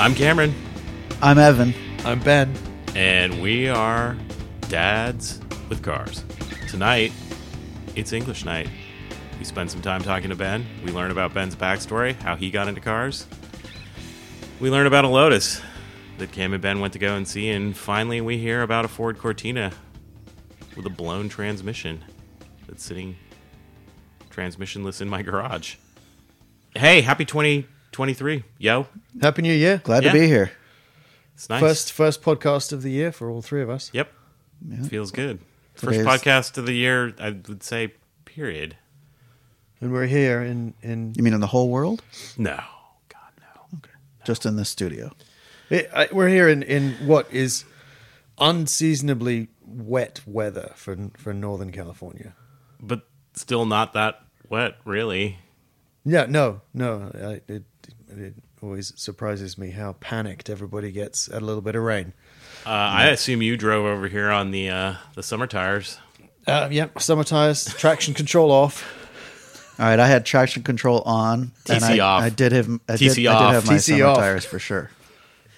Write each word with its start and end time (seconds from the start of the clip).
I'm 0.00 0.14
Cameron, 0.14 0.54
I'm 1.20 1.36
Evan. 1.36 1.74
I'm 2.06 2.20
Ben. 2.20 2.54
and 2.94 3.42
we 3.42 3.68
are 3.68 4.16
dads 4.70 5.40
with 5.68 5.82
cars. 5.82 6.24
Tonight, 6.70 7.12
it's 7.94 8.14
English 8.14 8.46
night. 8.46 8.70
We 9.38 9.44
spend 9.44 9.70
some 9.70 9.82
time 9.82 10.02
talking 10.02 10.30
to 10.30 10.36
Ben. 10.36 10.64
We 10.86 10.90
learn 10.90 11.10
about 11.10 11.34
Ben's 11.34 11.54
backstory, 11.54 12.14
how 12.14 12.34
he 12.34 12.50
got 12.50 12.66
into 12.66 12.80
cars. 12.80 13.26
We 14.58 14.70
learn 14.70 14.86
about 14.86 15.04
a 15.04 15.08
Lotus 15.08 15.60
that 16.16 16.32
Cam 16.32 16.54
and 16.54 16.62
Ben 16.62 16.80
went 16.80 16.94
to 16.94 16.98
go 16.98 17.14
and 17.14 17.28
see, 17.28 17.50
and 17.50 17.76
finally, 17.76 18.22
we 18.22 18.38
hear 18.38 18.62
about 18.62 18.86
a 18.86 18.88
Ford 18.88 19.18
Cortina 19.18 19.70
with 20.76 20.86
a 20.86 20.90
blown 20.90 21.28
transmission 21.28 22.02
that's 22.66 22.82
sitting 22.82 23.16
transmissionless 24.30 25.02
in 25.02 25.10
my 25.10 25.20
garage. 25.20 25.76
Hey, 26.74 27.02
happy 27.02 27.26
2023, 27.92 28.44
yo! 28.58 28.86
Happy 29.20 29.42
New 29.42 29.52
Year. 29.52 29.80
Glad 29.82 30.04
Yeah. 30.04 30.12
to 30.12 30.18
be 30.20 30.26
here. 30.26 30.52
It's 31.34 31.48
nice. 31.48 31.60
First 31.60 31.92
first 31.92 32.22
podcast 32.22 32.72
of 32.72 32.82
the 32.82 32.90
year 32.90 33.10
for 33.10 33.30
all 33.30 33.42
three 33.42 33.62
of 33.62 33.70
us. 33.70 33.90
Yep. 33.92 34.12
Feels 34.88 35.10
good. 35.10 35.40
First 35.74 35.98
Today's- 35.98 36.06
podcast 36.06 36.58
of 36.58 36.66
the 36.66 36.74
year, 36.74 37.14
I 37.18 37.30
would 37.30 37.62
say, 37.62 37.94
period. 38.24 38.76
And 39.80 39.92
we're 39.92 40.06
here 40.06 40.40
in 40.42 40.74
in 40.82 41.14
You 41.16 41.22
mean 41.22 41.32
in 41.34 41.40
the 41.40 41.46
whole 41.48 41.68
world? 41.70 42.02
No. 42.36 42.60
God, 43.08 43.32
no. 43.40 43.78
Okay. 43.78 43.90
Just 44.24 44.44
in 44.46 44.56
this 44.56 44.68
studio. 44.68 45.10
it, 45.70 45.90
I, 45.94 46.08
we're 46.12 46.28
here 46.28 46.48
in 46.48 46.62
in 46.62 46.92
what 47.06 47.32
is 47.32 47.64
unseasonably 48.38 49.48
wet 49.66 50.20
weather 50.26 50.72
for 50.76 50.96
for 51.16 51.32
Northern 51.32 51.72
California. 51.72 52.34
But 52.78 53.08
still 53.34 53.64
not 53.66 53.94
that 53.94 54.22
wet, 54.48 54.76
really. 54.84 55.38
Yeah, 56.04 56.26
no, 56.28 56.60
no. 56.72 57.10
I, 57.14 57.40
it 57.52 57.64
it 58.18 58.34
always 58.62 58.92
surprises 59.00 59.56
me 59.58 59.70
how 59.70 59.94
panicked 59.94 60.50
everybody 60.50 60.92
gets 60.92 61.28
at 61.28 61.42
a 61.42 61.44
little 61.44 61.62
bit 61.62 61.74
of 61.76 61.82
rain. 61.82 62.12
Uh, 62.66 62.70
I 62.70 63.06
assume 63.08 63.42
you 63.42 63.56
drove 63.56 63.86
over 63.86 64.08
here 64.08 64.30
on 64.30 64.50
the 64.50 64.68
uh, 64.70 64.94
the 65.14 65.22
summer 65.22 65.46
tires. 65.46 65.98
Uh, 66.46 66.68
yeah, 66.70 66.88
summer 66.98 67.24
tires, 67.24 67.64
traction 67.74 68.14
control 68.14 68.50
off. 68.50 68.84
All 69.78 69.86
right, 69.86 69.98
I 69.98 70.06
had 70.06 70.26
traction 70.26 70.62
control 70.62 71.00
on. 71.02 71.52
and 71.68 71.82
TC 71.82 71.96
I, 71.96 71.98
off. 72.00 72.22
I 72.22 72.28
did 72.28 72.52
have 72.52 72.68
I 72.88 72.92
TC 72.94 73.14
did, 73.14 73.26
off. 73.26 73.40
I 73.40 73.46
did 73.46 73.54
have 73.54 73.66
my 73.66 73.74
TC 73.74 73.80
summer 73.80 74.04
off. 74.04 74.16
tires 74.18 74.44
for 74.44 74.58
sure. 74.58 74.90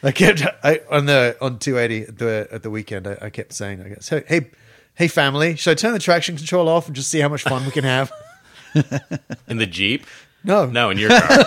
I 0.04 0.12
kept 0.12 0.42
I, 0.64 0.80
on 0.90 1.06
the 1.06 1.36
on 1.40 1.58
280 1.58 2.08
at 2.08 2.18
the 2.18 2.48
at 2.50 2.62
the 2.62 2.70
weekend. 2.70 3.06
I, 3.06 3.18
I 3.22 3.30
kept 3.30 3.52
saying, 3.52 3.80
I 3.82 3.88
guess, 3.88 4.08
hey, 4.08 4.22
hey, 4.26 4.50
hey, 4.94 5.08
family, 5.08 5.56
should 5.56 5.72
I 5.72 5.74
turn 5.74 5.92
the 5.92 5.98
traction 5.98 6.36
control 6.36 6.68
off 6.68 6.86
and 6.86 6.94
just 6.96 7.10
see 7.10 7.20
how 7.20 7.28
much 7.28 7.42
fun 7.42 7.64
we 7.64 7.70
can 7.72 7.84
have? 7.84 8.12
In 9.48 9.58
the 9.58 9.66
Jeep? 9.66 10.06
No, 10.44 10.66
No, 10.66 10.90
in 10.90 10.98
your 10.98 11.10
car. 11.20 11.44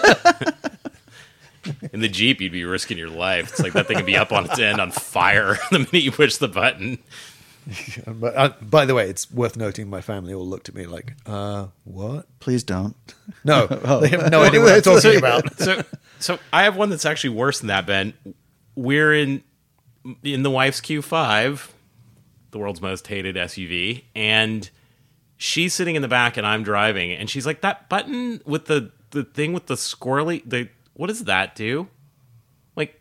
In 1.94 1.99
the 1.99 2.09
Jeep, 2.09 2.41
you'd 2.41 2.52
be 2.52 2.66
risking 2.66 2.97
your 2.97 3.09
life. 3.09 3.52
It's 3.52 3.59
like 3.59 3.73
that 3.73 3.88
thing 3.88 3.97
could 3.97 4.05
be 4.05 4.17
up 4.17 4.31
on 4.31 4.45
its 4.45 4.59
end 4.59 4.80
on 4.80 4.91
fire 4.91 5.58
the 5.71 5.80
minute 5.80 6.03
you 6.03 6.11
push 6.11 6.38
the 6.38 6.47
button. 6.47 6.99
But 8.05 8.38
uh, 8.38 8.53
by 8.61 8.85
the 8.85 8.94
way, 8.94 9.09
it's 9.09 9.31
worth 9.31 9.58
noting 9.58 9.89
my 9.89 9.99
family 9.99 10.36
all 10.36 10.45
looked 10.47 10.69
at 10.69 10.75
me 10.75 10.86
like, 10.86 11.13
uh, 11.25 11.67
what? 11.83 12.27
Please 12.39 12.63
don't. 12.63 12.95
No, 13.43 13.66
they 14.02 14.09
have 14.09 14.30
no 14.30 14.43
idea 14.43 14.61
what 14.61 14.73
I'm 14.73 14.81
talking 14.83 15.17
about. 15.17 15.58
so 15.58 15.83
so 16.19 16.39
I 16.53 16.63
have 16.63 16.75
one 16.75 16.91
that's 16.91 17.05
actually 17.05 17.31
worse 17.31 17.59
than 17.59 17.67
that, 17.69 17.88
Ben. 17.88 18.13
We're 18.75 19.16
in 19.16 19.43
in 20.23 20.43
the 20.43 20.52
wife's 20.52 20.80
Q5, 20.80 21.71
the 22.52 22.59
world's 22.59 22.81
most 22.81 23.08
hated 23.08 23.36
SUV, 23.36 24.03
and 24.16 24.70
she's 25.37 25.73
sitting 25.73 25.95
in 25.95 26.04
the 26.04 26.08
back 26.08 26.37
and 26.37 26.45
I'm 26.45 26.61
driving, 26.61 27.14
and 27.14 27.30
she's 27.30 27.48
like, 27.48 27.61
"That 27.61 27.89
button 27.89 28.42
with 28.45 28.65
the 28.65 28.92
the 29.11 29.23
thing 29.23 29.54
with 29.54 29.65
the 29.65 29.75
squirrely, 29.75 30.43
the 30.45 30.70
what 30.95 31.08
does 31.08 31.23
that 31.26 31.56
do?" 31.56 31.88
Like, 32.76 33.00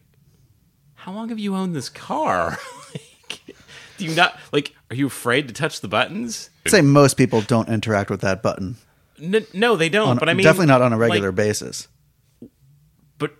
how 0.94 1.12
long 1.12 1.30
have 1.30 1.38
you 1.38 1.54
owned 1.56 1.74
this 1.74 1.88
car? 1.88 2.58
Like, 2.94 3.56
do 3.96 4.04
you 4.04 4.14
not 4.14 4.38
like? 4.52 4.74
Are 4.90 4.94
you 4.96 5.06
afraid 5.06 5.48
to 5.48 5.54
touch 5.54 5.80
the 5.80 5.88
buttons? 5.88 6.50
I'd 6.66 6.70
say 6.70 6.80
most 6.82 7.16
people 7.16 7.40
don't 7.40 7.68
interact 7.68 8.10
with 8.10 8.20
that 8.20 8.42
button. 8.42 8.76
N- 9.20 9.46
no, 9.54 9.76
they 9.76 9.88
don't. 9.88 10.08
On- 10.08 10.18
but 10.18 10.28
I 10.28 10.34
mean, 10.34 10.44
definitely 10.44 10.66
not 10.66 10.82
on 10.82 10.92
a 10.92 10.96
regular 10.98 11.28
like, 11.30 11.36
basis. 11.36 11.88
but 13.18 13.34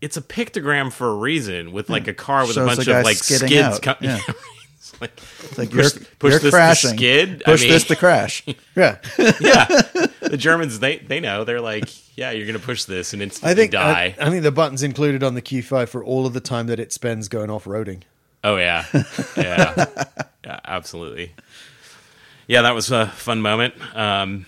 it's 0.00 0.16
a 0.16 0.22
pictogram 0.22 0.90
for 0.92 1.08
a 1.10 1.14
reason 1.14 1.72
with 1.72 1.88
like 1.90 2.08
a 2.08 2.14
car 2.14 2.46
with 2.46 2.56
a 2.56 2.64
bunch 2.66 2.88
of 2.88 3.04
like 3.04 3.16
skids. 3.18 3.78
co- 3.80 3.94
Yeah. 4.00 4.20
It's 4.78 5.00
like, 5.02 5.20
It's 5.44 5.58
like 5.58 5.70
push, 5.70 5.94
you're, 5.96 6.04
push 6.18 6.30
you're 6.32 6.40
this 6.40 6.54
crashing. 6.54 6.90
to 6.92 6.96
skid. 6.96 7.42
Push 7.44 7.60
I 7.60 7.64
mean, 7.64 7.72
this 7.72 7.84
to 7.84 7.96
crash. 7.96 8.44
Yeah, 8.76 8.96
yeah. 9.40 9.66
The 10.30 10.36
Germans 10.36 10.78
they 10.80 10.98
they 10.98 11.20
know 11.20 11.44
they're 11.44 11.60
like 11.60 11.88
yeah 12.16 12.30
you're 12.30 12.46
gonna 12.46 12.58
push 12.58 12.84
this 12.84 13.12
and 13.12 13.22
instantly 13.22 13.52
I 13.52 13.54
think 13.54 13.72
die. 13.72 14.14
I, 14.18 14.26
I 14.26 14.30
think 14.30 14.42
the 14.42 14.52
button's 14.52 14.82
included 14.82 15.22
on 15.22 15.34
the 15.34 15.42
Q5 15.42 15.88
for 15.88 16.04
all 16.04 16.26
of 16.26 16.32
the 16.34 16.40
time 16.40 16.66
that 16.68 16.78
it 16.80 16.92
spends 16.92 17.28
going 17.28 17.50
off 17.50 17.64
roading. 17.64 18.02
oh 18.44 18.56
yeah, 18.56 18.84
yeah, 19.36 19.84
yeah, 20.44 20.60
absolutely. 20.64 21.32
Yeah, 22.46 22.62
that 22.62 22.74
was 22.74 22.90
a 22.90 23.06
fun 23.08 23.40
moment. 23.42 23.74
Um, 23.96 24.46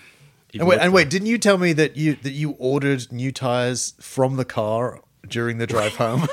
And 0.53 0.67
wait, 0.67 0.79
and 0.79 0.91
wait, 0.93 1.09
didn't 1.09 1.27
you 1.27 1.37
tell 1.37 1.57
me 1.57 1.73
that 1.73 1.95
you 1.97 2.15
that 2.23 2.31
you 2.31 2.51
ordered 2.59 3.11
new 3.11 3.31
tires 3.31 3.93
from 3.99 4.35
the 4.37 4.45
car 4.45 5.01
during 5.27 5.57
the 5.59 5.67
drive 5.67 5.95
home? 5.95 6.27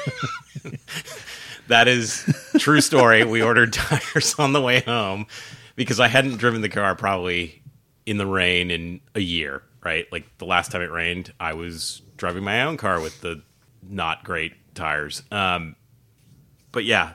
That 1.69 1.86
is 1.86 2.25
true 2.59 2.80
story. 2.80 3.25
we 3.25 3.42
ordered 3.42 3.72
tires 3.75 4.34
on 4.38 4.54
the 4.54 4.60
way 4.62 4.80
home 4.80 5.26
because 5.76 6.00
I 6.00 6.09
hadn't 6.09 6.38
driven 6.38 6.62
the 6.62 6.70
car 6.70 6.94
probably 6.94 7.60
in 8.08 8.16
the 8.16 8.26
rain 8.26 8.70
in 8.70 9.00
a 9.14 9.20
year, 9.20 9.62
right? 9.84 10.10
Like 10.10 10.26
the 10.38 10.46
last 10.46 10.72
time 10.72 10.82
it 10.82 10.91
rained, 10.91 11.32
I 11.38 11.52
was 11.52 12.00
driving 12.16 12.42
my 12.42 12.62
own 12.62 12.76
car 12.76 13.00
with 13.00 13.20
the 13.20 13.42
not 13.88 14.24
great 14.24 14.54
tires. 14.74 15.22
Um, 15.30 15.76
but 16.72 16.84
yeah, 16.84 17.12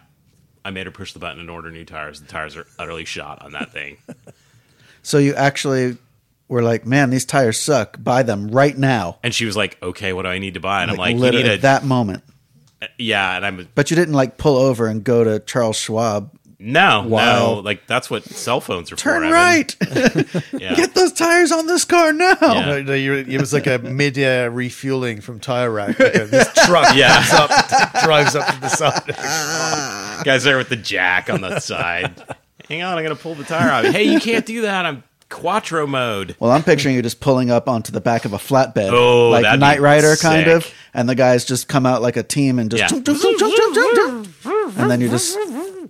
I 0.64 0.70
made 0.70 0.86
her 0.86 0.92
push 0.92 1.14
the 1.14 1.20
button 1.20 1.40
and 1.40 1.50
order 1.50 1.72
new 1.72 1.84
tires. 1.86 2.22
The 2.22 2.28
tires 2.28 2.56
are 2.56 2.68
utterly 2.78 3.06
shot 3.06 3.42
on 3.44 3.54
that 3.54 3.72
thing. 3.72 3.98
So 5.06 5.18
you 5.18 5.36
actually 5.36 5.98
were 6.48 6.64
like, 6.64 6.86
man, 6.86 7.10
these 7.10 7.26
tires 7.26 7.60
suck. 7.60 8.02
Buy 8.02 8.24
them 8.24 8.48
right 8.48 8.78
now. 8.78 9.18
And 9.22 9.36
she 9.36 9.46
was 9.46 9.58
like, 9.58 9.78
"Okay, 9.84 10.14
what 10.14 10.22
do 10.22 10.30
I 10.30 10.40
need 10.40 10.54
to 10.54 10.62
buy?" 10.62 10.82
And 10.82 10.92
I'm 10.92 10.98
like, 10.98 11.16
"You 11.16 11.20
literally 11.20 11.44
need 11.44 11.50
a 11.50 11.54
at 11.56 11.62
that 11.64 11.84
moment. 11.84 12.24
yeah." 12.98 13.36
And 13.36 13.46
I'm 13.46 13.68
But 13.76 13.92
you 13.92 13.96
didn't 13.98 14.14
like 14.14 14.38
pull 14.38 14.56
over 14.56 14.88
and 14.88 15.04
go 15.04 15.26
to 15.26 15.60
Les 15.60 15.78
Schwab. 15.78 16.32
No, 16.64 17.06
Wow. 17.08 17.40
no, 17.40 17.54
like 17.60 17.86
that's 17.88 18.10
what 18.10 18.24
cell 18.24 18.62
phones 18.62 18.92
are 18.92 18.96
Turn 18.96 19.22
for. 19.22 19.28
Evan. 19.28 19.32
right. 19.34 19.76
Yeah. 20.62 20.76
Get 20.76 20.96
those 20.96 21.12
tires 21.12 21.52
on 21.52 21.68
this 21.68 21.84
car 21.86 22.14
now. 22.14 22.38
Yeah. 22.42 22.66
No, 22.66 22.82
no, 22.84 22.94
you- 22.94 23.14
it 23.16 23.40
was 23.40 23.52
like 23.54 23.68
a 23.68 23.78
mid-air 23.84 24.50
refueling 24.50 25.20
from 25.22 25.40
tire 25.40 25.70
rack. 25.72 26.00
Like 26.00 26.16
a, 26.16 26.26
this 26.26 26.52
truck 26.66 26.96
Yeah. 26.96 27.24
drives 27.28 27.34
up, 27.34 28.04
drives 28.04 28.36
up 28.36 28.48
to 28.54 28.62
the 28.62 28.70
side. 28.70 30.24
Guys 30.26 30.44
there 30.44 30.58
with 30.58 30.70
the 30.70 30.76
jack 30.78 31.30
on 31.30 31.42
the 31.42 31.60
side. 31.60 32.14
Hang 32.70 32.82
on, 32.82 32.98
I'm 32.98 33.04
gonna 33.04 33.16
pull 33.16 33.36
the 33.36 33.44
tire 33.44 33.70
out. 33.70 33.86
Hey, 33.86 34.04
you 34.06 34.20
can't 34.20 34.46
do 34.46 34.62
that. 34.62 34.86
I'm 34.86 35.04
quattro 35.30 35.86
mode. 35.88 36.36
Well, 36.40 36.52
I'm 36.52 36.64
picturing 36.64 36.96
you 36.96 37.02
just 37.02 37.20
pulling 37.20 37.50
up 37.52 37.68
onto 37.68 37.92
the 37.92 38.00
back 38.00 38.24
of 38.26 38.34
a 38.34 38.38
flatbed, 38.38 38.92
Oh, 38.94 39.30
like 39.32 39.44
that'd 39.44 39.60
be 39.60 39.66
Knight 39.66 39.82
Rider 39.82 40.16
kind 40.16 40.46
sick. 40.46 40.56
of, 40.56 40.74
and 40.94 41.10
the 41.10 41.16
guys 41.16 41.44
just 41.44 41.68
come 41.68 41.86
out 41.86 42.02
like 42.02 42.16
a 42.16 42.24
team 42.24 42.60
and 42.60 42.70
just 42.72 42.92
Yeah. 42.94 42.98
and 44.78 44.90
then 44.92 45.02
you 45.02 45.10
just 45.10 45.36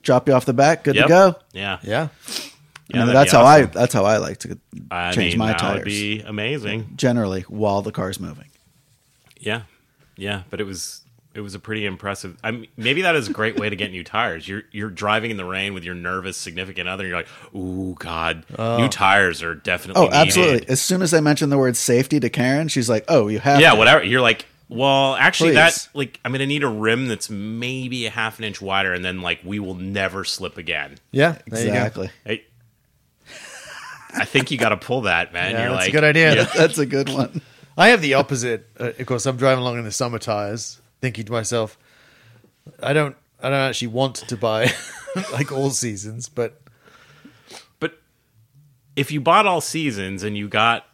drop 0.03 0.27
you 0.27 0.33
off 0.35 0.45
the 0.45 0.53
back, 0.53 0.83
good 0.83 0.95
Yep. 0.95 1.05
to 1.05 1.09
go. 1.09 1.35
Yeah, 1.53 1.79
Yeah, 1.81 2.07
I 2.93 2.97
mean, 2.97 3.07
that'd 3.07 3.15
that's 3.15 3.31
be 3.31 3.37
how 3.37 3.43
I 3.43 3.61
awesome. 3.63 3.71
that's 3.73 3.93
how 3.93 4.05
I 4.05 4.17
like 4.17 4.37
to 4.39 4.59
I 4.91 5.11
change 5.13 5.33
mean, 5.33 5.39
my 5.39 5.47
that 5.47 5.59
tires 5.59 5.75
would 5.79 5.85
be 5.85 6.19
amazing. 6.21 6.91
generally 6.95 7.41
while 7.47 7.81
the 7.81 7.91
car's 7.91 8.19
moving. 8.19 8.49
Yeah, 9.39 9.63
yeah, 10.15 10.43
but 10.49 10.61
it 10.61 10.65
was 10.65 11.01
it 11.33 11.41
was 11.41 11.55
a 11.55 11.59
pretty 11.59 11.85
impressive. 11.87 12.37
I 12.43 12.51
mean, 12.51 12.67
maybe 12.77 13.01
that 13.01 13.15
is 13.15 13.27
a 13.27 13.33
great 13.33 13.59
way 13.59 13.67
to 13.67 13.75
get 13.75 13.89
new 13.91 14.03
tires. 14.03 14.47
You're 14.47 14.63
you're 14.71 14.89
driving 14.91 15.31
in 15.31 15.37
the 15.37 15.45
rain 15.45 15.73
with 15.73 15.83
your 15.83 15.95
nervous 15.95 16.37
significant 16.37 16.87
other. 16.87 17.03
And 17.03 17.09
you're 17.09 17.17
like, 17.17 17.27
ooh, 17.55 17.95
God, 17.97 18.45
new 18.49 18.55
oh. 18.59 18.87
tires 18.89 19.41
are 19.41 19.55
definitely. 19.55 20.03
Oh, 20.07 20.11
absolutely! 20.11 20.67
As 20.69 20.79
soon 20.81 21.01
as 21.01 21.13
I 21.13 21.19
mentioned 21.21 21.51
the 21.51 21.57
word 21.57 21.75
safety 21.75 22.19
to 22.19 22.29
Karen, 22.29 22.67
she's 22.67 22.89
like, 22.89 23.05
"Oh, 23.07 23.27
you 23.29 23.39
have 23.39 23.59
Yeah, 23.59 23.71
to. 23.71 23.77
whatever. 23.77 24.03
You're 24.03 24.21
like, 24.21 24.45
well, 24.69 25.15
actually, 25.15 25.51
Please. 25.51 25.55
that 25.55 25.87
like 25.93 26.19
I'm 26.25 26.31
gonna 26.31 26.45
need 26.45 26.63
a 26.63 26.67
rim 26.67 27.07
that's 27.07 27.29
maybe 27.29 28.05
a 28.05 28.09
half 28.09 28.39
an 28.39 28.45
inch 28.45 28.61
wider, 28.61 28.93
and 28.93 29.03
then 29.03 29.21
like 29.21 29.39
we 29.43 29.59
will 29.59 29.75
never 29.75 30.23
slip 30.23 30.57
again. 30.57 30.95
yeah, 31.11 31.37
there 31.47 31.59
you 31.59 31.67
go. 31.67 31.73
exactly." 31.73 32.09
I, 32.25 32.41
I 34.15 34.25
think 34.25 34.51
you 34.51 34.57
got 34.57 34.69
to 34.69 34.77
pull 34.77 35.01
that, 35.01 35.33
man. 35.33 35.51
Yeah, 35.51 35.63
You're 35.63 35.71
that's 35.75 35.87
a 35.87 35.91
good 35.91 36.03
idea. 36.03 36.35
yeah. 36.35 36.43
That's 36.55 36.77
a 36.77 36.85
good 36.85 37.09
one. 37.09 37.41
I 37.75 37.87
have 37.87 38.01
the 38.01 38.13
opposite. 38.13 38.67
Uh, 38.79 38.91
of 38.99 39.05
course, 39.07 39.25
I'm 39.25 39.37
driving 39.37 39.63
along 39.63 39.79
in 39.79 39.85
the 39.85 39.91
summer 39.91 40.19
tires, 40.19 40.79
thinking 41.01 41.25
to 41.25 41.31
myself, 41.31 41.79
I 42.81 42.93
don't, 42.93 43.15
I 43.41 43.49
don't 43.49 43.59
actually 43.59 43.87
want 43.87 44.17
to 44.17 44.37
buy 44.37 44.71
like 45.33 45.51
all 45.51 45.71
seasons, 45.71 46.29
but 46.29 46.61
But 47.79 47.99
if 48.95 49.11
you 49.11 49.19
bought 49.19 49.47
all 49.47 49.61
seasons 49.61 50.21
and 50.21 50.37
you 50.37 50.47
got, 50.47 50.85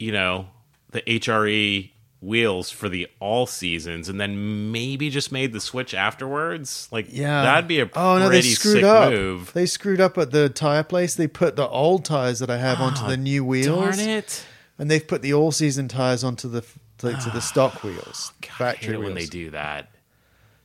you 0.00 0.10
know, 0.10 0.48
the 0.90 1.02
HRE 1.02 1.90
wheels 2.20 2.70
for 2.70 2.88
the 2.88 3.08
all 3.20 3.46
seasons, 3.46 4.08
and 4.08 4.20
then 4.20 4.72
maybe 4.72 5.10
just 5.10 5.30
made 5.30 5.52
the 5.52 5.60
switch 5.60 5.94
afterwards, 5.94 6.88
like 6.90 7.06
yeah, 7.10 7.42
that'd 7.42 7.68
be 7.68 7.80
a 7.80 7.90
oh 7.94 8.18
no, 8.18 8.28
they 8.28 8.40
pretty 8.40 8.50
screwed 8.50 8.74
sick 8.76 8.84
up. 8.84 9.12
move. 9.12 9.52
They 9.52 9.66
screwed 9.66 10.00
up 10.00 10.18
at 10.18 10.30
the 10.30 10.48
tire 10.48 10.82
place. 10.82 11.14
They 11.14 11.28
put 11.28 11.56
the 11.56 11.68
old 11.68 12.04
tires 12.04 12.38
that 12.40 12.50
I 12.50 12.58
have 12.58 12.80
onto 12.80 13.02
ah, 13.02 13.08
the 13.08 13.16
new 13.16 13.44
wheels, 13.44 13.96
Darn 13.96 14.08
it! 14.08 14.44
and 14.78 14.90
they've 14.90 15.06
put 15.06 15.22
the 15.22 15.34
all 15.34 15.52
season 15.52 15.88
tires 15.88 16.24
onto 16.24 16.48
the 16.48 16.62
to, 16.98 17.12
to 17.12 17.30
the 17.30 17.36
ah, 17.36 17.40
stock 17.40 17.82
wheels, 17.82 18.32
God, 18.40 18.50
I 18.50 18.70
hate 18.70 18.76
factory 18.76 18.94
it 18.94 18.98
when 18.98 19.14
they 19.14 19.26
do 19.26 19.50
that. 19.50 19.90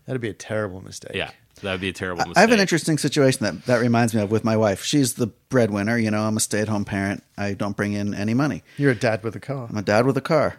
That'd 0.06 0.22
be 0.22 0.30
a 0.30 0.34
terrible 0.34 0.82
mistake. 0.82 1.16
Yeah, 1.16 1.32
that 1.62 1.72
would 1.74 1.82
be 1.82 1.90
a 1.90 1.94
terrible 1.94 2.26
mistake. 2.26 2.38
I 2.38 2.42
have 2.42 2.52
an 2.52 2.60
interesting 2.60 2.98
situation 2.98 3.46
that 3.46 3.66
that 3.66 3.82
reminds 3.82 4.16
me 4.16 4.22
of 4.22 4.32
with 4.32 4.44
my 4.44 4.58
wife. 4.58 4.84
She's 4.84 5.16
the 5.16 5.28
breadwinner. 5.28 5.98
You 5.98 6.12
know, 6.12 6.24
I'm 6.24 6.38
a 6.38 6.40
stay 6.40 6.62
at 6.62 6.70
home 6.70 6.86
parent. 6.86 7.24
I 7.38 7.54
don't 7.54 7.76
bring 7.76 7.94
in 7.94 8.14
any 8.14 8.34
money. 8.34 8.64
You're 8.78 8.92
a 8.92 8.96
dad 8.96 9.24
with 9.24 9.36
a 9.36 9.40
car. 9.40 9.68
I'm 9.70 9.78
a 9.78 9.82
dad 9.82 10.06
with 10.06 10.18
a 10.18 10.22
car. 10.22 10.58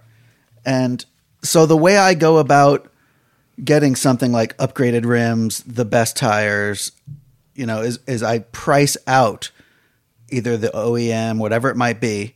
And 0.64 1.04
so 1.42 1.66
the 1.66 1.76
way 1.76 1.96
I 1.96 2.14
go 2.14 2.38
about 2.38 2.90
getting 3.62 3.96
something 3.96 4.32
like 4.32 4.56
upgraded 4.56 5.04
rims, 5.04 5.60
the 5.60 5.84
best 5.84 6.16
tires, 6.16 6.92
you 7.54 7.66
know, 7.66 7.82
is 7.82 7.98
is 8.06 8.22
I 8.22 8.40
price 8.40 8.96
out 9.06 9.50
either 10.30 10.56
the 10.56 10.68
OEM, 10.68 11.38
whatever 11.38 11.68
it 11.68 11.76
might 11.76 12.00
be, 12.00 12.34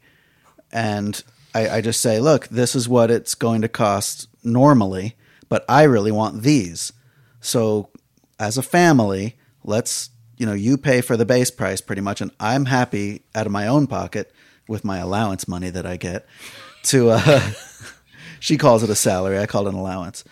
and 0.70 1.22
I, 1.54 1.76
I 1.76 1.80
just 1.80 2.00
say, 2.00 2.20
look, 2.20 2.48
this 2.48 2.74
is 2.74 2.88
what 2.88 3.10
it's 3.10 3.34
going 3.34 3.62
to 3.62 3.68
cost 3.68 4.28
normally, 4.44 5.16
but 5.48 5.64
I 5.68 5.84
really 5.84 6.12
want 6.12 6.42
these. 6.42 6.92
So 7.40 7.88
as 8.38 8.58
a 8.58 8.62
family, 8.62 9.36
let's 9.64 10.10
you 10.36 10.44
know, 10.44 10.52
you 10.52 10.76
pay 10.76 11.00
for 11.00 11.16
the 11.16 11.24
base 11.24 11.50
price 11.50 11.80
pretty 11.80 12.02
much, 12.02 12.20
and 12.20 12.30
I'm 12.38 12.66
happy 12.66 13.22
out 13.34 13.46
of 13.46 13.52
my 13.52 13.66
own 13.66 13.86
pocket 13.86 14.32
with 14.68 14.84
my 14.84 14.98
allowance 14.98 15.48
money 15.48 15.70
that 15.70 15.86
I 15.86 15.96
get 15.96 16.26
to 16.84 17.10
uh 17.10 17.50
she 18.46 18.56
calls 18.56 18.84
it 18.84 18.90
a 18.90 18.94
salary. 18.94 19.40
I 19.40 19.46
call 19.46 19.66
it 19.66 19.70
an 19.70 19.76
allowance. 19.76 20.22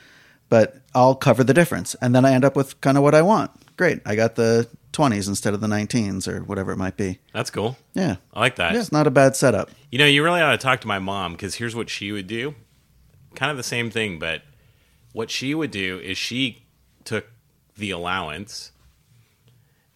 But 0.48 0.76
I'll 0.94 1.16
cover 1.16 1.42
the 1.42 1.52
difference. 1.52 1.96
And 1.96 2.14
then 2.14 2.24
I 2.24 2.32
end 2.32 2.44
up 2.44 2.54
with 2.54 2.80
kind 2.80 2.96
of 2.96 3.02
what 3.02 3.12
I 3.12 3.22
want. 3.22 3.50
Great. 3.76 4.02
I 4.06 4.14
got 4.14 4.36
the 4.36 4.68
20s 4.92 5.26
instead 5.26 5.52
of 5.52 5.60
the 5.60 5.66
19s 5.66 6.28
or 6.28 6.44
whatever 6.44 6.70
it 6.70 6.76
might 6.76 6.96
be. 6.96 7.18
That's 7.32 7.50
cool. 7.50 7.76
Yeah. 7.92 8.16
I 8.32 8.38
like 8.38 8.54
that. 8.54 8.76
It's 8.76 8.92
not 8.92 9.08
a 9.08 9.10
bad 9.10 9.34
setup. 9.34 9.68
You 9.90 9.98
know, 9.98 10.06
you 10.06 10.22
really 10.22 10.40
ought 10.40 10.52
to 10.52 10.58
talk 10.58 10.80
to 10.82 10.86
my 10.86 11.00
mom 11.00 11.32
because 11.32 11.56
here's 11.56 11.74
what 11.74 11.90
she 11.90 12.12
would 12.12 12.28
do. 12.28 12.54
Kind 13.34 13.50
of 13.50 13.56
the 13.56 13.64
same 13.64 13.90
thing, 13.90 14.20
but 14.20 14.42
what 15.12 15.28
she 15.28 15.52
would 15.52 15.72
do 15.72 15.98
is 15.98 16.16
she 16.16 16.66
took 17.02 17.26
the 17.76 17.90
allowance 17.90 18.70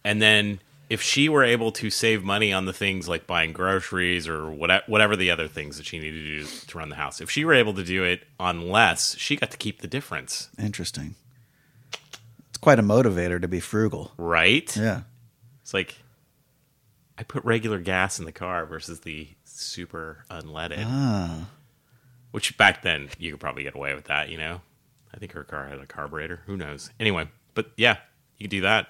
and 0.03 0.20
then 0.20 0.59
if 0.88 1.02
she 1.02 1.29
were 1.29 1.44
able 1.44 1.70
to 1.73 1.90
save 1.90 2.25
money 2.25 2.52
on 2.52 2.64
the 2.64 2.73
things 2.73 3.08
like 3.08 3.26
buying 3.26 3.52
groceries 3.52 4.26
or 4.26 4.50
whatever, 4.50 4.85
whatever 4.87 5.17
the 5.17 5.31
other 5.31 5.46
things 5.49 5.76
that 5.76 5.85
she 5.87 5.99
needed 5.99 6.23
to 6.23 6.38
do 6.40 6.46
to 6.67 6.79
run 6.79 6.88
the 6.88 6.96
house, 6.96 7.20
if 7.20 7.31
she 7.31 7.44
were 7.44 7.55
able 7.55 7.75
to 7.75 7.85
do 7.85 8.05
it 8.05 8.26
on 8.40 8.69
less, 8.70 9.17
she 9.19 9.37
got 9.37 9.50
to 9.50 9.56
keep 9.58 9.81
the 9.81 9.88
difference, 9.88 10.49
Interesting. 10.58 11.14
It's 12.49 12.58
quite 12.58 12.79
a 12.79 12.82
motivator 12.82 13.40
to 13.40 13.49
be 13.49 13.61
frugal. 13.61 14.12
right? 14.17 14.75
Yeah. 14.76 15.02
It's 15.62 15.75
like 15.75 15.96
I 17.19 17.23
put 17.23 17.44
regular 17.44 17.79
gas 17.79 18.19
in 18.19 18.25
the 18.25 18.32
car 18.32 18.64
versus 18.64 19.00
the 19.00 19.29
super 19.44 20.25
unleaded. 20.31 20.84
Ah. 20.87 21.49
Which 22.31 22.56
back 22.56 22.82
then 22.82 23.08
you 23.19 23.32
could 23.32 23.41
probably 23.41 23.62
get 23.64 23.75
away 23.75 23.94
with 23.94 24.05
that, 24.05 24.29
you 24.31 24.38
know. 24.38 24.61
I 25.12 25.19
think 25.19 25.32
her 25.32 25.44
car 25.44 25.69
had 25.69 25.79
a 25.79 25.87
carburetor. 25.87 26.41
Who 26.46 26.56
knows? 26.56 26.91
Anyway, 27.00 27.29
but 27.55 27.70
yeah, 27.76 27.96
you 28.38 28.44
could 28.44 28.50
do 28.50 28.61
that. 28.62 28.88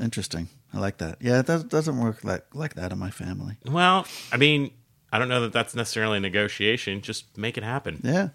Interesting. 0.00 0.48
I 0.74 0.78
like 0.78 0.98
that. 0.98 1.18
Yeah, 1.20 1.40
it 1.40 1.46
does, 1.46 1.64
doesn't 1.64 1.98
work 1.98 2.24
like, 2.24 2.44
like 2.54 2.74
that 2.74 2.92
in 2.92 2.98
my 2.98 3.10
family. 3.10 3.56
Well, 3.64 4.06
I 4.30 4.36
mean, 4.36 4.72
I 5.12 5.18
don't 5.18 5.28
know 5.28 5.40
that 5.42 5.52
that's 5.52 5.74
necessarily 5.74 6.18
a 6.18 6.20
negotiation. 6.20 7.00
Just 7.00 7.38
make 7.38 7.56
it 7.56 7.64
happen. 7.64 8.00
Yeah. 8.02 8.28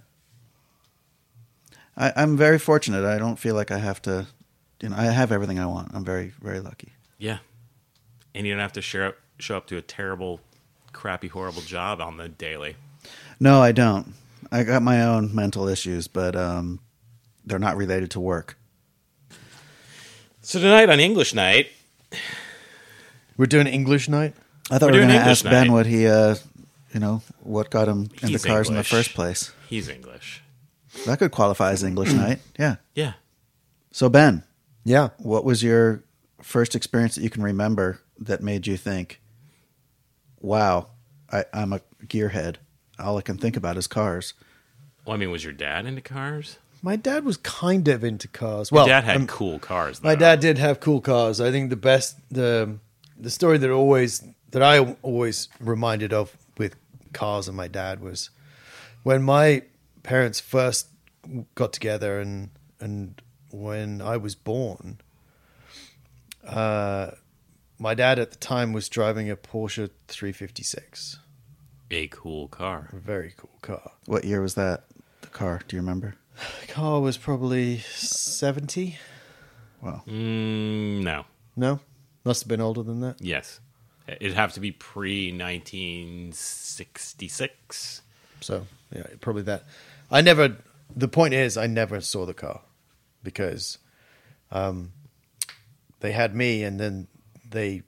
I, 1.98 2.14
I'm 2.16 2.38
very 2.38 2.58
fortunate. 2.58 3.06
I 3.06 3.18
don't 3.18 3.38
feel 3.38 3.54
like 3.54 3.70
I 3.70 3.78
have 3.78 4.02
to, 4.04 4.28
you 4.82 4.90
know, 4.90 4.96
I 4.96 5.04
have 5.04 5.32
everything 5.32 5.60
I 5.60 5.66
want. 5.66 5.92
I'm 5.94 6.06
very, 6.06 6.34
very 6.42 6.60
lucky. 6.60 6.94
Yeah, 7.18 7.40
and 8.34 8.48
you 8.48 8.54
don't 8.54 8.62
have 8.62 8.74
to 8.74 8.82
show 8.82 9.10
up, 9.10 9.18
show 9.38 9.58
up 9.58 9.68
to 9.68 9.78
a 9.78 9.82
terrible, 9.82 10.40
crappy, 10.94 11.28
horrible 11.28 11.62
job 11.62 12.02
on 12.02 12.18
the 12.18 12.30
daily. 12.30 12.76
No, 13.40 13.62
I 13.62 13.74
don't. 13.74 14.14
I 14.52 14.64
got 14.64 14.82
my 14.82 15.04
own 15.04 15.36
mental 15.36 15.68
issues, 15.68 16.08
but 16.08 16.36
um, 16.36 16.80
they're 17.46 17.60
not 17.60 17.78
related 17.78 18.12
to 18.12 18.20
work. 18.20 18.58
So 20.42 20.60
tonight 20.60 20.90
on 20.90 21.00
English 21.00 21.36
night, 21.36 21.68
We're 23.38 23.46
doing 23.48 23.68
English 23.68 24.10
night. 24.10 24.36
I 24.70 24.78
thought 24.78 24.88
We're 24.92 24.94
we 24.94 25.00
were 25.00 25.06
doing 25.06 25.10
going 25.10 25.20
to 25.20 25.24
English 25.26 25.40
ask 25.40 25.44
Ben 25.46 25.68
night. 25.68 25.74
what 25.74 25.86
he, 25.86 26.08
uh, 26.08 26.36
you 26.94 27.00
know, 27.00 27.22
what 27.42 27.70
got 27.70 27.88
him 27.88 28.04
into 28.22 28.28
He's 28.28 28.46
cars 28.46 28.68
in 28.68 28.74
the 28.76 28.80
English. 28.80 28.90
first 28.90 29.14
place. 29.14 29.52
he's 29.70 29.88
English. 29.90 30.44
That 31.06 31.20
could 31.20 31.32
qualify 31.32 31.72
as 31.72 31.84
English 31.84 32.14
night. 32.14 32.40
Yeah. 32.60 32.76
Yeah. 32.96 33.14
So 33.92 34.10
Ben, 34.10 34.44
Yeah. 34.84 35.10
what 35.18 35.44
was 35.46 35.64
your 35.64 36.04
first 36.42 36.76
experience 36.76 37.16
that 37.16 37.24
you 37.24 37.30
can 37.30 37.44
remember 37.44 38.00
that 38.20 38.42
made 38.44 38.68
you 38.68 38.78
think, 38.78 39.22
"Wow, 40.40 40.88
I, 41.32 41.46
I'm 41.54 41.74
a 41.74 41.82
gearhead. 42.06 42.58
All 43.00 43.18
I 43.18 43.22
can 43.22 43.38
think 43.38 43.56
about 43.58 43.78
is 43.78 43.88
cars." 43.88 44.34
Well, 45.06 45.16
I 45.16 45.18
mean, 45.18 45.32
was 45.32 45.44
your 45.44 45.54
dad 45.54 45.86
into 45.86 46.02
cars? 46.02 46.58
My 46.82 46.96
dad 46.96 47.24
was 47.26 47.38
kind 47.38 47.88
of 47.88 48.04
into 48.04 48.28
cars. 48.28 48.72
Your 48.72 48.78
Well, 48.80 48.88
dad 48.88 49.04
had 49.04 49.18
um, 49.18 49.28
cool 49.28 49.60
cars. 49.60 50.00
Though. 50.00 50.10
my 50.10 50.16
dad 50.16 50.40
did 50.40 50.58
have 50.58 50.80
cool 50.80 51.02
cars. 51.02 51.40
I 51.40 51.52
think 51.52 51.70
the 51.70 51.76
best 51.76 52.18
the 52.30 52.78
the 53.20 53.30
story 53.30 53.58
that 53.60 53.70
always 53.70 54.24
that 54.50 54.64
I 54.64 54.96
always 55.04 55.48
reminded 55.60 56.12
of 56.12 56.36
with 56.58 56.76
cars 57.14 57.48
and 57.48 57.56
my 57.56 57.68
dad 57.68 58.02
was 58.02 58.30
when 59.04 59.22
my 59.22 59.64
parents 60.04 60.40
first 60.40 60.88
got 61.56 61.72
together 61.74 62.20
and 62.20 62.50
and 62.80 63.22
when 63.52 64.02
I 64.02 64.18
was 64.18 64.34
born. 64.36 64.98
Uh, 66.46 67.12
my 67.78 67.94
dad 67.94 68.18
at 68.20 68.32
the 68.32 68.38
time 68.38 68.74
was 68.74 68.90
driving 68.90 69.30
a 69.30 69.36
Porsche 69.36 69.90
356, 70.08 71.20
a 71.92 72.08
cool 72.08 72.48
car. 72.48 72.90
a 72.92 72.96
very 72.98 73.34
cool 73.38 73.58
car. 73.62 73.92
What 74.06 74.24
year 74.26 74.42
was 74.42 74.56
that? 74.56 74.84
The 75.22 75.28
car? 75.28 75.62
Do 75.68 75.76
you 75.76 75.82
remember? 75.82 76.16
The 76.62 76.68
car 76.68 77.02
was 77.02 77.18
probably 77.18 77.80
70. 77.80 78.98
Wow. 79.82 80.04
Mm, 80.08 81.04
no. 81.04 81.26
No, 81.56 81.80
must 82.24 82.44
have 82.44 82.48
been 82.48 82.62
older 82.62 82.84
than 82.84 83.02
that. 83.02 83.18
Yes. 83.20 83.60
It'd 84.08 84.34
have 84.34 84.54
to 84.54 84.60
be 84.60 84.72
pre 84.72 85.32
1966. 85.32 88.02
So 88.42 88.68
yeah, 88.94 89.04
probably 89.20 89.44
that. 89.44 89.66
I 90.10 90.22
never. 90.22 90.58
The 90.96 91.08
point 91.08 91.34
is, 91.34 91.58
I 91.58 91.68
never 91.68 92.02
saw 92.02 92.26
the 92.26 92.34
car 92.34 92.62
because 93.24 93.78
um, 94.52 94.92
they 96.02 96.12
had 96.12 96.36
me, 96.36 96.64
and 96.64 96.78
then 96.80 97.08
they 97.50 97.84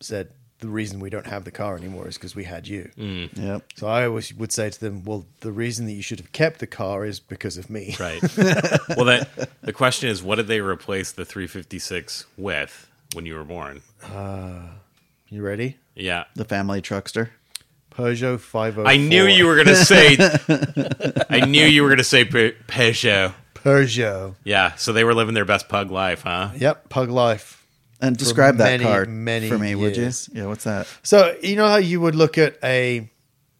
said 0.00 0.30
the 0.60 0.68
reason 0.68 1.00
we 1.00 1.10
don't 1.10 1.26
have 1.26 1.44
the 1.44 1.50
car 1.50 1.76
anymore 1.76 2.08
is 2.08 2.16
because 2.16 2.34
we 2.34 2.44
had 2.44 2.68
you. 2.68 2.90
Mm. 2.96 3.30
Yeah. 3.34 3.58
So 3.76 3.86
I 3.86 4.06
always 4.06 4.32
would 4.34 4.52
say 4.52 4.70
to 4.70 4.80
them, 4.80 5.04
"Well, 5.04 5.26
the 5.40 5.52
reason 5.52 5.86
that 5.86 5.92
you 5.92 6.02
should 6.02 6.20
have 6.20 6.32
kept 6.32 6.60
the 6.60 6.66
car 6.66 7.04
is 7.04 7.20
because 7.20 7.56
of 7.56 7.70
me." 7.70 7.96
Right. 7.98 8.22
well, 8.96 9.06
that, 9.06 9.50
the 9.62 9.72
question 9.72 10.08
is 10.08 10.22
what 10.22 10.36
did 10.36 10.46
they 10.46 10.60
replace 10.60 11.12
the 11.12 11.24
356 11.24 12.26
with 12.36 12.88
when 13.14 13.26
you 13.26 13.34
were 13.34 13.44
born? 13.44 13.82
Uh, 14.02 14.62
you 15.28 15.42
ready? 15.42 15.76
Yeah. 15.94 16.24
The 16.34 16.44
family 16.44 16.82
truckster. 16.82 17.30
Peugeot 17.90 18.40
504. 18.40 18.86
I 18.86 18.96
knew 18.96 19.24
you 19.26 19.46
were 19.46 19.56
going 19.56 19.66
to 19.66 19.76
say. 19.76 20.16
I 21.28 21.44
knew 21.44 21.64
you 21.66 21.82
were 21.82 21.88
going 21.88 21.98
to 21.98 22.04
say 22.04 22.24
Pe- 22.24 22.52
Peugeot. 22.68 23.34
Peugeot. 23.54 24.36
Yeah. 24.44 24.74
So 24.76 24.92
they 24.92 25.04
were 25.04 25.14
living 25.14 25.34
their 25.34 25.44
best 25.44 25.68
pug 25.68 25.90
life, 25.90 26.22
huh? 26.22 26.50
Yep, 26.56 26.88
Pug 26.88 27.10
Life. 27.10 27.59
And 28.00 28.16
describe 28.16 28.56
that 28.56 28.64
many, 28.64 28.84
car 28.84 29.04
many 29.04 29.48
for 29.48 29.58
me, 29.58 29.74
would 29.74 29.96
you? 29.96 30.10
Yeah. 30.32 30.46
What's 30.46 30.64
that? 30.64 30.86
So 31.02 31.36
you 31.42 31.56
know 31.56 31.68
how 31.68 31.76
you 31.76 32.00
would 32.00 32.14
look 32.14 32.38
at 32.38 32.56
a. 32.64 33.08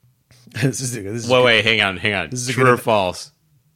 this 0.63 0.81
is, 0.81 0.93
this 0.95 1.05
is 1.05 1.29
Wait, 1.29 1.37
good. 1.37 1.45
wait, 1.45 1.65
hang 1.65 1.81
on, 1.81 1.97
hang 1.99 2.15
on. 2.15 2.31
This 2.31 2.41
is 2.41 2.49
a 2.49 2.53
True 2.53 2.65
good- 2.65 2.75
or 2.75 2.77
false? 2.77 3.33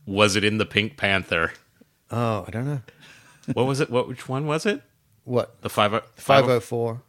Was 0.06 0.36
it 0.36 0.44
in 0.44 0.58
the 0.58 0.66
Pink 0.66 0.96
Panther? 0.96 1.52
Oh, 2.10 2.44
I 2.46 2.50
don't 2.50 2.66
know. 2.66 2.80
What 3.52 3.66
was 3.66 3.80
it? 3.80 3.90
What? 3.90 4.08
Which 4.08 4.28
one 4.28 4.46
was 4.46 4.66
it? 4.66 4.82
What? 5.24 5.60
The 5.62 5.70
five. 5.70 6.02
Five 6.16 6.48
oh 6.48 6.60
four. 6.60 7.02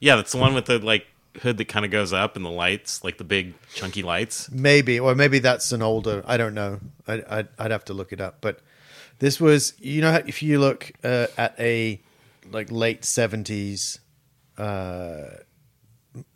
Yeah, 0.00 0.16
that's 0.16 0.32
the 0.32 0.38
one 0.38 0.54
with 0.54 0.66
the 0.66 0.78
like 0.78 1.06
hood 1.40 1.56
that 1.58 1.66
kind 1.66 1.84
of 1.84 1.90
goes 1.90 2.12
up 2.12 2.36
and 2.36 2.44
the 2.44 2.50
lights, 2.50 3.02
like 3.04 3.18
the 3.18 3.24
big 3.24 3.54
chunky 3.74 4.02
lights. 4.02 4.50
Maybe, 4.50 4.98
or 5.00 5.14
maybe 5.14 5.38
that's 5.38 5.72
an 5.72 5.82
older. 5.82 6.22
I 6.26 6.36
don't 6.36 6.54
know. 6.54 6.80
I, 7.06 7.22
I'd, 7.28 7.48
I'd 7.58 7.70
have 7.70 7.84
to 7.86 7.94
look 7.94 8.12
it 8.12 8.20
up. 8.20 8.38
But 8.40 8.60
this 9.18 9.40
was, 9.40 9.74
you 9.78 10.00
know, 10.02 10.22
if 10.26 10.42
you 10.42 10.58
look 10.60 10.92
uh, 11.04 11.28
at 11.38 11.54
a 11.58 12.00
like 12.50 12.70
late 12.70 13.04
seventies 13.04 14.00
uh, 14.58 15.36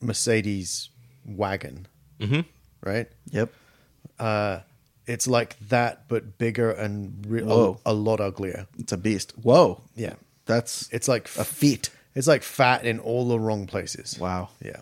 Mercedes 0.01 0.89
wagon, 1.25 1.87
Mhm. 2.21 2.45
right? 2.83 3.09
Yep. 3.31 3.53
It's 5.09 5.29
like 5.29 5.57
that, 5.69 6.09
but 6.09 6.37
bigger 6.37 6.71
and 6.73 7.25
re- 7.29 7.43
a, 7.47 7.75
a 7.87 7.93
lot 7.95 8.21
uglier. 8.21 8.67
It's 8.79 8.91
a 8.93 8.97
beast. 8.97 9.33
Whoa. 9.41 9.81
Yeah, 9.95 10.15
That's 10.47 10.89
it's 10.93 11.07
like 11.07 11.27
a 11.37 11.45
feat. 11.45 11.91
It's 12.17 12.27
like 12.27 12.43
fat 12.43 12.85
in 12.85 12.99
all 12.99 13.29
the 13.29 13.39
wrong 13.39 13.67
places. 13.67 14.19
Wow. 14.19 14.49
Yeah. 14.61 14.81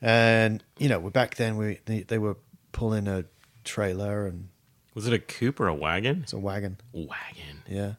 And 0.00 0.62
you 0.78 0.88
know, 0.88 0.98
we 0.98 1.10
back 1.10 1.36
then 1.36 1.56
we 1.58 1.80
they, 1.84 2.00
they 2.02 2.18
were 2.18 2.36
pulling 2.72 3.06
a 3.06 3.24
trailer 3.64 4.26
and 4.26 4.48
Was 4.94 5.06
it 5.06 5.12
a 5.12 5.18
coupe 5.18 5.60
or 5.60 5.68
a 5.68 5.74
wagon? 5.74 6.20
it's 6.22 6.32
a 6.32 6.38
wagon. 6.38 6.78
Wagon. 6.92 7.62
Yeah. 7.68 7.94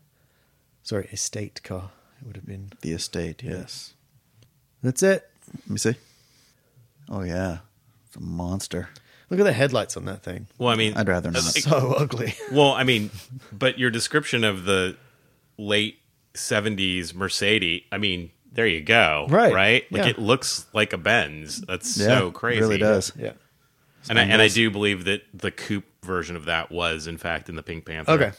Sorry, 0.82 1.08
estate 1.12 1.62
car. 1.63 1.91
It 2.24 2.27
would 2.27 2.36
have 2.38 2.46
been. 2.46 2.72
The 2.82 2.94
estate. 2.94 3.44
Yes. 3.44 3.94
That's 4.82 5.03
it. 5.03 5.30
Let 5.53 5.70
me 5.70 5.77
see. 5.77 5.96
Oh 7.10 7.22
yeah. 7.24 7.58
It's 8.08 8.15
a 8.15 8.22
monster. 8.22 8.89
Look 9.30 9.39
at 9.39 9.44
the 9.44 9.51
headlights 9.53 9.98
on 9.98 10.06
that 10.06 10.24
thing. 10.24 10.48
Well, 10.58 10.70
I 10.70 10.75
mean, 10.75 10.94
I'd 10.96 11.08
rather 11.08 11.32
not. 11.32 11.44
like- 11.44 11.63
So 11.63 11.94
ugly. 11.98 12.36
well, 12.51 12.72
I 12.72 12.84
mean, 12.84 13.10
but 13.51 13.77
your 13.80 13.89
description 13.89 14.44
of 14.44 14.63
the 14.65 14.96
late 15.58 15.98
'70s 16.34 17.13
Mercedes, 17.13 17.84
I 17.92 17.98
mean, 17.98 18.32
there 18.51 18.68
you 18.68 18.82
go, 18.82 19.25
Right. 19.30 19.53
Right? 19.53 19.92
Like 19.92 20.03
Yeah. 20.03 20.10
it 20.10 20.20
looks 20.20 20.65
like 20.74 20.94
a 20.94 20.98
Benz. 20.98 21.62
That's 21.62 21.98
Yeah, 21.98 22.06
so 22.20 22.32
crazy. 22.32 22.60
It 22.60 22.62
Really 22.62 22.77
does. 22.77 23.12
Yeah. 23.18 23.34
And 24.10 24.20
I, 24.20 24.24
and 24.24 24.42
I 24.42 24.48
do 24.50 24.70
believe 24.70 25.06
that 25.06 25.24
the 25.34 25.50
coupe 25.51 25.86
version 26.06 26.36
of 26.36 26.46
that 26.46 26.72
was, 26.72 27.08
in 27.08 27.18
fact, 27.18 27.50
in 27.50 27.56
the 27.56 27.63
Pink 27.63 27.86
Panther. 27.86 28.12
Okay. 28.12 28.32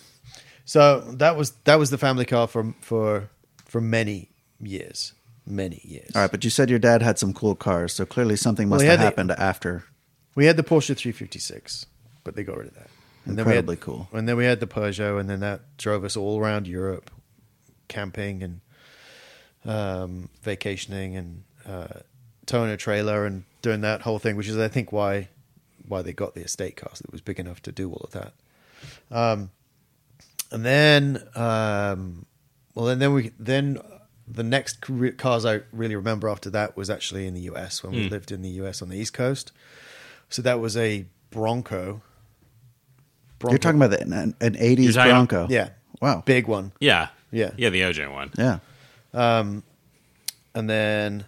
So 0.66 1.00
that 1.00 1.36
was 1.36 1.50
that 1.64 1.78
was 1.78 1.90
the 1.90 1.98
family 1.98 2.24
car 2.26 2.46
for 2.46 2.74
for 2.80 3.28
for 3.74 3.80
many 3.80 4.28
years, 4.60 5.14
many 5.44 5.80
years. 5.82 6.12
All 6.14 6.22
right, 6.22 6.30
but 6.30 6.44
you 6.44 6.50
said 6.50 6.70
your 6.70 6.78
dad 6.78 7.02
had 7.02 7.18
some 7.18 7.34
cool 7.34 7.56
cars, 7.56 7.92
so 7.92 8.06
clearly 8.06 8.36
something 8.36 8.68
must 8.68 8.82
he 8.82 8.86
have 8.88 9.00
had 9.00 9.02
the- 9.02 9.04
happened 9.06 9.30
after. 9.32 9.82
We 10.36 10.46
had 10.46 10.56
the 10.56 10.62
Porsche 10.62 10.96
356, 10.96 11.86
but 12.22 12.36
they 12.36 12.44
got 12.44 12.56
rid 12.56 12.68
of 12.68 12.74
that. 12.74 12.86
And 13.26 13.36
then 13.36 13.46
we 13.46 13.50
Incredibly 13.50 13.74
had, 13.74 13.82
cool. 13.82 14.08
And 14.12 14.28
then 14.28 14.36
we 14.36 14.44
had 14.44 14.60
the 14.60 14.68
Peugeot, 14.68 15.18
and 15.18 15.28
then 15.28 15.40
that 15.40 15.76
drove 15.76 16.04
us 16.04 16.16
all 16.16 16.38
around 16.38 16.68
Europe, 16.68 17.10
camping 17.88 18.44
and 18.44 18.60
um, 19.64 20.28
vacationing 20.40 21.16
and 21.16 21.42
uh, 21.66 21.98
towing 22.46 22.70
a 22.70 22.76
trailer 22.76 23.26
and 23.26 23.42
doing 23.60 23.80
that 23.80 24.02
whole 24.02 24.20
thing, 24.20 24.36
which 24.36 24.46
is 24.46 24.56
I 24.56 24.68
think 24.68 24.92
why 24.92 25.30
why 25.88 26.02
they 26.02 26.12
got 26.12 26.36
the 26.36 26.42
estate 26.42 26.76
car. 26.76 26.92
It 26.92 27.10
was 27.10 27.20
big 27.20 27.40
enough 27.40 27.60
to 27.62 27.72
do 27.72 27.90
all 27.90 28.02
of 28.04 28.12
that. 28.12 28.34
Um, 29.10 29.50
and 30.52 30.64
then, 30.64 31.26
um, 31.34 32.26
well, 32.74 32.88
and 32.88 33.00
then 33.00 33.12
we 33.12 33.32
then 33.38 33.78
the 34.26 34.42
next 34.42 34.80
career- 34.80 35.12
cars 35.12 35.44
I 35.44 35.60
really 35.72 35.96
remember 35.96 36.28
after 36.28 36.50
that 36.50 36.76
was 36.76 36.88
actually 36.90 37.26
in 37.26 37.34
the 37.34 37.42
US 37.42 37.82
when 37.82 37.92
we 37.92 38.04
hmm. 38.06 38.12
lived 38.12 38.32
in 38.32 38.42
the 38.42 38.48
US 38.50 38.82
on 38.82 38.88
the 38.88 38.96
East 38.96 39.12
Coast. 39.12 39.52
So 40.28 40.42
that 40.42 40.60
was 40.60 40.76
a 40.76 41.06
Bronco. 41.30 42.02
Bronco. 43.38 43.52
You're 43.52 43.58
talking 43.58 43.82
about 43.82 43.90
the, 43.90 44.00
an, 44.00 44.34
an 44.40 44.54
80s 44.54 44.82
You're 44.84 44.92
talking- 44.92 45.10
Bronco. 45.10 45.46
yeah, 45.50 45.70
Wow. 46.00 46.22
big 46.24 46.46
one. 46.48 46.72
Yeah. 46.80 47.08
Yeah. 47.30 47.50
Yeah, 47.56 47.68
the 47.68 47.82
OJ 47.82 48.12
one. 48.12 48.32
Yeah. 48.38 48.58
Um, 49.12 49.62
and 50.54 50.70
then 50.70 51.24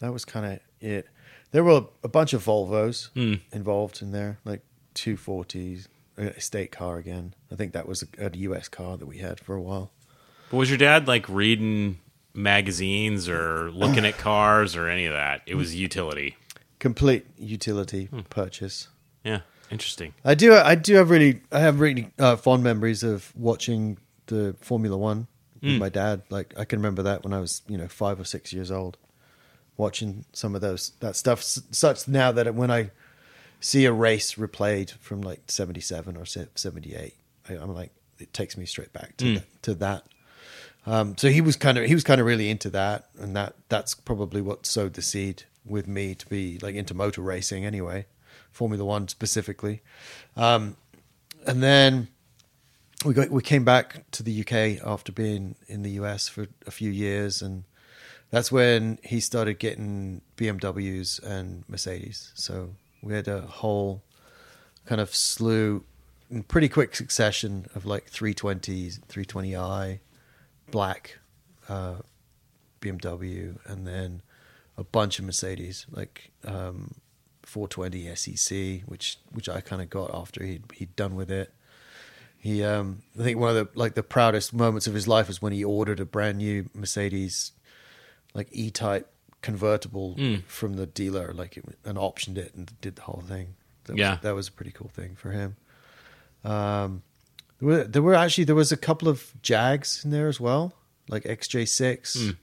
that 0.00 0.12
was 0.12 0.24
kind 0.24 0.46
of 0.46 0.60
it. 0.80 1.08
There 1.52 1.64
were 1.64 1.86
a 2.02 2.08
bunch 2.08 2.32
of 2.32 2.44
Volvos 2.44 3.08
hmm. 3.14 3.34
involved 3.52 4.02
in 4.02 4.12
there, 4.12 4.38
like 4.44 4.62
two 4.94 5.16
forties, 5.16 5.88
uh, 6.18 6.30
a 6.36 6.40
state 6.40 6.72
car 6.72 6.98
again. 6.98 7.34
I 7.50 7.54
think 7.54 7.72
that 7.72 7.88
was 7.88 8.02
a, 8.02 8.26
a 8.26 8.36
US 8.36 8.68
car 8.68 8.96
that 8.96 9.06
we 9.06 9.18
had 9.18 9.40
for 9.40 9.54
a 9.54 9.62
while. 9.62 9.90
But 10.50 10.56
was 10.58 10.68
your 10.70 10.78
dad 10.78 11.08
like 11.08 11.28
reading 11.28 11.98
magazines 12.34 13.28
or 13.28 13.70
looking 13.72 14.04
at 14.04 14.16
cars 14.18 14.76
or 14.76 14.88
any 14.88 15.06
of 15.06 15.12
that? 15.12 15.42
It 15.46 15.54
was 15.56 15.74
utility. 15.74 16.36
Complete 16.78 17.26
utility 17.38 18.08
purchase. 18.30 18.88
Yeah. 19.24 19.40
Interesting. 19.70 20.14
I 20.24 20.34
do. 20.34 20.54
I 20.54 20.76
do 20.76 20.94
have 20.94 21.10
really. 21.10 21.40
I 21.50 21.58
have 21.58 21.80
really 21.80 22.12
uh, 22.20 22.36
fond 22.36 22.62
memories 22.62 23.02
of 23.02 23.32
watching 23.36 23.98
the 24.26 24.54
Formula 24.60 24.96
One 24.96 25.26
with 25.60 25.78
my 25.80 25.88
dad. 25.88 26.22
Like 26.30 26.54
I 26.56 26.64
can 26.64 26.78
remember 26.78 27.02
that 27.02 27.24
when 27.24 27.32
I 27.32 27.40
was, 27.40 27.62
you 27.66 27.76
know, 27.76 27.88
five 27.88 28.20
or 28.20 28.24
six 28.24 28.52
years 28.52 28.70
old, 28.70 28.96
watching 29.76 30.24
some 30.32 30.54
of 30.54 30.60
those 30.60 30.92
that 31.00 31.16
stuff. 31.16 31.40
s- 31.40 31.62
Such 31.72 32.06
now 32.06 32.30
that 32.30 32.54
when 32.54 32.70
I 32.70 32.90
see 33.58 33.84
a 33.86 33.92
race 33.92 34.34
replayed 34.34 34.90
from 34.98 35.20
like 35.22 35.40
seventy 35.50 35.80
seven 35.80 36.16
or 36.16 36.24
seventy 36.26 36.94
eight, 36.94 37.14
I'm 37.48 37.74
like, 37.74 37.90
it 38.20 38.32
takes 38.32 38.56
me 38.56 38.66
straight 38.66 38.92
back 38.92 39.16
to 39.16 39.24
that, 39.34 39.62
to 39.62 39.74
that. 39.74 40.04
Um, 40.86 41.16
so 41.16 41.28
he 41.28 41.40
was 41.40 41.56
kind 41.56 41.78
of 41.78 41.84
he 41.86 41.94
was 41.94 42.04
kind 42.04 42.20
of 42.20 42.26
really 42.26 42.48
into 42.48 42.70
that, 42.70 43.08
and 43.18 43.34
that 43.36 43.54
that's 43.68 43.94
probably 43.94 44.40
what 44.40 44.66
sowed 44.66 44.94
the 44.94 45.02
seed 45.02 45.42
with 45.64 45.88
me 45.88 46.14
to 46.14 46.26
be 46.28 46.58
like 46.62 46.76
into 46.76 46.94
motor 46.94 47.20
racing 47.20 47.64
anyway, 47.64 48.06
Formula 48.52 48.84
One 48.84 49.08
specifically. 49.08 49.82
Um, 50.36 50.76
and 51.44 51.62
then 51.62 52.08
we 53.04 53.14
got 53.14 53.30
we 53.30 53.42
came 53.42 53.64
back 53.64 54.08
to 54.12 54.22
the 54.22 54.40
UK 54.40 54.86
after 54.86 55.10
being 55.10 55.56
in 55.66 55.82
the 55.82 55.90
US 55.90 56.28
for 56.28 56.46
a 56.66 56.70
few 56.70 56.90
years, 56.90 57.42
and 57.42 57.64
that's 58.30 58.52
when 58.52 58.98
he 59.02 59.18
started 59.18 59.58
getting 59.58 60.22
BMWs 60.36 61.22
and 61.22 61.64
Mercedes. 61.68 62.32
So 62.34 62.76
we 63.02 63.14
had 63.14 63.26
a 63.26 63.40
whole 63.40 64.02
kind 64.84 65.00
of 65.00 65.14
slew 65.14 65.84
in 66.30 66.42
pretty 66.42 66.68
quick 66.68 66.94
succession 66.94 67.66
of 67.74 67.86
like 67.86 68.10
320s, 68.10 69.00
320i, 69.08 70.00
black 70.70 71.18
uh, 71.68 71.96
BMW, 72.80 73.58
and 73.66 73.86
then 73.86 74.22
a 74.76 74.84
bunch 74.84 75.18
of 75.18 75.24
Mercedes, 75.24 75.86
like 75.90 76.30
um, 76.44 76.94
420 77.42 78.14
SEC, 78.14 78.82
which 78.86 79.18
which 79.32 79.48
I 79.48 79.60
kind 79.60 79.82
of 79.82 79.90
got 79.90 80.14
after 80.14 80.44
he'd 80.44 80.64
he'd 80.74 80.94
done 80.96 81.14
with 81.14 81.30
it. 81.30 81.52
He, 82.38 82.62
um, 82.62 83.02
I 83.18 83.22
think 83.24 83.38
one 83.40 83.56
of 83.56 83.56
the 83.56 83.68
like 83.78 83.94
the 83.94 84.02
proudest 84.02 84.52
moments 84.52 84.86
of 84.86 84.94
his 84.94 85.08
life 85.08 85.26
was 85.28 85.40
when 85.42 85.52
he 85.52 85.64
ordered 85.64 85.98
a 86.00 86.04
brand 86.04 86.38
new 86.38 86.68
Mercedes, 86.74 87.52
like 88.34 88.48
E-type 88.52 89.10
convertible 89.42 90.16
from 90.46 90.74
the 90.74 90.86
dealer, 90.86 91.32
like 91.32 91.56
it, 91.56 91.64
and 91.84 91.96
optioned 91.98 92.36
it 92.36 92.54
and 92.54 92.72
did 92.80 92.96
the 92.96 93.02
whole 93.02 93.22
thing. 93.26 93.54
That 93.84 93.92
was, 93.94 94.00
Yeah. 94.00 94.18
that 94.22 94.34
was 94.34 94.48
a 94.48 94.52
pretty 94.52 94.72
cool 94.72 94.88
thing 94.88 95.14
for 95.16 95.30
him. 95.30 95.56
Um, 96.44 97.02
there 97.60 97.68
were, 97.68 97.84
there 97.84 98.02
were 98.02 98.14
actually 98.14 98.44
there 98.44 98.54
was 98.54 98.72
a 98.72 98.76
couple 98.76 99.08
of 99.08 99.32
Jags 99.42 100.04
in 100.04 100.10
there 100.10 100.28
as 100.28 100.40
well, 100.40 100.74
like 101.08 101.24
XJ6, 101.24 102.36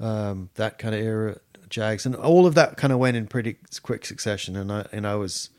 um, 0.00 0.50
that 0.54 0.78
kind 0.78 0.94
of 0.94 1.00
era 1.00 1.36
Jags, 1.68 2.06
and 2.06 2.14
all 2.16 2.46
of 2.46 2.54
that 2.54 2.76
kind 2.76 2.92
of 2.92 2.98
went 2.98 3.16
in 3.16 3.26
pretty 3.26 3.56
quick 3.82 4.04
succession. 4.04 4.56
And 4.56 4.72
I 4.72 4.86
and 4.92 5.06
I 5.06 5.14
was 5.14 5.50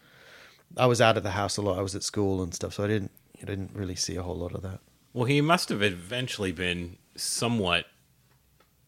I 0.78 0.86
was 0.86 1.02
out 1.02 1.18
of 1.18 1.24
the 1.24 1.32
house 1.32 1.58
a 1.58 1.62
lot. 1.62 1.78
I 1.78 1.82
was 1.82 1.96
at 1.96 2.04
school 2.04 2.42
and 2.42 2.54
stuff, 2.54 2.74
so 2.74 2.84
I 2.84 2.88
didn't 2.88 3.12
I 3.42 3.46
didn't 3.46 3.72
really 3.74 3.96
see 3.96 4.16
a 4.16 4.24
whole 4.24 4.38
lot 4.38 4.54
of 4.54 4.62
that. 4.64 4.80
Well, 5.14 5.26
he 5.26 5.42
must 5.42 5.70
have 5.70 5.82
eventually 5.82 6.52
been 6.52 6.98
somewhat 7.16 7.86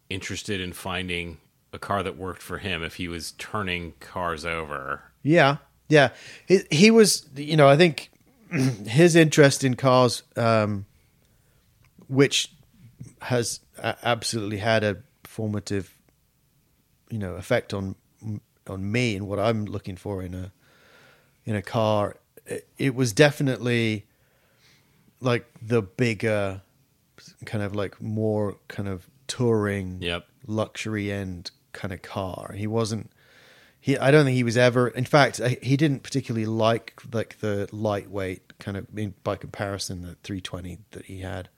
interested 0.09 0.61
in 0.61 0.73
finding 0.73 1.37
a 1.73 1.79
car 1.79 2.03
that 2.03 2.17
worked 2.17 2.41
for 2.41 2.57
him 2.57 2.83
if 2.83 2.95
he 2.95 3.07
was 3.07 3.31
turning 3.33 3.93
cars 3.99 4.45
over. 4.45 5.01
Yeah, 5.23 5.57
yeah. 5.87 6.09
He 6.47 6.61
he 6.69 6.91
was, 6.91 7.27
you 7.35 7.55
know, 7.55 7.67
I 7.67 7.77
think 7.77 8.10
his 8.87 9.15
interest 9.15 9.63
in 9.63 9.75
cars, 9.75 10.23
um, 10.35 10.85
which 12.07 12.51
has 13.21 13.61
absolutely 13.81 14.57
had 14.57 14.83
a 14.83 14.97
formative, 15.23 15.95
you 17.09 17.17
know, 17.17 17.35
effect 17.35 17.73
on 17.73 17.95
on 18.67 18.91
me 18.91 19.15
and 19.15 19.27
what 19.27 19.39
I'm 19.39 19.65
looking 19.65 19.95
for 19.95 20.21
in 20.21 20.33
a 20.33 20.51
in 21.45 21.55
a 21.55 21.61
car. 21.61 22.17
It, 22.45 22.67
it 22.77 22.95
was 22.95 23.13
definitely 23.13 24.05
like 25.19 25.45
the 25.61 25.81
bigger, 25.81 26.61
kind 27.45 27.63
of 27.63 27.75
like 27.75 28.01
more 28.01 28.57
kind 28.67 28.89
of 28.89 29.07
touring, 29.27 29.97
Yep. 30.01 30.25
luxury 30.47 31.11
end 31.11 31.51
kind 31.73 31.93
of 31.93 32.01
car. 32.01 32.53
He 32.57 32.67
wasn't 32.67 33.09
he 33.81 33.97
I 33.97 34.11
don't 34.11 34.25
think 34.25 34.35
he 34.35 34.43
was 34.43 34.55
ever 34.57 34.87
in 34.87 35.05
fact 35.05 35.41
he 35.61 35.75
didn't 35.75 36.03
particularly 36.03 36.45
like 36.45 37.01
like 37.11 37.39
the 37.39 37.67
lightweight 37.71 38.59
kind 38.59 38.77
of 38.77 38.87
in, 38.95 39.15
by 39.23 39.35
comparison 39.35 40.03
the 40.03 40.15
320 40.23 40.77
that 40.91 41.05
he 41.05 41.19
had. 41.19 41.49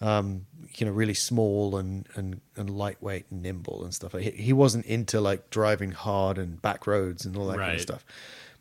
Um 0.00 0.46
you 0.76 0.86
know 0.86 0.92
really 0.92 1.14
small 1.14 1.76
and 1.76 2.08
and 2.16 2.40
and 2.56 2.70
lightweight 2.70 3.26
and 3.30 3.42
nimble 3.42 3.84
and 3.84 3.94
stuff. 3.94 4.12
He, 4.12 4.30
he 4.30 4.52
wasn't 4.52 4.86
into 4.86 5.20
like 5.20 5.50
driving 5.50 5.92
hard 5.92 6.38
and 6.38 6.60
back 6.60 6.86
roads 6.86 7.24
and 7.26 7.36
all 7.36 7.46
that 7.48 7.58
kind 7.58 7.74
of 7.76 7.82
stuff. 7.82 8.04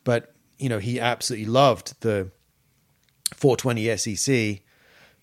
But 0.04 0.34
you 0.60 0.70
know 0.70 0.80
he 0.80 1.00
absolutely 1.00 1.48
loved 1.48 2.00
the 2.02 2.30
420 3.34 3.98
SEC 3.98 4.62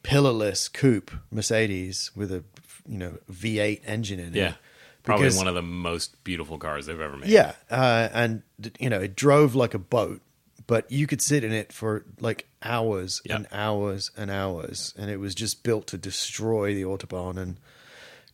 pillarless 0.02 0.72
coupe 0.72 1.10
Mercedes 1.30 2.10
with 2.16 2.32
a 2.32 2.42
you 2.88 2.98
know 2.98 3.18
V8 3.30 3.80
engine 3.84 4.18
in 4.18 4.34
it. 4.34 4.36
Yeah. 4.36 4.54
Probably 5.02 5.24
Because- 5.26 5.36
one 5.38 5.48
of 5.48 5.54
the 5.54 5.62
most 5.62 6.22
beautiful 6.24 6.58
cars 6.58 6.86
they've 6.86 7.00
ever 7.00 7.16
made. 7.16 7.30
yeah, 7.30 7.54
uh, 7.70 8.08
and 8.12 8.42
you 8.78 8.90
know 8.90 9.00
it 9.00 9.16
drove 9.16 9.54
like 9.54 9.72
a 9.74 9.78
boat, 9.78 10.20
but 10.66 10.90
you 10.92 11.06
could 11.06 11.22
sit 11.22 11.42
in 11.44 11.52
it 11.52 11.72
for 11.72 12.04
like 12.20 12.46
hours 12.62 13.22
Yep. 13.24 13.36
and 13.36 13.46
hours 13.52 14.10
and 14.16 14.30
hours, 14.30 14.92
and 14.98 15.10
it 15.10 15.16
was 15.18 15.34
just 15.34 15.62
built 15.62 15.86
to 15.88 15.98
destroy 15.98 16.74
the 16.74 16.82
autobahn 16.82 17.38
and 17.38 17.58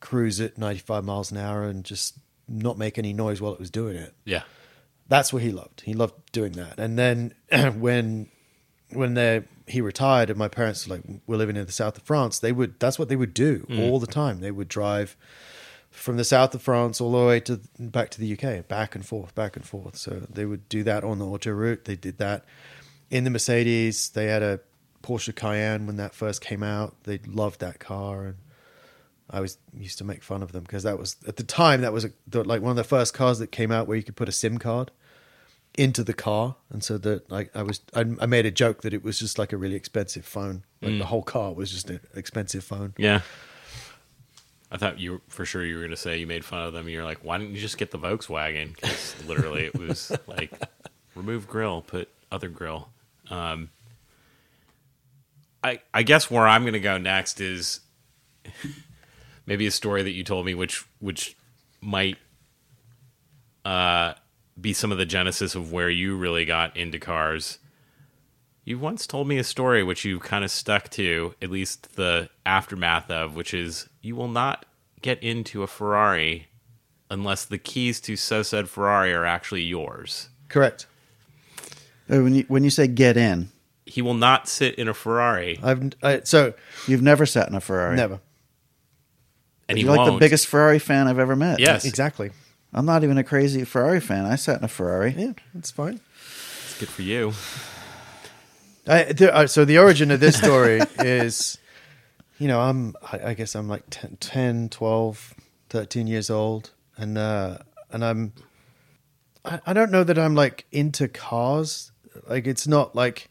cruise 0.00 0.40
at 0.40 0.58
ninety 0.58 0.80
five 0.80 1.04
miles 1.04 1.30
an 1.30 1.38
hour 1.38 1.62
and 1.64 1.84
just 1.84 2.18
not 2.48 2.78
make 2.78 2.98
any 2.98 3.12
noise 3.12 3.40
while 3.40 3.52
it 3.52 3.58
was 3.58 3.70
doing 3.70 3.96
it. 3.96 4.14
Yeah. 4.24 4.42
That's 5.08 5.32
what 5.32 5.42
he 5.42 5.50
loved. 5.52 5.82
He 5.82 5.94
loved 5.94 6.14
doing 6.32 6.52
that. 6.52 6.78
And 6.78 6.98
then 6.98 7.32
when 7.78 8.28
when 8.90 9.14
they 9.14 9.42
he 9.68 9.80
retired 9.80 10.30
and 10.30 10.38
my 10.38 10.46
parents 10.48 10.86
like 10.88 11.02
were 11.26 11.36
living 11.36 11.56
in 11.56 11.64
the 11.66 11.72
south 11.72 11.96
of 11.96 12.02
France, 12.04 12.38
they 12.40 12.52
would 12.52 12.78
that's 12.80 12.98
what 12.98 13.08
they 13.08 13.16
would 13.16 13.34
do 13.34 13.66
all 13.78 13.98
the 14.00 14.06
time. 14.06 14.40
They 14.40 14.50
would 14.50 14.68
drive 14.68 15.16
from 15.96 16.18
the 16.18 16.24
south 16.24 16.54
of 16.54 16.62
France 16.62 17.00
all 17.00 17.10
the 17.12 17.26
way 17.26 17.40
to 17.40 17.60
back 17.78 18.10
to 18.10 18.20
the 18.20 18.32
UK, 18.32 18.68
back 18.68 18.94
and 18.94 19.04
forth, 19.04 19.34
back 19.34 19.56
and 19.56 19.64
forth. 19.64 19.96
So 19.96 20.26
they 20.30 20.44
would 20.44 20.68
do 20.68 20.82
that 20.84 21.02
on 21.04 21.18
the 21.18 21.26
auto 21.26 21.50
route. 21.50 21.86
They 21.86 21.96
did 21.96 22.18
that 22.18 22.44
in 23.10 23.24
the 23.24 23.30
Mercedes. 23.30 24.10
They 24.10 24.26
had 24.26 24.42
a 24.42 24.60
Porsche 25.02 25.34
Cayenne 25.34 25.86
when 25.86 25.96
that 25.96 26.14
first 26.14 26.40
came 26.42 26.62
out. 26.62 26.94
They 27.04 27.18
loved 27.26 27.60
that 27.60 27.78
car, 27.80 28.24
and 28.24 28.36
I 29.30 29.40
was 29.40 29.58
used 29.72 29.98
to 29.98 30.04
make 30.04 30.22
fun 30.22 30.42
of 30.42 30.52
them 30.52 30.64
because 30.64 30.82
that 30.82 30.98
was 30.98 31.16
at 31.26 31.36
the 31.36 31.44
time 31.44 31.80
that 31.80 31.92
was 31.92 32.04
a, 32.04 32.10
the, 32.26 32.44
like 32.44 32.60
one 32.60 32.70
of 32.70 32.76
the 32.76 32.84
first 32.84 33.14
cars 33.14 33.38
that 33.38 33.50
came 33.50 33.72
out 33.72 33.88
where 33.88 33.96
you 33.96 34.02
could 34.02 34.16
put 34.16 34.28
a 34.28 34.32
SIM 34.32 34.58
card 34.58 34.90
into 35.78 36.04
the 36.04 36.14
car, 36.14 36.56
and 36.70 36.84
so 36.84 36.98
that 36.98 37.30
I, 37.32 37.48
I 37.54 37.62
was 37.62 37.80
I, 37.94 38.04
I 38.20 38.26
made 38.26 38.44
a 38.44 38.50
joke 38.50 38.82
that 38.82 38.92
it 38.92 39.02
was 39.02 39.18
just 39.18 39.38
like 39.38 39.52
a 39.52 39.56
really 39.56 39.76
expensive 39.76 40.26
phone. 40.26 40.64
Like 40.82 40.92
hmm. 40.92 40.98
the 40.98 41.06
whole 41.06 41.22
car 41.22 41.54
was 41.54 41.70
just 41.70 41.88
an 41.88 42.00
expensive 42.14 42.64
phone. 42.64 42.94
Yeah. 42.98 43.22
I 44.70 44.78
thought 44.78 44.98
you 44.98 45.20
for 45.28 45.44
sure 45.44 45.64
you 45.64 45.74
were 45.76 45.80
going 45.80 45.90
to 45.90 45.96
say 45.96 46.18
you 46.18 46.26
made 46.26 46.44
fun 46.44 46.62
of 46.62 46.72
them. 46.72 46.88
You're 46.88 47.04
like, 47.04 47.18
why 47.22 47.38
didn't 47.38 47.54
you 47.54 47.60
just 47.60 47.78
get 47.78 47.90
the 47.90 47.98
Volkswagen? 47.98 48.74
Because 48.74 49.14
literally 49.26 49.64
it 49.64 49.78
was 49.78 50.16
like, 50.26 50.52
remove 51.14 51.46
grill, 51.46 51.82
put 51.82 52.08
other 52.32 52.48
grill. 52.48 52.88
Um, 53.30 53.70
I 55.62 55.80
I 55.94 56.02
guess 56.02 56.30
where 56.30 56.46
I'm 56.46 56.62
going 56.62 56.74
to 56.74 56.80
go 56.80 56.98
next 56.98 57.40
is 57.40 57.80
maybe 59.46 59.66
a 59.66 59.70
story 59.70 60.02
that 60.02 60.12
you 60.12 60.24
told 60.24 60.46
me, 60.46 60.54
which 60.54 60.84
which 60.98 61.36
might 61.80 62.18
uh, 63.64 64.14
be 64.60 64.72
some 64.72 64.92
of 64.92 64.98
the 64.98 65.06
genesis 65.06 65.54
of 65.54 65.72
where 65.72 65.90
you 65.90 66.16
really 66.16 66.44
got 66.44 66.76
into 66.76 66.98
cars. 66.98 67.58
You 68.66 68.80
once 68.80 69.06
told 69.06 69.28
me 69.28 69.38
a 69.38 69.44
story 69.44 69.84
which 69.84 70.04
you 70.04 70.18
kind 70.18 70.44
of 70.44 70.50
stuck 70.50 70.90
to, 70.90 71.34
at 71.40 71.50
least 71.52 71.94
the 71.94 72.28
aftermath 72.44 73.08
of, 73.12 73.36
which 73.36 73.54
is 73.54 73.88
you 74.02 74.16
will 74.16 74.26
not 74.28 74.66
get 75.02 75.22
into 75.22 75.62
a 75.62 75.68
Ferrari 75.68 76.48
unless 77.08 77.44
the 77.44 77.58
keys 77.58 78.00
to 78.00 78.16
so 78.16 78.42
said 78.42 78.68
Ferrari 78.68 79.12
are 79.14 79.24
actually 79.24 79.62
yours. 79.62 80.30
Correct. 80.48 80.86
Uh, 82.10 82.22
When 82.22 82.34
you 82.34 82.44
when 82.48 82.64
you 82.64 82.70
say 82.70 82.88
get 82.88 83.16
in, 83.16 83.50
He 83.84 84.02
will 84.02 84.14
not 84.14 84.48
sit 84.48 84.74
in 84.74 84.88
a 84.88 84.94
Ferrari, 84.94 85.60
I've 85.62 85.92
I, 86.02 86.20
so 86.24 86.52
you've 86.88 87.02
never 87.02 87.24
sat 87.24 87.48
in 87.48 87.54
a 87.54 87.60
Ferrari. 87.60 87.94
never 87.94 88.18
and 89.68 89.78
he 89.78 89.84
You're 89.84 89.92
like 89.96 89.98
won't. 90.06 90.14
the 90.14 90.18
biggest 90.18 90.46
Ferrari 90.48 90.78
fan 90.80 91.06
I've 91.06 91.18
ever 91.20 91.36
met. 91.36 91.60
Yes, 91.60 91.84
exactly. 91.84 92.30
I'm 92.72 92.84
not 92.86 93.04
even 93.04 93.16
a 93.16 93.24
crazy 93.24 93.64
Ferrari 93.64 94.00
fan. 94.00 94.24
I 94.24 94.34
sat 94.36 94.58
in 94.58 94.64
a 94.64 94.68
Ferrari. 94.68 95.14
Yeah, 95.16 95.32
that's 95.54 95.70
fine. 95.70 96.00
It's 96.64 96.78
good 96.80 96.88
for 96.88 97.02
you. 97.02 97.32
I, 98.88 99.04
uh, 99.04 99.46
so 99.46 99.64
the 99.64 99.78
origin 99.78 100.10
of 100.10 100.20
this 100.20 100.36
story 100.36 100.80
is, 101.00 101.58
you 102.38 102.46
know, 102.46 102.60
I'm, 102.60 102.94
I, 103.02 103.30
I 103.30 103.34
guess 103.34 103.56
I'm 103.56 103.68
like 103.68 103.84
10, 103.90 104.18
10, 104.20 104.68
12, 104.68 105.34
13 105.70 106.06
years 106.06 106.30
old. 106.30 106.70
And, 106.96 107.18
uh, 107.18 107.58
and 107.90 108.04
I'm, 108.04 108.32
I, 109.44 109.60
I 109.66 109.72
don't 109.72 109.90
know 109.90 110.04
that 110.04 110.18
I'm 110.18 110.34
like 110.34 110.66
into 110.70 111.08
cars. 111.08 111.90
Like 112.28 112.46
it's 112.46 112.68
not 112.68 112.94
like, 112.94 113.28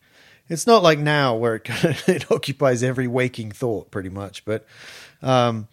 it's 0.50 0.68
not 0.68 0.84
like 0.84 1.00
now 1.00 1.36
where 1.36 1.56
it, 1.56 1.70
it 2.08 2.32
occupies 2.32 2.84
every 2.84 3.08
waking 3.08 3.52
thought 3.52 3.92
pretty 3.92 4.10
much. 4.10 4.44
But, 4.44 4.66
um, 5.22 5.70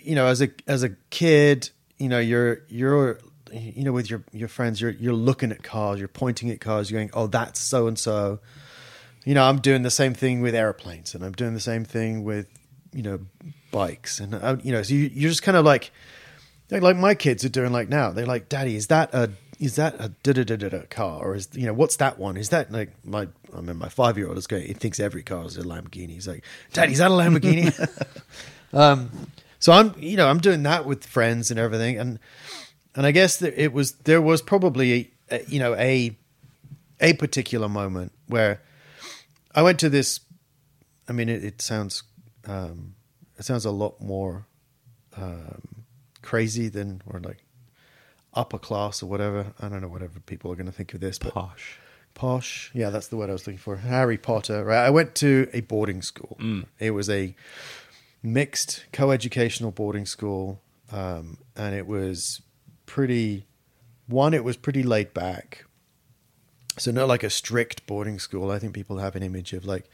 you 0.00 0.14
know, 0.14 0.26
as 0.26 0.40
a, 0.40 0.48
as 0.66 0.82
a 0.82 0.90
kid, 1.10 1.68
you 1.98 2.08
know, 2.08 2.18
you're, 2.18 2.62
you're, 2.68 3.18
you 3.52 3.84
know, 3.84 3.92
with 3.92 4.10
your, 4.10 4.22
your 4.32 4.48
friends, 4.48 4.80
you're, 4.80 4.90
you're 4.90 5.12
looking 5.12 5.52
at 5.52 5.62
cars, 5.62 5.98
you're 5.98 6.08
pointing 6.08 6.50
at 6.50 6.60
cars, 6.60 6.90
you're 6.90 7.00
going, 7.00 7.10
oh, 7.14 7.26
that's 7.26 7.60
so 7.60 7.86
and 7.86 7.98
so 7.98 8.40
you 9.28 9.34
know, 9.34 9.44
I'm 9.44 9.58
doing 9.58 9.82
the 9.82 9.90
same 9.90 10.14
thing 10.14 10.40
with 10.40 10.54
airplanes, 10.54 11.14
and 11.14 11.22
I'm 11.22 11.32
doing 11.32 11.52
the 11.52 11.60
same 11.60 11.84
thing 11.84 12.24
with 12.24 12.46
you 12.94 13.02
know 13.02 13.20
bikes, 13.70 14.20
and 14.20 14.34
I, 14.34 14.54
you 14.62 14.72
know, 14.72 14.82
so 14.82 14.94
you, 14.94 15.10
you're 15.12 15.28
just 15.28 15.42
kind 15.42 15.54
of 15.54 15.66
like, 15.66 15.90
like 16.70 16.96
my 16.96 17.14
kids 17.14 17.44
are 17.44 17.50
doing 17.50 17.70
like 17.70 17.90
now. 17.90 18.10
They're 18.10 18.24
like, 18.24 18.48
Daddy, 18.48 18.74
is 18.74 18.86
that 18.86 19.12
a 19.12 19.30
is 19.60 19.76
that 19.76 19.96
a 19.98 20.08
da 20.22 20.32
da 20.32 20.44
da 20.44 20.68
da 20.70 20.82
car, 20.88 21.20
or 21.20 21.34
is 21.34 21.50
you 21.52 21.66
know 21.66 21.74
what's 21.74 21.96
that 21.96 22.18
one? 22.18 22.38
Is 22.38 22.48
that 22.48 22.72
like 22.72 22.92
my 23.04 23.28
I 23.54 23.60
mean 23.60 23.76
my 23.76 23.90
five 23.90 24.16
year 24.16 24.28
old 24.28 24.38
is 24.38 24.46
going, 24.46 24.66
he 24.66 24.72
thinks 24.72 24.98
every 24.98 25.22
car 25.22 25.44
is 25.44 25.58
a 25.58 25.62
Lamborghini. 25.62 26.12
He's 26.12 26.26
like, 26.26 26.42
Daddy, 26.72 26.92
is 26.92 26.98
that 26.98 27.10
a 27.10 27.14
Lamborghini? 27.14 28.02
um, 28.72 29.10
so 29.58 29.72
I'm 29.72 29.94
you 29.98 30.16
know 30.16 30.26
I'm 30.26 30.38
doing 30.38 30.62
that 30.62 30.86
with 30.86 31.04
friends 31.04 31.50
and 31.50 31.60
everything, 31.60 31.98
and 31.98 32.18
and 32.94 33.06
I 33.06 33.10
guess 33.12 33.36
that 33.38 33.60
it 33.62 33.72
was 33.72 33.92
there 34.04 34.20
was 34.20 34.42
probably 34.42 35.12
a, 35.30 35.44
you 35.46 35.58
know 35.58 35.74
a 35.74 36.16
a 37.00 37.12
particular 37.14 37.68
moment 37.68 38.12
where 38.26 38.60
I 39.54 39.62
went 39.62 39.78
to 39.80 39.88
this. 39.88 40.20
I 41.08 41.12
mean, 41.12 41.28
it, 41.28 41.44
it 41.44 41.62
sounds 41.62 42.02
um, 42.46 42.94
it 43.38 43.44
sounds 43.44 43.64
a 43.64 43.70
lot 43.70 44.00
more 44.00 44.46
um, 45.16 45.84
crazy 46.22 46.68
than 46.68 47.02
or 47.06 47.20
like 47.20 47.44
upper 48.34 48.58
class 48.58 49.02
or 49.02 49.06
whatever. 49.06 49.52
I 49.60 49.68
don't 49.68 49.80
know 49.80 49.88
whatever 49.88 50.20
people 50.20 50.52
are 50.52 50.56
going 50.56 50.66
to 50.66 50.72
think 50.72 50.94
of 50.94 51.00
this, 51.00 51.18
but 51.18 51.32
Posh. 51.34 51.78
posh. 52.14 52.70
Yeah, 52.74 52.90
that's 52.90 53.08
the 53.08 53.16
word 53.16 53.30
I 53.30 53.32
was 53.32 53.46
looking 53.46 53.58
for. 53.58 53.76
Harry 53.76 54.18
Potter. 54.18 54.64
Right. 54.64 54.84
I 54.84 54.90
went 54.90 55.14
to 55.16 55.48
a 55.52 55.60
boarding 55.60 56.02
school. 56.02 56.38
It 56.78 56.90
was 56.90 57.08
a 57.08 57.34
mixed 58.22 58.84
co-educational 58.92 59.70
boarding 59.70 60.06
school, 60.06 60.60
um, 60.92 61.38
and 61.56 61.74
it 61.74 61.86
was 61.86 62.42
pretty. 62.88 63.46
One, 64.08 64.34
it 64.34 64.42
was 64.42 64.56
pretty 64.56 64.82
laid 64.82 65.14
back. 65.14 65.64
So 66.78 66.90
not 66.90 67.08
like 67.08 67.22
a 67.22 67.30
strict 67.30 67.86
boarding 67.86 68.18
school. 68.18 68.50
I 68.50 68.58
think 68.58 68.72
people 68.72 68.98
have 68.98 69.14
an 69.14 69.22
image 69.22 69.52
of 69.52 69.64
like 69.64 69.90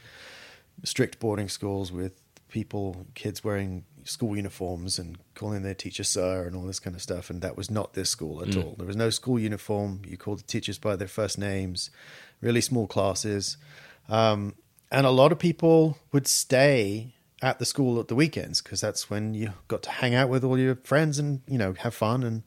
strict 0.85 1.18
boarding 1.18 1.48
schools 1.48 1.90
with 1.90 2.12
people, 2.48 3.07
kids 3.14 3.42
wearing 3.42 3.85
school 4.04 4.37
uniforms 4.37 4.98
and 4.98 5.18
calling 5.35 5.62
their 5.62 5.74
teacher 5.74 6.04
sir 6.04 6.46
and 6.46 6.54
all 6.54 6.62
this 6.62 6.78
kind 6.78 6.94
of 6.94 7.02
stuff. 7.02 7.30
And 7.30 7.42
that 7.42 7.57
was 7.57 7.70
not 7.70 7.94
this 7.94 8.11
school 8.11 8.42
at 8.42 8.57
all. 8.57 8.74
There 8.78 8.87
was 8.87 8.96
no 8.96 9.11
school 9.11 9.38
uniform. 9.38 10.02
You 10.07 10.16
called 10.16 10.38
the 10.38 10.44
teachers 10.44 10.78
by 10.78 10.94
their 10.94 11.09
first 11.09 11.38
names. 11.38 11.90
Really 12.40 12.61
small 12.61 12.87
classes, 12.87 13.57
um, 14.09 14.54
and 14.90 15.07
a 15.07 15.11
lot 15.11 15.33
of 15.33 15.38
people 15.38 15.96
would 16.12 16.26
stay 16.26 17.14
at 17.40 17.59
the 17.59 17.64
school 17.64 17.98
at 17.98 18.09
the 18.09 18.14
weekends 18.14 18.61
because 18.61 18.80
that's 18.80 19.09
when 19.09 19.35
you 19.35 19.52
got 19.66 19.83
to 19.83 19.90
hang 19.90 20.14
out 20.14 20.28
with 20.28 20.44
all 20.44 20.59
your 20.59 20.76
friends 20.76 21.18
and 21.18 21.40
you 21.48 21.57
know 21.57 21.74
have 21.78 21.94
fun. 21.94 22.22
And 22.22 22.42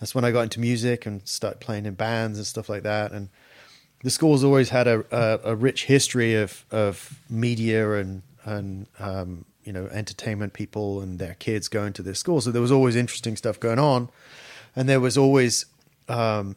that's 0.00 0.14
when 0.14 0.24
I 0.24 0.30
got 0.30 0.42
into 0.42 0.60
music 0.60 1.06
and 1.06 1.26
started 1.28 1.60
playing 1.60 1.86
in 1.86 1.94
bands 1.94 2.38
and 2.38 2.46
stuff 2.46 2.68
like 2.68 2.82
that. 2.82 3.12
And 3.12 3.28
the 4.02 4.10
school's 4.10 4.42
always 4.42 4.70
had 4.70 4.88
a, 4.88 5.04
a, 5.10 5.52
a 5.52 5.54
rich 5.54 5.84
history 5.84 6.34
of, 6.34 6.64
of 6.70 7.20
media 7.28 7.92
and 7.92 8.22
and 8.44 8.86
um, 8.98 9.44
you 9.64 9.72
know 9.72 9.86
entertainment 9.88 10.54
people 10.54 11.00
and 11.00 11.18
their 11.18 11.34
kids 11.34 11.68
going 11.68 11.92
to 11.92 12.02
this 12.02 12.18
school. 12.18 12.40
So 12.40 12.50
there 12.50 12.62
was 12.62 12.72
always 12.72 12.96
interesting 12.96 13.36
stuff 13.36 13.60
going 13.60 13.78
on, 13.78 14.08
and 14.74 14.88
there 14.88 15.00
was 15.00 15.18
always 15.18 15.66
um, 16.08 16.56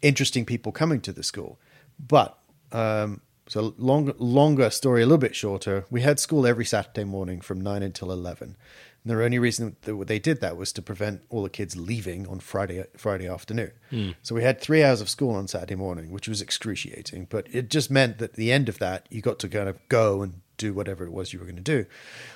interesting 0.00 0.46
people 0.46 0.70
coming 0.72 1.00
to 1.02 1.12
the 1.12 1.24
school. 1.24 1.58
But 1.98 2.38
um, 2.70 3.20
so 3.48 3.74
long, 3.76 4.14
longer 4.18 4.70
story, 4.70 5.02
a 5.02 5.06
little 5.06 5.18
bit 5.18 5.34
shorter. 5.34 5.84
We 5.90 6.02
had 6.02 6.20
school 6.20 6.46
every 6.46 6.64
Saturday 6.64 7.04
morning 7.04 7.40
from 7.40 7.60
nine 7.60 7.82
until 7.82 8.12
eleven. 8.12 8.56
And 9.02 9.10
the 9.10 9.24
only 9.24 9.38
reason 9.38 9.76
that 9.82 10.06
they 10.06 10.18
did 10.18 10.40
that 10.40 10.56
was 10.56 10.72
to 10.72 10.82
prevent 10.82 11.22
all 11.30 11.42
the 11.42 11.50
kids 11.50 11.76
leaving 11.76 12.26
on 12.26 12.40
Friday 12.40 12.84
Friday 12.96 13.28
afternoon. 13.28 13.72
Hmm. 13.90 14.10
So 14.22 14.34
we 14.34 14.42
had 14.42 14.60
three 14.60 14.82
hours 14.82 15.00
of 15.00 15.08
school 15.08 15.34
on 15.34 15.48
Saturday 15.48 15.74
morning, 15.74 16.10
which 16.10 16.28
was 16.28 16.42
excruciating. 16.42 17.28
But 17.30 17.46
it 17.54 17.70
just 17.70 17.90
meant 17.90 18.18
that 18.18 18.30
at 18.30 18.36
the 18.36 18.52
end 18.52 18.68
of 18.68 18.78
that, 18.78 19.06
you 19.10 19.22
got 19.22 19.38
to 19.40 19.48
kind 19.48 19.68
of 19.68 19.78
go 19.88 20.22
and 20.22 20.42
do 20.58 20.74
whatever 20.74 21.04
it 21.04 21.12
was 21.12 21.32
you 21.32 21.38
were 21.38 21.46
going 21.46 21.56
to 21.56 21.62
do. 21.62 21.86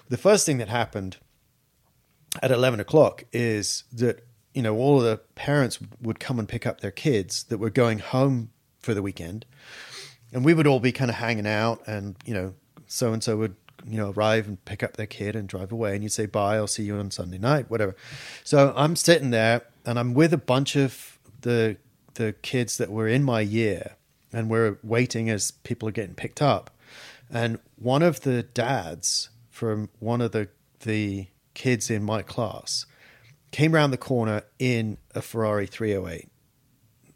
The 0.09 0.16
first 0.16 0.46
thing 0.46 0.57
that 0.59 0.68
happened 0.68 1.18
at 2.42 2.50
11 2.50 2.81
o'clock 2.81 3.24
is 3.33 3.85
that 3.92 4.27
you 4.55 4.62
know 4.62 4.77
all 4.77 4.98
of 4.98 5.05
the 5.05 5.18
parents 5.35 5.79
would 6.00 6.18
come 6.18 6.38
and 6.38 6.48
pick 6.48 6.66
up 6.66 6.81
their 6.81 6.90
kids 6.90 7.44
that 7.44 7.59
were 7.59 7.70
going 7.70 7.98
home 7.98 8.50
for 8.81 8.94
the 8.94 9.03
weekend 9.03 9.46
and 10.33 10.44
we 10.44 10.55
would 10.55 10.66
all 10.66 10.81
be 10.81 10.92
kind 10.92 11.11
of 11.11 11.16
hanging 11.16 11.46
out 11.46 11.81
and 11.87 12.16
you 12.24 12.35
know 12.35 12.55
so 12.87 13.12
and 13.12 13.22
so 13.22 13.37
would 13.37 13.55
you 13.87 13.97
know 13.97 14.11
arrive 14.11 14.49
and 14.49 14.64
pick 14.64 14.83
up 14.83 14.97
their 14.97 15.07
kid 15.07 15.37
and 15.37 15.49
drive 15.49 15.70
away 15.70 15.94
and 15.94 16.03
you'd 16.03 16.12
say 16.12 16.27
bye 16.27 16.57
i'll 16.57 16.66
see 16.66 16.85
you 16.85 16.97
on 16.97 17.11
sunday 17.11 17.38
night 17.38 17.70
whatever. 17.70 17.94
So 18.42 18.73
i'm 18.77 18.97
sitting 18.97 19.31
there 19.31 19.62
and 19.85 19.99
i'm 19.99 20.14
with 20.14 20.33
a 20.33 20.38
bunch 20.38 20.77
of 20.77 21.18
the 21.42 21.77
the 22.14 22.33
kids 22.42 22.79
that 22.79 22.90
were 22.90 23.09
in 23.09 23.23
my 23.23 23.40
year 23.40 23.97
and 24.35 24.51
we're 24.51 24.79
waiting 24.83 25.31
as 25.31 25.53
people 25.53 25.88
are 25.88 25.92
getting 25.92 26.14
picked 26.14 26.42
up. 26.42 26.70
And 27.31 27.61
one 27.77 28.03
of 28.03 28.20
the 28.20 28.42
dads 28.42 29.31
from 29.49 29.88
one 30.01 30.20
of 30.20 30.33
the 30.33 30.49
the 30.81 31.29
kids 31.55 31.88
in 31.88 32.03
my 32.03 32.20
class 32.20 32.85
came 33.53 33.75
around 33.75 33.92
the 33.92 33.97
corner 33.97 34.42
in 34.59 34.99
a 35.14 35.23
Ferrari 35.23 35.66
308 35.66 36.29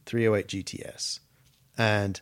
308 0.07 0.47
GTS 0.47 1.21
and 1.77 2.21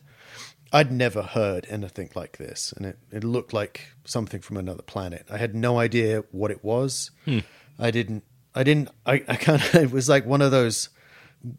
I'd 0.71 0.91
never 0.91 1.21
heard 1.21 1.65
anything 1.69 2.09
like 2.15 2.37
this 2.37 2.73
and 2.75 2.85
it, 2.85 2.99
it 3.11 3.23
looked 3.23 3.53
like 3.53 3.93
something 4.05 4.41
from 4.41 4.57
another 4.57 4.81
planet. 4.81 5.25
I 5.29 5.37
had 5.37 5.55
no 5.55 5.79
idea 5.79 6.23
what 6.31 6.51
it 6.51 6.63
was. 6.63 7.11
Hmm. 7.25 7.39
I 7.79 7.91
didn't 7.91 8.23
I 8.53 8.63
didn't 8.63 8.89
I, 9.05 9.23
I 9.27 9.35
kind 9.35 9.61
of 9.61 9.75
it 9.83 9.91
was 9.91 10.09
like 10.09 10.25
one 10.25 10.41
of 10.41 10.51
those 10.51 10.89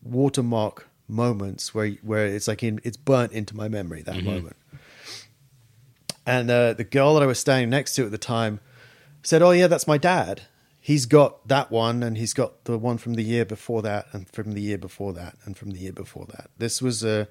watermark 0.02 0.88
moments 1.08 1.74
where 1.74 1.90
where 2.02 2.26
it's 2.26 2.46
like 2.46 2.62
in, 2.62 2.80
it's 2.84 2.96
burnt 2.96 3.32
into 3.32 3.56
my 3.56 3.68
memory 3.68 4.02
that 4.02 4.16
mm-hmm. 4.16 4.26
moment. 4.26 4.56
And 6.26 6.50
uh, 6.50 6.74
the 6.74 6.84
girl 6.84 7.14
that 7.14 7.22
I 7.22 7.26
was 7.26 7.38
standing 7.38 7.70
next 7.70 7.94
to 7.94 8.04
at 8.04 8.10
the 8.10 8.18
time 8.18 8.60
said, 9.22 9.40
"Oh 9.40 9.50
yeah, 9.50 9.66
that's 9.66 9.86
my 9.86 9.96
dad. 9.96 10.42
He's 10.78 11.06
got 11.06 11.48
that 11.48 11.70
one, 11.70 12.02
and 12.02 12.18
he's 12.18 12.34
got 12.34 12.64
the 12.64 12.78
one 12.78 12.98
from 12.98 13.14
the 13.14 13.22
year 13.22 13.44
before 13.44 13.82
that, 13.82 14.06
and 14.12 14.28
from 14.28 14.52
the 14.52 14.60
year 14.60 14.78
before 14.78 15.14
that, 15.14 15.36
and 15.44 15.56
from 15.56 15.70
the 15.70 15.78
year 15.78 15.92
before 15.92 16.26
that. 16.26 16.50
This 16.58 16.82
was 16.82 17.02
a 17.02 17.28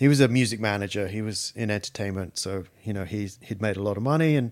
he 0.00 0.08
was 0.08 0.18
a 0.20 0.26
music 0.28 0.58
manager. 0.60 1.06
He 1.06 1.22
was 1.22 1.52
in 1.54 1.70
entertainment, 1.70 2.38
so 2.38 2.64
you 2.82 2.92
know 2.92 3.04
he 3.04 3.28
he'd 3.42 3.60
made 3.62 3.76
a 3.76 3.82
lot 3.82 3.96
of 3.96 4.02
money, 4.02 4.34
and 4.34 4.50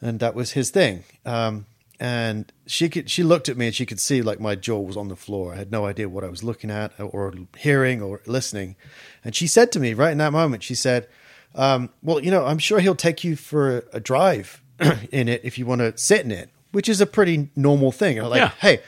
and 0.00 0.18
that 0.18 0.34
was 0.34 0.52
his 0.52 0.70
thing. 0.70 1.04
Um, 1.24 1.66
and 2.00 2.52
she 2.66 2.88
could 2.88 3.10
she 3.10 3.22
looked 3.22 3.48
at 3.48 3.56
me 3.56 3.66
and 3.66 3.74
she 3.74 3.84
could 3.84 4.00
see 4.00 4.22
like 4.22 4.40
my 4.40 4.54
jaw 4.54 4.80
was 4.80 4.96
on 4.96 5.08
the 5.08 5.16
floor. 5.16 5.52
I 5.54 5.56
had 5.56 5.70
no 5.70 5.84
idea 5.84 6.08
what 6.08 6.24
I 6.24 6.28
was 6.28 6.42
looking 6.42 6.70
at 6.70 6.92
or 6.98 7.34
hearing 7.58 8.00
or 8.00 8.20
listening. 8.26 8.76
And 9.24 9.34
she 9.34 9.46
said 9.46 9.70
to 9.72 9.80
me 9.80 9.94
right 9.94 10.12
in 10.12 10.18
that 10.18 10.32
moment, 10.32 10.62
she 10.62 10.74
said, 10.76 11.06
um, 11.54 11.90
"Well, 12.02 12.20
you 12.24 12.30
know, 12.30 12.46
I'm 12.46 12.58
sure 12.58 12.80
he'll 12.80 12.94
take 12.94 13.24
you 13.24 13.36
for 13.36 13.84
a 13.92 14.00
drive 14.00 14.62
in 15.12 15.28
it 15.28 15.40
if 15.44 15.58
you 15.58 15.66
want 15.66 15.80
to 15.80 15.96
sit 15.98 16.22
in 16.24 16.30
it, 16.30 16.48
which 16.72 16.88
is 16.88 17.00
a 17.00 17.06
pretty 17.06 17.50
normal 17.56 17.92
thing." 17.92 18.16
And 18.16 18.24
I'm 18.26 18.30
like, 18.30 18.40
Yeah. 18.40 18.52
"Hey, 18.60 18.80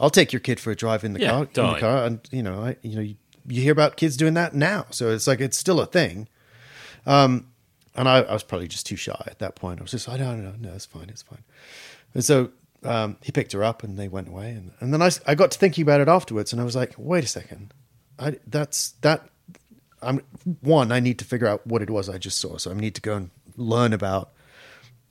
I'll 0.00 0.10
take 0.10 0.32
your 0.32 0.40
kid 0.40 0.58
for 0.60 0.70
a 0.72 0.76
drive 0.76 1.04
in 1.04 1.12
the 1.14 1.20
Yeah, 1.20 1.30
car." 1.30 1.40
In 1.42 1.46
totally. 1.48 1.74
the 1.74 1.80
car, 1.80 2.04
and 2.06 2.20
you 2.32 2.42
know, 2.42 2.60
I 2.64 2.76
you 2.82 2.96
know, 2.96 3.02
you, 3.02 3.14
you 3.48 3.62
hear 3.62 3.72
about 3.72 3.96
kids 3.96 4.16
doing 4.16 4.34
that 4.34 4.54
now, 4.54 4.86
so 4.90 5.10
it's 5.10 5.26
like 5.26 5.40
it's 5.40 5.56
still 5.56 5.80
a 5.80 5.86
thing. 5.86 6.28
Um, 7.06 7.48
and 7.94 8.08
I, 8.08 8.18
I 8.20 8.32
was 8.32 8.42
probably 8.42 8.68
just 8.68 8.86
too 8.86 8.96
shy 8.96 9.22
at 9.26 9.38
that 9.40 9.56
point. 9.56 9.80
I 9.80 9.82
was 9.82 9.90
just, 9.90 10.08
I 10.08 10.16
don't 10.16 10.44
know, 10.44 10.54
no, 10.58 10.74
it's 10.74 10.86
fine, 10.86 11.08
it's 11.08 11.22
fine. 11.22 11.42
And 12.14 12.24
so 12.24 12.50
um, 12.84 13.16
he 13.22 13.32
picked 13.32 13.52
her 13.52 13.64
up, 13.64 13.82
and 13.82 13.98
they 13.98 14.08
went 14.08 14.28
away. 14.28 14.50
And, 14.50 14.72
and 14.80 14.92
then 14.92 15.02
I 15.02 15.34
got 15.34 15.50
to 15.50 15.58
thinking 15.58 15.82
about 15.82 16.00
it 16.00 16.08
afterwards, 16.08 16.52
and 16.52 16.60
I 16.60 16.64
was 16.64 16.76
like, 16.76 16.94
wait 16.96 17.24
a 17.24 17.28
second, 17.28 17.74
I, 18.18 18.38
that's 18.46 18.90
that. 19.00 19.28
I'm 20.00 20.22
one. 20.60 20.92
I 20.92 21.00
need 21.00 21.18
to 21.18 21.24
figure 21.24 21.48
out 21.48 21.66
what 21.66 21.82
it 21.82 21.90
was 21.90 22.08
I 22.08 22.18
just 22.18 22.38
saw, 22.38 22.56
so 22.56 22.70
I 22.70 22.74
need 22.74 22.94
to 22.94 23.00
go 23.00 23.16
and 23.16 23.30
learn 23.56 23.92
about 23.92 24.32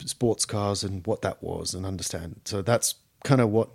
sports 0.05 0.45
cars 0.45 0.83
and 0.83 1.05
what 1.05 1.21
that 1.23 1.43
was 1.43 1.73
and 1.73 1.85
understand. 1.85 2.41
So 2.45 2.61
that's 2.61 2.95
kind 3.23 3.41
of 3.41 3.49
what 3.49 3.69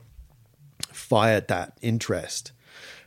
fired 0.90 1.48
that 1.48 1.76
interest. 1.82 2.52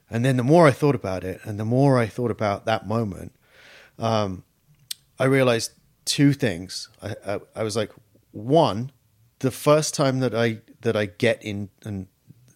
And 0.09 0.23
then 0.23 0.37
the 0.37 0.43
more 0.43 0.67
I 0.67 0.71
thought 0.71 0.95
about 0.95 1.23
it, 1.23 1.41
and 1.43 1.59
the 1.59 1.65
more 1.65 1.97
I 1.97 2.05
thought 2.05 2.31
about 2.31 2.65
that 2.65 2.87
moment, 2.87 3.33
um, 3.97 4.43
I 5.17 5.25
realized 5.25 5.71
two 6.05 6.33
things. 6.33 6.89
I, 7.01 7.15
I, 7.25 7.39
I 7.55 7.63
was 7.63 7.75
like, 7.75 7.91
one, 8.31 8.91
the 9.39 9.51
first 9.51 9.93
time 9.93 10.19
that 10.19 10.35
I 10.35 10.59
that 10.81 10.95
I 10.95 11.05
get 11.05 11.43
in 11.43 11.69
and 11.83 12.07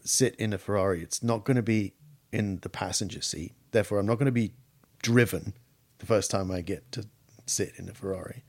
sit 0.04 0.36
in 0.36 0.54
a 0.54 0.58
Ferrari, 0.58 1.02
it's 1.02 1.24
not 1.24 1.44
going 1.44 1.56
to 1.58 1.64
be 1.64 1.94
in 2.32 2.60
the 2.62 2.70
passenger 2.70 3.22
seat. 3.22 3.54
Therefore, 3.72 4.00
I'm 4.00 4.06
not 4.06 4.20
going 4.20 4.28
to 4.28 4.32
be 4.32 4.54
driven 5.02 5.54
the 5.98 6.06
first 6.06 6.30
time 6.30 6.52
I 6.52 6.62
get 6.62 6.92
to 6.92 7.08
sit 7.46 7.74
in 7.78 7.90
a 7.90 7.94
Ferrari. 7.94 8.44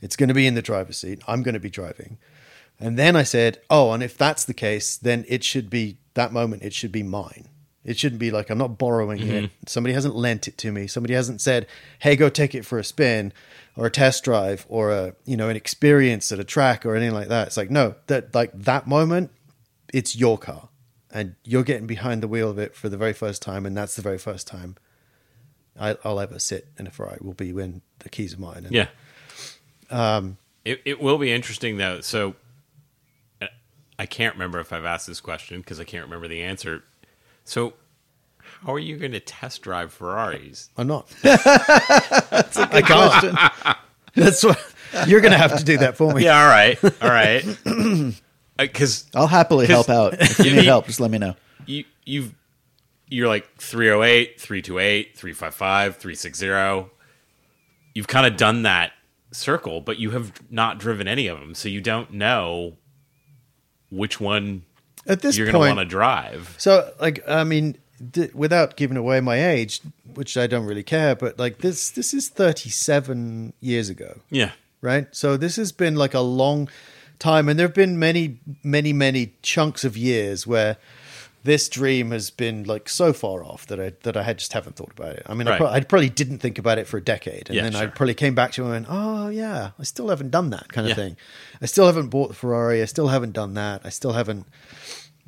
It's 0.00 0.16
going 0.16 0.28
to 0.28 0.34
be 0.34 0.46
in 0.46 0.54
the 0.54 0.62
driver's 0.62 0.98
seat. 0.98 1.22
I'm 1.26 1.42
going 1.42 1.54
to 1.54 1.60
be 1.60 1.70
driving. 1.70 2.18
And 2.80 2.98
then 2.98 3.14
I 3.14 3.22
said, 3.22 3.60
oh, 3.70 3.92
and 3.92 4.02
if 4.02 4.18
that's 4.18 4.44
the 4.44 4.54
case, 4.54 4.96
then 4.96 5.24
it 5.28 5.44
should 5.44 5.70
be 5.70 5.98
that 6.14 6.32
moment, 6.32 6.62
it 6.62 6.72
should 6.72 6.92
be 6.92 7.02
mine. 7.02 7.48
It 7.84 7.98
shouldn't 7.98 8.20
be 8.20 8.30
like 8.30 8.50
I'm 8.50 8.58
not 8.58 8.78
borrowing 8.78 9.20
it. 9.20 9.50
Somebody 9.66 9.94
hasn't 9.94 10.14
lent 10.14 10.46
it 10.46 10.56
to 10.58 10.70
me. 10.72 10.86
Somebody 10.86 11.14
hasn't 11.14 11.40
said, 11.40 11.66
"Hey, 11.98 12.14
go 12.16 12.28
take 12.28 12.54
it 12.54 12.64
for 12.64 12.78
a 12.78 12.84
spin 12.84 13.32
or 13.76 13.86
a 13.86 13.90
test 13.90 14.22
drive 14.22 14.64
or 14.68 14.90
a, 14.90 15.14
you 15.24 15.36
know, 15.36 15.48
an 15.48 15.56
experience 15.56 16.30
at 16.30 16.38
a 16.38 16.44
track 16.44 16.86
or 16.86 16.94
anything 16.94 17.14
like 17.14 17.28
that." 17.28 17.48
It's 17.48 17.56
like, 17.56 17.70
no, 17.70 17.96
that 18.06 18.34
like 18.34 18.52
that 18.54 18.86
moment, 18.86 19.30
it's 19.92 20.14
your 20.14 20.38
car 20.38 20.68
and 21.12 21.34
you're 21.44 21.62
getting 21.62 21.86
behind 21.86 22.22
the 22.22 22.28
wheel 22.28 22.48
of 22.48 22.58
it 22.58 22.74
for 22.74 22.88
the 22.88 22.96
very 22.96 23.12
first 23.12 23.42
time 23.42 23.66
and 23.66 23.76
that's 23.76 23.96
the 23.96 24.02
very 24.02 24.18
first 24.18 24.46
time 24.46 24.76
I, 25.78 25.96
I'll 26.04 26.20
ever 26.20 26.38
sit 26.38 26.68
in 26.78 26.86
a 26.86 26.90
Ferrari 26.90 27.18
will 27.20 27.34
be 27.34 27.52
when 27.52 27.82
the 28.00 28.08
keys 28.08 28.34
are 28.34 28.40
mine. 28.40 28.64
And 28.64 28.72
Yeah. 28.72 28.88
Um, 29.90 30.38
it 30.64 30.80
it 30.84 31.00
will 31.00 31.18
be 31.18 31.32
interesting 31.32 31.76
though. 31.76 32.00
So 32.00 32.34
uh, 33.40 33.48
I 33.98 34.06
can't 34.06 34.34
remember 34.34 34.60
if 34.60 34.72
I've 34.72 34.84
asked 34.84 35.06
this 35.06 35.20
question 35.20 35.60
because 35.60 35.80
I 35.80 35.84
can't 35.84 36.04
remember 36.04 36.28
the 36.28 36.42
answer. 36.42 36.84
So 37.44 37.74
how 38.42 38.74
are 38.74 38.78
you 38.78 38.96
going 38.96 39.12
to 39.12 39.20
test 39.20 39.62
drive 39.62 39.92
Ferraris? 39.92 40.70
I'm 40.76 40.86
not. 40.86 41.12
I 41.24 42.82
can't. 42.86 43.36
That's 44.14 44.44
what 44.44 44.58
you're 45.06 45.20
going 45.20 45.32
to 45.32 45.38
have 45.38 45.58
to 45.58 45.64
do 45.64 45.78
that 45.78 45.96
for 45.96 46.12
me. 46.12 46.24
Yeah. 46.24 46.42
All 46.42 46.48
right. 46.48 46.84
All 47.02 47.10
right. 47.10 47.44
Uh, 48.58 48.64
because 48.64 49.06
I'll 49.14 49.26
happily 49.26 49.66
help 49.66 49.88
out. 49.88 50.12
If 50.20 50.38
you 50.38 50.44
You 50.44 50.50
need 50.50 50.56
mean- 50.58 50.66
help, 50.66 50.84
just 50.86 51.00
let 51.00 51.10
me 51.10 51.16
know. 51.16 51.34
you 51.64 51.84
you've 52.04 52.34
you're 53.08 53.26
like 53.26 53.48
308 53.56 54.38
328 54.38 55.16
355 55.16 55.96
360 55.96 56.90
you've 57.94 58.06
kind 58.08 58.26
of 58.26 58.36
done 58.36 58.62
that 58.64 58.92
circle 59.32 59.80
but 59.80 59.98
you 59.98 60.10
have 60.10 60.32
not 60.52 60.78
driven 60.78 61.08
any 61.08 61.28
of 61.28 61.40
them 61.40 61.54
so 61.54 61.70
you 61.70 61.80
don't 61.80 62.12
know 62.12 62.76
which 63.90 64.20
one 64.20 64.64
At 65.06 65.20
this 65.20 65.36
you're 65.36 65.46
going 65.46 65.54
to 65.54 65.58
want 65.58 65.78
to 65.78 65.84
drive. 65.84 66.54
So, 66.58 66.92
like, 67.00 67.26
I 67.28 67.44
mean, 67.44 67.76
d- 68.10 68.30
without 68.34 68.76
giving 68.76 68.96
away 68.96 69.20
my 69.20 69.50
age, 69.50 69.80
which 70.14 70.36
I 70.36 70.46
don't 70.46 70.66
really 70.66 70.82
care, 70.82 71.14
but 71.14 71.38
like 71.38 71.58
this, 71.58 71.90
this 71.90 72.14
is 72.14 72.28
37 72.28 73.52
years 73.60 73.88
ago, 73.88 74.20
yeah. 74.30 74.52
Right? 74.80 75.06
So 75.12 75.36
this 75.36 75.56
has 75.56 75.72
been 75.72 75.96
like 75.96 76.14
a 76.14 76.20
long 76.20 76.68
time, 77.18 77.48
and 77.48 77.58
there 77.58 77.66
have 77.66 77.74
been 77.74 77.98
many, 77.98 78.38
many, 78.62 78.92
many 78.92 79.34
chunks 79.42 79.84
of 79.84 79.96
years 79.96 80.46
where 80.46 80.76
this 81.44 81.68
dream 81.68 82.10
has 82.12 82.30
been 82.30 82.64
like 82.64 82.88
so 82.88 83.12
far 83.12 83.44
off 83.44 83.66
that 83.66 83.80
I 83.80 83.92
that 84.02 84.16
I 84.16 84.22
had 84.22 84.38
just 84.38 84.52
haven't 84.52 84.76
thought 84.76 84.92
about 84.92 85.16
it. 85.16 85.22
I 85.26 85.34
mean, 85.34 85.48
I, 85.48 85.56
pro- 85.56 85.66
I 85.68 85.80
probably 85.80 86.08
didn't 86.10 86.38
think 86.38 86.58
about 86.58 86.78
it 86.78 86.86
for 86.86 86.96
a 86.98 87.02
decade, 87.02 87.48
and 87.48 87.56
Yeah, 87.56 87.62
then 87.64 87.76
I 87.76 87.86
probably 87.86 88.14
came 88.14 88.34
back 88.34 88.52
to 88.52 88.62
it 88.62 88.64
and 88.64 88.72
went, 88.72 88.86
"Oh 88.88 89.28
yeah, 89.28 89.70
I 89.78 89.82
still 89.82 90.08
haven't 90.08 90.30
done 90.30 90.50
that 90.50 90.68
kind 90.72 90.86
of 90.86 90.90
Yeah. 90.96 91.04
thing. 91.04 91.16
I 91.60 91.66
still 91.66 91.86
haven't 91.86 92.08
bought 92.08 92.28
the 92.28 92.34
Ferrari. 92.34 92.80
I 92.82 92.84
still 92.86 93.08
haven't 93.08 93.32
done 93.32 93.54
that. 93.54 93.82
I 93.84 93.88
still 93.88 94.12
haven't." 94.12 94.46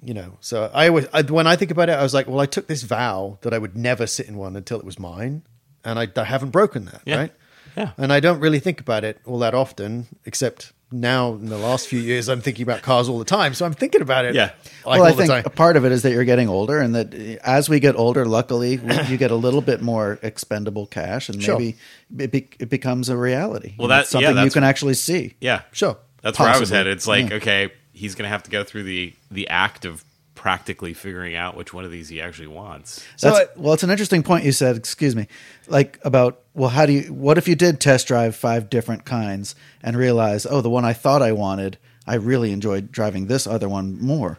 you 0.02 0.12
know 0.12 0.36
so 0.40 0.70
i 0.74 0.86
always 0.88 1.06
I, 1.14 1.22
when 1.22 1.46
i 1.46 1.56
think 1.56 1.70
about 1.70 1.88
it 1.88 1.92
i 1.92 2.02
was 2.02 2.12
like 2.12 2.26
well 2.28 2.40
i 2.40 2.44
took 2.44 2.66
this 2.66 2.82
vow 2.82 3.38
that 3.40 3.54
i 3.54 3.58
would 3.58 3.74
never 3.74 4.06
sit 4.06 4.28
in 4.28 4.36
one 4.36 4.54
until 4.54 4.78
it 4.78 4.84
was 4.84 4.98
mine 4.98 5.44
and 5.82 5.98
i, 5.98 6.06
I 6.14 6.24
haven't 6.24 6.50
broken 6.50 6.84
that 6.86 7.00
Yeah. 7.06 7.16
right 7.16 7.32
Yeah. 7.74 7.92
and 7.96 8.12
i 8.12 8.20
don't 8.20 8.38
really 8.40 8.58
think 8.58 8.80
about 8.82 9.02
it 9.04 9.18
all 9.24 9.38
that 9.38 9.54
often 9.54 10.08
except 10.26 10.73
now 11.00 11.32
in 11.34 11.46
the 11.46 11.58
last 11.58 11.88
few 11.88 11.98
years 11.98 12.28
i'm 12.28 12.40
thinking 12.40 12.62
about 12.62 12.82
cars 12.82 13.08
all 13.08 13.18
the 13.18 13.24
time 13.24 13.52
so 13.54 13.66
i'm 13.66 13.74
thinking 13.74 14.00
about 14.00 14.24
it 14.24 14.34
Yeah. 14.34 14.50
like 14.86 15.00
well, 15.00 15.04
I 15.04 15.12
think 15.12 15.46
a 15.46 15.50
part 15.50 15.76
of 15.76 15.84
it 15.84 15.92
is 15.92 16.02
that 16.02 16.12
you're 16.12 16.24
getting 16.24 16.48
older, 16.48 16.78
and 16.78 16.94
that 16.94 17.12
as 17.44 17.68
we 17.68 17.80
get 17.80 17.96
older, 17.96 18.24
luckily, 18.26 18.80
you 19.08 19.16
get 19.16 19.30
a 19.30 19.36
little 19.36 19.60
bit 19.60 19.80
more 19.82 20.18
expendable 20.22 20.86
cash, 20.86 21.28
and 21.28 21.42
Sure. 21.42 21.58
maybe 21.58 21.76
it, 22.18 22.30
be, 22.32 22.48
it 22.58 22.70
becomes 22.70 23.08
a 23.08 23.16
reality. 23.16 23.74
Well, 23.78 23.88
that's 23.88 24.10
something 24.10 24.36
yeah, 24.36 24.44
you 24.44 24.50
can 24.50 24.64
actually 24.64 24.94
see. 24.94 25.34
yeah 25.40 25.62
sure 25.72 25.96
that's 26.22 26.38
where 26.38 26.48
i 26.48 26.52
was 26.52 26.70
Possibly. 26.70 26.76
headed 26.78 26.96
it's 26.96 27.06
like 27.06 27.30
Yeah. 27.30 27.36
okay 27.36 27.72
he's 27.92 28.14
going 28.14 28.24
to 28.24 28.30
have 28.30 28.42
to 28.44 28.50
go 28.50 28.64
through 28.64 28.84
the 28.84 29.12
the 29.30 29.48
act 29.48 29.84
of 29.84 30.04
practically 30.44 30.92
figuring 30.92 31.34
out 31.34 31.56
which 31.56 31.72
one 31.72 31.86
of 31.86 31.90
these 31.90 32.10
he 32.10 32.20
actually 32.20 32.46
wants 32.46 33.02
So 33.16 33.30
That's, 33.30 33.48
I- 33.50 33.58
well, 33.58 33.72
it's 33.72 33.82
an 33.82 33.88
interesting 33.88 34.22
point 34.22 34.44
you 34.44 34.52
said. 34.52 34.76
Excuse 34.76 35.16
me, 35.16 35.26
like 35.68 35.98
about 36.04 36.40
well, 36.52 36.68
how 36.68 36.84
do 36.84 36.92
you? 36.92 37.14
What 37.14 37.38
if 37.38 37.48
you 37.48 37.54
did 37.54 37.80
test 37.80 38.06
drive 38.06 38.36
five 38.36 38.68
different 38.68 39.06
kinds 39.06 39.54
and 39.82 39.96
realize, 39.96 40.44
oh, 40.44 40.60
the 40.60 40.68
one 40.68 40.84
I 40.84 40.92
thought 40.92 41.22
I 41.22 41.32
wanted, 41.32 41.78
I 42.06 42.16
really 42.16 42.52
enjoyed 42.52 42.92
driving 42.92 43.26
this 43.26 43.46
other 43.46 43.70
one 43.70 43.98
more. 44.02 44.38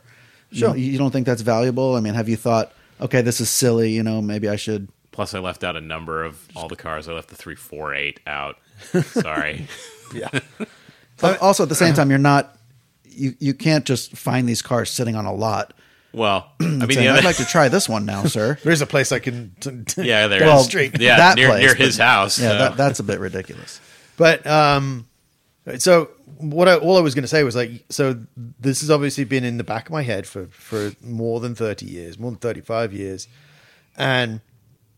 You 0.52 0.60
Sure. 0.60 0.70
know, 0.70 0.76
You, 0.76 0.96
don't 1.00 1.10
think 1.10 1.26
that's 1.26 1.42
valuable? 1.42 1.96
I 1.96 2.02
mean, 2.02 2.14
have 2.14 2.30
you 2.30 2.38
thought, 2.38 2.72
okay, 3.02 3.22
this 3.24 3.42
is 3.42 3.50
silly. 3.50 3.90
You 3.92 4.04
know, 4.04 4.22
maybe 4.22 4.48
I 4.48 4.58
should. 4.58 4.88
plus 5.12 5.34
i 5.34 5.40
left 5.40 5.64
out 5.64 5.76
a 5.76 5.82
number 5.82 6.24
of 6.24 6.48
all 6.56 6.68
the 6.68 6.76
cars 6.76 7.08
i 7.10 7.14
left 7.14 7.30
the 7.30 7.36
348 7.36 8.20
out 8.28 8.58
sorry 9.06 9.66
yeah 10.14 10.30
But 11.18 11.42
also 11.42 11.64
at 11.64 11.70
the 11.70 11.76
same 11.76 11.94
time, 11.96 12.10
you're 12.12 12.20
not. 12.34 12.56
You 13.10 13.34
you 13.40 13.54
can't 13.56 13.86
just 13.86 14.16
find 14.18 14.48
these 14.48 14.62
cars 14.62 14.90
sitting 14.92 15.16
on 15.16 15.26
a 15.26 15.34
lot. 15.34 15.74
Well 16.16 16.52
i 16.60 16.64
mean 16.64 16.90
saying, 16.92 17.08
the 17.08 17.18
I'd 17.20 17.24
like 17.24 17.36
to 17.38 17.46
try 17.46 17.68
this 17.70 17.88
one 17.90 18.06
now, 18.06 18.24
sir. 18.38 18.58
there 18.64 18.74
is 18.74 18.82
a 18.82 18.86
place 18.88 19.12
i 19.12 19.20
can 19.20 19.56
t- 19.60 19.84
t- 19.86 20.02
yeah 20.08 20.28
there 20.28 20.42
Well, 20.42 20.64
street. 20.64 21.00
yeah 21.00 21.18
that 21.18 21.36
near, 21.38 21.50
place, 21.50 21.62
near 21.62 21.70
but- 21.76 21.78
his 21.86 21.98
house 21.98 22.40
Yeah, 22.40 22.50
so. 22.50 22.58
that, 22.58 22.78
that's 22.78 23.00
a 23.00 23.04
bit 23.04 23.20
ridiculous. 23.20 23.80
But 24.18 24.48
um, 24.48 25.08
so 25.78 26.10
what? 26.38 26.70
I, 26.70 26.78
all 26.78 26.96
I 26.98 27.02
was 27.02 27.14
going 27.16 27.24
to 27.24 27.28
say 27.28 27.44
was 27.44 27.54
like, 27.54 27.84
so 27.90 28.18
this 28.38 28.80
has 28.80 28.90
obviously 28.90 29.26
been 29.26 29.44
in 29.44 29.58
the 29.58 29.64
back 29.66 29.88
of 29.88 29.92
my 29.92 30.04
head 30.04 30.26
for 30.26 30.46
for 30.48 30.94
more 31.02 31.42
than 31.42 31.54
thirty 31.54 31.86
years, 31.86 32.18
more 32.18 32.32
than 32.32 32.40
thirty 32.40 32.62
five 32.62 32.94
years, 32.94 33.28
and 33.98 34.40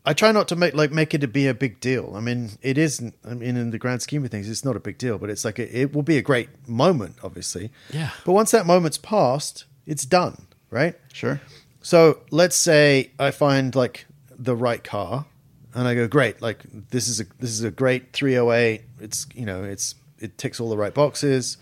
I 0.05 0.13
try 0.13 0.31
not 0.31 0.47
to 0.49 0.55
make 0.55 0.75
like 0.75 0.91
make 0.91 1.15
it 1.15 1.21
to 1.21 1.27
be 1.27 1.47
a 1.47 1.55
big 1.55 1.79
deal. 1.79 2.13
I 2.15 2.19
mean, 2.19 2.51
it 2.61 2.77
isn't. 2.77 3.15
I 3.25 3.33
mean, 3.33 3.57
in 3.57 3.71
the 3.71 3.79
grand 3.79 4.03
scheme 4.03 4.23
of 4.23 4.29
things, 4.29 4.47
it's 4.49 4.63
not 4.63 4.75
a 4.75 4.79
big 4.79 4.99
deal. 4.99 5.17
But 5.17 5.31
it's 5.31 5.43
like 5.43 5.57
a, 5.57 5.65
it 5.81 5.93
will 5.95 6.03
be 6.03 6.17
a 6.17 6.21
great 6.21 6.49
moment, 6.67 7.15
obviously. 7.23 7.71
Yeah. 7.91 8.11
But 8.23 8.33
once 8.33 8.51
that 8.51 8.67
moment's 8.67 8.99
passed, 8.99 9.65
it's 9.87 10.05
done, 10.05 10.45
right? 10.69 10.95
Sure. 11.13 11.41
So 11.81 12.19
let's 12.31 12.55
say 12.55 13.11
I 13.17 13.31
find 13.31 13.73
like 13.75 14.05
the 14.37 14.55
right 14.55 14.83
car, 14.83 15.25
and 15.73 15.87
I 15.87 15.95
go, 15.95 16.07
great, 16.07 16.41
like 16.41 16.63
this 16.89 17.07
is 17.07 17.21
a 17.21 17.25
this 17.39 17.51
is 17.51 17.63
a 17.63 17.71
great 17.71 18.13
308. 18.13 18.81
It's 18.99 19.27
you 19.33 19.45
know 19.45 19.63
it's 19.63 19.95
it 20.19 20.37
ticks 20.37 20.59
all 20.59 20.69
the 20.69 20.77
right 20.77 20.93
boxes. 20.93 21.57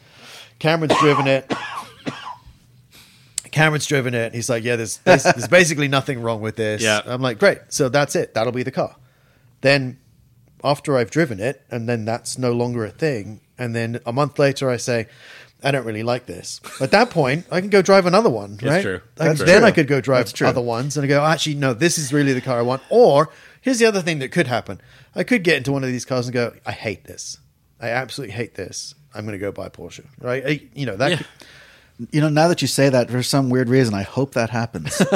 Cameron's 0.60 0.98
driven 1.00 1.28
it. 1.28 1.52
Cameron's 3.52 3.86
driven 3.86 4.14
it. 4.14 4.34
He's 4.34 4.50
like, 4.50 4.64
yeah, 4.64 4.76
there's 4.76 4.98
there's, 4.98 5.24
there's 5.24 5.48
basically 5.48 5.88
nothing 5.88 6.22
wrong 6.22 6.42
with 6.42 6.56
this. 6.56 6.82
Yeah. 6.82 7.02
I'm 7.06 7.22
like, 7.22 7.40
great. 7.40 7.60
So 7.70 7.90
that's 7.90 8.16
it. 8.16 8.34
That'll 8.34 8.52
be 8.52 8.64
the 8.64 8.72
car. 8.72 8.96
Then 9.62 10.00
after 10.64 10.98
I've 10.98 11.12
driven 11.12 11.40
it, 11.40 11.64
and 11.70 11.88
then 11.88 12.06
that's 12.06 12.38
no 12.38 12.52
longer 12.52 12.84
a 12.84 12.92
thing, 12.92 13.42
and 13.58 13.76
then 13.76 14.00
a 14.06 14.12
month 14.14 14.40
later 14.40 14.70
I 14.70 14.78
say. 14.78 15.08
I 15.66 15.72
don't 15.72 15.86
really 15.86 16.04
like 16.04 16.26
this. 16.28 16.62
At 16.80 16.92
that 16.92 17.10
point, 17.10 17.46
I 17.52 17.60
can 17.60 17.70
go 17.70 17.82
drive 17.82 18.06
another 18.06 18.30
one, 18.30 18.58
right? 18.62 18.82
true. 18.82 19.02
I- 19.20 19.26
That's 19.30 19.40
then 19.44 19.60
true. 19.60 19.68
I 19.68 19.72
could 19.72 19.88
go 19.88 20.00
drive 20.00 20.32
other 20.44 20.62
ones 20.62 20.96
and 20.96 21.04
I 21.04 21.08
go, 21.08 21.24
actually, 21.26 21.56
no, 21.56 21.74
this 21.74 21.98
is 21.98 22.14
really 22.14 22.32
the 22.34 22.42
car 22.42 22.60
I 22.60 22.62
want. 22.62 22.84
Or 22.90 23.30
here's 23.62 23.80
the 23.80 23.86
other 23.88 24.02
thing 24.02 24.20
that 24.20 24.32
could 24.32 24.48
happen. 24.48 24.80
I 25.16 25.24
could 25.24 25.44
get 25.44 25.58
into 25.58 25.72
one 25.72 25.84
of 25.84 25.90
these 25.90 26.06
cars 26.06 26.28
and 26.28 26.34
go, 26.34 26.54
I 26.66 26.72
hate 26.72 27.04
this. 27.06 27.40
I 27.82 27.90
absolutely 27.90 28.36
hate 28.36 28.56
this. 28.56 28.96
I'm 29.14 29.26
going 29.26 29.34
to 29.34 29.40
go 29.40 29.52
buy 29.52 29.66
a 29.66 29.70
Porsche, 29.70 30.06
right? 30.22 30.44
I, 30.46 30.62
you 30.74 30.86
know, 30.86 30.96
that 30.98 31.12
Yeah. 31.12 31.18
could- 31.18 31.28
You 32.12 32.20
know, 32.22 32.28
now 32.30 32.50
that 32.50 32.62
you 32.62 32.68
say 32.68 32.90
that, 32.90 33.10
for 33.10 33.24
some 33.24 33.50
weird 33.50 33.70
reason, 33.70 33.94
I 33.94 34.04
hope 34.04 34.34
that 34.34 34.50
happens. 34.52 35.02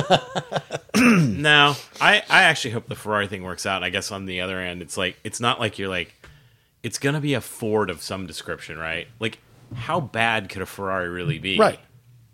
No, 0.96 1.76
I, 2.02 2.24
I 2.30 2.44
actually 2.44 2.72
hope 2.72 2.88
the 2.88 2.96
Ferrari 2.96 3.28
thing 3.28 3.44
works 3.44 3.66
out. 3.66 3.84
I 3.84 3.90
guess 3.90 4.12
on 4.12 4.26
the 4.26 4.42
other 4.42 4.60
end, 4.60 4.82
it's 4.82 4.98
like 4.98 5.18
it's 5.24 5.40
not 5.40 5.60
like 5.60 5.80
you're 5.80 5.88
like 5.90 6.14
it's 6.84 6.98
gonna 6.98 7.22
be 7.22 7.34
a 7.36 7.42
Ford 7.42 7.90
of 7.90 8.02
some 8.02 8.28
description, 8.28 8.78
right? 8.78 9.08
Like 9.20 9.40
how 9.74 10.00
bad 10.00 10.50
could 10.50 10.62
a 10.62 10.66
Ferrari 10.66 11.10
really 11.10 11.40
be? 11.40 11.58
Right. 11.58 11.80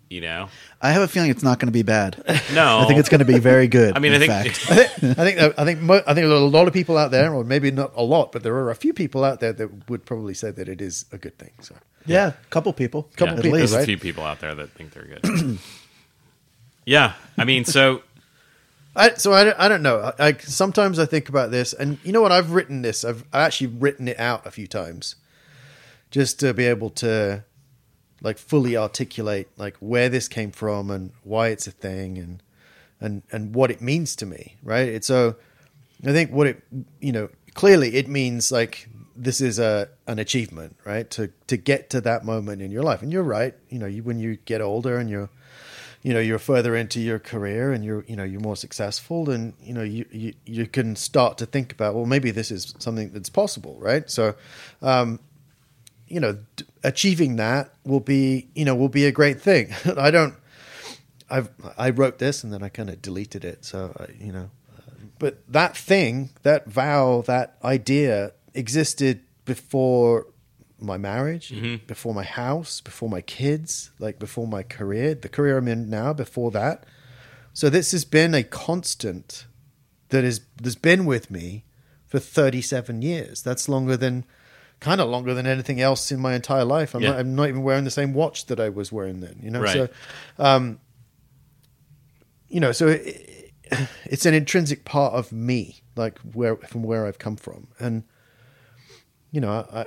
You 0.10 0.22
know? 0.22 0.50
I 0.82 0.92
have 0.92 1.02
a 1.02 1.08
feeling 1.08 1.32
it's 1.32 1.44
not 1.44 1.60
going 1.60 1.68
to 1.68 1.74
be 1.74 1.82
bad. 1.82 2.24
No. 2.54 2.80
I 2.80 2.86
think 2.86 3.00
it's 3.00 3.10
going 3.10 3.20
to 3.20 3.26
be 3.26 3.40
very 3.40 3.68
good. 3.68 3.94
I 3.96 4.00
mean, 4.00 4.12
I 4.12 4.16
in 4.16 4.22
think 4.22 4.54
fact. 4.54 4.72
I 5.04 5.14
think 5.14 5.40
I 5.58 5.66
think 5.66 5.82
mo- 5.82 6.04
I 6.06 6.14
think 6.14 6.26
a 6.26 6.36
lot 6.36 6.68
of 6.68 6.74
people 6.74 6.98
out 6.98 7.12
there, 7.12 7.34
or 7.34 7.44
maybe 7.44 7.72
not 7.72 7.92
a 7.96 8.04
lot, 8.04 8.32
but 8.32 8.44
there 8.44 8.56
are 8.56 8.70
a 8.70 8.76
few 8.76 8.94
people 8.94 9.24
out 9.24 9.40
there 9.40 9.54
that 9.54 9.90
would 9.90 10.06
probably 10.06 10.34
say 10.34 10.52
that 10.52 10.70
it 10.70 10.80
is 10.80 11.06
a 11.12 11.18
good 11.18 11.38
thing. 11.40 11.52
So 11.62 11.76
yeah, 12.06 12.28
a 12.28 12.48
couple 12.50 12.72
people, 12.74 13.10
yeah, 13.12 13.18
couple 13.18 13.42
people, 13.42 13.58
there's 13.58 13.74
a 13.74 13.84
few 13.84 13.98
people 13.98 14.24
out 14.24 14.40
there 14.40 14.54
that 14.56 14.72
think 14.72 14.92
they're 14.92 15.20
good. 15.20 15.58
yeah, 16.86 17.14
I 17.38 17.46
mean, 17.46 17.66
so 17.66 18.04
I 18.96 19.16
so 19.16 19.34
I 19.34 19.44
don't, 19.44 19.60
I 19.60 19.68
don't 19.68 19.82
know. 19.82 20.14
I, 20.20 20.28
I 20.28 20.34
sometimes 20.38 21.00
I 21.00 21.06
think 21.06 21.30
about 21.30 21.52
this, 21.52 21.74
and 21.74 21.98
you 22.04 22.12
know 22.12 22.22
what? 22.22 22.32
I've 22.32 22.52
written 22.52 22.82
this. 22.82 23.04
I've 23.04 23.26
I 23.34 23.42
actually 23.42 23.68
written 23.68 24.08
it 24.08 24.20
out 24.20 24.46
a 24.46 24.52
few 24.52 24.68
times, 24.68 25.16
just 26.12 26.40
to 26.40 26.54
be 26.54 26.66
able 26.66 26.90
to 26.90 27.44
like 28.22 28.38
fully 28.38 28.78
articulate 28.78 29.50
like 29.58 29.76
where 29.78 30.10
this 30.10 30.28
came 30.28 30.52
from 30.52 30.90
and 30.90 31.12
why 31.24 31.50
it's 31.50 31.68
a 31.68 31.72
thing 31.72 32.18
and 32.18 32.42
and 33.00 33.24
and 33.32 33.54
what 33.54 33.72
it 33.72 33.82
means 33.82 34.16
to 34.18 34.26
me. 34.26 34.56
Right? 34.64 34.88
It's 34.88 35.08
so. 35.08 35.36
I 36.06 36.12
think 36.12 36.32
what 36.32 36.48
it 36.48 36.62
you 37.00 37.12
know 37.12 37.30
clearly 37.54 37.96
it 37.96 38.08
means 38.08 38.52
like 38.52 38.90
this 39.16 39.42
is 39.42 39.60
a 39.60 39.90
an 40.08 40.20
achievement, 40.20 40.78
right? 40.86 41.10
To 41.12 41.32
to 41.48 41.58
get 41.58 41.90
to 41.92 42.02
that 42.02 42.26
moment 42.26 42.62
in 42.62 42.72
your 42.72 42.84
life, 42.84 43.02
and 43.02 43.12
you're 43.12 43.24
right. 43.24 43.56
You 43.70 43.80
know, 43.80 43.86
you, 43.86 44.04
when 44.04 44.20
you 44.20 44.36
get 44.36 44.62
older 44.62 44.98
and 44.98 45.10
you're 45.10 45.30
you 46.06 46.14
know 46.14 46.20
you're 46.20 46.38
further 46.38 46.76
into 46.76 47.00
your 47.00 47.18
career 47.18 47.72
and 47.72 47.84
you're 47.84 48.06
you 48.08 48.16
know 48.16 48.24
you're 48.24 48.40
more 48.40 48.56
successful 48.56 49.32
and 49.32 49.54
you 49.60 49.74
know 49.74 49.82
you 49.82 50.06
you, 50.12 50.34
you 50.46 50.68
can 50.68 50.96
start 50.96 51.40
to 51.40 51.48
think 51.48 51.72
about 51.72 51.96
well 51.96 52.06
maybe 52.06 52.30
this 52.30 52.52
is 52.52 52.76
something 52.78 53.10
that's 53.10 53.28
possible 53.30 53.76
right 53.80 54.08
so 54.08 54.36
um 54.84 55.20
you 56.08 56.20
know 56.20 56.40
d- 56.56 56.66
achieving 56.84 57.36
that 57.38 57.74
will 57.84 58.00
be 58.00 58.48
you 58.56 58.66
know 58.66 58.76
will 58.76 58.90
be 58.90 59.06
a 59.06 59.12
great 59.12 59.42
thing. 59.42 59.74
I 59.98 60.12
don't 60.12 60.36
i've 61.28 61.50
i 61.76 61.90
wrote 61.90 62.20
this 62.20 62.44
and 62.44 62.54
then 62.54 62.62
i 62.62 62.70
kind 62.70 62.88
of 62.88 63.02
deleted 63.02 63.44
it 63.44 63.66
so 63.66 63.92
I, 64.00 64.14
you 64.24 64.32
know 64.32 64.52
uh, 64.78 64.92
but 65.18 65.40
that 65.52 65.76
thing 65.76 66.30
that 66.44 66.68
vow 66.68 67.24
that 67.26 67.58
idea 67.64 68.34
existed 68.54 69.22
before 69.44 70.28
my 70.80 70.98
marriage 70.98 71.50
mm-hmm. 71.50 71.84
before 71.88 72.14
my 72.14 72.24
house 72.24 72.82
before 72.82 73.10
my 73.10 73.22
kids 73.22 73.92
like 73.98 74.20
before 74.20 74.48
my 74.48 74.62
career 74.62 75.16
the 75.16 75.30
career 75.30 75.58
i'm 75.58 75.68
in 75.68 75.90
now 75.90 76.14
before 76.14 76.52
that. 76.52 76.86
So 77.54 77.70
this 77.70 77.94
has 77.94 78.04
been 78.04 78.34
a 78.34 78.44
constant 78.44 79.46
that 80.10 80.26
is 80.26 80.42
that's 80.62 80.76
been 80.76 81.06
with 81.06 81.32
me 81.32 81.64
for 82.06 82.20
37 82.20 83.02
years. 83.02 83.42
That's 83.42 83.70
longer 83.70 83.96
than 83.96 84.26
kind 84.80 85.00
of 85.02 85.10
longer 85.10 85.34
than 85.34 85.48
anything 85.48 85.80
else 85.82 86.12
in 86.12 86.20
my 86.20 86.34
entire 86.36 86.66
life 86.66 86.94
i'm, 86.96 87.02
Yeah. 87.02 87.12
not, 87.12 87.20
I'm 87.20 87.36
not 87.36 87.50
even 87.50 87.64
wearing 87.64 87.84
the 87.86 87.92
same 87.92 88.14
watch 88.14 88.46
that 88.48 88.60
i 88.60 88.70
was 88.70 88.92
wearing 88.92 89.20
then 89.22 89.40
you 89.42 89.50
know 89.52 89.62
Right. 89.62 89.74
so 89.74 89.90
um 90.38 90.80
you 92.48 92.60
know 92.60 92.72
so 92.72 92.88
it, 92.90 93.54
it's 94.06 94.26
an 94.26 94.34
intrinsic 94.34 94.86
part 94.86 95.14
of 95.14 95.32
me 95.32 95.82
like 95.96 96.20
where 96.20 96.56
from 96.58 96.84
where 96.84 97.06
i've 97.08 97.20
come 97.20 97.36
from 97.36 97.68
and 97.80 98.04
you 99.32 99.42
know 99.42 99.52
I, 99.72 99.82
I 99.82 99.86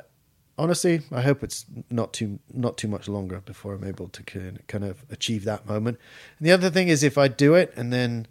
honestly 0.58 1.02
i 1.12 1.20
hope 1.22 1.44
it's 1.44 1.64
not 1.90 2.12
too 2.12 2.40
not 2.52 2.76
too 2.76 2.88
much 2.88 3.06
longer 3.08 3.40
before 3.40 3.74
i'm 3.74 3.84
able 3.84 4.08
to 4.08 4.22
kind 4.24 4.60
kind 4.66 4.84
of 4.84 5.04
achieve 5.10 5.44
that 5.44 5.66
moment 5.66 5.98
and 6.38 6.48
the 6.48 6.52
other 6.52 6.70
thing 6.70 6.88
is 6.88 7.02
if 7.04 7.16
i 7.16 7.28
do 7.28 7.54
it 7.54 7.72
and 7.76 7.92
then 7.92 8.26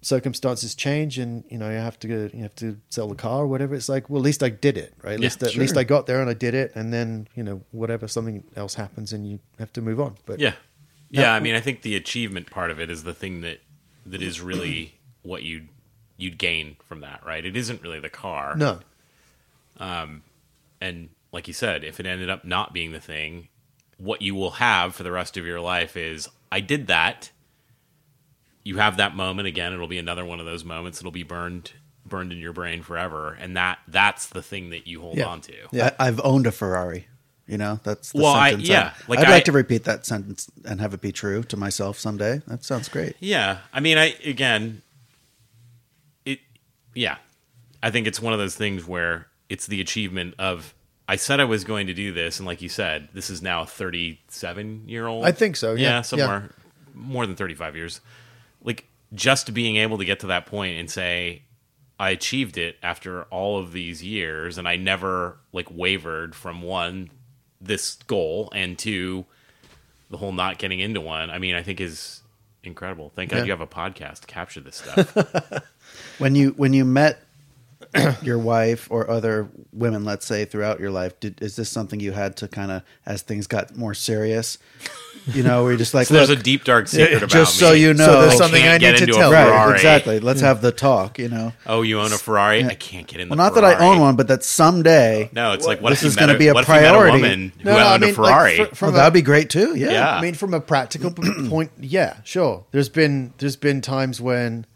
circumstances 0.00 0.74
change 0.76 1.18
and 1.18 1.42
you 1.48 1.58
know 1.58 1.68
you 1.68 1.76
have 1.76 1.98
to 1.98 2.06
go, 2.08 2.30
you 2.32 2.42
have 2.42 2.54
to 2.54 2.78
sell 2.88 3.08
the 3.08 3.14
car 3.16 3.40
or 3.42 3.46
whatever 3.48 3.74
it's 3.74 3.88
like 3.88 4.08
well 4.08 4.20
at 4.20 4.24
least 4.24 4.42
i 4.44 4.48
did 4.48 4.78
it 4.78 4.94
right 5.02 5.14
at 5.14 5.18
Yeah, 5.20 5.24
least 5.24 5.42
at 5.42 5.50
sure. 5.52 5.60
least 5.60 5.76
i 5.76 5.82
got 5.84 6.06
there 6.06 6.20
and 6.20 6.30
i 6.30 6.34
did 6.34 6.54
it 6.54 6.70
and 6.76 6.92
then 6.92 7.26
you 7.34 7.42
know 7.42 7.62
whatever 7.72 8.06
something 8.06 8.44
else 8.54 8.74
happens 8.74 9.12
and 9.12 9.26
you 9.28 9.40
have 9.58 9.72
to 9.72 9.82
move 9.82 10.00
on 10.00 10.16
but 10.24 10.38
yeah, 10.38 10.52
yeah. 11.10 11.32
I 11.32 11.40
mean, 11.40 11.54
I 11.54 11.60
think 11.60 11.82
the 11.82 11.96
achievement 11.96 12.50
part 12.50 12.70
of 12.70 12.78
it 12.78 12.90
is 12.90 13.02
the 13.02 13.14
thing 13.14 13.40
that 13.40 13.60
that 14.06 14.22
is 14.22 14.40
really 14.40 14.94
what 15.22 15.42
you 15.42 15.62
you'd 16.16 16.38
gain 16.38 16.76
from 16.84 17.00
that, 17.00 17.24
right? 17.26 17.44
It 17.44 17.56
isn't 17.56 17.82
really 17.82 17.98
the 18.00 18.08
car. 18.10 18.54
no 18.56 18.80
Um 19.78 20.22
and 20.80 21.08
like 21.32 21.48
you 21.48 21.54
said, 21.54 21.82
if 21.82 21.98
it 21.98 22.06
ended 22.06 22.30
up 22.30 22.44
not 22.44 22.72
being 22.72 22.92
the 22.92 23.00
thing, 23.00 23.48
what 23.96 24.22
you 24.22 24.34
will 24.34 24.52
have 24.52 24.94
for 24.94 25.02
the 25.02 25.10
rest 25.12 25.36
of 25.36 25.44
your 25.44 25.60
life 25.60 25.96
is 25.96 26.28
I 26.52 26.60
did 26.60 26.86
that. 26.86 27.30
You 28.68 28.76
have 28.76 28.98
that 28.98 29.16
moment 29.16 29.48
again. 29.48 29.72
It'll 29.72 29.88
be 29.88 29.98
another 29.98 30.24
one 30.24 30.40
of 30.40 30.46
those 30.46 30.64
moments. 30.64 31.00
It'll 31.00 31.10
be 31.10 31.22
burned 31.22 31.72
burned 32.04 32.32
in 32.32 32.38
your 32.38 32.52
brain 32.52 32.82
forever, 32.82 33.32
and 33.40 33.56
that 33.56 33.78
that's 33.88 34.26
the 34.26 34.42
thing 34.42 34.70
that 34.70 34.86
you 34.86 35.00
hold 35.00 35.16
Yeah. 35.16 35.26
on 35.26 35.40
to. 35.42 35.54
Yeah. 35.72 35.90
I, 35.98 36.08
I've 36.08 36.20
owned 36.22 36.46
a 36.46 36.52
Ferrari. 36.52 37.06
You 37.46 37.56
know, 37.56 37.80
that's 37.82 38.12
the 38.12 38.18
Well, 38.22 38.34
I- 38.34 38.50
sentence. 38.50 38.68
yeah, 38.68 38.92
like 39.08 39.20
I'd 39.20 39.28
I- 39.28 39.30
like 39.30 39.44
to 39.46 39.52
repeat 39.52 39.84
that 39.84 40.04
sentence 40.04 40.50
and 40.66 40.80
have 40.82 40.92
it 40.92 41.00
be 41.00 41.12
true 41.12 41.42
to 41.44 41.56
myself 41.56 41.98
someday. 41.98 42.42
That 42.46 42.62
sounds 42.62 42.88
great. 42.90 43.16
Yeah, 43.20 43.58
I 43.72 43.80
mean, 43.80 43.96
I 43.96 44.14
again, 44.24 44.82
it. 46.26 46.40
Yeah, 46.94 47.16
I 47.82 47.90
think 47.90 48.06
it's 48.06 48.20
one 48.20 48.32
of 48.34 48.38
those 48.38 48.54
things 48.54 48.84
where 48.86 49.28
it's 49.48 49.66
the 49.66 49.80
achievement 49.80 50.34
of 50.38 50.74
I 51.08 51.16
said 51.16 51.40
I 51.40 51.44
was 51.44 51.64
going 51.64 51.86
to 51.86 51.94
do 51.94 52.12
this, 52.12 52.38
and 52.38 52.46
like 52.46 52.60
you 52.60 52.68
said, 52.68 53.08
this 53.14 53.30
is 53.30 53.40
now 53.40 53.62
a 53.62 53.66
thirty-seven 53.66 54.86
year 54.88 55.06
old. 55.06 55.24
I 55.24 55.32
think 55.32 55.56
so, 55.56 55.72
yeah, 55.74 56.02
somewhere 56.02 56.50
more 56.94 57.26
than 57.26 57.34
thirty-five 57.36 57.74
years. 57.76 58.02
Just 59.14 59.54
being 59.54 59.76
able 59.76 59.98
to 59.98 60.04
get 60.04 60.20
to 60.20 60.26
that 60.28 60.46
point 60.46 60.78
and 60.78 60.90
say 60.90 61.42
I 61.98 62.10
achieved 62.10 62.58
it 62.58 62.76
after 62.82 63.24
all 63.24 63.58
of 63.58 63.72
these 63.72 64.02
years, 64.02 64.58
and 64.58 64.68
I 64.68 64.76
never 64.76 65.38
like 65.52 65.68
wavered 65.70 66.34
from 66.34 66.62
one 66.62 67.10
this 67.60 67.96
goal 68.06 68.50
and 68.54 68.78
two 68.78 69.24
the 70.10 70.16
whole 70.16 70.32
not 70.32 70.58
getting 70.58 70.80
into 70.80 71.00
one. 71.00 71.30
I 71.30 71.38
mean, 71.38 71.54
I 71.54 71.62
think 71.62 71.80
is 71.80 72.22
incredible. 72.62 73.12
Thank 73.14 73.30
God 73.30 73.44
you 73.46 73.52
have 73.52 73.60
a 73.60 73.66
podcast 73.66 74.20
to 74.20 74.26
capture 74.26 74.60
this 74.60 74.76
stuff. 74.76 75.64
When 76.18 76.34
you 76.34 76.50
when 76.50 76.74
you 76.74 76.84
met 76.84 77.22
your 78.22 78.38
wife 78.38 78.88
or 78.90 79.08
other 79.08 79.48
women, 79.72 80.04
let's 80.04 80.26
say 80.26 80.44
throughout 80.44 80.80
your 80.80 80.90
life, 80.90 81.18
did, 81.20 81.40
is 81.40 81.56
this 81.56 81.70
something 81.70 82.00
you 82.00 82.12
had 82.12 82.36
to 82.38 82.48
kind 82.48 82.70
of 82.70 82.82
as 83.06 83.22
things 83.22 83.46
got 83.46 83.76
more 83.76 83.94
serious? 83.94 84.58
You 85.26 85.42
know, 85.42 85.62
where 85.62 85.72
you're 85.72 85.78
just 85.78 85.94
like, 85.94 86.06
so 86.06 86.14
there's 86.14 86.30
a 86.30 86.36
deep 86.36 86.64
dark 86.64 86.88
secret 86.88 87.18
about 87.18 87.28
just 87.30 87.60
me. 87.60 87.66
so 87.66 87.72
you 87.72 87.94
know, 87.94 88.04
So 88.06 88.20
there's 88.22 88.34
I 88.34 88.36
something 88.36 88.62
I 88.66 88.78
need 88.78 88.96
to 88.96 89.06
tell 89.06 89.28
you. 89.30 89.34
right? 89.34 89.44
Ferrari. 89.46 89.74
Exactly. 89.74 90.20
Let's 90.20 90.40
have 90.40 90.60
the 90.62 90.72
talk. 90.72 91.18
You 91.18 91.28
know, 91.28 91.52
Oh, 91.66 91.82
you 91.82 92.00
own 92.00 92.12
a 92.12 92.18
Ferrari? 92.18 92.64
I 92.64 92.74
can't 92.74 93.06
get 93.06 93.20
in. 93.20 93.28
well, 93.28 93.36
the 93.36 93.42
not 93.42 93.54
that 93.54 93.64
I 93.64 93.76
own 93.86 94.00
one, 94.00 94.16
but 94.16 94.28
that 94.28 94.42
someday, 94.42 95.30
No, 95.32 95.52
it's 95.52 95.66
like 95.66 95.80
what 95.80 95.90
This 95.90 96.02
is 96.02 96.16
gonna 96.16 96.36
be 96.38 96.48
a 96.48 96.54
what 96.54 96.62
if 96.62 96.68
you 96.68 96.74
met 96.74 96.80
priority. 96.90 97.18
a 97.18 97.20
woman 97.20 97.52
who 97.58 97.64
No, 97.64 97.76
no, 97.76 97.86
I 97.86 97.98
mean, 97.98 98.10
a 98.10 98.12
Ferrari? 98.14 98.58
like, 98.58 98.68
fr- 98.74 98.86
oh, 98.86 98.88
from 98.88 98.94
that'd 98.94 99.12
be 99.12 99.22
great 99.22 99.50
too. 99.50 99.76
Yeah. 99.76 99.90
Yeah. 99.90 100.16
I 100.16 100.20
mean, 100.22 100.34
from 100.34 100.52
a 100.54 100.60
practical 100.60 101.10
point, 101.10 101.70
yeah, 101.78 102.16
sure. 102.24 102.64
There's 102.72 102.88
been 102.88 103.34
there's 103.38 103.56
been 103.56 103.80
times 103.82 104.20
when 104.20 104.66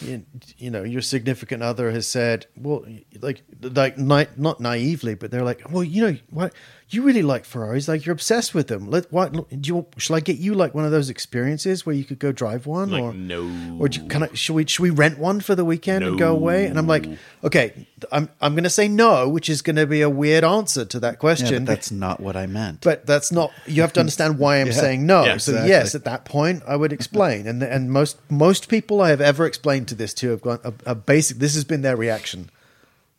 you, 0.00 0.24
you 0.58 0.70
know 0.70 0.82
your 0.82 1.02
significant 1.02 1.62
other 1.62 1.90
has 1.90 2.06
said, 2.06 2.46
well, 2.56 2.84
like 3.20 3.42
like 3.60 3.98
ni- 3.98 4.26
not 4.36 4.60
naively, 4.60 5.14
but 5.14 5.30
they're 5.30 5.44
like, 5.44 5.62
well, 5.70 5.84
you 5.84 6.06
know 6.06 6.18
what, 6.30 6.54
you 6.88 7.02
really 7.02 7.22
like 7.22 7.44
Ferraris, 7.44 7.88
like 7.88 8.06
you're 8.06 8.12
obsessed 8.12 8.54
with 8.54 8.68
them. 8.68 8.88
Let 8.88 9.10
why 9.12 9.28
do 9.28 9.44
you 9.60 9.86
shall 9.98 10.14
I 10.14 10.20
get 10.20 10.38
you 10.38 10.54
like 10.54 10.72
one 10.72 10.84
of 10.84 10.92
those 10.92 11.10
experiences 11.10 11.84
where 11.84 11.96
you 11.96 12.04
could 12.04 12.20
go 12.20 12.30
drive 12.30 12.64
one, 12.66 12.90
like 12.90 13.02
or 13.02 13.12
no. 13.12 13.42
or 13.80 13.88
do 13.88 14.00
you, 14.00 14.08
can 14.08 14.22
I, 14.22 14.28
should 14.34 14.54
we 14.54 14.64
should 14.66 14.82
we 14.82 14.90
rent 14.90 15.18
one 15.18 15.40
for 15.40 15.56
the 15.56 15.64
weekend 15.64 16.04
and 16.04 16.16
go 16.16 16.30
away? 16.32 16.66
And 16.66 16.78
I'm 16.78 16.86
like, 16.86 17.06
okay, 17.42 17.86
I'm 18.12 18.28
I'm 18.40 18.54
going 18.54 18.62
to 18.64 18.70
say 18.70 18.86
no, 18.86 19.28
which 19.28 19.48
is 19.50 19.62
going 19.62 19.74
to 19.76 19.86
be 19.86 20.00
a 20.00 20.08
weird 20.08 20.44
answer 20.44 20.84
to 20.84 21.00
that 21.00 21.14
Yeah, 21.14 21.18
question. 21.18 21.64
but 21.64 21.72
that's 21.72 21.90
not 21.90 22.20
what 22.20 22.36
I 22.36 22.46
meant. 22.46 22.82
But 22.82 23.04
that's 23.04 23.32
not. 23.32 23.50
You 23.66 23.82
have 23.82 23.92
to 23.94 24.00
understand 24.00 24.38
why 24.38 24.60
I'm 24.60 24.66
Yeah. 24.68 24.72
saying 24.74 25.06
no. 25.06 25.24
Yeah, 25.24 25.36
so 25.38 25.52
exactly. 25.52 25.68
yes, 25.70 25.94
at 25.96 26.04
that 26.04 26.24
point, 26.24 26.62
I 26.68 26.76
would 26.76 26.92
explain, 26.92 27.48
and 27.48 27.62
and 27.64 27.90
most 27.90 28.16
most 28.30 28.68
people 28.68 29.00
I 29.00 29.10
have 29.10 29.20
ever 29.20 29.44
explained 29.44 29.88
to 29.88 29.96
this 29.96 30.14
to 30.14 30.30
have 30.30 30.40
gone 30.40 30.60
a, 30.62 30.72
a 30.86 30.94
basic. 30.94 31.38
This 31.38 31.54
has 31.56 31.64
been 31.64 31.82
their 31.82 31.96
reaction. 31.96 32.48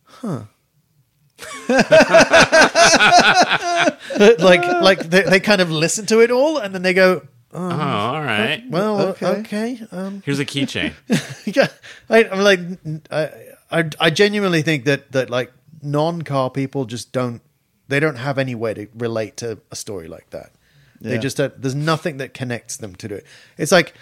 Huh. 0.04 0.44
like 4.38 4.62
like 4.82 4.98
they, 5.10 5.22
they 5.22 5.40
kind 5.40 5.60
of 5.60 5.70
listen 5.70 6.06
to 6.06 6.20
it 6.20 6.30
all, 6.30 6.58
and 6.58 6.74
then 6.74 6.82
they 6.82 6.94
go, 6.94 7.22
um, 7.52 7.72
uh-huh, 7.72 7.82
oh, 7.82 8.14
all 8.16 8.22
right. 8.22 8.58
Uh, 8.60 8.66
"Well, 8.70 9.00
Okay. 9.08 9.26
okay." 9.26 9.80
Um, 9.92 10.22
Here's 10.24 10.38
a 10.38 10.44
keychain. 10.44 10.92
yeah, 11.56 11.68
I, 12.10 12.24
I'm 12.24 12.40
like, 12.40 12.60
I, 13.10 13.30
I, 13.70 13.90
I 14.00 14.10
genuinely 14.10 14.62
think 14.62 14.84
that 14.84 15.12
that 15.12 15.30
like 15.30 15.52
non-car 15.82 16.50
people 16.50 16.84
just 16.84 17.12
don't, 17.12 17.40
they 17.88 18.00
don't 18.00 18.16
have 18.16 18.38
any 18.38 18.54
way 18.54 18.74
to 18.74 18.86
relate 18.96 19.36
to 19.38 19.58
a 19.70 19.76
story 19.76 20.08
like 20.08 20.30
that. 20.30 20.50
They 21.00 21.16
just 21.16 21.36
don't, 21.36 21.62
there's 21.62 21.76
nothing 21.76 22.16
that 22.16 22.34
connects 22.34 22.76
them 22.76 22.96
to 22.96 23.14
it. 23.14 23.24
It's 23.56 23.70
like 23.70 23.94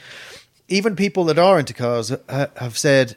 even 0.69 0.97
people 0.97 1.25
that 1.25 1.39
are 1.39 1.59
into 1.59 1.75
cars 1.75 2.09
ha- 2.31 2.47
have 2.57 2.79
said, 2.79 3.17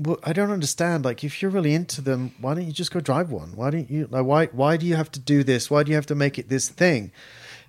well, 0.00 0.18
I 0.24 0.32
don't 0.32 0.50
understand. 0.50 1.04
Like, 1.04 1.22
if 1.24 1.40
you're 1.42 1.50
really 1.50 1.74
into 1.74 2.00
them, 2.00 2.34
why 2.40 2.54
don't 2.54 2.64
you 2.66 2.72
just 2.72 2.90
go 2.92 3.00
drive 3.00 3.30
one? 3.30 3.52
Why 3.54 3.70
don't 3.70 3.90
you? 3.90 4.08
Like, 4.10 4.24
why? 4.24 4.46
Why 4.46 4.76
do 4.76 4.86
you 4.86 4.96
have 4.96 5.10
to 5.12 5.20
do 5.20 5.44
this? 5.44 5.70
Why 5.70 5.82
do 5.82 5.90
you 5.90 5.96
have 5.96 6.06
to 6.06 6.14
make 6.14 6.38
it 6.38 6.48
this 6.48 6.68
thing? 6.68 7.12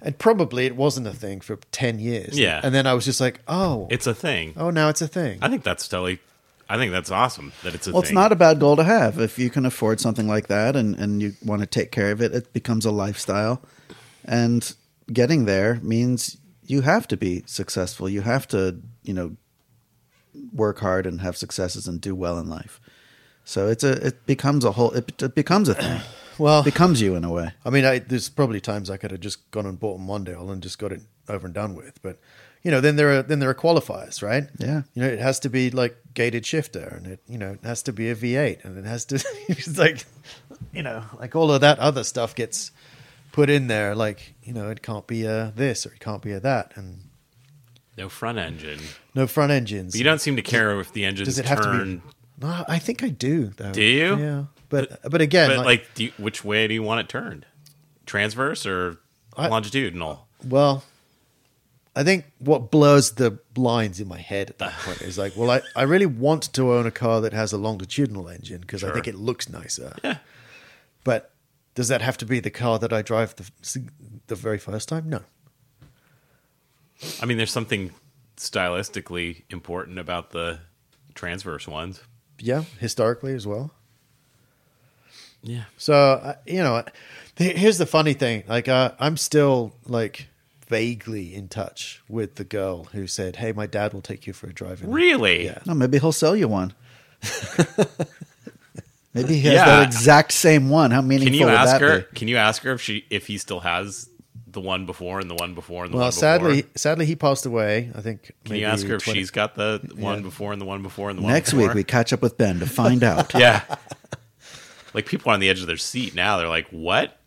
and 0.04 0.18
probably 0.18 0.66
it 0.66 0.76
wasn't 0.76 1.06
a 1.06 1.14
thing 1.14 1.40
for 1.42 1.58
ten 1.72 2.00
years. 2.00 2.40
Yeah. 2.40 2.60
and 2.64 2.74
then 2.74 2.88
I 2.88 2.96
was 2.96 3.06
just 3.06 3.22
like, 3.22 3.40
oh, 3.48 3.88
It's 3.92 4.08
a 4.08 4.16
thing. 4.16 4.54
oh, 4.58 4.72
now 4.72 4.90
it's 4.90 5.02
a 5.04 5.08
thing. 5.08 5.38
I 5.44 5.48
think 5.50 5.64
that's 5.64 5.88
totally. 5.88 6.18
I 6.68 6.78
think 6.78 6.92
that's 6.92 7.12
awesome 7.12 7.52
that 7.64 7.76
it's 7.76 7.86
a 7.86 7.92
Well, 7.92 8.02
thing. 8.02 8.08
it's 8.10 8.16
not 8.16 8.32
a 8.32 8.36
bad 8.36 8.60
goal 8.60 8.76
to 8.78 8.84
have 8.84 9.20
if 9.20 9.38
you 9.38 9.52
can 9.52 9.64
afford 9.64 10.00
something 10.00 10.28
like 10.28 10.48
that 10.48 10.76
and, 10.76 10.96
and 10.96 11.22
you 11.22 11.34
want 11.46 11.62
to 11.62 11.68
take 11.68 11.92
care 11.92 12.12
of 12.12 12.20
it. 12.20 12.34
It 12.34 12.52
becomes 12.52 12.84
a 12.86 12.92
lifestyle, 12.92 13.62
and 14.26 14.74
getting 15.14 15.46
there 15.46 15.80
means 15.84 16.38
you 16.66 16.82
have 16.82 17.08
to 17.10 17.18
be 17.18 17.44
successful. 17.46 18.10
You 18.10 18.22
have 18.22 18.48
to, 18.48 18.78
you 19.04 19.14
know, 19.14 19.36
work 20.54 20.80
hard 20.80 21.06
and 21.06 21.22
have 21.22 21.38
successes 21.38 21.88
and 21.88 22.02
do 22.02 22.16
well 22.16 22.38
in 22.38 22.50
life. 22.50 22.80
So 23.44 23.68
it's 23.68 23.84
a 23.84 23.94
it 24.08 24.26
becomes 24.26 24.64
a 24.64 24.72
whole 24.72 24.92
it, 24.92 25.22
it 25.22 25.36
becomes 25.36 25.70
a 25.70 25.74
thing. 25.74 26.02
well, 26.38 26.62
It 26.62 26.66
becomes 26.66 27.02
you 27.02 27.16
in 27.16 27.24
a 27.24 27.32
way. 27.32 27.52
I 27.66 27.70
mean, 27.70 27.86
I, 27.86 28.00
there's 28.00 28.30
probably 28.30 28.62
times 28.62 28.90
I 28.90 28.98
could 28.98 29.12
have 29.12 29.20
just 29.20 29.50
gone 29.52 29.66
and 29.66 29.80
bought 29.80 30.00
a 30.00 30.04
Mondial 30.04 30.52
and 30.52 30.62
just 30.62 30.80
got 30.80 30.92
it 30.92 31.02
over 31.28 31.46
and 31.48 31.54
done 31.54 31.76
with. 31.76 32.02
But 32.02 32.20
you 32.64 32.70
know, 32.70 32.82
then 32.82 32.96
there 32.96 33.18
are 33.18 33.22
then 33.24 33.40
there 33.40 33.50
are 33.50 33.56
qualifiers, 33.56 34.22
right? 34.22 34.48
Yeah. 34.58 34.84
You 34.94 35.04
know, 35.04 35.10
it 35.10 35.20
has 35.20 35.40
to 35.42 35.50
be 35.50 35.72
like 35.72 35.98
gated 36.14 36.46
shifter, 36.46 36.88
and 36.98 37.08
it 37.08 37.20
you 37.28 37.38
know 37.38 37.52
it 37.54 37.64
has 37.64 37.82
to 37.84 37.94
be 37.94 38.10
a 38.10 38.16
V8, 38.16 38.64
and 38.64 38.78
it 38.78 38.86
has 38.86 39.06
to 39.06 39.16
it's 39.48 39.78
like 39.78 40.06
you 40.72 40.84
know 40.84 41.04
like 41.20 41.36
all 41.36 41.52
of 41.52 41.62
that 41.62 41.80
other 41.80 42.04
stuff 42.04 42.36
gets 42.36 42.72
put 43.32 43.50
in 43.50 43.68
there. 43.68 43.96
Like 43.96 44.36
you 44.44 44.54
know, 44.54 44.70
it 44.70 44.82
can't 44.82 45.08
be 45.08 45.26
a 45.26 45.52
this 45.56 45.86
or 45.86 45.94
it 45.94 46.00
can't 46.00 46.22
be 46.22 46.32
a 46.32 46.40
that, 46.40 46.74
and 46.76 47.00
no 47.98 48.10
front 48.10 48.38
engine. 48.38 48.80
no 49.16 49.28
front 49.28 49.52
engines. 49.52 49.94
But 49.94 49.98
you 50.00 50.04
don't 50.04 50.22
seem 50.22 50.36
to 50.36 50.42
care 50.42 50.80
if 50.80 50.94
the 50.94 51.06
engines 51.06 51.28
Does 51.28 51.40
it 51.40 51.46
have 51.46 51.62
turn. 51.62 51.78
to 51.80 51.86
be? 51.98 52.02
No, 52.48 52.66
I 52.68 52.80
think 52.80 53.04
I 53.04 53.10
do. 53.10 53.48
Though. 53.58 53.72
Do 53.72 53.84
you? 53.84 54.18
Yeah, 54.18 54.44
but 54.70 55.00
but 55.10 55.22
again, 55.22 55.50
But 55.50 55.58
like, 55.58 55.66
like, 55.66 55.94
do 55.94 56.04
you, 56.06 56.12
which 56.18 56.44
way 56.44 56.68
do 56.68 56.74
you 56.74 56.82
want 56.84 57.00
it 57.02 57.10
turned? 57.10 57.46
Transverse 58.06 58.66
or 58.66 58.98
I- 59.38 59.48
longitudinal? 59.48 60.28
Well, 60.44 60.84
I 61.96 62.04
think 62.04 62.26
what 62.40 62.72
blurs 62.72 63.12
the 63.12 63.38
lines 63.56 64.00
in 64.00 64.08
my 64.08 64.18
head 64.20 64.50
at 64.50 64.58
that 64.60 64.72
point 64.80 65.02
is 65.02 65.18
like, 65.18 65.34
well, 65.36 65.52
I, 65.52 65.62
I 65.76 65.84
really 65.84 66.06
want 66.08 66.52
to 66.54 66.72
own 66.74 66.86
a 66.88 66.92
car 66.92 67.22
that 67.22 67.34
has 67.34 67.54
a 67.54 67.58
longitudinal 67.58 68.28
engine 68.30 68.62
because 68.62 68.84
I 68.84 68.92
think 68.92 69.08
it 69.08 69.16
looks 69.16 69.48
nicer. 69.50 69.96
Yeah. 70.04 70.18
But 71.04 71.32
does 71.76 71.90
that 71.90 72.02
have 72.02 72.18
to 72.20 72.26
be 72.26 72.40
the 72.40 72.50
car 72.50 72.80
that 72.80 72.92
I 72.94 73.02
drive 73.02 73.36
the, 73.36 73.50
the 74.28 74.36
very 74.36 74.58
first 74.58 74.90
time? 74.90 75.10
No. 75.10 75.22
I 77.22 77.26
mean, 77.26 77.38
there's 77.38 77.52
something 77.52 77.92
stylistically 78.38 79.44
important 79.50 80.00
about 80.00 80.32
the 80.32 80.60
transverse 81.16 81.68
ones. 81.68 82.02
Yeah, 82.40 82.64
historically 82.80 83.34
as 83.34 83.46
well. 83.46 83.72
Yeah. 85.44 85.64
So 85.78 85.94
uh, 85.94 86.36
you 86.46 86.60
know, 86.64 86.84
here's 87.36 87.78
the 87.78 87.86
funny 87.86 88.14
thing. 88.14 88.44
Like, 88.48 88.68
uh, 88.68 88.92
I'm 89.00 89.18
still 89.18 89.74
like 89.86 90.28
vaguely 90.68 91.34
in 91.36 91.48
touch 91.50 92.02
with 92.08 92.36
the 92.36 92.44
girl 92.44 92.86
who 92.86 93.08
said, 93.08 93.38
"Hey, 93.38 93.52
my 93.52 93.66
dad 93.68 93.94
will 93.94 94.02
take 94.02 94.26
you 94.28 94.34
for 94.34 94.48
a 94.48 94.54
drive." 94.54 94.82
in-" 94.84 94.92
Really? 94.92 95.46
Yeah. 95.46 95.60
No, 95.66 95.74
maybe 95.74 96.00
he'll 96.00 96.12
sell 96.12 96.36
you 96.36 96.48
one. 96.48 96.74
maybe 99.14 99.36
he 99.36 99.42
has 99.42 99.54
Yeah. 99.54 99.66
that 99.66 99.88
exact 99.88 100.32
same 100.32 100.70
one. 100.70 100.92
How 100.92 101.02
meaningful 101.02 101.32
Can 101.32 101.40
you 101.40 101.46
would 101.46 101.54
ask 101.54 101.72
that 101.74 101.82
her? 101.82 102.00
be? 102.02 102.18
Can 102.20 102.28
you 102.28 102.38
ask 102.38 102.62
her 102.64 102.74
if 102.74 102.82
she 102.82 103.06
if 103.10 103.28
he 103.28 103.38
still 103.38 103.60
has 103.62 104.10
the 104.52 104.62
one 104.62 104.86
before 104.86 105.20
and 105.20 105.30
the 105.30 105.36
one 105.36 105.54
before 105.54 105.86
and 105.86 105.94
the 105.94 105.98
one. 105.98 106.00
Before. 106.00 106.00
Well, 106.00 106.06
one 106.08 106.12
sadly, 106.12 106.62
before? 106.64 106.78
sadly, 106.78 107.06
he 107.06 107.16
passed 107.16 107.46
away. 107.46 107.92
I 107.96 108.02
think. 108.02 108.32
Can 108.46 108.56
you 108.56 108.66
ask 108.66 108.86
her 108.88 108.96
if 108.96 109.04
she's 109.04 109.32
got 109.32 109.56
the 109.56 109.80
one 109.96 110.24
before 110.24 110.52
and 110.52 110.62
the 110.62 110.66
one 110.66 110.82
before 110.84 111.10
and 111.10 111.18
the 111.20 111.24
one 111.24 111.34
Next 111.34 111.52
before? 111.52 111.68
week 111.68 111.76
we 111.76 111.84
catch 111.84 112.12
up 112.14 112.22
with 112.22 112.38
Ben 112.38 112.60
to 112.60 112.66
find 112.66 113.04
out. 113.04 113.34
yeah. 113.36 113.64
like 114.94 115.06
people 115.06 115.32
are 115.32 115.34
on 115.34 115.40
the 115.40 115.50
edge 115.50 115.62
of 115.62 115.68
their 115.68 115.78
seat 115.78 116.16
now. 116.16 116.38
They're 116.38 116.48
like, 116.48 116.68
"What?" 116.70 117.18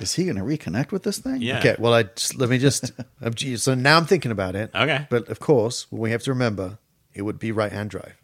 Is 0.00 0.14
he 0.14 0.24
going 0.24 0.36
to 0.36 0.42
reconnect 0.42 0.90
with 0.90 1.04
this 1.04 1.18
thing? 1.18 1.40
Yeah. 1.40 1.58
Okay, 1.60 1.76
well, 1.78 1.94
I 1.94 2.02
just, 2.04 2.36
let 2.36 2.48
me 2.50 2.58
just. 2.58 2.92
So 3.56 3.74
now 3.74 3.96
I'm 3.96 4.06
thinking 4.06 4.32
about 4.32 4.54
it. 4.56 4.70
Okay. 4.74 5.06
but 5.08 5.28
of 5.28 5.38
course, 5.40 5.86
we 5.90 6.10
have 6.10 6.22
to 6.24 6.30
remember 6.32 6.78
it 7.14 7.22
would 7.22 7.38
be 7.38 7.52
right-hand 7.52 7.90
drive. 7.90 8.14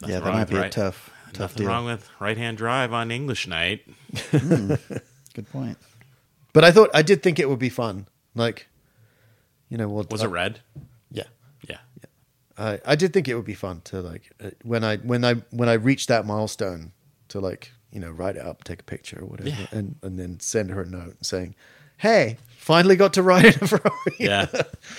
Nothing 0.00 0.14
yeah, 0.14 0.20
that 0.20 0.32
might 0.32 0.40
with 0.40 0.50
be 0.50 0.56
a 0.56 0.60
right- 0.62 0.72
tough, 0.72 1.10
tough 1.32 1.38
Nothing 1.52 1.56
deal. 1.58 1.68
wrong 1.68 1.84
with 1.84 2.10
right-hand 2.18 2.56
drive 2.56 2.92
on 2.92 3.10
English 3.10 3.46
night. 3.46 3.82
Hmm. 4.30 4.74
Good 5.34 5.50
point. 5.50 5.78
But 6.52 6.64
I 6.64 6.70
thought 6.72 6.90
I 6.94 7.02
did 7.02 7.22
think 7.22 7.38
it 7.38 7.48
would 7.48 7.58
be 7.58 7.68
fun. 7.70 8.06
Like, 8.34 8.68
you 9.68 9.76
know, 9.78 9.88
what 9.88 10.10
Was 10.10 10.22
it 10.22 10.28
red? 10.28 10.60
Yeah, 11.10 11.24
Yeah. 11.68 11.78
yeah. 11.98 12.06
I 12.58 12.80
I 12.92 12.96
did 12.96 13.12
think 13.12 13.28
it 13.28 13.34
would 13.34 13.44
be 13.46 13.54
fun 13.54 13.80
to 13.84 14.00
like 14.00 14.30
uh, 14.42 14.50
when 14.62 14.84
I 14.84 14.96
when 14.98 15.24
I 15.24 15.34
when 15.50 15.68
I 15.68 15.74
reached 15.74 16.08
that 16.08 16.26
milestone 16.26 16.92
to 17.28 17.40
like 17.40 17.72
you 17.90 18.00
know 18.00 18.10
write 18.10 18.36
it 18.36 18.42
up, 18.46 18.64
take 18.64 18.80
a 18.80 18.84
picture 18.84 19.20
or 19.20 19.26
whatever, 19.26 19.48
Yeah. 19.50 19.66
and 19.72 19.96
and 20.02 20.18
then 20.18 20.40
send 20.40 20.70
her 20.70 20.82
a 20.82 20.86
note 20.86 21.16
saying, 21.24 21.54
"Hey, 21.96 22.36
finally 22.58 22.96
got 22.96 23.14
to 23.14 23.22
ride 23.22 23.44
in 23.46 23.54
a 23.62 23.66
Ferrari." 23.66 23.96
Yeah. 24.18 24.46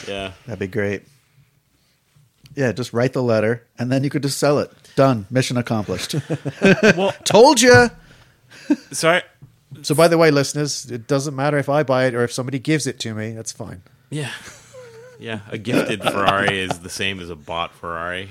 Yeah. 0.07 0.31
That'd 0.45 0.59
be 0.59 0.67
great. 0.67 1.03
Yeah, 2.55 2.71
just 2.71 2.93
write 2.93 3.13
the 3.13 3.23
letter 3.23 3.65
and 3.79 3.91
then 3.91 4.03
you 4.03 4.09
could 4.11 4.21
just 4.23 4.37
sell 4.37 4.59
it. 4.59 4.71
Done. 4.95 5.25
Mission 5.31 5.57
accomplished. 5.57 6.15
Well, 6.95 7.11
Told 7.23 7.59
you. 7.61 7.89
so 8.91 9.09
I, 9.09 9.23
So, 9.81 9.95
by 9.95 10.07
the 10.07 10.17
way, 10.17 10.29
listeners, 10.31 10.89
it 10.91 11.07
doesn't 11.07 11.35
matter 11.35 11.57
if 11.57 11.67
I 11.69 11.83
buy 11.83 12.05
it 12.05 12.13
or 12.13 12.23
if 12.23 12.31
somebody 12.31 12.59
gives 12.59 12.85
it 12.87 12.99
to 13.01 13.13
me. 13.13 13.31
That's 13.33 13.51
fine. 13.51 13.81
yeah. 14.09 14.31
Yeah, 15.19 15.39
a 15.51 15.57
gifted 15.57 16.01
Ferrari 16.03 16.59
is 16.59 16.79
the 16.79 16.89
same 16.89 17.21
as 17.21 17.29
a 17.29 17.35
bought 17.35 17.73
Ferrari. 17.73 18.27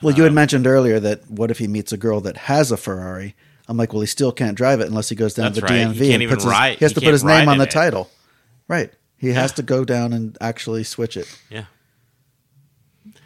Well, 0.00 0.14
you 0.14 0.22
had 0.22 0.30
um, 0.30 0.36
mentioned 0.36 0.66
earlier 0.66 0.98
that 0.98 1.28
what 1.30 1.50
if 1.50 1.58
he 1.58 1.66
meets 1.66 1.92
a 1.92 1.98
girl 1.98 2.22
that 2.22 2.36
has 2.38 2.72
a 2.72 2.78
Ferrari? 2.78 3.34
I'm 3.68 3.76
like, 3.76 3.92
well, 3.92 4.00
he 4.00 4.06
still 4.06 4.32
can't 4.32 4.56
drive 4.56 4.80
it 4.80 4.86
unless 4.88 5.10
he 5.10 5.16
goes 5.16 5.34
down 5.34 5.52
to 5.52 5.60
the 5.60 5.66
right. 5.66 5.72
DMV 5.88 5.92
He 5.94 6.00
can't 6.00 6.14
and 6.14 6.22
even 6.22 6.34
puts 6.36 6.44
his, 6.44 6.50
ride- 6.50 6.78
he 6.78 6.84
has 6.84 6.92
he 6.92 6.94
to 6.94 7.00
put 7.02 7.12
his 7.12 7.24
name 7.24 7.48
on 7.48 7.58
the 7.58 7.64
it. 7.64 7.70
title. 7.70 8.08
Right. 8.68 8.90
He 9.18 9.32
has 9.32 9.50
Yeah. 9.50 9.56
to 9.56 9.62
go 9.64 9.84
down 9.84 10.14
and 10.14 10.38
actually 10.40 10.82
switch 10.84 11.14
it. 11.18 11.26
Yeah. 11.50 11.64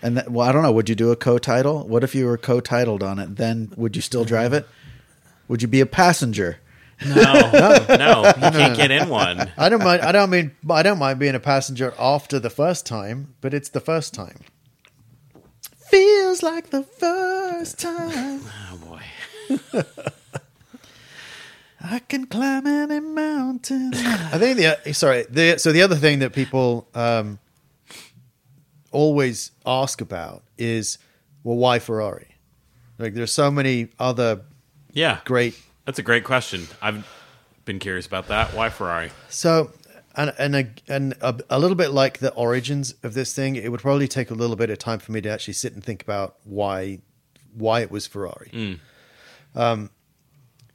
And 0.02 0.16
that, 0.16 0.30
well, 0.30 0.48
I 0.48 0.50
don't 0.52 0.62
know. 0.62 0.72
Would 0.72 0.88
you 0.88 0.94
do 0.96 1.12
a 1.12 1.16
co-title? 1.16 1.86
What 1.86 2.02
if 2.02 2.14
you 2.14 2.26
were 2.26 2.38
co-titled 2.38 3.02
on 3.04 3.18
it? 3.20 3.36
Then 3.36 3.72
would 3.76 3.94
you 3.94 4.02
still 4.02 4.24
drive 4.24 4.52
it? 4.52 4.66
Would 5.46 5.62
you 5.62 5.68
be 5.68 5.80
a 5.80 5.86
passenger? 5.86 6.58
No, 7.04 7.50
no, 7.52 7.86
no, 7.98 8.26
you 8.36 8.50
can't 8.50 8.76
get 8.76 8.90
in 8.90 9.08
one. 9.08 9.50
I 9.56 9.68
don't 9.68 9.82
mind. 9.82 10.02
I 10.02 10.12
don't 10.12 10.30
mean. 10.30 10.52
I 10.70 10.82
don't 10.82 10.98
mind 10.98 11.18
being 11.18 11.34
a 11.34 11.40
passenger 11.40 11.92
after 11.98 12.38
the 12.38 12.50
first 12.50 12.86
time, 12.86 13.34
but 13.40 13.52
it's 13.54 13.68
the 13.68 13.80
first 13.80 14.14
time. 14.14 14.38
Feels 15.88 16.42
like 16.42 16.70
the 16.70 16.82
first 16.82 17.78
time 17.78 18.40
Oh 18.72 18.76
boy. 18.82 19.82
I 21.80 21.98
can 21.98 22.26
climb 22.26 22.66
any 22.66 23.00
mountain. 23.00 23.92
I 23.94 24.38
think 24.38 24.56
the 24.56 24.94
sorry. 24.94 25.26
The, 25.28 25.58
so 25.58 25.70
the 25.70 25.82
other 25.82 25.96
thing 25.96 26.20
that 26.20 26.32
people 26.32 26.88
um, 26.94 27.38
always 28.90 29.50
ask 29.66 30.00
about 30.00 30.44
is, 30.56 30.96
well, 31.42 31.56
why 31.56 31.78
Ferrari? 31.78 32.36
Like, 32.98 33.12
there's 33.12 33.32
so 33.32 33.50
many 33.50 33.88
other 33.98 34.42
Yeah, 34.92 35.18
great. 35.24 35.60
That's 35.84 35.98
a 35.98 36.02
great 36.02 36.24
question. 36.24 36.66
I've 36.80 37.06
been 37.64 37.78
curious 37.78 38.06
about 38.06 38.28
that. 38.28 38.54
Why 38.54 38.68
Ferrari? 38.68 39.10
So, 39.28 39.72
and 40.14 40.32
and 40.38 40.56
a, 40.56 40.66
and 40.88 41.14
a, 41.20 41.38
a 41.50 41.58
little 41.58 41.76
bit 41.76 41.90
like 41.90 42.18
the 42.18 42.32
origins 42.34 42.94
of 43.02 43.14
this 43.14 43.34
thing, 43.34 43.56
it 43.56 43.70
would 43.70 43.80
probably 43.80 44.08
take 44.08 44.30
a 44.30 44.34
little 44.34 44.56
bit 44.56 44.70
of 44.70 44.78
time 44.78 44.98
for 44.98 45.12
me 45.12 45.20
to 45.20 45.28
actually 45.28 45.54
sit 45.54 45.74
and 45.74 45.82
think 45.84 46.02
about 46.02 46.36
why 46.44 47.00
why 47.54 47.80
it 47.80 47.90
was 47.90 48.06
Ferrari. 48.06 48.78
Um, 49.54 49.90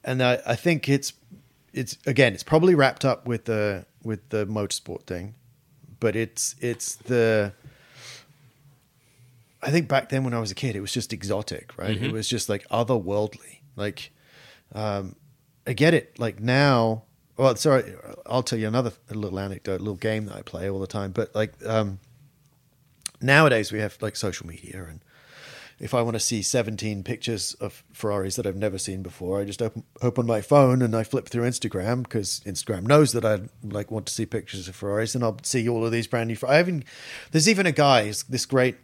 and 0.04 0.22
I, 0.22 0.40
I 0.46 0.56
think 0.56 0.88
it's 0.88 1.12
it's 1.72 1.98
again 2.06 2.32
it's 2.34 2.42
probably 2.42 2.74
wrapped 2.74 3.04
up 3.04 3.26
with 3.26 3.44
the 3.44 3.86
with 4.02 4.28
the 4.30 4.46
motorsport 4.46 5.02
thing, 5.04 5.34
but 5.98 6.16
it's 6.16 6.54
it's 6.60 6.94
the 6.94 7.52
I 9.62 9.70
think 9.70 9.88
back 9.88 10.08
then 10.08 10.24
when 10.24 10.32
I 10.34 10.40
was 10.40 10.50
a 10.50 10.54
kid, 10.54 10.74
it 10.74 10.80
was 10.80 10.92
just 10.92 11.12
exotic, 11.12 11.76
right? 11.76 11.90
It 12.06 12.12
was 12.12 12.26
just 12.28 12.48
like 12.48 12.66
otherworldly. 12.68 13.58
Like, 13.76 14.10
um, 14.74 15.16
I 15.66 15.72
get 15.72 15.94
it. 15.94 16.18
Like 16.18 16.40
now, 16.40 17.04
well, 17.36 17.54
sorry, 17.56 17.94
I'll 18.26 18.42
tell 18.42 18.58
you 18.58 18.68
another 18.68 18.92
little 19.10 19.38
anecdote, 19.38 19.80
little 19.80 19.94
game 19.94 20.26
that 20.26 20.36
I 20.36 20.42
play 20.42 20.68
all 20.68 20.80
the 20.80 20.86
time. 20.86 21.12
But 21.12 21.34
like 21.34 21.54
um, 21.66 21.98
nowadays, 23.20 23.72
we 23.72 23.80
have 23.80 23.96
like 24.00 24.16
social 24.16 24.46
media, 24.46 24.86
and 24.88 25.00
if 25.78 25.94
I 25.94 26.02
want 26.02 26.14
to 26.14 26.20
see 26.20 26.42
17 26.42 27.02
pictures 27.04 27.54
of 27.54 27.82
Ferraris 27.92 28.36
that 28.36 28.46
I've 28.46 28.56
never 28.56 28.76
seen 28.76 29.02
before, 29.02 29.40
I 29.40 29.44
just 29.44 29.62
open 29.62 29.84
open 30.02 30.26
my 30.26 30.42
phone 30.42 30.82
and 30.82 30.94
I 30.94 31.04
flip 31.04 31.28
through 31.28 31.44
Instagram 31.44 32.02
because 32.02 32.40
Instagram 32.44 32.86
knows 32.86 33.12
that 33.12 33.24
I 33.24 33.40
like 33.62 33.90
want 33.90 34.06
to 34.06 34.12
see 34.12 34.26
pictures 34.26 34.68
of 34.68 34.76
Ferraris, 34.76 35.14
and 35.14 35.24
I'll 35.24 35.38
see 35.42 35.68
all 35.68 35.84
of 35.84 35.92
these 35.92 36.06
brand 36.06 36.28
new. 36.28 36.36
I 36.46 36.60
even 36.60 36.84
there's 37.32 37.48
even 37.48 37.66
a 37.66 37.72
guy, 37.72 38.12
this 38.28 38.44
great 38.46 38.76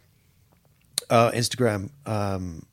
uh, 1.09 1.31
Instagram 1.31 1.91
um, 2.05 2.65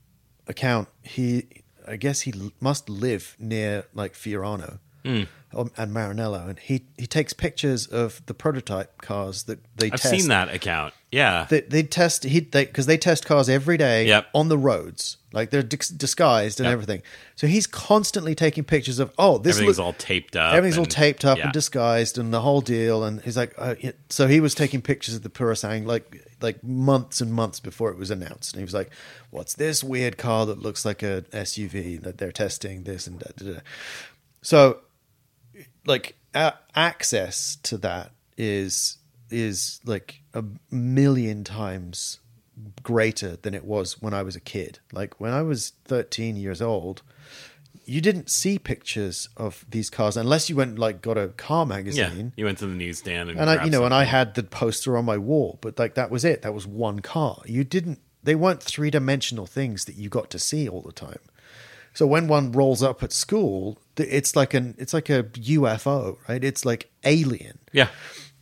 account. 0.46 0.88
He, 1.02 1.46
I 1.86 1.96
guess 1.96 2.22
he 2.22 2.32
must 2.60 2.88
live 2.88 3.36
near 3.38 3.84
like 3.94 4.14
Fiorano. 4.14 4.78
Um, 5.04 5.28
Um, 5.56 5.70
and 5.76 5.92
Maranello, 5.92 6.48
and 6.48 6.58
he 6.58 6.86
he 6.96 7.06
takes 7.06 7.32
pictures 7.32 7.86
of 7.86 8.20
the 8.26 8.34
prototype 8.34 9.00
cars 9.02 9.44
that 9.44 9.58
they 9.76 9.86
I've 9.90 10.00
test. 10.00 10.10
seen 10.10 10.28
that 10.28 10.52
account. 10.52 10.94
Yeah. 11.12 11.46
They, 11.48 11.60
they 11.60 11.82
test 11.84 12.24
he 12.24 12.40
because 12.40 12.86
they, 12.86 12.98
test 12.98 13.24
cars 13.24 13.48
every 13.48 13.76
day 13.76 14.08
Yep. 14.08 14.26
on 14.34 14.48
the 14.48 14.58
roads, 14.58 15.18
like 15.32 15.50
they're 15.50 15.62
dis- 15.62 15.88
disguised 15.90 16.58
and 16.58 16.64
Yep. 16.66 16.72
everything. 16.72 17.02
So 17.36 17.46
he's 17.46 17.68
constantly 17.68 18.34
taking 18.34 18.64
pictures 18.64 18.98
of 18.98 19.12
oh 19.16 19.38
this 19.38 19.54
Everything's 19.56 19.78
look- 19.78 19.86
all 19.86 19.92
taped 19.92 20.34
up. 20.34 20.54
everything's 20.54 20.78
all 20.78 20.86
taped 20.86 21.24
up 21.24 21.38
yeah. 21.38 21.44
and 21.44 21.52
disguised 21.52 22.18
and 22.18 22.32
the 22.34 22.40
whole 22.40 22.60
deal. 22.60 23.04
And 23.04 23.20
he's 23.22 23.36
like, 23.36 23.54
oh, 23.58 23.76
it- 23.80 23.98
so 24.08 24.26
he 24.26 24.40
was 24.40 24.56
taking 24.56 24.82
pictures 24.82 25.14
of 25.14 25.22
the 25.22 25.30
Purosangue 25.30 25.86
like 25.86 26.20
like 26.40 26.64
months 26.64 27.20
and 27.20 27.32
months 27.32 27.60
before 27.60 27.90
it 27.90 27.96
was 27.96 28.10
announced. 28.10 28.52
And 28.54 28.58
he 28.60 28.64
was 28.64 28.74
like, 28.74 28.90
what's 29.30 29.54
this 29.54 29.84
weird 29.84 30.18
car 30.18 30.46
that 30.46 30.58
looks 30.58 30.84
like 30.84 31.02
a 31.04 31.22
SUV 31.32 32.02
that 32.02 32.18
they're 32.18 32.32
testing 32.32 32.82
this 32.82 33.06
and 33.06 33.20
that. 33.20 33.36
da, 33.36 33.52
da. 33.52 33.60
So 34.42 34.80
like 35.86 36.16
a- 36.34 36.54
access 36.74 37.56
to 37.64 37.76
that 37.78 38.12
is 38.36 38.98
is 39.30 39.80
like 39.84 40.20
a 40.32 40.44
million 40.70 41.44
times 41.44 42.18
greater 42.82 43.36
than 43.36 43.54
it 43.54 43.64
was 43.64 44.00
when 44.00 44.14
I 44.14 44.22
was 44.22 44.36
a 44.36 44.40
kid. 44.40 44.78
Like 44.92 45.20
when 45.20 45.32
I 45.32 45.42
was 45.42 45.72
13 45.86 46.36
years 46.36 46.62
old, 46.62 47.02
you 47.84 48.00
didn't 48.00 48.30
see 48.30 48.58
pictures 48.58 49.28
of 49.36 49.64
these 49.68 49.90
cars 49.90 50.16
unless 50.16 50.48
you 50.48 50.56
went 50.56 50.78
like 50.78 51.02
got 51.02 51.18
a 51.18 51.28
car 51.28 51.64
Yeah. 51.64 51.68
magazine. 51.76 52.32
You 52.36 52.44
went 52.44 52.58
to 52.58 52.66
the 52.66 52.74
newsstand 52.74 53.30
and, 53.30 53.38
And 53.40 53.50
I, 53.50 53.64
you 53.64 53.70
know, 53.70 53.84
and 53.84 53.92
I 53.94 54.04
had 54.04 54.34
the 54.34 54.42
poster 54.42 54.96
on 54.96 55.04
my 55.04 55.18
wall, 55.18 55.58
but 55.60 55.78
like 55.78 55.94
that 55.94 56.10
was 56.10 56.24
it. 56.24 56.42
That 56.42 56.54
was 56.54 56.66
one 56.66 57.00
car. 57.00 57.42
You 57.46 57.64
didn't. 57.64 58.00
They 58.22 58.34
weren't 58.34 58.62
three 58.62 58.90
dimensional 58.90 59.46
things 59.46 59.84
that 59.84 59.96
you 59.96 60.08
got 60.08 60.30
to 60.30 60.38
see 60.38 60.66
all 60.68 60.80
the 60.80 60.92
time. 60.92 61.18
So 61.94 62.06
when 62.06 62.26
one 62.26 62.52
rolls 62.52 62.82
up 62.82 63.02
at 63.02 63.12
school, 63.12 63.78
it's 63.96 64.34
like 64.34 64.52
an 64.52 64.74
it's 64.78 64.92
like 64.92 65.08
a 65.08 65.22
UFO, 65.22 66.18
right? 66.28 66.42
It's 66.42 66.64
like 66.64 66.90
alien. 67.04 67.58
Yeah. 67.72 67.88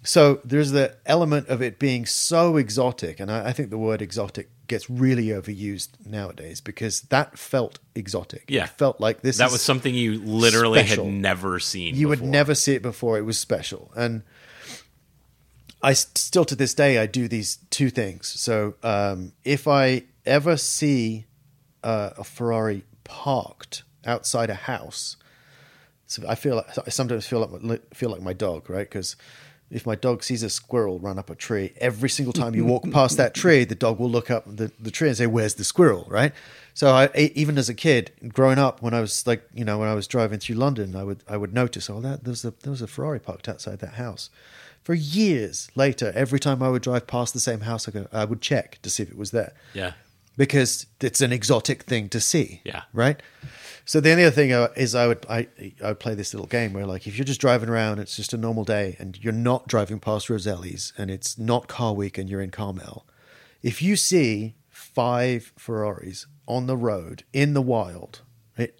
So 0.05 0.41
there's 0.45 0.73
the 0.73 0.97
element 1.07 1.47
of 1.49 1.63
it 1.63 1.79
being 1.79 2.07
so 2.07 2.57
exotic, 2.57 3.21
and 3.21 3.31
I, 3.31 3.49
I 3.49 3.53
think 3.53 3.71
the 3.71 3.79
word 3.79 4.03
exotic 4.03 4.49
gets 4.67 4.91
really 4.91 5.27
overused 5.27 5.91
nowadays 6.05 6.61
because 6.61 7.03
that 7.03 7.39
felt 7.39 7.79
exotic. 7.95 8.45
Yeah. 8.49 8.65
it 8.65 8.71
felt 8.71 9.01
like 9.01 9.21
this. 9.21 9.37
That 9.37 9.53
was 9.53 9.63
something 9.63 9.95
you 9.95 10.19
literally 10.19 10.81
special. 10.81 11.05
had 11.05 11.15
never 11.15 11.61
seen. 11.61 11.95
you 11.95 12.09
would 12.09 12.23
never 12.23 12.55
see 12.55 12.75
it 12.75 12.83
before. 12.83 13.19
It 13.19 13.23
was 13.23 13.39
special, 13.39 13.93
and 13.95 14.23
I 15.83 15.93
still 15.93 16.47
to 16.47 16.57
this 16.57 16.75
day 16.75 16.99
I 16.99 17.07
do 17.07 17.29
these 17.29 17.59
two 17.71 17.91
things. 17.91 18.29
So 18.29 18.75
um, 18.83 19.33
if 19.45 19.69
I 19.69 20.05
ever 20.25 20.57
see 20.57 21.27
uh, 21.85 22.11
a 22.17 22.25
Ferrari 22.25 22.85
parked 23.13 23.83
outside 24.07 24.49
a 24.49 24.55
house, 24.55 25.17
so 26.07 26.23
I 26.27 26.35
feel 26.35 26.57
like 26.57 26.79
I 26.87 26.89
sometimes 26.89 27.27
feel 27.27 27.47
like 27.47 27.95
feel 27.95 28.09
like 28.11 28.23
my 28.23 28.33
dog, 28.33 28.71
right? 28.71 28.89
Because 28.89 29.17
if 29.71 29.85
my 29.87 29.95
dog 29.95 30.25
sees 30.25 30.43
a 30.43 30.49
squirrel 30.49 30.99
run 30.99 31.19
up 31.19 31.29
a 31.29 31.35
tree, 31.35 31.75
every 31.77 32.09
single 32.09 32.33
time 32.33 32.55
you 32.55 32.65
walk 32.65 32.91
past 32.91 33.19
that 33.19 33.35
tree, 33.35 33.65
the 33.65 33.75
dog 33.75 33.99
will 33.99 34.11
look 34.11 34.31
up 34.31 34.45
the, 34.47 34.73
the 34.81 34.91
tree 34.91 35.09
and 35.09 35.17
say, 35.17 35.27
"Where's 35.27 35.55
the 35.55 35.65
squirrel?" 35.65 36.07
Right? 36.09 36.33
So 36.73 36.91
I, 36.91 37.11
even 37.35 37.59
as 37.59 37.69
a 37.69 37.75
kid, 37.75 38.13
growing 38.29 38.59
up, 38.59 38.81
when 38.81 38.95
I 38.95 39.01
was 39.01 39.27
like, 39.27 39.47
you 39.53 39.65
know, 39.65 39.79
when 39.79 39.89
I 39.89 39.95
was 39.95 40.07
driving 40.07 40.39
through 40.39 40.57
London, 40.57 40.97
I 40.97 41.05
would 41.05 41.23
I 41.29 41.37
would 41.37 41.53
notice, 41.53 41.91
oh, 41.91 42.01
that 42.01 42.25
there 42.25 42.33
was 42.33 42.45
a 42.47 42.55
there 42.63 42.71
was 42.71 42.83
a 42.83 42.87
Ferrari 42.87 43.21
parked 43.21 43.47
outside 43.47 43.81
that 43.81 43.95
house. 43.95 44.31
For 44.83 44.95
years 44.95 45.71
later, 45.75 46.13
every 46.15 46.41
time 46.41 46.63
I 46.63 46.69
would 46.69 46.83
drive 46.83 47.07
past 47.07 47.35
the 47.35 47.41
same 47.41 47.61
house, 47.61 47.87
I 47.87 47.93
go, 47.93 48.09
I 48.13 48.25
would 48.25 48.41
check 48.41 48.81
to 48.83 48.91
see 48.91 49.03
if 49.05 49.11
it 49.11 49.19
was 49.19 49.31
there 49.31 49.53
Yeah. 49.75 49.93
Because 50.37 50.87
it's 51.01 51.21
an 51.21 51.33
exotic 51.33 51.85
thing 51.85 52.09
to 52.11 52.21
see. 52.21 52.61
Yeah. 52.65 52.83
Right. 52.93 53.21
So 53.85 54.01
the 54.01 54.13
only 54.13 54.25
other 54.25 54.35
thing 54.35 54.53
uh, 54.53 54.69
is 54.77 54.95
I 54.95 55.07
would 55.09 55.27
I 55.29 55.49
I 55.83 55.89
would 55.89 56.01
play 56.01 56.15
this 56.15 56.33
little 56.33 56.47
game 56.47 56.73
where 56.73 56.87
like 56.87 57.07
if 57.07 57.17
you're 57.17 57.25
just 57.25 57.41
driving 57.41 57.69
around, 57.69 57.99
it's 57.99 58.17
just 58.17 58.33
a 58.33 58.37
normal 58.37 58.65
day, 58.65 58.97
and 58.99 59.19
you're 59.23 59.33
not 59.33 59.67
driving 59.67 59.99
past 59.99 60.29
Roselli's, 60.29 60.93
and 60.97 61.11
it's 61.11 61.39
not 61.39 61.67
Car 61.69 61.93
Week, 61.93 62.17
and 62.17 62.31
you're 62.31 62.41
in 62.41 62.51
Carmel. 62.51 63.07
If 63.63 63.83
you 63.83 63.97
see 63.97 64.55
five 64.69 65.53
Ferraris 65.59 66.27
on 66.47 66.67
the 66.67 66.77
road 66.77 67.25
in 67.33 67.55
the 67.55 67.63
wild 67.63 68.21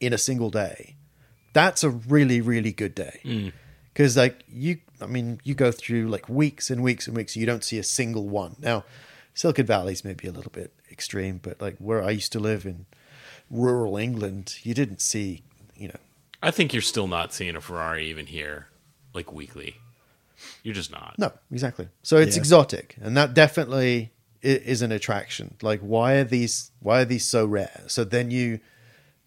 in 0.01 0.13
a 0.13 0.19
single 0.19 0.51
day, 0.51 0.97
that's 1.53 1.83
a 1.83 1.91
really 1.91 2.41
really 2.41 2.73
good 2.73 2.95
day. 2.95 3.21
Because 3.93 4.17
like 4.17 4.45
you, 4.49 4.79
I 5.01 5.07
mean, 5.07 5.41
you 5.43 5.55
go 5.55 5.73
through 5.73 6.09
like 6.09 6.29
weeks 6.29 6.71
and 6.71 6.83
weeks 6.83 7.09
and 7.09 7.17
weeks, 7.17 7.35
and 7.35 7.41
you 7.41 7.47
don't 7.47 7.65
see 7.65 7.79
a 7.79 7.85
single 7.85 8.29
one. 8.29 8.57
Now, 8.61 8.85
Silicon 9.35 9.67
Valley's 9.67 10.05
maybe 10.05 10.27
a 10.29 10.33
little 10.33 10.51
bit 10.53 10.73
extreme, 10.91 11.39
but 11.43 11.61
like 11.61 11.77
where 11.79 12.03
I 12.03 12.11
used 12.11 12.33
to 12.33 12.41
live 12.41 12.67
in 12.67 12.87
rural 13.51 13.97
England, 13.97 14.57
you 14.63 14.75
didn't 14.75 15.01
see, 15.01 15.43
you 15.77 15.89
know, 15.89 15.97
I 16.43 16.51
think 16.51 16.73
you're 16.73 16.83
still 16.83 17.07
not 17.07 17.33
seeing 17.33 17.55
a 17.57 17.61
Ferrari 17.61 18.07
even 18.09 18.27
here, 18.27 18.69
like 19.15 19.33
weekly. 19.33 19.77
You're 20.65 20.75
just 20.75 20.91
not. 20.91 21.15
no, 21.19 21.33
exactly. 21.53 21.89
So 22.03 22.17
it's 22.17 22.35
Yeah. 22.37 22.41
exotic, 22.41 22.97
and 23.01 23.17
that 23.17 23.33
definitely 23.33 24.11
is 24.43 24.83
an 24.83 24.91
attraction. 24.91 25.55
Like, 25.63 25.79
why 25.81 26.15
are 26.15 26.25
these? 26.25 26.73
Why 26.81 27.03
are 27.03 27.05
these 27.05 27.25
so 27.25 27.47
rare? 27.47 27.83
So 27.87 28.03
then 28.03 28.33
you 28.33 28.59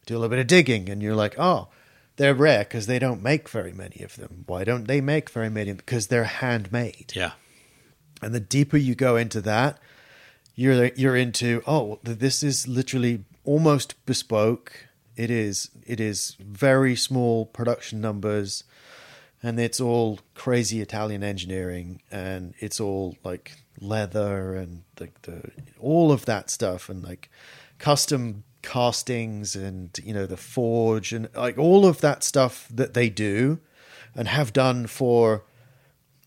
do 0.05 0.15
a 0.15 0.17
little 0.17 0.29
bit 0.29 0.39
of 0.39 0.47
digging, 0.47 0.89
and 0.89 1.01
you're 1.01 1.15
like, 1.15 1.35
oh, 1.39 1.69
they're 2.17 2.33
rare 2.35 2.65
because 2.65 2.87
they 2.87 2.99
don't 2.99 3.23
make 3.23 3.47
very 3.47 3.71
many 3.71 4.01
of 4.03 4.17
them. 4.17 4.43
Why 4.45 4.65
don't 4.65 4.87
they 4.87 4.99
make 4.99 5.29
very 5.29 5.49
many? 5.49 5.71
Because 5.71 6.07
they're 6.07 6.25
handmade. 6.25 7.13
Yeah. 7.15 7.31
And 8.21 8.35
the 8.35 8.39
deeper 8.41 8.75
you 8.77 8.93
go 8.93 9.15
into 9.15 9.39
that, 9.41 9.79
you're 10.55 10.85
you're 10.95 11.15
into 11.15 11.61
oh 11.67 11.99
this 12.03 12.41
is 12.41 12.67
literally 12.67 13.23
almost 13.43 13.93
bespoke. 14.05 14.87
It 15.15 15.29
is 15.29 15.69
it 15.85 15.99
is 15.99 16.35
very 16.39 16.95
small 16.95 17.45
production 17.45 18.01
numbers, 18.01 18.63
and 19.43 19.59
it's 19.59 19.79
all 19.79 20.19
crazy 20.33 20.81
Italian 20.81 21.23
engineering, 21.23 22.01
and 22.09 22.53
it's 22.59 22.79
all 22.79 23.17
like 23.23 23.51
leather 23.79 24.55
and 24.55 24.83
like 24.99 25.21
the 25.23 25.51
all 25.79 26.11
of 26.11 26.25
that 26.25 26.49
stuff, 26.49 26.89
and 26.89 27.03
like 27.03 27.29
custom 27.77 28.43
castings, 28.61 29.55
and 29.55 29.97
you 30.03 30.13
know 30.13 30.25
the 30.25 30.37
forge, 30.37 31.13
and 31.13 31.29
like 31.35 31.57
all 31.57 31.85
of 31.85 32.01
that 32.01 32.23
stuff 32.23 32.67
that 32.71 32.93
they 32.93 33.09
do, 33.09 33.59
and 34.15 34.29
have 34.29 34.53
done 34.53 34.87
for 34.87 35.43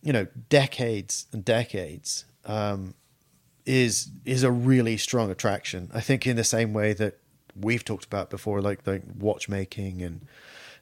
you 0.03 0.13
know 0.13 0.27
decades 0.49 1.27
and 1.33 1.45
decades 1.45 2.25
um, 2.45 2.95
is 3.69 4.09
is 4.25 4.43
a 4.43 4.51
really 4.51 4.97
strong 4.97 5.31
attraction. 5.31 5.91
I 5.95 6.01
think 6.01 6.27
in 6.27 6.37
the 6.37 6.45
same 6.45 6.73
way 6.73 6.95
that 6.95 7.19
we've 7.55 7.85
talked 7.85 8.05
about 8.07 8.31
before, 8.31 8.61
like 8.63 8.87
like 8.87 9.03
watchmaking 9.19 10.03
and 10.03 10.27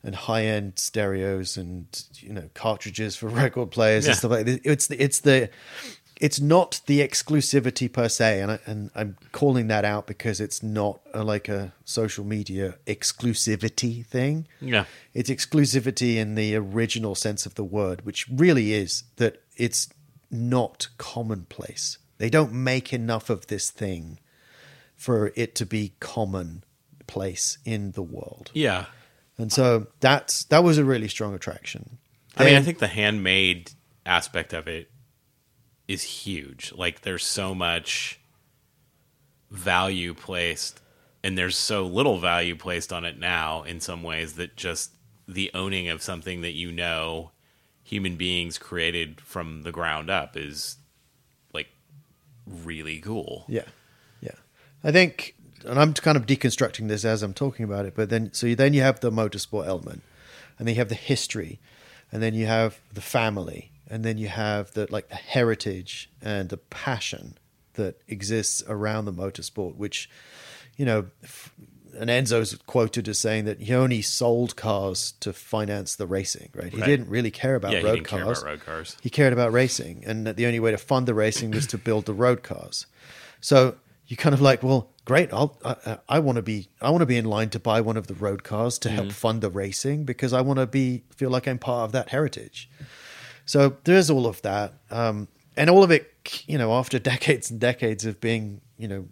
and 0.05 0.15
high 0.15 0.45
end 0.45 0.79
stereos 0.79 1.57
and 1.57 1.87
you 2.17 2.33
know 2.33 2.49
cartridges 2.55 3.17
for 3.17 3.29
record 3.43 3.71
players 3.73 4.05
Yeah. 4.05 4.11
and 4.11 4.19
stuff 4.19 4.31
like 4.31 4.47
that. 4.47 4.61
It's 4.65 4.87
the, 4.87 5.03
it's 5.03 5.21
the 5.21 5.51
it's 6.19 6.41
not 6.41 6.81
the 6.87 7.01
exclusivity 7.01 7.93
per 7.93 8.09
se, 8.09 8.41
and 8.41 8.53
I, 8.53 8.59
and 8.65 8.91
I'm 8.95 9.17
calling 9.33 9.67
that 9.67 9.85
out 9.85 10.07
because 10.07 10.41
it's 10.41 10.63
not 10.63 11.01
a, 11.13 11.23
like 11.25 11.47
a 11.49 11.75
social 11.85 12.25
media 12.25 12.77
exclusivity 12.87 14.07
thing. 14.07 14.47
Yeah. 14.61 14.85
It's 15.13 15.29
exclusivity 15.29 16.17
in 16.17 16.35
the 16.35 16.55
original 16.57 17.15
sense 17.17 17.45
of 17.45 17.55
the 17.57 17.65
word, 17.65 18.07
which 18.07 18.27
really 18.29 18.73
is 18.73 19.03
that 19.17 19.43
it's 19.57 19.89
not 20.31 20.89
commonplace. 20.99 21.99
They 22.19 22.31
don't 22.31 22.53
make 22.53 22.93
enough 22.93 23.31
of 23.31 23.47
this 23.47 23.71
thing 23.71 24.19
for 24.95 25.33
it 25.37 25.55
to 25.57 25.67
be 25.67 25.93
commonplace 26.01 27.59
in 27.65 27.93
the 27.93 28.03
world. 28.03 28.51
Yeah. 28.55 28.87
And 29.39 29.53
so 29.53 29.89
that's 30.01 30.45
that 30.45 30.65
was 30.65 30.79
a 30.79 30.85
really 30.85 31.09
strong 31.09 31.35
attraction. 31.35 31.99
I 32.37 32.45
mean, 32.45 32.55
I 32.55 32.63
think 32.63 32.79
the 32.79 32.87
handmade 32.87 33.73
aspect 34.05 34.53
of 34.53 34.69
it 34.69 34.91
is 35.89 36.03
huge. 36.03 36.73
Like, 36.75 37.03
there's 37.03 37.25
so 37.25 37.55
much 37.55 38.21
value 39.51 40.15
placed, 40.15 40.81
and 41.23 41.39
there's 41.39 41.57
so 41.57 41.87
little 41.87 42.19
value 42.19 42.57
placed 42.57 42.93
on 42.93 43.05
it 43.05 43.19
now 43.19 43.63
in 43.63 43.81
some 43.81 44.03
ways 44.03 44.35
that 44.35 44.57
just 44.57 44.93
the 45.29 45.51
owning 45.55 45.89
of 45.89 46.03
something 46.03 46.43
that 46.43 46.55
you 46.55 46.71
know 46.73 47.31
human 47.83 48.17
beings 48.17 48.59
created 48.59 49.21
from 49.21 49.63
the 49.63 49.73
ground 49.73 50.11
up 50.11 50.37
is 50.37 50.77
really 52.47 52.99
cool. 53.01 53.45
Yeah, 53.49 53.65
yeah. 54.21 54.35
I 54.85 54.93
think, 54.93 55.35
and 55.65 55.79
I'm 55.79 55.93
kind 55.95 56.17
of 56.17 56.27
deconstructing 56.27 56.89
this 56.89 57.05
as 57.05 57.23
I'm 57.23 57.35
talking 57.35 57.65
about 57.65 57.87
it. 57.87 57.95
But 57.95 58.11
then, 58.11 58.33
so 58.33 58.55
then 58.55 58.75
you 58.75 58.83
have 58.83 59.01
the 59.01 59.11
motorsport 59.11 59.67
element, 59.67 60.03
and 60.59 60.67
then 60.67 60.75
you 60.75 60.81
have 60.81 60.89
the 60.89 60.95
history, 60.95 61.61
and 62.13 62.23
then 62.23 62.35
you 62.35 62.47
have 62.47 62.81
the 62.93 63.01
family, 63.01 63.73
and 63.89 64.05
then 64.05 64.19
you 64.19 64.29
have 64.29 64.73
the 64.73 64.87
like 64.91 65.09
the 65.09 65.17
heritage 65.17 66.11
and 66.23 66.49
the 66.49 66.57
passion 66.57 67.39
that 67.75 68.01
exists 68.09 68.63
around 68.69 69.05
the 69.05 69.13
motorsport, 69.13 69.77
which, 69.77 70.09
you 70.77 70.85
know. 70.85 71.07
F- 71.23 71.53
and 71.99 72.11
Enzo's 72.11 72.57
quoted 72.67 73.09
as 73.09 73.19
saying 73.19 73.45
that 73.47 73.61
he 73.61 73.75
only 73.75 74.03
sold 74.03 74.57
cars 74.57 75.13
to 75.21 75.33
finance 75.33 75.97
the 75.97 76.07
racing, 76.07 76.51
right? 76.55 76.73
He 76.73 76.81
Right. 76.81 76.87
didn't 76.87 77.09
really 77.09 77.31
care 77.31 77.55
about 77.55 77.73
Yeah, 77.73 77.81
he 77.81 77.85
road 77.87 78.05
cars. 78.05 78.39
about 78.43 78.51
road 78.51 78.61
cars. 78.61 78.97
He 79.01 79.11
cared 79.11 79.33
about 79.33 79.53
racing, 79.53 80.05
and 80.07 80.27
that 80.27 80.37
the 80.37 80.47
only 80.47 80.61
way 80.61 80.71
to 80.71 80.79
fund 80.79 81.07
the 81.09 81.15
racing 81.15 81.51
was 81.53 81.67
to 81.69 81.79
build 81.79 82.07
the 82.07 82.15
road 82.15 82.43
cars. 82.43 82.87
So 83.41 83.77
you 84.07 84.17
kind 84.17 84.35
of 84.35 84.41
like, 84.41 84.63
well, 84.63 84.91
great. 85.05 85.33
I'll, 85.33 85.59
I, 85.65 85.99
I 86.09 86.19
want 86.21 86.37
to 86.37 86.43
be, 86.43 86.69
I 86.81 86.91
want 86.91 87.03
to 87.03 87.07
be 87.07 87.17
in 87.17 87.25
line 87.25 87.51
to 87.51 87.59
buy 87.59 87.81
one 87.81 87.97
of 87.97 88.07
the 88.07 88.15
road 88.15 88.45
cars 88.45 88.79
to 88.81 88.89
help 88.91 89.11
fund 89.13 89.41
the 89.41 89.51
racing 89.51 90.05
because 90.05 90.33
I 90.33 90.41
want 90.43 90.59
to 90.61 90.67
be 90.67 91.03
feel 91.17 91.31
like 91.31 91.49
I'm 91.49 91.59
part 91.59 91.85
of 91.87 91.93
that 91.93 92.11
heritage. 92.11 92.71
So 93.45 93.77
there's 93.85 94.11
all 94.11 94.27
of 94.27 94.43
that. 94.43 94.75
Um, 94.91 95.29
and 95.57 95.71
all 95.71 95.83
of 95.83 95.91
it, 95.91 96.13
you 96.47 96.59
know, 96.59 96.73
after 96.75 96.99
decades 97.13 97.51
and 97.51 97.59
decades 97.61 98.05
of 98.05 98.21
being, 98.21 98.61
you 98.79 98.89
know, 98.89 99.09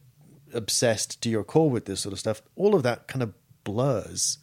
obsessed 0.54 1.20
to 1.22 1.28
your 1.28 1.44
core 1.44 1.70
with 1.70 1.84
this 1.86 2.00
sort 2.00 2.12
of 2.12 2.18
stuff, 2.18 2.42
all 2.56 2.74
of 2.74 2.82
that 2.82 3.06
kind 3.08 3.22
of 3.22 3.32
blurs. 3.64 4.38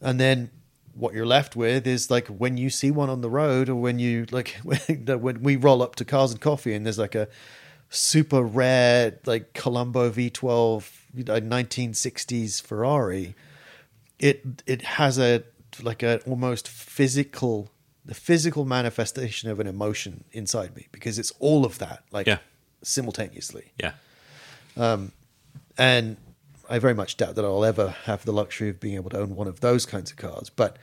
And 0.00 0.18
then 0.18 0.50
what 0.94 1.14
you're 1.14 1.26
left 1.26 1.56
with 1.56 1.86
is 1.86 2.10
like 2.10 2.26
when 2.28 2.56
you 2.56 2.68
see 2.68 2.90
one 2.90 3.08
on 3.08 3.20
the 3.22 3.30
road 3.30 3.68
or 3.68 3.76
when 3.76 3.98
you 3.98 4.26
like 4.30 4.58
when, 4.62 5.42
we 5.42 5.56
roll 5.56 5.82
up 5.82 5.94
to 5.96 6.04
cars 6.04 6.32
and 6.32 6.40
coffee 6.40 6.74
and 6.74 6.84
there's 6.84 6.98
like 6.98 7.14
a 7.14 7.28
super 7.88 8.42
rare 8.42 9.18
like 9.26 9.52
Colombo 9.54 10.10
V12 10.10 10.84
1960s 11.16 12.62
Ferrari 12.62 13.34
it 14.18 14.62
it 14.66 14.82
has 14.82 15.18
a 15.18 15.42
like 15.82 16.02
a 16.02 16.20
almost 16.20 16.68
physical 16.68 17.70
the 18.04 18.14
physical 18.14 18.64
manifestation 18.64 19.48
of 19.50 19.60
an 19.60 19.66
emotion 19.66 20.24
inside 20.32 20.74
me 20.76 20.88
because 20.92 21.18
it's 21.18 21.32
all 21.38 21.64
of 21.64 21.78
that 21.78 22.02
like 22.12 22.26
Yeah. 22.26 22.38
simultaneously 22.82 23.72
Yeah. 23.78 23.92
Um, 24.76 25.12
and 25.78 26.16
I 26.68 26.78
very 26.78 26.94
much 26.94 27.16
doubt 27.16 27.34
that 27.34 27.44
I'll 27.44 27.64
ever 27.64 27.88
have 28.04 28.24
the 28.24 28.32
luxury 28.32 28.68
of 28.68 28.80
being 28.80 28.94
able 28.94 29.10
to 29.10 29.18
own 29.20 29.36
one 29.36 29.46
of 29.48 29.60
those 29.60 29.84
kinds 29.86 30.10
of 30.10 30.16
cars. 30.16 30.50
But 30.50 30.76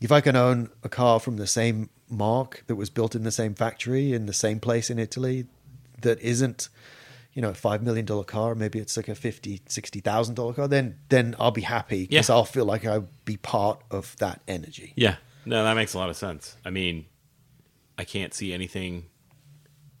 if 0.00 0.10
I 0.10 0.20
can 0.20 0.36
own 0.36 0.70
a 0.82 0.88
car 0.88 1.20
from 1.20 1.36
the 1.36 1.46
same 1.46 1.90
marque 2.08 2.64
that 2.66 2.76
was 2.76 2.90
built 2.90 3.14
in 3.14 3.22
the 3.24 3.30
same 3.30 3.54
factory 3.54 4.12
in 4.12 4.26
the 4.26 4.32
same 4.32 4.60
place 4.60 4.90
in 4.90 4.98
Italy 4.98 5.46
that 6.02 6.20
isn't, 6.20 6.68
you 7.32 7.40
know, 7.40 7.50
a 7.50 7.54
five 7.54 7.82
million 7.82 8.04
dollar 8.04 8.24
car, 8.24 8.54
maybe 8.54 8.78
it's 8.78 8.96
like 8.96 9.08
a 9.08 9.14
fifty, 9.14 9.60
sixty 9.66 10.00
thousand 10.00 10.34
dollar 10.34 10.52
car, 10.52 10.68
then 10.68 10.98
then 11.08 11.34
I'll 11.38 11.50
be 11.50 11.62
happy 11.62 12.06
because 12.06 12.28
Yeah. 12.28 12.34
I'll 12.34 12.44
feel 12.44 12.64
like 12.64 12.84
I'll 12.84 13.08
be 13.24 13.36
part 13.36 13.80
of 13.90 14.16
that 14.18 14.42
energy. 14.48 14.92
Yeah. 14.96 15.16
No, 15.44 15.64
that 15.64 15.74
makes 15.74 15.94
a 15.94 15.98
lot 15.98 16.10
of 16.10 16.16
sense. 16.16 16.56
I 16.64 16.70
mean, 16.70 17.06
I 17.98 18.04
can't 18.04 18.32
see 18.34 18.52
anything 18.52 19.06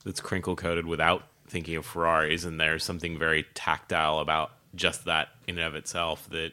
that's 0.04 0.20
crinkle 0.20 0.56
coated 0.56 0.86
without 0.86 1.24
thinking 1.52 1.76
of 1.76 1.86
Ferraris, 1.86 2.44
and 2.44 2.58
there's 2.58 2.82
something 2.82 3.18
very 3.18 3.44
tactile 3.54 4.18
about 4.18 4.52
just 4.74 5.04
that 5.04 5.28
in 5.46 5.58
and 5.58 5.66
of 5.66 5.74
itself 5.74 6.28
that, 6.30 6.52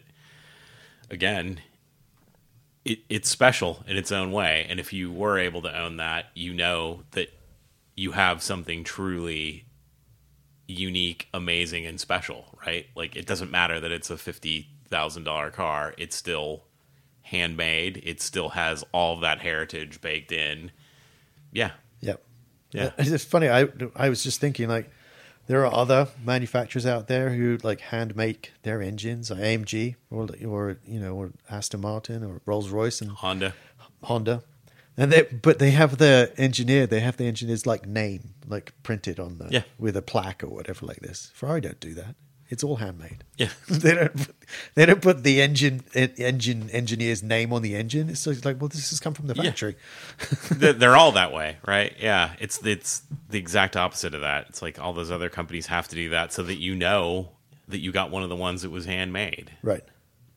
again, 1.10 1.62
it, 2.86 3.00
it's 3.10 3.30
special 3.30 3.84
in 3.88 3.98
its 3.98 4.12
own 4.12 4.32
way. 4.32 4.68
And 4.70 4.80
if 4.80 4.94
you 4.94 5.12
were 5.12 5.40
able 5.40 5.62
to 5.64 5.80
own 5.80 5.98
that, 5.98 6.26
you 6.36 6.54
know 6.54 7.04
that 7.12 7.30
you 7.96 8.12
have 8.12 8.44
something 8.44 8.84
truly 8.84 9.66
unique, 10.68 11.28
amazing, 11.34 11.86
and 11.86 12.00
special, 12.00 12.58
right? 12.66 12.88
Like 12.96 13.16
it 13.16 13.26
doesn't 13.26 13.52
matter 13.52 13.80
that 13.80 13.92
it's 13.92 14.10
a 14.10 14.18
fifty 14.18 14.70
thousand 14.88 15.24
dollar 15.24 15.50
car; 15.50 15.96
it's 15.98 16.16
still 16.16 16.64
handmade. 17.24 18.02
It 18.04 18.22
still 18.22 18.50
has 18.50 18.84
all 18.92 19.20
that 19.22 19.40
heritage 19.40 20.02
baked 20.02 20.32
in. 20.32 20.72
Yeah, 21.52 21.72
Yep. 22.02 22.24
Yeah. 22.72 22.92
It's 22.98 23.24
funny. 23.26 23.50
I 23.50 23.68
I 23.96 24.10
was 24.10 24.24
just 24.24 24.40
thinking 24.40 24.70
like 24.70 24.90
there 25.48 25.66
are 25.66 25.74
other 25.74 26.08
manufacturers 26.24 26.86
out 26.86 27.08
there 27.08 27.30
who 27.32 27.58
like 27.64 27.82
hand 27.82 28.16
make 28.16 28.54
their 28.64 28.82
engines, 28.82 29.32
like 29.32 29.40
AMG 29.40 29.96
or 30.12 30.28
or 30.46 30.78
you 30.86 31.00
know 31.00 31.16
or 31.16 31.32
Aston 31.50 31.82
Martin 31.82 32.24
or 32.24 32.42
Rolls 32.46 32.70
Royce 32.70 33.02
and 33.02 33.12
Honda. 33.12 33.54
Honda. 34.04 34.44
And 34.98 35.12
they 35.14 35.24
but 35.24 35.60
they 35.60 35.72
have 35.72 35.98
the 35.98 36.32
engineer, 36.38 36.86
they 36.86 37.00
have 37.00 37.18
the 37.18 37.26
engineer's 37.26 37.66
like 37.66 37.86
name 37.88 38.34
like 38.48 38.74
printed 38.84 39.20
on 39.20 39.38
the 39.38 39.48
Yeah. 39.50 39.64
with 39.78 39.96
a 39.98 40.02
plaque 40.02 40.44
or 40.44 40.50
whatever 40.50 40.86
like 40.86 41.00
this. 41.00 41.32
Ferrari 41.34 41.62
don't 41.62 41.80
do 41.80 41.94
that. 41.96 42.16
It's 42.50 42.64
all 42.64 42.78
handmade. 42.78 43.24
Yeah. 43.38 43.50
they 43.70 43.94
don't 43.94 44.16
put, 44.16 44.36
they 44.74 44.86
don't 44.88 45.02
put 45.02 45.24
the 45.24 45.40
engine 45.42 45.84
engine 45.94 46.70
engineer's 46.72 47.22
name 47.22 47.54
on 47.54 47.62
the 47.62 47.76
engine. 47.76 48.10
It's 48.10 48.24
just 48.24 48.44
like 48.44 48.60
well 48.60 48.70
this 48.70 48.90
has 48.90 49.00
come 49.00 49.14
from 49.14 49.28
the 49.28 49.36
factory. 49.36 49.76
They're 50.52 50.74
they're 50.74 50.96
all 50.96 51.12
that 51.14 51.32
way, 51.32 51.58
right? 51.68 51.94
Yeah, 52.00 52.34
it's 52.40 52.66
it's 52.66 53.04
the 53.30 53.38
exact 53.38 53.78
opposite 53.78 54.16
of 54.16 54.22
that. 54.22 54.48
It's 54.50 54.62
like 54.64 54.80
all 54.80 54.94
those 54.94 55.12
other 55.12 55.30
companies 55.30 55.68
have 55.68 55.88
to 55.90 55.96
do 55.96 56.10
that 56.10 56.34
so 56.34 56.42
that 56.44 56.58
you 56.58 56.74
know 56.76 57.30
that 57.68 57.80
you 57.80 57.92
got 57.92 58.10
one 58.10 58.24
of 58.24 58.30
the 58.30 58.36
ones 58.36 58.64
that 58.64 58.72
was 58.72 58.86
handmade, 58.86 59.52
Right. 59.62 59.84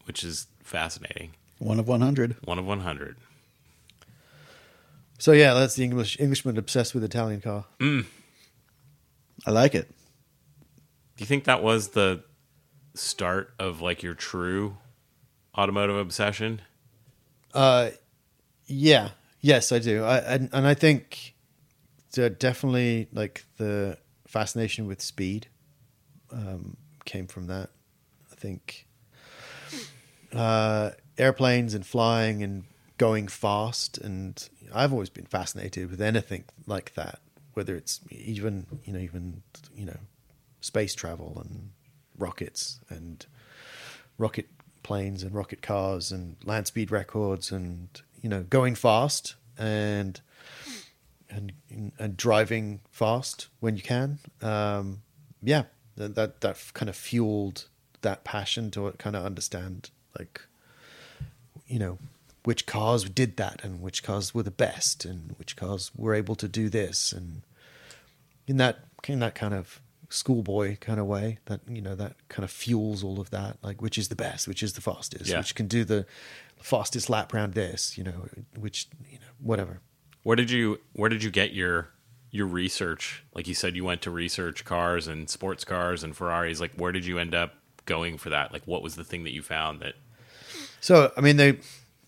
which 0.05 0.23
is 0.23 0.49
fascinating. 0.63 1.31
One 1.59 1.79
of 1.81 1.89
100. 1.89 2.37
One 2.45 2.59
of 2.59 2.67
one 2.67 2.81
hundred. 2.81 3.17
So 5.19 5.33
yeah, 5.33 5.55
that's 5.55 5.77
the 5.77 5.85
English 5.85 6.19
Englishman 6.21 6.59
obsessed 6.59 6.95
with 6.95 7.05
Italian 7.05 7.41
car. 7.41 7.65
Mm. 7.79 8.05
I 9.47 9.51
like 9.51 9.75
it. 9.75 9.89
Do 11.17 11.23
you 11.23 11.27
think 11.27 11.45
that 11.45 11.63
was 11.63 11.89
the 11.89 12.25
start 12.95 13.55
of 13.59 13.81
like 13.81 14.03
your 14.03 14.15
true 14.15 14.77
automotive 15.57 15.97
obsession? 15.97 16.63
Uh, 17.55 17.91
yeah, 18.67 19.11
yes, 19.41 19.73
I 19.73 19.79
do. 19.79 20.05
I 20.05 20.19
and, 20.19 20.49
and 20.53 20.67
I 20.67 20.75
think 20.75 21.35
definitely 22.13 23.09
like 23.13 23.45
the 23.57 23.99
fascination 24.27 24.87
with 24.87 25.01
speed 25.01 25.49
um, 26.33 26.77
came 27.05 27.27
from 27.27 27.47
that. 27.47 27.71
I 28.31 28.35
think 28.35 28.87
uh, 30.35 30.91
airplanes 31.19 31.75
and 31.75 31.87
flying 31.87 32.43
and 32.43 32.65
going 32.99 33.29
fast, 33.29 33.99
and 33.99 34.49
I've 34.73 34.93
always 34.93 35.11
been 35.11 35.27
fascinated 35.27 35.91
with 35.91 36.01
anything 36.01 36.45
like 36.67 36.95
that. 36.95 37.21
Whether 37.55 37.77
it's 37.77 38.01
even 38.11 38.67
you 38.85 38.93
know 38.95 38.99
even 38.99 39.43
you 39.75 39.87
know 39.87 39.99
space 40.63 40.95
travel 40.95 41.41
and 41.45 41.71
rockets 42.19 42.81
and 42.89 43.27
rocket 44.19 44.47
planes 44.83 45.23
and 45.23 45.35
rocket 45.35 45.63
cars 45.63 46.11
and 46.11 46.37
land 46.45 46.67
speed 46.67 46.91
records 46.91 47.53
and 47.53 48.03
you 48.21 48.29
know 48.29 48.43
going 48.45 48.75
fast 48.75 49.35
and 49.59 50.21
and 51.31 51.53
and 51.99 52.17
driving 52.17 52.81
fast 52.91 53.49
when 53.61 53.77
you 53.77 53.83
can. 53.83 54.19
Um 54.41 55.03
yeah 55.43 55.65
that 55.97 56.15
that, 56.15 56.41
that 56.41 56.59
kind 56.73 56.89
of 56.89 56.97
fueled 56.97 57.67
that 58.01 58.25
passion 58.25 58.71
to 58.71 58.91
kind 58.93 59.15
of 59.15 59.25
understand 59.25 59.91
like 60.19 60.41
you 61.67 61.79
know 61.79 61.99
which 62.45 62.67
cars 62.67 63.05
did 63.05 63.37
that 63.37 63.63
and 63.65 63.81
which 63.81 64.03
cars 64.03 64.35
were 64.35 64.43
the 64.43 64.51
best 64.51 65.05
and 65.05 65.35
which 65.39 65.57
cars 65.57 65.93
were 65.97 66.15
able 66.15 66.35
to 66.35 66.49
do 66.49 66.69
this. 66.69 67.13
And 67.13 67.43
in 68.47 68.57
that 68.57 68.81
in 69.07 69.21
that 69.21 69.35
kind 69.35 69.55
of 69.55 69.81
schoolboy 70.13 70.77
kind 70.81 71.01
of 71.01 71.07
way 71.07 71.39
that 71.47 71.61
you 71.69 71.81
know 71.81 71.95
that 71.95 72.15
kind 72.29 72.45
of 72.45 72.51
fuels 72.51 73.03
all 73.03 73.19
of 73.21 73.31
that 73.31 73.57
like 73.63 73.81
which 73.81 73.97
is 73.97 74.09
the 74.09 74.15
best 74.17 74.47
which 74.47 74.63
is 74.63 74.75
the 74.75 74.81
fastest 74.81 75.31
Yeah. 75.31 75.39
which 75.39 75.55
can 75.55 75.67
do 75.67 75.85
the 75.85 76.05
fastest 76.61 77.09
lap 77.09 77.33
round 77.33 77.55
this 77.55 77.97
you 77.97 78.05
know 78.05 78.27
which 78.59 78.89
you 79.11 79.19
know 79.19 79.27
whatever 79.41 79.81
Where 80.23 80.37
did 80.37 80.51
you 80.51 80.79
where 80.93 81.09
did 81.09 81.23
you 81.25 81.31
get 81.31 81.53
your 81.55 81.89
your 82.31 82.47
research? 82.47 83.25
Like 83.35 83.47
you 83.47 83.55
said 83.55 83.77
you 83.77 83.85
went 83.85 84.01
to 84.03 84.11
research 84.11 84.65
cars 84.65 85.07
and 85.07 85.29
sports 85.29 85.65
cars 85.65 86.03
and 86.05 86.17
Ferraris. 86.17 86.61
Like 86.61 86.73
where 86.77 86.93
did 86.93 87.05
you 87.05 87.19
end 87.19 87.35
up 87.35 87.55
going 87.85 88.17
for 88.19 88.31
that? 88.31 88.53
Like 88.53 88.63
what 88.67 88.83
was 88.83 88.95
the 88.97 89.05
thing 89.05 89.25
that 89.25 89.33
you 89.35 89.43
found 89.43 89.81
that 89.81 89.95
So 90.81 91.13
I 91.17 91.21
mean, 91.21 91.37
they, 91.37 91.59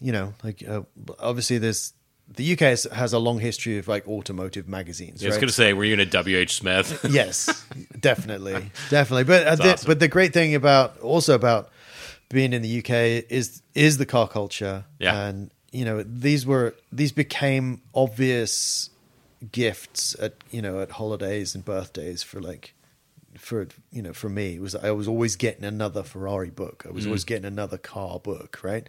you 0.00 0.12
know, 0.12 0.32
like 0.42 0.62
uh, 0.66 0.82
obviously 1.18 1.58
there's 1.58 1.92
the 2.28 2.52
UK 2.52 2.60
has, 2.60 2.84
has 2.84 3.12
a 3.12 3.18
long 3.18 3.38
history 3.38 3.78
of 3.78 3.86
like 3.86 4.06
automotive 4.08 4.68
magazines. 4.68 5.22
I 5.22 5.28
was 5.28 5.36
going 5.36 5.48
to 5.48 5.52
say 5.52 5.72
were 5.72 5.84
you 5.84 5.94
in 5.94 6.00
a 6.00 6.06
WH 6.44 6.50
Smith? 6.50 7.06
yes, 7.10 7.64
definitely, 7.98 8.70
definitely. 8.90 9.24
But 9.24 9.46
uh, 9.46 9.56
the, 9.56 9.72
awesome. 9.74 9.86
but 9.86 10.00
the 10.00 10.08
great 10.08 10.32
thing 10.32 10.54
about 10.54 10.98
also 11.00 11.34
about 11.34 11.70
being 12.30 12.52
in 12.52 12.62
the 12.62 12.78
UK 12.78 13.30
is 13.30 13.62
is 13.74 13.98
the 13.98 14.06
car 14.06 14.28
culture. 14.28 14.84
Yeah. 14.98 15.26
and 15.26 15.50
you 15.72 15.84
know 15.84 16.02
these 16.02 16.46
were 16.46 16.74
these 16.92 17.12
became 17.12 17.82
obvious 17.94 18.90
gifts 19.52 20.16
at 20.20 20.34
you 20.50 20.62
know 20.62 20.80
at 20.80 20.92
holidays 20.92 21.54
and 21.54 21.64
birthdays 21.64 22.22
for 22.22 22.40
like 22.40 22.74
for 23.36 23.66
you 23.90 24.00
know 24.00 24.12
for 24.12 24.28
me 24.28 24.54
it 24.54 24.60
was 24.60 24.74
I 24.74 24.92
was 24.92 25.08
always 25.08 25.36
getting 25.36 25.64
another 25.64 26.02
Ferrari 26.02 26.50
book. 26.50 26.84
I 26.88 26.92
was 26.92 27.06
always 27.06 27.24
getting 27.24 27.44
another 27.44 27.76
car 27.76 28.20
book, 28.20 28.60
right? 28.62 28.88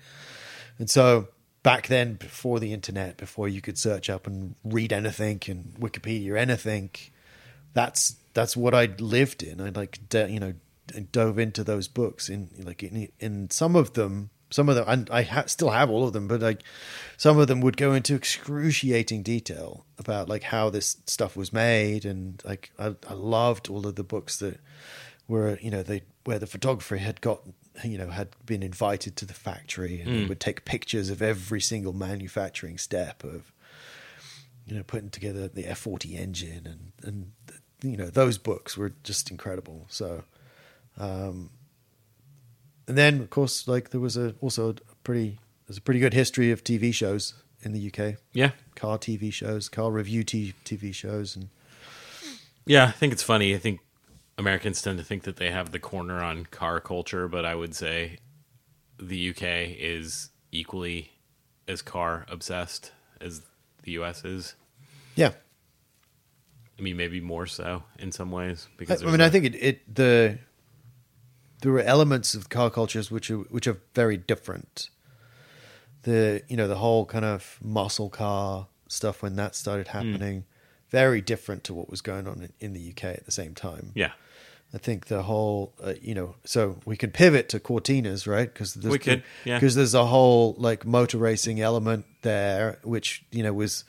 And 0.78 0.90
so 0.90 1.28
back 1.66 1.88
then, 1.88 2.14
before 2.14 2.60
the 2.60 2.74
internet, 2.74 3.18
before 3.18 3.50
you 3.50 3.60
could 3.60 3.76
search 3.76 4.08
up 4.08 4.28
and 4.28 4.54
read 4.64 4.94
anything 4.94 5.42
and 5.48 5.74
Wikipedia 5.80 6.38
anything, 6.38 6.92
that's 7.74 8.18
that's 8.36 8.56
what 8.56 8.76
I 8.76 8.86
lived 9.00 9.42
in. 9.42 9.60
I 9.60 9.70
like 9.70 9.98
you 10.14 10.40
know 10.40 10.54
dove 11.12 11.40
into 11.40 11.64
those 11.64 11.88
books 11.88 12.30
in 12.30 12.50
like 12.64 12.84
in, 12.84 13.10
in 13.20 13.50
some 13.50 13.76
of 13.76 13.94
them. 13.94 14.30
Some 14.52 14.70
of 14.70 14.76
them, 14.76 14.86
and 14.88 15.10
I 15.10 15.24
ha- 15.24 15.48
still 15.48 15.72
have 15.72 15.90
all 15.90 16.06
of 16.06 16.14
them, 16.14 16.28
but 16.28 16.40
like 16.40 16.62
some 17.18 17.40
of 17.40 17.48
them 17.48 17.62
would 17.62 17.78
go 17.78 17.94
into 17.94 18.14
excruciating 18.14 19.24
detail 19.24 19.88
about 19.98 20.30
like 20.30 20.44
how 20.44 20.70
this 20.70 20.98
stuff 21.08 21.36
was 21.36 21.52
made, 21.52 22.06
and 22.06 22.42
like 22.46 22.70
I, 22.78 22.94
I 23.10 23.14
loved 23.14 23.70
all 23.70 23.88
of 23.88 23.96
the 23.96 24.04
books 24.04 24.38
that 24.38 24.60
were 25.28 25.58
you 25.64 25.72
know 25.72 25.82
they 25.82 26.04
where 26.26 26.38
the 26.38 26.46
photographer 26.46 26.98
had 26.98 27.22
got 27.22 27.42
you 27.84 27.98
know 27.98 28.10
had 28.10 28.30
been 28.46 28.64
invited 28.64 29.16
to 29.18 29.26
the 29.26 29.34
factory 29.34 30.00
and 30.02 30.16
they 30.16 30.26
would 30.26 30.40
take 30.40 30.66
pictures 30.66 31.10
of 31.10 31.22
every 31.22 31.62
single 31.62 31.94
manufacturing 31.94 32.78
step 32.78 33.24
of 33.24 33.52
you 34.66 34.76
know 34.76 34.84
putting 34.84 35.10
together 35.10 35.48
the 35.48 35.64
F40 35.64 36.18
engine 36.18 36.66
and 36.66 36.92
and 37.04 37.32
you 37.82 37.98
know 37.98 38.10
those 38.10 38.38
books 38.38 38.78
were 38.78 38.94
just 39.04 39.30
incredible 39.30 39.86
so 39.90 40.24
um 40.98 41.50
and 42.88 42.98
then 42.98 43.20
of 43.20 43.30
course 43.30 43.68
like 43.68 43.90
there 43.90 44.02
was 44.02 44.16
a 44.16 44.36
also 44.42 44.70
a 44.70 44.76
pretty 45.04 45.40
there's 45.68 45.78
a 45.78 45.82
pretty 45.82 46.00
good 46.00 46.14
history 46.14 46.52
of 46.52 46.64
TV 46.64 46.94
shows 46.94 47.34
in 47.66 47.74
the 47.74 47.92
UK. 47.92 48.18
Yeah. 48.34 48.52
Car 48.76 48.98
TV 48.98 49.34
shows, 49.34 49.68
car 49.68 49.92
review 49.92 50.24
t- 50.24 50.54
TV 50.64 50.94
shows, 50.94 51.36
and 51.36 51.50
Yeah, 52.66 52.86
I 52.86 52.92
think 52.92 53.12
it's 53.14 53.24
funny. 53.24 53.56
I 53.56 53.58
think 53.58 53.80
Americans 54.38 54.82
tend 54.82 54.98
to 54.98 55.04
think 55.04 55.24
that 55.24 55.38
they 55.38 55.52
have 55.52 55.72
the 55.72 55.80
corner 55.80 56.22
on 56.22 56.46
car 56.46 56.80
culture, 56.80 57.28
but 57.28 57.46
I 57.46 57.56
would 57.56 57.76
say 57.76 58.18
the 59.00 59.30
UK 59.30 59.44
is 59.78 60.30
equally 60.52 61.12
as 61.68 61.82
car 61.82 62.26
obsessed 62.30 62.92
as 63.22 63.42
the 63.84 63.92
US 63.94 64.26
is. 64.26 64.56
yeah. 65.16 65.32
I 66.78 66.82
mean, 66.82 66.98
maybe 66.98 67.22
more 67.22 67.46
so 67.46 67.84
in 68.00 68.12
some 68.12 68.32
ways 68.32 68.68
because 68.76 69.02
I 69.02 69.10
mean, 69.10 69.22
I 69.22 69.30
think 69.30 69.46
it, 69.46 69.56
it 69.56 69.96
the 69.96 70.40
there 71.62 71.72
were 71.72 71.80
elements 71.80 72.34
of 72.36 72.50
car 72.50 72.70
cultures 72.70 73.10
which 73.10 73.32
are 73.32 73.38
which 73.38 73.66
are 73.66 73.78
very 73.94 74.18
different. 74.18 74.90
The 76.02 76.44
you 76.50 76.58
know 76.58 76.68
the 76.68 76.76
whole 76.76 77.06
kind 77.06 77.24
of 77.24 77.58
muscle 77.64 78.10
car 78.10 78.68
stuff 78.90 79.24
when 79.24 79.38
that 79.38 79.56
started 79.56 79.88
hmm. 79.88 79.98
happening, 79.98 80.46
very 80.96 81.20
different 81.20 81.66
to 81.66 81.74
what 81.74 81.90
was 81.90 82.02
going 82.02 82.26
on 82.26 82.42
in, 82.42 82.54
in 82.66 82.74
the 82.74 82.90
UK 82.92 83.04
at 83.20 83.26
the 83.26 83.32
same 83.32 83.54
time. 83.54 83.92
yeah, 83.96 84.14
I 84.74 84.78
think 84.78 85.08
the 85.08 85.24
whole, 85.24 85.74
uh, 85.84 85.96
you 86.02 86.16
know, 86.16 86.36
so 86.46 86.80
we 86.86 86.96
could 86.96 87.14
pivot 87.14 87.50
to 87.50 87.60
Cortinas, 87.60 88.26
right? 88.26 88.52
Because 88.52 88.78
We 88.78 89.00
could, 89.00 89.24
yeah. 89.44 89.58
Because 89.58 89.76
there's 89.76 89.94
a 89.94 90.06
whole 90.06 90.56
like 90.58 90.86
motor 90.86 91.18
racing 91.18 91.60
element 91.60 92.06
there, 92.22 92.80
which 92.84 93.26
you 93.30 93.44
know 93.44 93.54
was, 93.54 93.84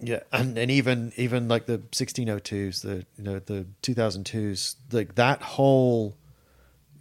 yeah, 0.00 0.20
and 0.32 0.58
and 0.58 0.72
even 0.72 1.12
even 1.16 1.46
like 1.46 1.66
the 1.66 1.78
1602s, 1.78 2.82
the 2.82 3.06
you 3.16 3.24
know 3.24 3.38
the 3.38 3.66
2002s, 3.82 4.74
like 4.90 5.14
that 5.14 5.40
whole 5.42 6.16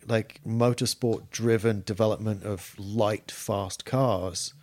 like 0.08 0.42
motorsport 0.46 1.30
driven 1.32 1.82
development 1.86 2.44
of 2.44 2.76
light 2.78 3.32
fast 3.32 3.84
cars 3.84 4.54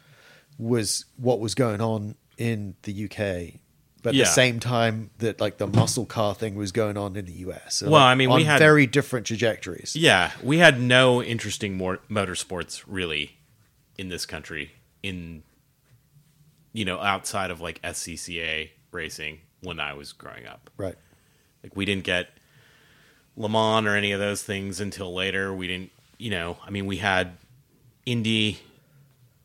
was 0.58 1.06
what 1.16 1.40
was 1.40 1.54
going 1.54 1.80
on 1.80 2.14
in 2.36 2.76
the 2.82 3.04
UK. 3.04 3.60
But 4.08 4.14
at 4.14 4.18
Yeah. 4.20 4.24
the 4.24 4.30
same 4.30 4.58
time 4.60 5.10
that 5.18 5.38
like 5.40 5.58
the 5.58 5.66
muscle 5.66 6.06
car 6.06 6.34
thing 6.34 6.54
was 6.54 6.72
going 6.72 6.96
on 6.96 7.14
in 7.16 7.26
the 7.26 7.32
US. 7.32 7.76
So, 7.76 7.90
Well, 7.90 8.00
like, 8.00 8.12
I 8.12 8.14
mean, 8.14 8.30
we 8.30 8.44
had- 8.44 8.58
very 8.58 8.86
different 8.86 9.26
trajectories. 9.26 9.94
yeah. 9.94 10.32
We 10.42 10.58
had 10.58 10.80
no 10.80 11.22
interesting 11.22 11.76
more 11.76 11.98
motorsports 12.10 12.82
really 12.86 13.36
in 13.98 14.08
this 14.08 14.24
country 14.24 14.72
in 15.02 15.42
you 16.72 16.84
know 16.84 17.00
outside 17.00 17.50
of 17.50 17.60
like 17.60 17.80
SCCA 17.82 18.70
racing 18.92 19.40
when 19.60 19.78
I 19.80 19.92
was 19.92 20.12
growing 20.12 20.46
up. 20.46 20.70
Right. 20.76 20.96
Like 21.62 21.76
we 21.76 21.84
didn't 21.84 22.04
get 22.04 22.30
Le 23.36 23.48
Mans 23.48 23.86
or 23.86 23.94
any 23.94 24.12
of 24.12 24.20
those 24.20 24.42
things 24.42 24.80
until 24.80 25.12
later. 25.14 25.52
We 25.54 25.66
didn't, 25.68 25.90
you 26.18 26.30
know, 26.30 26.56
I 26.64 26.70
mean, 26.70 26.86
we 26.86 26.96
had 26.98 27.36
Indy 28.06 28.58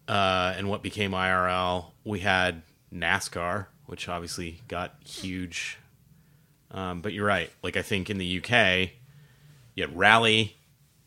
uh, 0.07 0.53
and 0.57 0.69
what 0.69 0.81
became 0.83 1.11
IRL. 1.11 1.91
We 2.03 2.19
had 2.19 2.61
NASCAR, 2.93 3.67
which 3.93 4.09
obviously 4.09 4.59
got 4.67 4.95
huge. 5.05 5.77
Um, 6.71 7.01
but 7.01 7.13
you're 7.13 7.27
right. 7.27 7.51
Like 7.61 7.77
I 7.77 7.83
think 7.83 8.09
in 8.09 8.17
the 8.17 8.39
UK, 8.39 8.89
you 9.75 9.83
had 9.83 9.95
rally, 9.95 10.57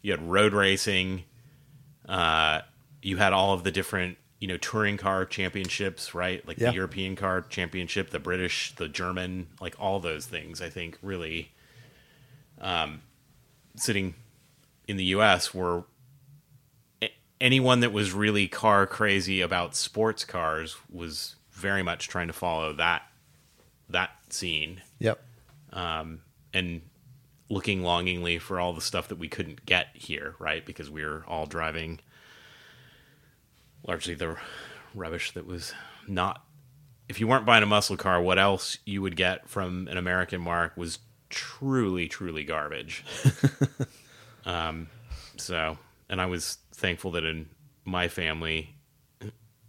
you 0.03 0.13
had 0.13 0.23
road 0.23 0.53
racing, 0.53 1.25
uh, 2.09 2.61
you 3.03 3.17
had 3.17 3.33
all 3.33 3.55
of 3.55 3.65
the 3.65 3.73
different, 3.73 4.19
you 4.39 4.47
know, 4.47 4.57
touring 4.57 4.99
car 4.99 5.25
championships, 5.25 6.15
right? 6.15 6.47
Like 6.47 6.59
Yeah. 6.59 6.69
the 6.69 6.77
European 6.77 7.17
car 7.17 7.41
championship, 7.43 8.11
the 8.11 8.21
British, 8.21 8.73
the 8.77 8.87
German, 8.87 9.49
like 9.61 9.75
all 9.81 9.99
those 9.99 10.27
things. 10.27 10.63
I 10.63 10.69
think 10.69 10.97
really, 11.03 11.51
um, 12.61 13.03
sitting 13.75 14.15
in 14.87 14.97
the 14.97 15.07
U.S. 15.07 15.53
were 15.53 15.83
anyone 17.41 17.81
that 17.81 17.93
was 17.93 18.13
really 18.13 18.47
car 18.47 18.87
crazy 18.87 19.41
about 19.41 19.75
sports 19.75 20.25
cars 20.25 20.77
was 20.89 21.36
very 21.57 21.83
much 21.83 22.09
trying 22.09 22.27
to 22.27 22.33
follow 22.33 22.73
that 22.75 23.03
that 23.89 24.11
scene 24.31 24.83
Yep. 24.99 25.21
and 25.73 26.83
looking 27.49 27.83
longingly 27.83 28.39
for 28.39 28.59
all 28.59 28.73
the 28.73 28.81
stuff 28.81 29.09
that 29.09 29.19
we 29.19 29.29
couldn't 29.29 29.65
get 29.67 29.89
here, 29.95 30.35
right? 30.39 30.65
Because 30.67 30.91
we 30.91 31.05
were 31.05 31.25
all 31.29 31.47
driving 31.47 32.01
largely 33.87 34.15
the 34.15 34.37
rubbish 34.95 35.31
that 35.33 35.47
was 35.47 35.73
not. 36.09 36.43
If 37.09 37.21
you 37.21 37.29
weren't 37.29 37.47
buying 37.47 37.63
a 37.63 37.67
muscle 37.67 37.97
car, 37.97 38.21
what 38.21 38.39
else 38.39 38.79
you 38.85 39.01
would 39.03 39.17
get 39.17 39.49
from 39.49 39.87
an 39.89 39.97
American 39.97 40.41
marque 40.41 40.77
was 40.77 40.99
truly, 41.31 42.09
truly 42.09 42.43
garbage. 42.43 43.05
um, 44.45 44.89
so, 45.37 45.79
and 46.09 46.21
I 46.21 46.27
was 46.27 46.59
thankful 46.73 47.13
that 47.13 47.25
in 47.25 47.49
my 47.85 48.09
family, 48.09 48.75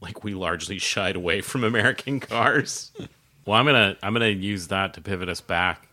like 0.01 0.23
we 0.23 0.33
largely 0.33 0.77
shied 0.77 1.15
away 1.15 1.41
from 1.41 1.63
American 1.63 2.19
cars. 2.19 2.91
Well, 3.45 3.57
I'm 3.57 3.65
gonna 3.65 3.97
I'm 4.03 4.13
gonna 4.13 4.27
use 4.27 4.67
that 4.67 4.93
to 4.95 5.01
pivot 5.01 5.29
us 5.29 5.41
back 5.41 5.87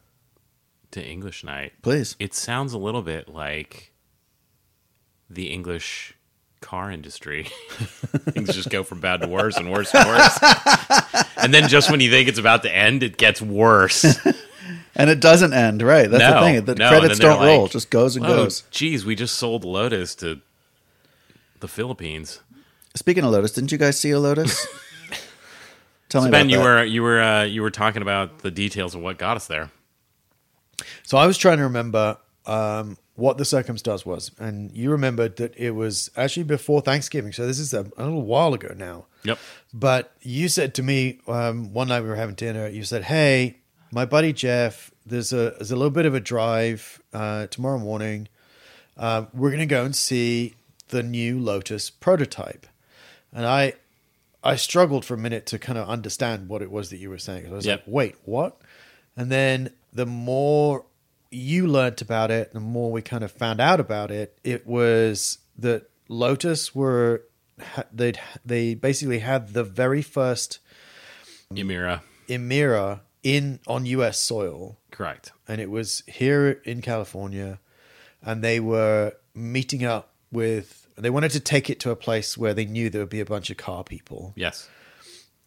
to 0.92 1.05
English 1.05 1.44
night. 1.44 1.72
Please. 1.82 2.16
It 2.18 2.34
sounds 2.34 2.72
a 2.72 2.78
little 2.78 3.02
bit 3.02 3.28
like 3.28 3.92
the 5.30 5.50
English 5.50 6.14
car 6.61 6.90
industry. 6.90 7.44
Things 7.68 8.55
just 8.55 8.70
go 8.70 8.82
from 8.82 9.00
bad 9.00 9.20
to 9.20 9.28
worse 9.28 9.57
and 9.57 9.70
worse 9.70 9.94
and 9.94 10.09
worse. 10.09 10.38
and 11.36 11.52
then 11.52 11.68
just 11.68 11.90
when 11.90 12.00
you 12.00 12.11
think 12.11 12.28
it's 12.28 12.38
about 12.38 12.62
to 12.62 12.74
end, 12.74 13.02
it 13.02 13.16
gets 13.16 13.40
worse. 13.40 14.18
And 14.96 15.11
it 15.11 15.20
doesn't 15.20 15.52
end, 15.52 15.82
right? 15.82 16.09
That's 16.09 16.22
no, 16.22 16.34
the 16.34 16.46
thing. 16.46 16.64
The 16.64 16.74
no, 16.76 16.88
credits 16.88 17.18
don't 17.18 17.40
they're 17.40 17.48
roll; 17.48 17.66
it 17.66 17.72
just 17.72 17.90
goes 17.90 18.14
and 18.16 18.24
"Oh, 18.24 18.28
goes. 18.28 18.62
Geez, 18.70 19.05
we 19.05 19.16
just 19.16 19.34
sold 19.34 19.64
Lotus 19.64 20.14
to 20.16 20.40
the 21.59 21.66
Philippines. 21.66 22.40
Speaking 22.97 23.24
of 23.24 23.32
Lotus, 23.32 23.53
didn't 23.53 23.72
you 23.72 23.78
guys 23.78 23.99
see 23.99 24.11
a 24.11 24.20
Lotus? 24.20 24.66
Tell 26.09 26.22
So 26.22 26.26
me 26.26 26.30
Ben, 26.30 26.42
about 26.47 26.51
you 26.51 26.59
that. 26.59 26.64
were 26.64 26.84
you 26.84 27.03
were 27.03 27.20
uh, 27.20 27.42
you 27.42 27.62
were 27.62 27.70
talking 27.70 28.03
about 28.03 28.38
the 28.40 28.51
details 28.51 28.95
of 28.95 29.01
what 29.01 29.18
got 29.18 29.36
us 29.36 29.47
there. 29.49 29.70
So 31.03 31.18
I 31.18 31.26
was 31.26 31.36
trying 31.36 31.59
to 31.59 31.64
remember 31.64 32.18
um, 32.47 32.97
what 33.16 33.36
the 33.38 33.45
circumstance 33.45 34.07
was, 34.07 34.30
and 34.38 34.70
you 34.76 34.90
remembered 34.90 35.36
that 35.36 35.57
it 35.57 35.72
was 35.72 36.09
actually 36.16 36.45
before 36.45 36.80
Thanksgiving. 36.82 37.32
So 37.32 37.47
this 37.47 37.59
is 37.59 37.74
a, 37.74 37.80
a 37.97 38.05
little 38.05 38.22
while 38.22 38.55
ago 38.55 38.72
now. 38.76 39.07
Yep. 39.24 39.38
But 39.72 40.12
you 40.22 40.49
said 40.49 40.74
to 40.74 40.82
me 40.84 41.18
um, 41.26 41.72
one 41.72 41.88
night 41.88 42.03
we 42.03 42.09
were 42.09 42.16
having 42.16 42.36
dinner. 42.36 42.68
You 42.68 42.84
said, 42.84 43.05
"Hey, 43.05 43.59
my 43.90 44.05
buddy 44.05 44.32
Jeff, 44.32 44.92
there's 45.05 45.32
a 45.32 45.51
there's 45.59 45.72
a 45.72 45.76
little 45.76 45.90
bit 45.90 46.07
of 46.07 46.14
a 46.14 46.20
drive 46.20 47.03
uh, 47.12 47.49
tomorrow 47.49 47.78
morning. 47.78 48.28
Uh, 48.97 49.24
we're 49.34 49.51
going 49.51 49.59
to 49.59 49.66
go 49.66 49.84
and 49.84 49.97
see 49.97 50.55
the 50.88 51.03
new 51.03 51.40
Lotus 51.40 51.90
prototype." 51.90 52.66
And 53.35 53.45
I 53.47 53.74
I 54.43 54.57
struggled 54.57 55.05
for 55.05 55.14
a 55.14 55.18
minute 55.18 55.47
to 55.47 55.59
kind 55.59 55.78
of 55.78 55.89
understand 55.89 56.49
what 56.49 56.62
it 56.62 56.70
was 56.70 56.91
that 56.91 56.99
you 56.99 57.11
were 57.11 57.18
saying. 57.18 57.47
I 57.47 57.51
was 57.51 57.66
Yep. 57.66 57.80
like, 57.80 57.87
"Wait, 57.95 58.14
what?" 58.24 58.61
And 59.16 59.30
then 59.32 59.70
the 59.93 60.07
more 60.07 60.85
you 61.30 61.66
learnt 61.66 62.01
about 62.01 62.30
it, 62.30 62.53
the 62.53 62.61
more 62.61 62.93
we 62.93 63.03
kind 63.03 63.24
of 63.24 63.32
found 63.32 63.61
out 63.61 63.80
about 63.80 64.11
it. 64.11 64.39
It 64.45 64.66
was 64.66 65.39
that 65.59 65.91
Lotus 66.09 66.74
were 66.74 67.22
they 67.93 68.12
they 68.45 68.74
basically 68.74 69.20
had 69.20 69.53
the 69.55 69.64
very 69.64 70.03
first 70.03 70.59
Emira. 71.53 72.01
Emira 72.28 73.01
in 73.22 73.61
on 73.66 73.87
U.S. 73.87 74.18
soil, 74.18 74.78
Correct. 74.91 75.32
and 75.49 75.61
it 75.61 75.70
was 75.70 76.03
here 76.07 76.61
in 76.64 76.82
California, 76.82 77.59
and 78.22 78.43
they 78.45 78.61
were 78.61 79.14
meeting 79.35 79.85
up 79.85 80.12
with. 80.30 80.84
They 80.97 81.11
wanted 81.11 81.32
to 81.32 81.40
take 81.40 81.70
it 81.70 81.80
to 81.80 81.90
a 81.90 81.97
place 81.97 82.38
where 82.38 82.55
they 82.55 82.64
knew 82.66 82.88
there 82.90 83.01
would 83.03 83.09
be 83.11 83.20
a 83.20 83.24
bunch 83.24 83.51
of 83.51 83.57
car 83.57 83.82
people, 83.84 84.32
Yes. 84.36 84.68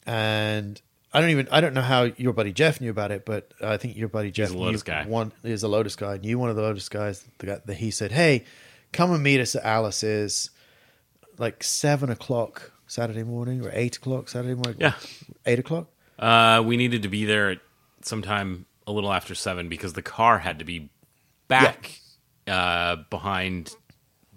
and 0.06 0.82
I 1.14 1.22
don't 1.22 1.30
even 1.30 1.48
I 1.52 1.62
don't 1.62 1.74
know 1.74 1.82
how 1.82 2.04
your 2.18 2.34
buddy 2.34 2.52
Jeff 2.52 2.82
knew 2.82 2.90
about 2.92 3.12
it, 3.12 3.26
but 3.26 3.52
I 3.62 3.78
think 3.78 3.96
your 3.96 4.10
buddy 4.10 4.30
Jeff 4.32 4.52
a 4.52 4.58
Lotus 4.58 4.84
guy. 4.84 5.06
One 5.06 5.32
is 5.44 5.64
a 5.64 5.68
Lotus 5.68 5.96
guy. 5.96 6.18
Knew 6.18 6.38
one 6.38 6.50
of 6.50 6.56
the 6.56 6.62
Lotus 6.62 6.90
guys. 6.90 7.24
The 7.40 7.46
guy 7.46 7.60
that 7.66 7.78
he 7.78 7.92
said, 7.92 8.12
"Hey, 8.12 8.44
come 8.92 9.12
and 9.14 9.24
meet 9.24 9.40
us 9.40 9.56
at 9.56 9.64
Alice's, 9.64 10.50
like 11.38 11.64
seven 11.64 12.10
o'clock 12.10 12.72
Saturday 12.88 13.24
morning 13.24 13.66
or 13.66 13.70
eight 13.74 13.98
o'clock 13.98 14.28
Saturday 14.30 14.56
morning. 14.56 14.76
Yeah. 14.80 14.94
eight 15.46 15.60
o'clock. 15.60 15.88
Uh, 16.20 16.62
we 16.66 16.78
needed 16.78 17.04
to 17.04 17.10
be 17.10 17.26
there 17.26 17.52
at 17.52 17.60
sometime 18.02 18.66
a 18.86 18.92
little 18.92 19.12
after 19.14 19.34
seven 19.36 19.70
because 19.70 19.94
the 19.94 20.02
car 20.02 20.40
had 20.40 20.60
to 20.60 20.66
be 20.66 20.90
back 21.48 22.00
uh, 22.48 22.98
behind 23.10 23.74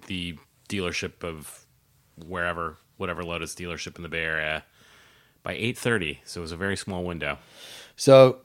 the 0.07 0.37
dealership 0.71 1.25
of 1.25 1.67
wherever, 2.17 2.79
whatever 2.97 3.25
Lotus 3.25 3.55
dealership 3.55 3.97
in 3.97 4.03
the 4.03 4.09
Bay 4.09 4.23
Area 4.25 4.65
by 5.43 5.53
eight 5.53 5.77
thirty. 5.77 6.21
So 6.25 6.41
it 6.41 6.43
was 6.43 6.53
a 6.53 6.57
very 6.57 6.77
small 6.77 7.05
window. 7.05 7.39
So 7.97 8.39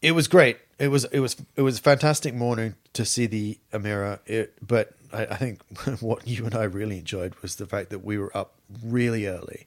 it 0.00 0.12
was 0.12 0.28
great. 0.28 0.58
It 0.78 0.88
was 0.88 1.04
it 1.06 1.20
was 1.20 1.36
it 1.56 1.62
was 1.62 1.78
a 1.78 1.82
fantastic 1.82 2.34
morning 2.34 2.74
to 2.92 3.04
see 3.04 3.26
the 3.26 3.58
Emira. 3.72 4.18
It, 4.26 4.54
but 4.66 4.94
I, 5.12 5.26
I 5.26 5.36
think 5.36 5.62
what 6.00 6.26
you 6.26 6.44
and 6.44 6.54
I 6.54 6.64
really 6.64 6.98
enjoyed 6.98 7.34
was 7.36 7.56
the 7.56 7.66
fact 7.66 7.90
that 7.90 8.04
we 8.04 8.18
were 8.18 8.36
up 8.36 8.54
really 8.84 9.26
early. 9.26 9.66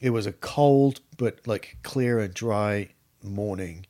It 0.00 0.10
was 0.10 0.26
a 0.26 0.32
cold 0.32 1.00
but 1.16 1.46
like 1.46 1.76
clear 1.82 2.18
and 2.18 2.34
dry 2.34 2.90
morning, 3.22 3.86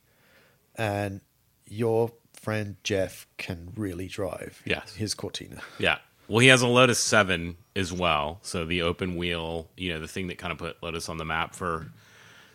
and 0.75 1.21
your 1.65 2.11
friend 2.33 2.75
Jeff 2.83 3.27
can 3.37 3.71
really 3.75 4.07
drive. 4.07 4.61
Yes. 4.65 4.95
his 4.95 5.13
Cortina. 5.13 5.61
Yeah. 5.79 5.97
Well, 6.27 6.39
he 6.39 6.47
has 6.47 6.61
a 6.61 6.67
Lotus 6.67 6.99
7 6.99 7.55
as 7.75 7.93
well. 7.93 8.39
So 8.41 8.65
the 8.65 8.81
open 8.81 9.15
wheel, 9.15 9.69
you 9.77 9.93
know, 9.93 9.99
the 9.99 10.07
thing 10.07 10.27
that 10.27 10.37
kind 10.37 10.51
of 10.51 10.57
put 10.57 10.81
Lotus 10.81 11.09
on 11.09 11.17
the 11.17 11.25
map 11.25 11.53
for 11.53 11.87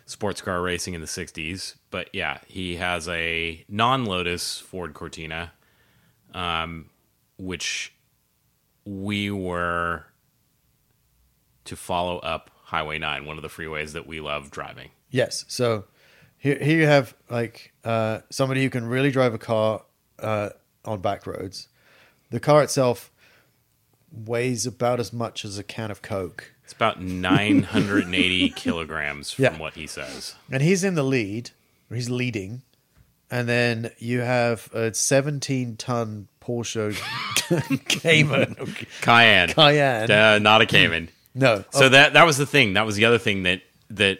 sports 0.05 0.41
car 0.41 0.61
racing 0.61 0.93
in 0.93 1.01
the 1.01 1.07
60s. 1.07 1.75
But 1.89 2.09
yeah, 2.13 2.39
he 2.47 2.75
has 2.75 3.07
a 3.07 3.63
non 3.69 4.05
Lotus 4.05 4.59
Ford 4.59 4.93
Cortina, 4.93 5.53
um, 6.33 6.89
which 7.37 7.93
we 8.85 9.31
were 9.31 10.05
to 11.65 11.75
follow 11.75 12.19
up 12.19 12.51
Highway 12.65 12.97
9, 12.97 13.25
one 13.25 13.37
of 13.37 13.43
the 13.43 13.49
freeways 13.49 13.93
that 13.93 14.07
we 14.07 14.19
love 14.19 14.51
driving. 14.51 14.89
Yes. 15.09 15.45
So 15.47 15.85
here, 16.37 16.57
here 16.61 16.79
you 16.79 16.87
have 16.87 17.13
like 17.29 17.73
uh, 17.83 18.19
somebody 18.29 18.63
who 18.63 18.69
can 18.69 18.85
really 18.85 19.11
drive 19.11 19.33
a 19.33 19.37
car 19.37 19.83
uh, 20.19 20.49
on 20.85 21.01
back 21.01 21.27
roads. 21.27 21.67
The 22.31 22.39
car 22.39 22.63
itself 22.63 23.10
weighs 24.11 24.65
about 24.65 24.99
as 24.99 25.11
much 25.13 25.43
as 25.45 25.57
a 25.57 25.63
can 25.63 25.89
of 25.91 26.01
Coke, 26.01 26.53
It's 26.63 26.73
about 26.73 27.01
980 27.01 28.49
kilograms 28.55 29.31
from 29.31 29.43
Yeah. 29.43 29.57
what 29.57 29.73
he 29.75 29.87
says. 29.87 30.35
and 30.51 30.61
he's 30.61 30.83
in 30.83 30.95
the 30.95 31.03
lead. 31.03 31.51
Or 31.89 31.95
he's 31.95 32.09
leading, 32.09 32.61
and 33.29 33.49
then 33.49 33.91
you 33.97 34.21
have 34.21 34.69
a 34.73 34.93
17 34.93 35.75
ton 35.75 36.29
Porsche 36.41 36.95
Cayman 37.87 38.55
Cayenne. 39.01 39.49
Cayenne. 39.49 40.09
Uh, 40.09 40.39
not 40.39 40.61
a 40.61 40.65
Cayman. 40.65 41.09
No. 41.33 41.63
So 41.71 41.85
Oh, 41.85 41.89
that 41.89 42.11
that 42.13 42.25
was 42.25 42.37
the 42.37 42.45
thing. 42.45 42.73
That 42.73 42.85
was 42.85 42.97
the 42.97 43.05
other 43.05 43.17
thing 43.17 43.43
that 43.43 43.61
that 43.89 44.19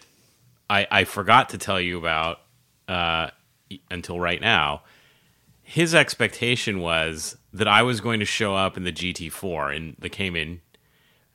I 0.70 0.88
I 0.92 1.04
forgot 1.04 1.50
to 1.50 1.58
tell 1.58 1.80
you 1.80 1.98
about 1.98 2.40
uh, 2.88 3.32
until 3.90 4.18
right 4.20 4.40
now. 4.40 4.84
His 5.62 5.94
expectation 5.96 6.80
was 6.80 7.38
that 7.54 7.68
I 7.68 7.84
was 7.84 8.02
going 8.02 8.20
to 8.20 8.26
show 8.26 8.56
up 8.56 8.78
in 8.78 8.84
the 8.84 8.92
GT4 8.94 9.76
in 9.76 9.96
the 10.00 10.10
Cayman 10.10 10.62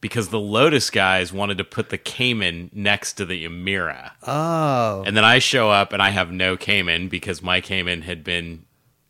because 0.01 0.29
the 0.29 0.39
Lotus 0.41 0.91
guys 0.91 1.33
wanted 1.33 1.59
to 1.59 1.65
put 1.65 1.89
the 1.91 1.99
Cayman 1.99 2.71
next 2.73 3.15
to 3.15 3.25
the 3.25 3.45
Emira. 3.47 4.13
oh. 4.23 5.03
And 5.07 5.17
then 5.17 5.25
I 5.25 5.39
show 5.39 5.71
up 5.71 5.93
and 5.93 6.01
I 6.03 6.11
have 6.11 6.31
no 6.31 6.57
Cayman 6.57 7.09
because 7.09 7.43
my 7.43 7.61
Cayman 7.61 8.03
had 8.03 8.23
been 8.25 8.65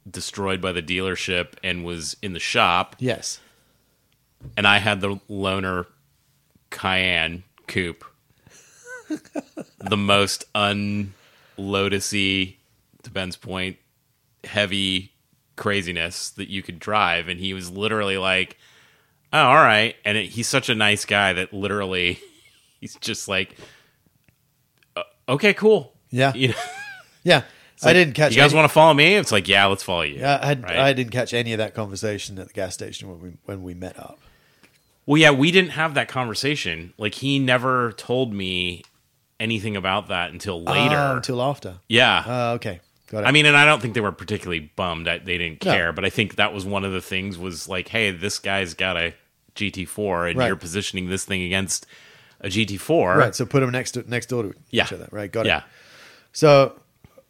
destroyed 0.08 0.60
by 0.60 0.72
the 0.72 0.82
dealership 0.82 1.54
and 1.64 1.84
was 1.84 2.16
in 2.22 2.32
the 2.32 2.38
shop 2.40 2.94
Yes. 2.98 3.40
and 4.56 4.66
I 4.66 4.78
had 4.78 5.00
the 5.00 5.16
loaner 5.28 5.86
Cayenne 6.70 7.42
coupe, 7.66 8.04
the 9.78 9.96
most 9.96 10.44
un 10.54 11.12
unlotusy, 11.58 12.56
to 13.02 13.10
Ben's 13.10 13.36
point, 13.36 13.76
heavy 14.44 15.12
craziness 15.56 16.30
that 16.30 16.48
you 16.48 16.62
could 16.62 16.78
drive, 16.78 17.28
and 17.28 17.40
he 17.40 17.52
was 17.54 17.70
literally 17.70 18.18
like, 18.18 18.56
"Oh, 19.32 19.38
all 19.40 19.54
right," 19.56 19.96
and 20.04 20.16
it, 20.18 20.26
he's 20.30 20.46
such 20.48 20.68
a 20.68 20.74
nice 20.74 21.04
guy 21.04 21.32
that 21.32 21.52
literally 21.52 22.20
he's 22.80 22.94
just 22.96 23.28
like, 23.28 23.56
"Uh, 24.96 25.02
"Okay, 25.28 25.54
cool." 25.54 25.92
Yeah. 26.10 26.32
You 26.34 26.48
know, 26.48 26.54
Yeah. 27.24 27.42
I 27.82 27.92
didn't 27.92 28.14
catch. 28.14 28.32
You 28.34 28.40
guys 28.40 28.52
any- 28.52 28.56
want 28.60 28.70
to 28.70 28.72
follow 28.72 28.94
me? 28.94 29.16
It's 29.16 29.30
like, 29.32 29.48
yeah, 29.48 29.66
let's 29.66 29.82
follow 29.82 30.00
you. 30.02 30.14
Yeah, 30.20 30.38
I, 30.40 30.54
Right? 30.54 30.78
I 30.78 30.92
didn't 30.94 31.10
catch 31.12 31.34
any 31.34 31.52
of 31.52 31.58
that 31.58 31.74
conversation 31.74 32.38
at 32.38 32.46
the 32.46 32.52
gas 32.54 32.72
station 32.72 33.08
when 33.08 33.20
we 33.20 33.32
when 33.44 33.62
we 33.62 33.74
met 33.74 33.98
up. 33.98 34.18
Well, 35.04 35.18
yeah, 35.18 35.30
we 35.30 35.50
didn't 35.50 35.70
have 35.72 35.92
that 35.94 36.08
conversation. 36.08 36.94
Like 36.96 37.14
he 37.14 37.38
never 37.38 37.92
told 37.92 38.32
me 38.32 38.82
anything 39.38 39.76
about 39.76 40.08
that 40.08 40.30
until 40.30 40.62
later. 40.62 40.96
Ah, 40.96 41.16
until 41.16 41.42
after. 41.42 41.80
yeah. 41.88 42.24
Uh, 42.26 42.54
okay. 42.54 42.80
I 43.14 43.30
mean, 43.30 43.46
and 43.46 43.56
I 43.56 43.64
don't 43.64 43.80
think 43.80 43.94
they 43.94 44.00
were 44.00 44.12
particularly 44.12 44.70
bummed 44.74 45.06
that 45.06 45.24
they 45.24 45.38
didn't 45.38 45.64
No. 45.64 45.72
care, 45.72 45.92
but 45.92 46.04
I 46.04 46.10
think 46.10 46.36
that 46.36 46.52
was 46.52 46.64
one 46.64 46.84
of 46.84 46.92
the 46.92 47.00
things 47.00 47.38
was 47.38 47.68
like, 47.68 47.88
hey, 47.88 48.10
this 48.10 48.38
guy's 48.38 48.74
got 48.74 48.96
a 48.96 49.14
GT4 49.54 50.30
and 50.30 50.38
Right. 50.38 50.46
you're 50.48 50.56
positioning 50.56 51.08
this 51.08 51.24
thing 51.24 51.42
against 51.42 51.86
a 52.40 52.48
GT4. 52.48 53.16
right, 53.16 53.34
so 53.34 53.46
put 53.46 53.60
them 53.60 53.70
next 53.70 53.92
to, 53.92 54.04
next 54.10 54.26
door 54.26 54.42
to 54.42 54.54
Yeah. 54.70 54.84
each 54.84 54.92
other. 54.92 55.08
Right, 55.12 55.30
got 55.30 55.46
it. 55.46 55.50
Yeah. 55.50 55.62
So, 56.32 56.78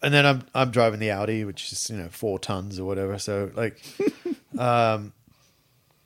and 0.02 0.12
then 0.12 0.26
I'm 0.26 0.42
I'm 0.54 0.70
driving 0.70 0.98
the 0.98 1.10
Audi, 1.12 1.44
which 1.44 1.70
is 1.72 1.88
you 1.90 1.96
know 1.96 2.08
four 2.10 2.38
tons 2.38 2.78
or 2.80 2.84
whatever. 2.84 3.18
So 3.18 3.50
like, 3.54 3.80
um, 4.58 5.12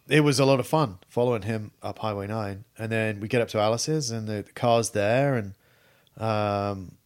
it 0.08 0.20
was 0.20 0.38
a 0.40 0.44
lot 0.44 0.60
of 0.60 0.66
fun 0.66 0.98
following 1.08 1.42
him 1.42 1.70
up 1.82 2.00
Highway 2.00 2.26
Nine, 2.26 2.64
and 2.78 2.90
then 2.92 3.20
we 3.20 3.28
get 3.28 3.40
up 3.40 3.48
to 3.48 3.58
Alice's, 3.58 4.10
and 4.10 4.26
the, 4.28 4.42
the 4.42 4.52
car's 4.52 4.90
there, 4.90 5.34
and 5.36 5.54
um, 6.18 6.96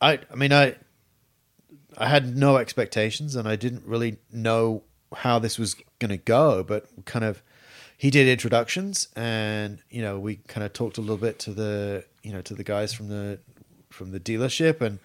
I 0.00 0.18
I 0.30 0.34
mean 0.36 0.52
I 0.52 0.74
I 1.98 2.08
had 2.08 2.36
no 2.36 2.56
expectations, 2.56 3.36
and 3.36 3.46
I 3.48 3.56
didn't 3.56 3.84
really 3.86 4.16
know 4.32 4.82
how 5.14 5.38
this 5.38 5.58
was 5.58 5.76
going 5.98 6.10
to 6.10 6.16
go, 6.16 6.62
but 6.62 6.86
kind 7.04 7.24
of 7.24 7.42
he 7.98 8.10
did 8.10 8.26
introductions, 8.28 9.08
and 9.14 9.78
you 9.90 10.02
know 10.02 10.18
we 10.18 10.36
kind 10.48 10.64
of 10.64 10.72
talked 10.72 10.98
a 10.98 11.00
little 11.00 11.16
bit 11.18 11.38
to 11.40 11.52
the 11.52 12.04
you 12.22 12.32
know 12.32 12.40
to 12.42 12.54
the 12.54 12.64
guys 12.64 12.92
from 12.92 13.08
the 13.08 13.38
from 13.90 14.10
the 14.12 14.20
dealership, 14.20 14.80
and 14.80 14.98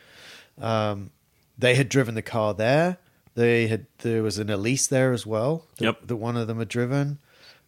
um, 0.62 1.12
they 1.58 1.76
had 1.76 1.90
driven 1.90 2.16
the 2.16 2.22
car 2.22 2.54
there. 2.54 2.98
They 3.36 3.68
had 3.68 3.86
there 4.00 4.24
was 4.24 4.40
an 4.40 4.50
Elise 4.50 4.88
there 4.88 5.14
as 5.14 5.26
well. 5.26 5.66
That, 5.78 5.84
Yep. 5.86 6.08
that 6.08 6.16
one 6.16 6.38
of 6.38 6.48
them 6.48 6.58
had 6.60 6.70
driven, 6.70 7.20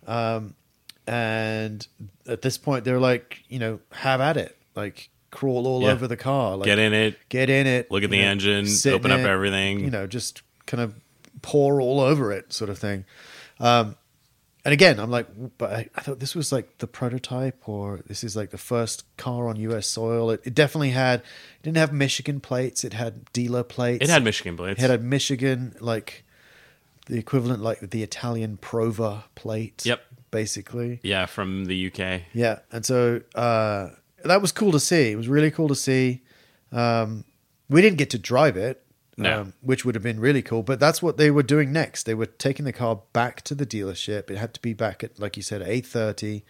um, 0.07 0.55
and 1.05 1.85
at 2.27 2.41
this 2.41 2.57
point 2.57 2.85
they're 2.85 2.99
like, 2.99 3.43
you 3.49 3.59
know, 3.59 3.79
have 3.91 4.21
at 4.21 4.37
it, 4.37 4.57
like 4.75 5.09
crawl 5.31 5.67
all 5.67 5.81
Yeah. 5.83 5.91
over 5.91 6.07
the 6.07 6.17
car, 6.17 6.55
like, 6.57 6.65
Get 6.65 6.79
in 6.79 6.93
it. 6.93 7.17
get 7.29 7.49
in 7.49 7.67
it, 7.67 7.89
Look 7.91 8.03
at 8.03 8.09
the 8.09 8.19
know, 8.21 8.27
engine, 8.27 8.65
open 8.87 9.11
up 9.11 9.19
it, 9.19 9.25
everything. 9.25 9.79
you 9.81 9.89
know, 9.91 10.07
just 10.07 10.41
kind 10.65 10.81
of 10.81 10.95
pour 11.41 11.79
all 11.81 11.99
over 11.99 12.31
it, 12.31 12.51
sort 12.53 12.69
of 12.69 12.77
thing. 12.77 13.05
Um, 13.59 13.95
and 14.65 14.73
again, 14.73 14.99
I'm 14.99 15.09
like, 15.09 15.27
but 15.57 15.71
I, 15.71 15.89
I 15.95 16.01
thought 16.01 16.19
this 16.19 16.35
was 16.35 16.51
like 16.51 16.79
the 16.79 16.87
prototype, 16.87 17.67
or 17.67 18.01
this 18.07 18.23
is 18.23 18.35
like 18.35 18.49
the 18.51 18.57
first 18.57 19.05
car 19.17 19.47
on 19.47 19.55
U.S. 19.55 19.87
soil. 19.87 20.31
It, 20.31 20.41
it 20.43 20.53
definitely 20.53 20.89
had, 20.91 21.21
it 21.21 21.63
didn't 21.63 21.77
have 21.77 21.93
Michigan 21.93 22.39
plates. 22.41 22.83
It 22.83 22.93
had 22.93 23.31
dealer 23.31 23.63
plates. 23.63 24.03
It 24.03 24.09
had 24.09 24.23
Michigan 24.23 24.57
plates. 24.57 24.79
It 24.83 24.89
had 24.89 24.99
a 24.99 25.01
Michigan 25.01 25.75
like 25.79 26.23
the 27.05 27.17
equivalent, 27.17 27.63
like 27.63 27.79
the 27.79 28.03
Italian 28.03 28.57
Prova 28.61 29.23
plate. 29.33 29.85
Yep. 29.85 30.01
basically. 30.29 30.99
yeah, 31.03 31.25
from 31.25 31.65
the 31.65 31.87
UK. 31.87 32.21
Yeah, 32.33 32.59
and 32.71 32.85
so 32.85 33.21
uh, 33.35 33.89
that 34.23 34.41
was 34.41 34.51
cool 34.51 34.71
to 34.71 34.79
see. 34.79 35.11
It 35.11 35.15
was 35.15 35.27
really 35.27 35.51
cool 35.51 35.67
to 35.67 35.75
see. 35.75 36.21
Um, 36.71 37.23
we 37.69 37.81
didn't 37.81 37.97
get 37.97 38.09
to 38.11 38.17
drive 38.19 38.57
it, 38.57 38.83
No. 39.17 39.41
um, 39.41 39.53
which 39.61 39.85
would 39.85 39.95
have 39.95 40.03
been 40.03 40.19
really 40.19 40.41
cool. 40.41 40.63
But 40.63 40.79
that's 40.79 41.01
what 41.01 41.17
they 41.17 41.29
were 41.31 41.43
doing 41.43 41.71
next. 41.71 42.03
They 42.03 42.13
were 42.15 42.25
taking 42.25 42.65
the 42.65 42.73
car 42.73 43.01
back 43.13 43.41
to 43.43 43.55
the 43.55 43.65
dealership. 43.65 44.29
It 44.31 44.37
had 44.37 44.53
to 44.55 44.61
be 44.61 44.73
back 44.73 45.03
at, 45.03 45.19
like 45.19 45.37
you 45.37 45.43
said, 45.43 45.61
eight 45.63 45.85
thirty, 45.85 46.43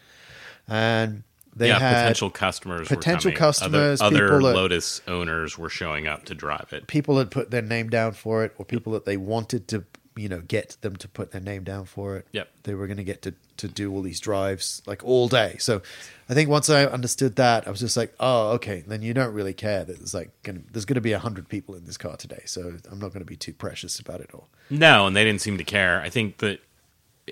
and 0.67 1.23
they 1.55 1.67
yeah, 1.69 1.79
had 1.79 2.01
potential 2.03 2.29
customers. 2.29 2.87
potential 2.87 3.31
customers, 3.31 4.01
Other, 4.01 4.25
other 4.33 4.39
that- 4.47 4.55
Lotus 4.55 5.01
owners 5.07 5.57
were 5.57 5.69
showing 5.69 6.07
up 6.07 6.25
to 6.25 6.35
drive 6.35 6.69
it. 6.71 6.87
people 6.87 7.17
had 7.17 7.31
put 7.31 7.51
their 7.51 7.61
name 7.61 7.89
down 7.89 8.13
for 8.13 8.43
it, 8.45 8.53
or 8.57 8.65
people 8.65 8.93
that 8.93 9.05
they 9.05 9.17
wanted 9.17 9.67
to, 9.69 9.83
you 10.15 10.29
know, 10.29 10.41
get 10.41 10.77
them 10.81 10.95
to 10.97 11.07
put 11.07 11.31
their 11.31 11.41
name 11.41 11.63
down 11.63 11.85
for 11.85 12.17
it. 12.17 12.27
Yep. 12.31 12.49
They 12.63 12.73
were 12.73 12.87
going 12.87 12.97
to 12.97 13.03
get 13.03 13.21
to 13.23 13.33
to 13.57 13.67
do 13.67 13.91
all 13.91 14.01
these 14.01 14.21
drives 14.21 14.81
like 14.85 15.03
all 15.03 15.27
day. 15.27 15.57
So, 15.59 15.81
I 16.29 16.33
think 16.33 16.49
once 16.49 16.69
I 16.69 16.85
understood 16.85 17.35
that, 17.35 17.67
I 17.67 17.71
was 17.71 17.79
just 17.79 17.97
like, 17.97 18.13
oh, 18.19 18.51
okay. 18.51 18.83
Then 18.87 19.01
you 19.01 19.13
don't 19.13 19.33
really 19.33 19.53
care 19.53 19.83
that 19.83 19.97
there's 19.97 20.13
like 20.13 20.31
gonna, 20.43 20.61
there's 20.71 20.85
going 20.85 20.95
to 20.95 21.01
be 21.01 21.11
a 21.11 21.19
hundred 21.19 21.49
people 21.49 21.75
in 21.75 21.85
this 21.85 21.97
car 21.97 22.15
today, 22.15 22.43
so 22.45 22.77
I'm 22.91 22.99
not 22.99 23.09
going 23.09 23.19
to 23.19 23.25
be 23.25 23.35
too 23.35 23.53
precious 23.53 23.99
about 23.99 24.21
it 24.21 24.29
all. 24.33 24.47
No, 24.69 25.07
and 25.07 25.15
they 25.15 25.23
didn't 25.23 25.41
seem 25.41 25.57
to 25.57 25.63
care. 25.63 26.01
I 26.01 26.09
think 26.09 26.37
that 26.37 26.61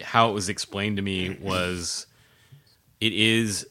how 0.02 0.30
it 0.30 0.34
was 0.34 0.50
explained 0.50 0.98
to 0.98 1.02
me 1.02 1.38
was 1.42 2.08
it 3.00 3.14
is 3.14 3.68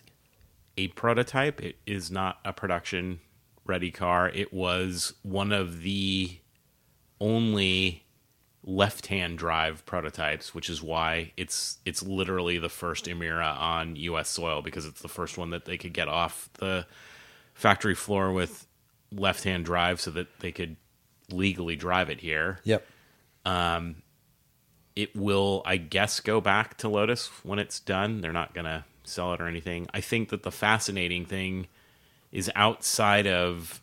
a 0.76 0.88
prototype. 0.88 1.62
It 1.62 1.76
is 1.86 2.11
not 2.11 2.38
a 2.44 2.52
production 2.52 3.20
ready 3.64 3.90
car. 3.90 4.28
It 4.28 4.52
was 4.52 5.12
one 5.22 5.52
of 5.52 5.82
the 5.82 6.38
only 7.20 8.05
left-hand 8.66 9.38
drive 9.38 9.86
prototypes, 9.86 10.52
which 10.52 10.68
is 10.68 10.82
why 10.82 11.32
it's 11.36 11.78
it's 11.84 12.02
literally 12.02 12.58
the 12.58 12.68
first 12.68 13.06
Emira 13.06 13.56
on 13.56 13.94
US 13.96 14.28
soil 14.28 14.60
because 14.60 14.84
it's 14.84 15.00
the 15.00 15.08
first 15.08 15.38
one 15.38 15.50
that 15.50 15.64
they 15.64 15.78
could 15.78 15.92
get 15.92 16.08
off 16.08 16.50
the 16.54 16.84
factory 17.54 17.94
floor 17.94 18.32
with 18.32 18.66
left-hand 19.12 19.64
drive 19.64 20.00
so 20.00 20.10
that 20.10 20.40
they 20.40 20.50
could 20.50 20.76
legally 21.30 21.76
drive 21.76 22.10
it 22.10 22.20
here. 22.20 22.58
Yep. 22.64 22.84
it 24.96 25.14
will 25.14 25.62
i 25.66 25.76
guess 25.76 26.20
go 26.20 26.40
back 26.40 26.76
to 26.78 26.88
lotus 26.88 27.28
when 27.44 27.60
it's 27.60 27.78
done. 27.78 28.20
They're 28.20 28.32
not 28.32 28.52
going 28.52 28.64
to 28.64 28.84
sell 29.04 29.32
it 29.32 29.40
or 29.40 29.46
anything. 29.46 29.86
I 29.94 30.00
think 30.00 30.30
that 30.30 30.42
the 30.42 30.50
fascinating 30.50 31.24
thing 31.24 31.68
is 32.32 32.50
outside 32.56 33.28
of 33.28 33.80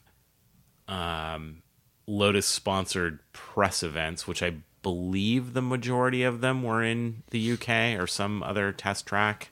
um, 0.90 1.62
lotus 2.06 2.46
sponsored 2.46 3.20
press 3.32 3.82
events 3.82 4.28
which 4.28 4.44
i 4.44 4.54
believe 4.84 5.54
the 5.54 5.62
majority 5.62 6.22
of 6.24 6.42
them 6.42 6.62
were 6.62 6.84
in 6.84 7.24
the 7.32 7.52
uk 7.54 7.68
or 8.00 8.06
some 8.06 8.44
other 8.44 8.72
test 8.72 9.08
track 9.08 9.50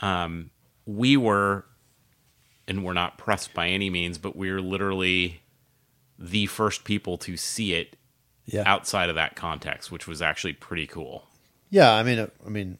um, 0.00 0.50
we 0.86 1.16
were 1.16 1.64
and 2.68 2.84
we're 2.84 2.92
not 2.92 3.18
pressed 3.18 3.52
by 3.54 3.68
any 3.68 3.90
means 3.90 4.18
but 4.18 4.36
we're 4.36 4.60
literally 4.60 5.40
the 6.18 6.46
first 6.46 6.84
people 6.84 7.18
to 7.18 7.36
see 7.36 7.74
it 7.74 7.96
Yeah. 8.44 8.62
outside 8.66 9.08
of 9.08 9.16
that 9.16 9.34
context, 9.34 9.90
which 9.90 10.06
was 10.06 10.22
actually 10.22 10.52
pretty 10.52 10.86
cool. 10.86 11.26
Yeah. 11.70 11.92
I 11.92 12.02
mean, 12.04 12.18
uh, 12.20 12.28
I 12.46 12.48
mean, 12.48 12.78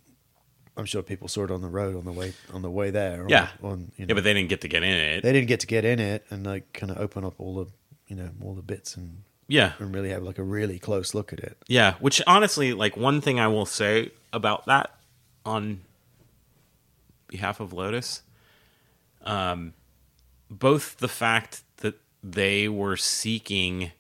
I'm 0.77 0.85
sure 0.85 1.03
people 1.03 1.27
saw 1.29 1.45
it 1.45 1.51
on 1.51 1.61
the 1.61 1.69
road 1.69 1.97
on 1.97 2.05
the 2.05 2.13
way 2.13 2.35
on 2.53 2.63
the 2.63 2.71
way 2.71 2.91
there. 2.91 3.27
Yeah. 3.29 3.49
on, 3.63 3.71
on, 3.73 3.79
you 3.97 4.07
know, 4.07 4.11
Yeah, 4.11 4.15
but 4.15 4.25
they 4.25 4.33
didn't 4.35 4.49
get 4.49 4.61
to 4.61 4.69
get 4.69 4.83
in 4.85 4.91
it. 4.91 5.23
they 5.23 5.33
didn't 5.33 5.49
get 5.49 5.61
to 5.61 5.67
get 5.67 5.85
in 5.85 5.99
it 5.99 6.25
and 6.31 6.47
like 6.47 6.73
kind 6.73 6.91
of 6.93 6.99
open 6.99 7.25
up 7.25 7.35
all 7.39 7.65
the 7.65 7.71
you 8.07 8.15
know 8.17 8.31
all 8.43 8.55
the 8.55 8.63
bits 8.63 8.97
and 8.97 9.23
yeah. 9.49 9.73
and 9.79 9.95
really 9.95 10.11
have 10.11 10.23
like 10.23 10.39
a 10.39 10.43
really 10.43 10.79
close 10.79 11.15
look 11.15 11.33
at 11.33 11.41
it. 11.41 11.57
Yeah, 11.69 11.95
which 12.01 12.23
honestly, 12.27 12.73
like 12.73 12.97
one 12.97 13.21
thing 13.21 13.39
I 13.41 13.49
will 13.49 13.67
say 13.67 14.11
about 14.33 14.67
that 14.67 14.95
on 15.45 15.81
behalf 17.29 17.61
of 17.61 17.73
Lotus, 17.73 18.23
um, 19.23 19.73
both 20.51 20.99
the 20.99 21.09
fact 21.09 21.63
that 21.79 21.95
they 22.23 22.69
were 22.69 22.97
seeking 22.97 23.93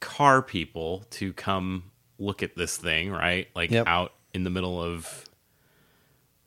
car 0.00 0.40
people 0.42 1.04
to 1.10 1.32
come 1.32 1.84
look 2.18 2.42
at 2.42 2.56
this 2.56 2.76
thing, 2.76 3.10
right? 3.10 3.48
Like 3.54 3.70
Yep. 3.70 3.86
out 3.86 4.12
in 4.32 4.44
the 4.44 4.50
middle 4.50 4.82
of 4.82 5.24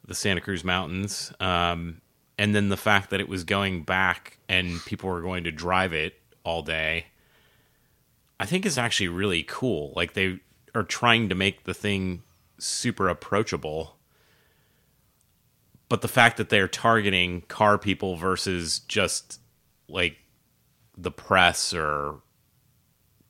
the 0.05 0.15
Santa 0.15 0.41
Cruz 0.41 0.63
Mountains, 0.63 1.31
um, 1.39 2.01
and 2.37 2.55
then 2.55 2.69
the 2.69 2.77
fact 2.77 3.11
that 3.11 3.19
it 3.19 3.29
was 3.29 3.43
going 3.43 3.83
back 3.83 4.37
and 4.49 4.83
people 4.85 5.09
were 5.09 5.21
going 5.21 5.43
to 5.45 5.51
drive 5.51 5.93
it 5.93 6.19
all 6.43 6.61
day. 6.61 7.05
I 8.39 8.45
think 8.45 8.65
is 8.65 8.77
actually 8.77 9.07
really 9.09 9.43
cool. 9.43 9.93
Like 9.95 10.13
they 10.13 10.39
are 10.75 10.83
trying 10.83 11.29
to 11.29 11.35
make 11.35 11.63
the 11.63 11.73
thing 11.73 12.23
super 12.57 13.07
approachable. 13.07 13.97
But 15.89 16.01
the 16.01 16.07
fact 16.07 16.37
that 16.37 16.49
they're 16.49 16.67
targeting 16.67 17.41
car 17.41 17.77
people 17.77 18.15
versus 18.15 18.79
just 18.79 19.39
like 19.87 20.17
the 20.97 21.11
press 21.11 21.73
or 21.73 22.15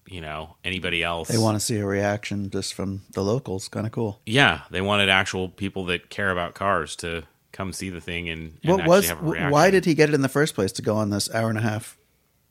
you 0.07 0.21
know 0.21 0.55
anybody 0.63 1.03
else. 1.03 1.27
They 1.27 1.37
want 1.37 1.55
to 1.55 1.59
see 1.59 1.77
a 1.77 1.85
reaction 1.85 2.49
just 2.49 2.73
from 2.73 3.01
the 3.11 3.23
locals. 3.23 3.67
Kind 3.67 3.85
of 3.85 3.91
cool. 3.91 4.21
yeah, 4.25 4.61
they 4.71 4.81
wanted 4.81 5.09
actual 5.09 5.49
people 5.49 5.85
that 5.85 6.09
care 6.09 6.29
about 6.31 6.53
cars 6.53 6.95
to 6.97 7.23
come 7.51 7.71
see 7.71 7.89
the 7.89 8.01
thing 8.01 8.29
and, 8.29 8.57
and 8.63 8.71
What 8.71 8.79
actually 8.81 8.89
was? 8.89 9.09
have 9.09 9.19
a 9.21 9.25
reaction. 9.25 9.51
Why 9.51 9.69
did 9.69 9.85
he 9.85 9.93
get 9.93 10.09
it 10.09 10.15
in 10.15 10.21
the 10.21 10.29
first 10.29 10.55
place 10.55 10.71
to 10.73 10.81
go 10.81 10.95
on 10.95 11.09
this 11.11 11.33
hour 11.33 11.49
and 11.49 11.57
a 11.57 11.61
half, 11.61 11.97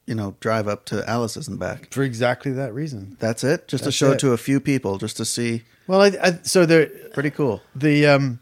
you 0.06 0.14
know, 0.14 0.36
drive 0.40 0.66
up 0.68 0.84
to 0.86 1.08
Alice's 1.08 1.48
and 1.48 1.58
back? 1.58 1.92
For 1.92 2.02
exactly 2.02 2.52
that 2.52 2.74
reason. 2.74 3.16
That's 3.20 3.44
it. 3.44 3.68
Just 3.68 3.84
to 3.84 3.88
That's 3.88 3.96
show 3.96 4.10
it. 4.10 4.14
it. 4.14 4.20
to 4.20 4.32
a 4.32 4.36
few 4.36 4.60
people, 4.60 4.98
just 4.98 5.16
to 5.18 5.24
see. 5.24 5.62
Well, 5.86 6.00
I, 6.00 6.12
I, 6.22 6.38
so 6.42 6.66
there 6.66 6.86
Pretty 7.12 7.30
cool. 7.30 7.60
the 7.74 8.06
um 8.06 8.40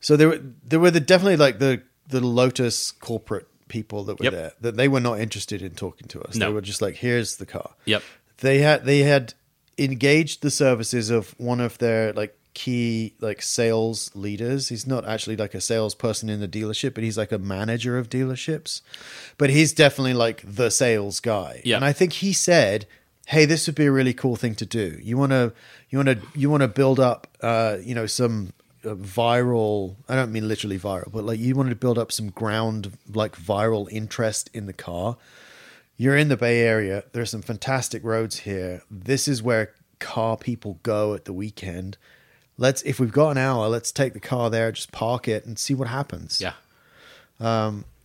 so 0.00 0.16
there 0.16 0.28
were 0.28 0.40
there 0.66 0.80
were 0.80 0.90
the 0.90 1.00
definitely 1.00 1.36
like 1.36 1.58
the 1.58 1.82
the 2.08 2.20
Lotus 2.20 2.92
corporate 2.92 3.48
people 3.68 4.04
that 4.04 4.18
were 4.20 4.24
Yep. 4.24 4.32
there 4.32 4.52
that 4.60 4.76
they 4.76 4.88
were 4.88 5.00
not 5.00 5.18
interested 5.20 5.60
in 5.62 5.74
talking 5.74 6.06
to 6.08 6.22
us. 6.22 6.36
No. 6.36 6.46
They 6.46 6.52
were 6.52 6.60
just 6.60 6.80
like, 6.80 6.94
here's 6.96 7.36
the 7.36 7.46
car. 7.46 7.70
Yep. 7.86 8.02
They 8.38 8.58
had 8.58 8.84
they 8.84 9.00
had 9.00 9.34
engaged 9.78 10.42
the 10.42 10.50
services 10.50 11.10
of 11.10 11.34
one 11.38 11.60
of 11.60 11.78
their 11.78 12.12
like 12.12 12.36
key 12.56 13.12
like 13.20 13.42
sales 13.42 14.10
leaders. 14.14 14.70
He's 14.70 14.86
not 14.86 15.06
actually 15.06 15.36
like 15.36 15.52
a 15.52 15.60
salesperson 15.60 16.30
in 16.30 16.40
the 16.40 16.48
dealership, 16.48 16.94
but 16.94 17.04
he's 17.04 17.18
like 17.18 17.30
a 17.30 17.38
manager 17.38 17.98
of 17.98 18.08
dealerships. 18.08 18.80
But 19.36 19.50
he's 19.50 19.74
definitely 19.74 20.14
like 20.14 20.42
the 20.42 20.70
sales 20.70 21.20
guy. 21.20 21.60
Yeah. 21.66 21.76
And 21.76 21.84
I 21.84 21.92
think 21.92 22.14
he 22.14 22.32
said, 22.32 22.86
"Hey, 23.26 23.44
this 23.44 23.66
would 23.66 23.76
be 23.76 23.84
a 23.84 23.92
really 23.92 24.14
cool 24.14 24.36
thing 24.36 24.54
to 24.54 24.64
do. 24.64 24.98
You 25.02 25.18
want 25.18 25.32
to 25.32 25.52
you 25.90 25.98
want 25.98 26.08
to 26.08 26.18
you 26.34 26.48
want 26.48 26.62
to 26.62 26.68
build 26.68 26.98
up 26.98 27.28
uh, 27.42 27.76
you 27.82 27.94
know, 27.94 28.06
some 28.06 28.54
uh, 28.86 28.94
viral 28.94 29.96
I 30.08 30.14
don't 30.16 30.32
mean 30.32 30.48
literally 30.48 30.78
viral, 30.78 31.12
but 31.12 31.24
like 31.24 31.38
you 31.38 31.54
wanted 31.54 31.70
to 31.70 31.76
build 31.76 31.98
up 31.98 32.10
some 32.10 32.30
ground 32.30 32.96
like 33.12 33.36
viral 33.36 33.86
interest 33.92 34.48
in 34.54 34.64
the 34.64 34.72
car." 34.72 35.18
you're 35.98 36.14
in 36.14 36.28
the 36.28 36.36
Bay 36.36 36.60
Area. 36.60 37.04
There's 37.12 37.30
some 37.30 37.40
fantastic 37.40 38.04
roads 38.04 38.40
here. 38.40 38.82
This 38.90 39.26
is 39.26 39.42
where 39.42 39.72
car 39.98 40.36
people 40.36 40.78
go 40.82 41.14
at 41.14 41.24
the 41.24 41.32
weekend. 41.32 41.96
Let's, 42.58 42.82
if 42.82 42.98
we've 42.98 43.12
got 43.12 43.30
an 43.30 43.38
hour, 43.38 43.68
let's 43.68 43.92
take 43.92 44.12
the 44.14 44.20
car 44.20 44.48
there, 44.50 44.72
just 44.72 44.90
park 44.92 45.28
it, 45.28 45.44
and 45.44 45.58
see 45.58 45.74
what 45.74 45.88
happens. 45.88 46.40
Yeah. 46.40 46.52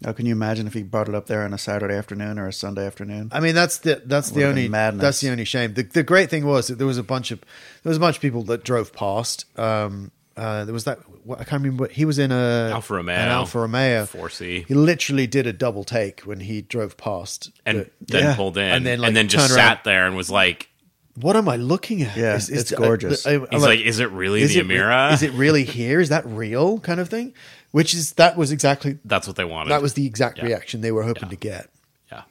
How 0.04 0.14
can 0.14 0.26
you 0.26 0.32
imagine 0.32 0.66
if 0.66 0.74
he 0.74 0.82
brought 0.82 1.08
it 1.08 1.14
up 1.16 1.28
there 1.28 1.44
on 1.44 1.54
a 1.54 1.58
Saturday 1.60 1.94
afternoon 1.96 2.40
or 2.40 2.48
a 2.48 2.54
Sunday 2.54 2.86
afternoon? 2.88 3.30
I 3.32 3.40
mean, 3.40 3.54
that's 3.54 3.78
the 3.80 4.02
that's 4.04 4.32
the 4.32 4.46
only 4.46 4.68
madness. 4.68 5.02
that's 5.04 5.22
the 5.22 5.30
only 5.30 5.46
shame. 5.46 5.76
The, 5.76 5.84
the 5.84 6.02
great 6.04 6.30
thing 6.32 6.44
was 6.46 6.68
that 6.68 6.80
there 6.80 6.88
was 6.88 6.98
a 6.98 7.04
bunch 7.04 7.30
of 7.30 7.40
there 7.84 7.90
was 7.92 7.98
a 7.98 8.00
bunch 8.00 8.16
of 8.16 8.22
people 8.22 8.42
that 8.46 8.64
drove 8.64 8.92
past. 8.94 9.46
Um, 9.60 10.10
uh, 10.36 10.66
there 10.66 10.74
was 10.74 10.86
that 10.86 10.98
what, 11.24 11.40
I 11.40 11.44
can't 11.44 11.62
remember. 11.62 11.88
He 11.88 12.04
was 12.06 12.18
in 12.18 12.32
a 12.32 12.72
Alfa 12.74 12.96
Romeo. 12.96 13.16
an 13.16 13.28
Alfa 13.28 13.60
Romeo 13.60 14.06
4C. 14.06 14.66
He 14.66 14.74
literally 14.74 15.28
did 15.28 15.46
a 15.46 15.54
double 15.54 15.84
take 15.84 16.22
when 16.22 16.40
he 16.40 16.62
drove 16.64 16.98
past. 16.98 17.52
And 17.64 17.82
The- 17.82 17.90
then 18.08 18.24
Yeah. 18.24 18.36
pulled 18.36 18.58
in 18.58 18.64
And 18.64 18.84
then, 18.86 19.00
like, 19.00 19.10
and 19.10 19.18
then 19.18 19.28
just 19.28 19.50
turned 19.50 19.60
around. 19.60 19.68
sat 19.78 19.84
there 19.84 20.08
and 20.08 20.16
was 20.18 20.32
like 20.32 20.70
what 21.16 21.36
am 21.36 21.50
I 21.50 21.58
looking 21.58 22.02
at? 22.02 22.16
Yeah, 22.16 22.36
it's 22.36 22.72
gorgeous. 22.72 23.26
I, 23.28 23.34
am 23.34 23.48
he's 23.52 23.62
like, 23.62 23.80
is 23.80 24.00
it 24.00 24.10
really 24.12 24.42
is 24.42 24.54
the 24.54 24.60
it 24.62 24.68
Emira? 24.68 25.12
Is 25.14 25.24
it 25.24 25.32
really 25.34 25.64
here? 25.64 26.00
Is 26.00 26.10
that 26.10 26.26
real? 26.26 26.80
Kind 26.80 27.00
of 27.00 27.10
thing. 27.10 27.34
Which 27.72 27.94
is 27.94 28.14
that 28.14 28.38
was 28.38 28.52
exactly 28.52 28.98
That's 29.06 29.28
what 29.28 29.36
they 29.36 29.46
wanted. 29.46 29.70
that 29.72 29.82
was 29.82 29.94
the 29.94 30.06
exact 30.06 30.38
Yeah. 30.40 30.46
reaction 30.46 30.82
they 30.82 30.92
were 30.92 31.04
hoping 31.04 31.24
Yeah. 31.24 31.30
to 31.30 31.36
get. 31.36 31.70
Yeah. 32.12 32.22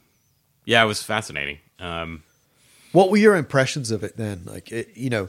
Yeah, 0.64 0.84
it 0.84 0.86
was 0.86 1.02
fascinating. 1.02 1.58
Um, 1.78 2.22
What 2.92 3.10
were 3.10 3.16
your 3.16 3.36
impressions 3.36 3.90
of 3.90 4.02
it 4.02 4.16
then? 4.16 4.42
Like, 4.44 4.70
it, 4.72 4.90
you 4.96 5.10
know, 5.10 5.28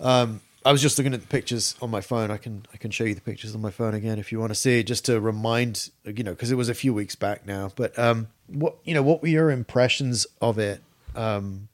um, 0.00 0.40
I 0.64 0.72
was 0.72 0.82
just 0.82 0.98
looking 0.98 1.14
at 1.14 1.20
the 1.22 1.26
pictures 1.26 1.74
on 1.80 1.90
my 1.90 2.00
phone. 2.02 2.30
I 2.30 2.36
can 2.36 2.66
I 2.74 2.76
can 2.76 2.90
show 2.90 3.04
you 3.04 3.14
the 3.14 3.20
pictures 3.22 3.54
on 3.54 3.60
my 3.62 3.70
phone 3.70 3.94
again 3.94 4.18
if 4.18 4.30
you 4.30 4.38
want 4.38 4.50
to 4.50 4.54
see, 4.54 4.82
just 4.82 5.04
to 5.06 5.18
remind 5.20 5.90
you 6.04 6.22
know, 6.22 6.32
because 6.32 6.50
it 6.50 6.56
was 6.56 6.68
a 6.68 6.74
few 6.74 6.92
weeks 6.92 7.14
back 7.14 7.46
now. 7.46 7.70
But 7.74 7.98
um, 7.98 8.28
what 8.48 8.76
you 8.84 8.92
know, 8.92 9.02
what 9.02 9.22
were 9.22 9.28
your 9.28 9.50
impressions 9.50 10.26
of 10.42 10.58
it? 10.58 10.82
Um, 11.16 11.68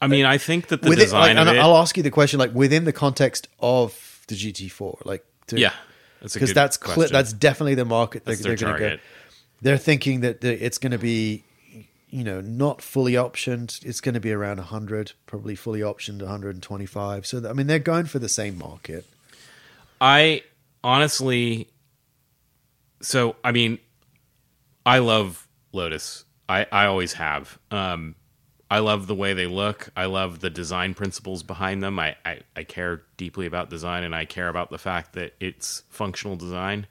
I 0.00 0.08
mean, 0.08 0.26
I 0.26 0.38
think 0.38 0.68
that 0.68 0.82
the 0.82 0.90
within, 0.90 1.04
design 1.04 1.36
like, 1.36 1.42
of 1.42 1.48
and 1.48 1.56
it. 1.56 1.60
I'll 1.60 1.76
ask 1.76 1.96
you 1.96 2.02
the 2.02 2.10
question, 2.10 2.38
like 2.38 2.54
within 2.54 2.84
the 2.84 2.92
context 2.92 3.48
of 3.60 4.24
the 4.28 4.34
GT4, 4.34 5.04
like 5.06 5.24
to, 5.48 5.58
yeah. 5.58 5.72
Because 6.20 6.36
good 6.36 6.54
that's 6.54 6.78
cl- 6.82 7.08
that's 7.08 7.32
definitely 7.32 7.74
the 7.74 7.84
market 7.84 8.24
That's 8.24 8.40
they're, 8.40 8.56
they're 8.56 8.68
going 8.78 8.90
to 8.90 8.96
go. 8.96 9.02
They're 9.62 9.78
thinking 9.78 10.20
that 10.20 10.40
the, 10.40 10.64
it's 10.64 10.78
going 10.78 10.92
to 10.92 10.98
be, 10.98 11.44
you 12.10 12.24
know, 12.24 12.40
not 12.40 12.82
fully 12.82 13.12
optioned. 13.12 13.84
It's 13.84 14.00
going 14.00 14.14
to 14.14 14.20
be 14.20 14.32
around 14.32 14.58
100, 14.58 15.12
probably 15.26 15.54
fully 15.54 15.80
optioned 15.80 16.20
125. 16.20 17.26
So 17.26 17.48
I 17.48 17.52
mean, 17.52 17.66
they're 17.66 17.78
going 17.78 18.06
for 18.06 18.18
the 18.18 18.28
same 18.28 18.58
market. 18.58 19.06
I 20.00 20.42
honestly, 20.82 21.68
so 23.00 23.36
I 23.44 23.52
mean, 23.52 23.78
I 24.84 24.98
love 24.98 25.46
Lotus. 25.72 26.24
I 26.48 26.66
I 26.70 26.86
always 26.86 27.14
have. 27.14 27.58
Um, 27.70 28.14
I 28.70 28.80
love 28.80 29.06
the 29.06 29.14
way 29.14 29.32
they 29.32 29.46
look. 29.46 29.90
I 29.96 30.06
love 30.06 30.40
the 30.40 30.50
design 30.50 30.94
principles 30.94 31.42
behind 31.44 31.82
them. 31.82 31.98
I, 31.98 32.16
I 32.24 32.40
I 32.56 32.64
care 32.64 33.02
deeply 33.16 33.46
about 33.46 33.70
design, 33.70 34.02
and 34.02 34.14
I 34.14 34.24
care 34.24 34.48
about 34.48 34.70
the 34.70 34.78
fact 34.78 35.12
that 35.12 35.34
it's 35.38 35.82
functional 35.88 36.36
design. 36.36 36.86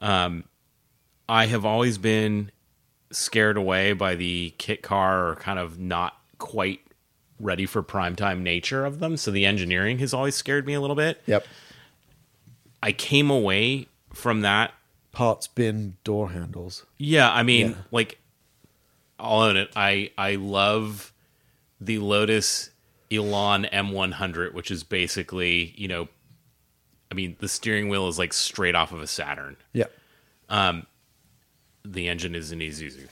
Um, 0.00 0.44
I 1.28 1.46
have 1.46 1.64
always 1.64 1.98
been 1.98 2.50
scared 3.10 3.56
away 3.56 3.92
by 3.92 4.14
the 4.14 4.54
kit 4.58 4.82
car 4.82 5.28
or 5.28 5.36
kind 5.36 5.58
of 5.58 5.78
not 5.78 6.16
quite 6.38 6.80
ready 7.40 7.66
for 7.66 7.82
primetime 7.82 8.40
nature 8.40 8.84
of 8.84 9.00
them. 9.00 9.16
So 9.16 9.30
the 9.30 9.44
engineering 9.44 9.98
has 9.98 10.14
always 10.14 10.34
scared 10.36 10.66
me 10.66 10.74
a 10.74 10.80
little 10.80 10.96
bit. 10.96 11.20
Yep. 11.26 11.46
I 12.82 12.92
came 12.92 13.30
away 13.30 13.88
from 14.12 14.42
that. 14.42 14.72
Parts 15.12 15.46
bin 15.46 15.96
door 16.04 16.30
handles. 16.30 16.84
Yeah, 16.98 17.32
I 17.32 17.42
mean, 17.42 17.70
Yeah. 17.70 17.74
like, 17.90 18.18
I'll 19.24 19.42
own 19.42 19.56
it. 19.56 19.70
I 19.74 20.10
I 20.16 20.36
love 20.36 21.12
the 21.80 21.98
Lotus 21.98 22.70
Elan 23.10 23.64
M100, 23.72 24.52
which 24.52 24.70
is 24.70 24.84
basically, 24.84 25.74
you 25.76 25.88
know, 25.88 26.08
I 27.10 27.14
mean, 27.14 27.36
the 27.38 27.48
steering 27.48 27.88
wheel 27.88 28.08
is 28.08 28.18
like 28.18 28.32
straight 28.32 28.74
off 28.74 28.92
of 28.92 29.00
a 29.00 29.06
Saturn. 29.06 29.56
Yep. 29.72 29.92
Um, 30.48 30.86
the 31.84 32.08
engine 32.08 32.34
is 32.34 32.52
an 32.52 32.60
Isuzu. 32.60 33.08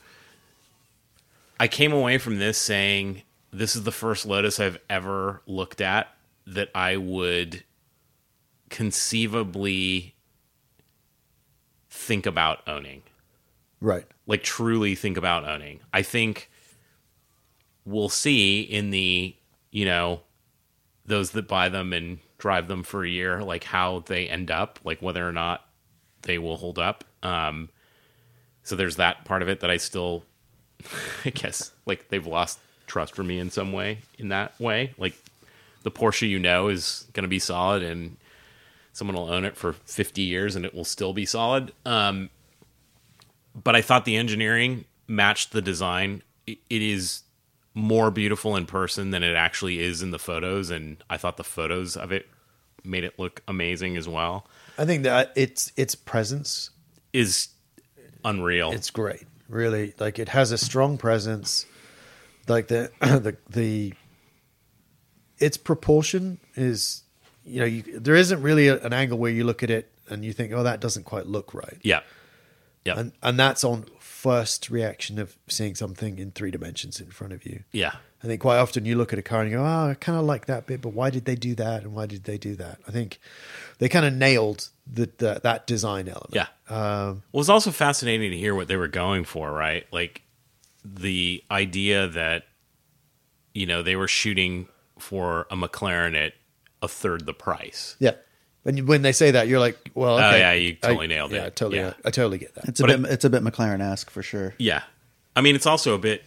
I 1.60 1.68
came 1.68 1.92
away 1.92 2.18
from 2.18 2.38
this 2.38 2.58
saying 2.58 3.22
this 3.52 3.76
is 3.76 3.84
the 3.84 3.92
first 3.92 4.26
Lotus 4.26 4.58
I've 4.58 4.78
ever 4.88 5.42
looked 5.46 5.80
at 5.80 6.08
that 6.46 6.70
I 6.74 6.96
would 6.96 7.62
conceivably 8.70 10.14
think 11.90 12.26
about 12.26 12.66
owning. 12.66 13.02
Right. 13.82 14.04
like 14.28 14.44
truly 14.44 14.94
think 14.94 15.16
about 15.16 15.44
owning. 15.44 15.80
I 15.92 16.02
think 16.02 16.48
we'll 17.84 18.08
see 18.08 18.60
in 18.62 18.90
the, 18.90 19.34
you 19.72 19.84
know, 19.84 20.20
those 21.04 21.32
that 21.32 21.48
buy 21.48 21.68
them 21.68 21.92
and 21.92 22.18
drive 22.38 22.68
them 22.68 22.84
for 22.84 23.04
a 23.04 23.08
year, 23.08 23.42
like 23.42 23.64
how 23.64 24.04
they 24.06 24.28
end 24.28 24.50
up, 24.52 24.78
like 24.84 25.02
whether 25.02 25.28
or 25.28 25.32
not 25.32 25.66
they 26.22 26.38
will 26.38 26.56
hold 26.56 26.78
up. 26.78 27.04
Um, 27.24 27.70
so 28.62 28.76
there's 28.76 28.96
that 28.96 29.24
part 29.24 29.42
of 29.42 29.48
it 29.48 29.60
that 29.60 29.70
I 29.70 29.78
still, 29.78 30.24
I 31.24 31.30
guess, 31.30 31.72
like 31.84 32.08
they've 32.08 32.26
lost 32.26 32.60
trust 32.86 33.16
for 33.16 33.24
me 33.24 33.38
in 33.40 33.50
some 33.50 33.72
way. 33.72 33.98
In 34.16 34.28
that 34.28 34.58
way, 34.60 34.94
like 34.96 35.14
the 35.82 35.90
Porsche 35.90 36.28
you 36.28 36.38
know 36.38 36.68
is 36.68 37.06
going 37.14 37.24
to 37.24 37.28
be 37.28 37.40
solid, 37.40 37.82
and 37.82 38.16
someone 38.92 39.16
will 39.16 39.30
own 39.30 39.44
it 39.44 39.56
for 39.56 39.72
50 39.72 40.22
years, 40.22 40.54
and 40.54 40.64
it 40.64 40.72
will 40.72 40.84
still 40.84 41.12
be 41.12 41.26
solid. 41.26 41.72
Um, 41.84 42.30
but 43.54 43.76
I 43.76 43.82
thought 43.82 44.04
the 44.04 44.16
engineering 44.16 44.84
matched 45.06 45.52
the 45.52 45.62
design. 45.62 46.22
It, 46.46 46.58
is 46.68 47.22
more 47.74 48.10
beautiful 48.10 48.56
in 48.56 48.66
person 48.66 49.10
than 49.10 49.22
it 49.22 49.34
actually 49.34 49.80
is 49.80 50.02
in 50.02 50.10
the 50.10 50.18
photos, 50.18 50.70
and 50.70 51.02
I 51.08 51.16
thought 51.16 51.36
the 51.36 51.44
photos 51.44 51.96
of 51.96 52.12
it 52.12 52.28
made 52.84 53.04
it 53.04 53.18
look 53.18 53.42
amazing 53.46 53.96
as 53.96 54.08
well. 54.08 54.46
I 54.76 54.84
think 54.84 55.04
that 55.04 55.32
its 55.36 55.72
its 55.76 55.94
presence 55.94 56.70
Is 57.12 57.48
unreal. 58.24 58.72
it's 58.72 58.90
great. 58.90 59.24
Really, 59.48 59.94
like 59.98 60.18
it 60.18 60.28
has 60.30 60.50
a 60.52 60.58
strong 60.58 60.98
presence. 60.98 61.66
Like 62.48 62.68
the 62.68 62.90
the 63.00 63.36
the 63.48 63.94
its 65.38 65.56
proportion 65.56 66.38
is, 66.54 67.02
you 67.44 67.60
know, 67.60 67.66
you, 67.66 67.82
there 67.98 68.14
isn't 68.14 68.42
really 68.42 68.68
a, 68.68 68.80
an 68.80 68.92
angle 68.92 69.18
where 69.18 69.30
you 69.30 69.44
look 69.44 69.62
at 69.62 69.70
it 69.70 69.90
and 70.08 70.24
you 70.24 70.32
think, 70.32 70.52
oh, 70.52 70.62
that 70.62 70.80
doesn't 70.80 71.04
quite 71.04 71.26
look 71.26 71.52
right, 71.52 71.78
yeah, 71.82 72.00
yeah, 72.84 72.98
and 72.98 73.12
and 73.22 73.38
that's 73.38 73.64
on 73.64 73.86
first 73.98 74.70
reaction 74.70 75.18
of 75.18 75.36
seeing 75.48 75.74
something 75.74 76.18
in 76.18 76.30
three 76.30 76.50
dimensions 76.50 77.00
in 77.00 77.10
front 77.10 77.32
of 77.32 77.44
you. 77.44 77.64
yeah, 77.72 77.96
I 78.22 78.26
think 78.26 78.40
quite 78.40 78.58
often 78.58 78.84
you 78.84 78.94
look 78.96 79.12
at 79.12 79.18
a 79.18 79.22
car 79.22 79.42
and 79.42 79.50
you 79.50 79.56
go, 79.56 79.64
oh, 79.64 79.90
I 79.90 79.94
kind 79.94 80.16
of 80.16 80.24
like 80.24 80.46
that 80.46 80.66
bit, 80.66 80.80
but 80.80 80.90
why 80.90 81.10
did 81.10 81.24
they 81.24 81.34
do 81.34 81.54
that? 81.56 81.82
And 81.82 81.92
why 81.92 82.06
did 82.06 82.22
they 82.24 82.38
do 82.38 82.54
that? 82.56 82.78
I 82.86 82.92
think 82.92 83.18
they 83.78 83.88
kind 83.88 84.06
of 84.06 84.12
nailed 84.12 84.68
the, 84.86 85.10
the, 85.18 85.40
that 85.42 85.66
design 85.66 86.08
element. 86.08 86.32
yeah. 86.34 86.46
Um, 86.68 87.24
Well, 87.32 87.40
it's 87.40 87.48
also 87.48 87.72
fascinating 87.72 88.30
to 88.30 88.36
hear 88.36 88.54
what 88.54 88.68
they 88.68 88.76
were 88.76 88.86
going 88.86 89.24
for, 89.24 89.50
right? 89.50 89.86
Like 89.92 90.22
the 90.84 91.42
idea 91.50 92.06
that 92.08 92.44
you 93.54 93.66
know 93.66 93.82
they 93.82 93.96
were 93.96 94.08
shooting 94.08 94.68
for 94.98 95.46
a 95.50 95.56
McLaren 95.56 96.14
at 96.16 96.34
a 96.80 96.86
third 96.88 97.26
the 97.26 97.34
price. 97.34 97.96
yeah. 97.98 98.12
And 98.64 98.86
when 98.86 99.02
they 99.02 99.12
say 99.12 99.32
that, 99.32 99.48
you're 99.48 99.58
like, 99.58 99.90
well, 99.94 100.16
Oh, 100.18 100.36
yeah, 100.36 100.52
you 100.52 100.76
I- 100.82 100.86
totally 100.86 101.06
nailed 101.08 101.32
yeah, 101.32 101.42
it. 101.42 101.46
I 101.46 101.50
totally, 101.50 101.78
Yeah. 101.78 101.94
I 102.04 102.10
totally 102.10 102.38
get 102.38 102.54
that. 102.54 102.64
It's 102.68 102.80
a 102.80 102.84
But 102.86 103.02
bit 103.02 103.10
it's 103.10 103.24
a 103.24 103.30
bit 103.30 103.42
McLaren-esque 103.42 104.08
for 104.10 104.22
sure. 104.22 104.54
Yeah, 104.58 104.82
I 105.34 105.40
mean 105.40 105.54
it's 105.56 105.66
also 105.66 105.94
a 105.94 105.98
bit. 105.98 106.24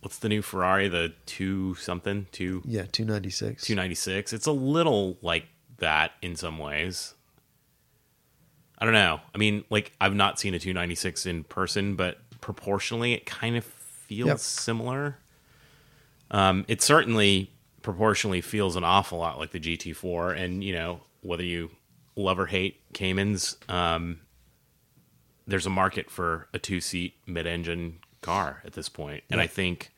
What's 0.00 0.18
the 0.18 0.28
new 0.28 0.42
Ferrari? 0.42 0.88
The 0.88 1.12
two 1.26 1.74
something 1.76 2.26
two 2.32 2.62
yeah, 2.64 2.86
296. 2.90 3.62
two 3.64 3.74
ninety 3.74 3.94
six. 3.94 4.32
It's 4.32 4.46
a 4.46 4.52
little 4.52 5.16
like 5.22 5.46
that 5.78 6.12
in 6.22 6.34
some 6.36 6.58
ways. 6.58 7.14
I 8.78 8.84
don't 8.84 8.94
know. 8.94 9.20
I 9.34 9.38
mean, 9.38 9.64
like 9.70 9.92
I've 10.00 10.14
not 10.14 10.40
seen 10.40 10.54
a 10.54 10.58
two 10.58 10.72
ninety 10.72 10.94
six 10.96 11.24
in 11.26 11.44
person, 11.44 11.94
but 11.96 12.18
proportionally, 12.40 13.12
it 13.12 13.26
kind 13.26 13.56
of 13.56 13.64
feels 13.64 14.26
Yep. 14.28 14.38
similar. 14.38 15.18
Um, 16.30 16.64
it 16.66 16.82
certainly 16.82 17.50
proportionally 17.82 18.40
feels 18.40 18.74
an 18.76 18.84
awful 18.84 19.18
lot 19.18 19.38
like 19.38 19.50
the 19.52 19.60
GT4, 19.60 20.36
and 20.36 20.64
you 20.64 20.72
know 20.72 21.00
whether 21.22 21.42
you 21.44 21.70
love 22.16 22.38
or 22.38 22.46
hate 22.46 22.80
Caymans, 22.92 23.56
um, 23.68 24.20
there's 25.46 25.66
a 25.66 25.70
market 25.70 26.10
for 26.10 26.48
a 26.52 26.58
two 26.58 26.80
seat 26.80 27.14
mid 27.26 27.46
engine 27.46 27.98
car 28.20 28.62
at 28.64 28.72
this 28.74 28.88
point. 28.88 29.24
and 29.30 29.40
I 29.40 29.46
think 29.46 29.90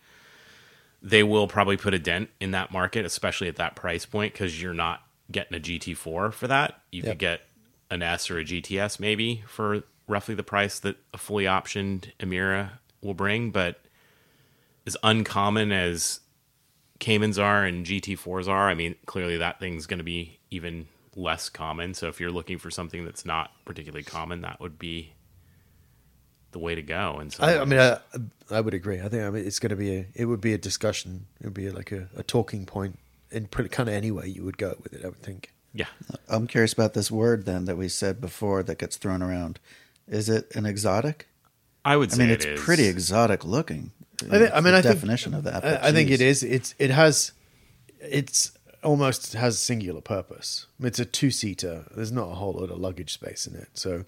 they 1.02 1.22
will 1.22 1.46
probably 1.48 1.76
put 1.76 1.92
a 1.92 1.98
dent 1.98 2.30
in 2.40 2.52
that 2.52 2.70
market, 2.72 3.04
especially 3.04 3.48
at 3.48 3.56
that 3.56 3.76
price 3.76 4.06
point, 4.06 4.32
because 4.32 4.60
you're 4.62 4.72
not 4.72 5.02
getting 5.30 5.54
a 5.56 5.60
GT4 5.60 6.32
for 6.32 6.46
that. 6.48 6.80
You 6.90 7.02
Yep. 7.02 7.10
could 7.12 7.18
get 7.18 7.40
an 7.90 8.02
S 8.02 8.30
or 8.30 8.38
a 8.38 8.44
GTS 8.44 8.98
maybe 8.98 9.44
for 9.46 9.82
roughly 10.08 10.34
the 10.34 10.42
price 10.42 10.78
that 10.78 10.96
a 11.12 11.18
fully 11.18 11.44
optioned 11.44 12.10
Emira 12.18 12.78
will 13.02 13.12
bring, 13.14 13.50
but 13.50 13.80
as 14.86 14.96
uncommon 15.02 15.72
as 15.72 16.20
Caymans 17.00 17.38
are 17.38 17.64
and 17.64 17.84
GT4s 17.84 18.48
are, 18.48 18.68
I 18.70 18.74
mean, 18.74 18.94
clearly 19.04 19.36
that 19.36 19.60
thing's 19.60 19.86
going 19.86 19.98
to 19.98 20.04
be 20.04 20.38
even 20.50 20.86
less 21.16 21.48
common. 21.48 21.94
So 21.94 22.08
if 22.08 22.20
you're 22.20 22.30
looking 22.30 22.58
for 22.58 22.70
something 22.70 23.04
that's 23.04 23.24
not 23.24 23.50
particularly 23.64 24.04
common, 24.04 24.40
that 24.42 24.60
would 24.60 24.78
be 24.78 25.12
the 26.52 26.58
way 26.58 26.74
to 26.74 26.82
go. 26.82 27.16
And 27.20 27.32
so, 27.32 27.42
I, 27.44 27.60
I 27.60 27.64
mean, 27.64 27.80
I, 27.80 27.98
I 28.50 28.60
would 28.60 28.74
agree. 28.74 29.00
I 29.00 29.08
think 29.08 29.22
I 29.24 29.30
mean, 29.30 29.46
it's 29.46 29.58
going 29.58 29.70
to 29.70 29.76
be 29.76 29.94
a, 29.96 30.06
it 30.14 30.26
would 30.26 30.40
be 30.40 30.52
a 30.52 30.58
discussion. 30.58 31.26
It 31.40 31.46
would 31.46 31.54
be 31.54 31.70
like 31.70 31.90
a, 31.92 32.08
a 32.16 32.22
talking 32.22 32.64
point 32.66 32.98
in 33.30 33.46
pretty 33.46 33.68
kind 33.70 33.88
of 33.88 33.94
any 33.94 34.10
way 34.10 34.26
you 34.28 34.44
would 34.44 34.58
go 34.58 34.76
with 34.82 34.92
it. 34.92 35.04
I 35.04 35.08
would 35.08 35.20
think. 35.22 35.52
yeah, 35.72 35.86
I'm 36.28 36.46
curious 36.46 36.72
about 36.72 36.94
this 36.94 37.10
word 37.10 37.44
then 37.46 37.64
that 37.64 37.76
we 37.76 37.88
said 37.88 38.20
before 38.20 38.62
that 38.62 38.78
gets 38.78 38.96
thrown 38.96 39.22
around. 39.22 39.58
Is 40.06 40.28
it 40.28 40.54
an 40.54 40.66
exotic? 40.66 41.26
I 41.84 41.96
would 41.96 42.12
I 42.12 42.14
say 42.14 42.18
mean, 42.22 42.30
it 42.30 42.34
it's 42.34 42.44
is. 42.46 42.60
pretty 42.60 42.86
exotic 42.86 43.44
looking. 43.44 43.90
I, 44.30 44.38
think, 44.38 44.50
I 44.54 44.60
mean, 44.60 44.72
The 44.72 44.78
I 44.78 44.82
think 44.82 44.94
definition 44.94 45.34
of 45.34 45.44
that. 45.44 45.64
I, 45.64 45.88
I 45.88 45.92
think 45.92 46.08
it 46.10 46.18
geez. 46.18 46.42
is. 46.42 46.42
It's 46.44 46.74
it 46.78 46.90
has, 46.90 47.32
it's 48.00 48.53
almost 48.84 49.32
has 49.34 49.58
singular 49.58 50.00
purpose. 50.00 50.66
It's 50.80 50.98
a 50.98 51.04
two 51.04 51.30
seater. 51.30 51.86
There's 51.94 52.12
not 52.12 52.28
a 52.30 52.34
whole 52.34 52.52
lot 52.52 52.70
of 52.70 52.78
luggage 52.78 53.12
space 53.12 53.46
in 53.46 53.54
it, 53.56 53.68
so 53.74 54.04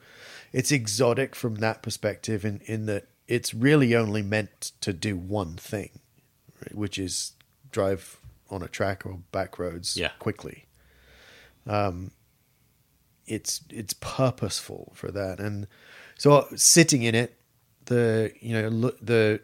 it's 0.52 0.70
exotic 0.70 1.34
from 1.34 1.56
that 1.56 1.82
perspective. 1.82 2.44
In 2.44 2.60
in 2.66 2.86
that 2.86 3.06
it's 3.26 3.52
really 3.54 3.94
only 3.96 4.22
meant 4.22 4.72
to 4.82 4.92
do 4.92 5.16
one 5.16 5.56
thing, 5.56 5.90
right, 6.62 6.74
which 6.74 6.98
is 6.98 7.32
drive 7.72 8.18
on 8.50 8.62
a 8.62 8.68
track 8.68 9.04
or 9.04 9.18
back 9.32 9.58
roads 9.58 9.96
Yeah. 9.96 10.10
quickly. 10.20 10.66
Um, 11.66 12.12
it's 13.26 13.62
it's 13.70 13.94
purposeful 13.94 14.92
for 14.94 15.10
that, 15.10 15.40
and 15.40 15.66
so 16.16 16.46
sitting 16.54 17.02
in 17.02 17.14
it, 17.14 17.36
the 17.86 18.32
you 18.40 18.60
know 18.60 18.68
look 18.68 18.98
the 19.04 19.40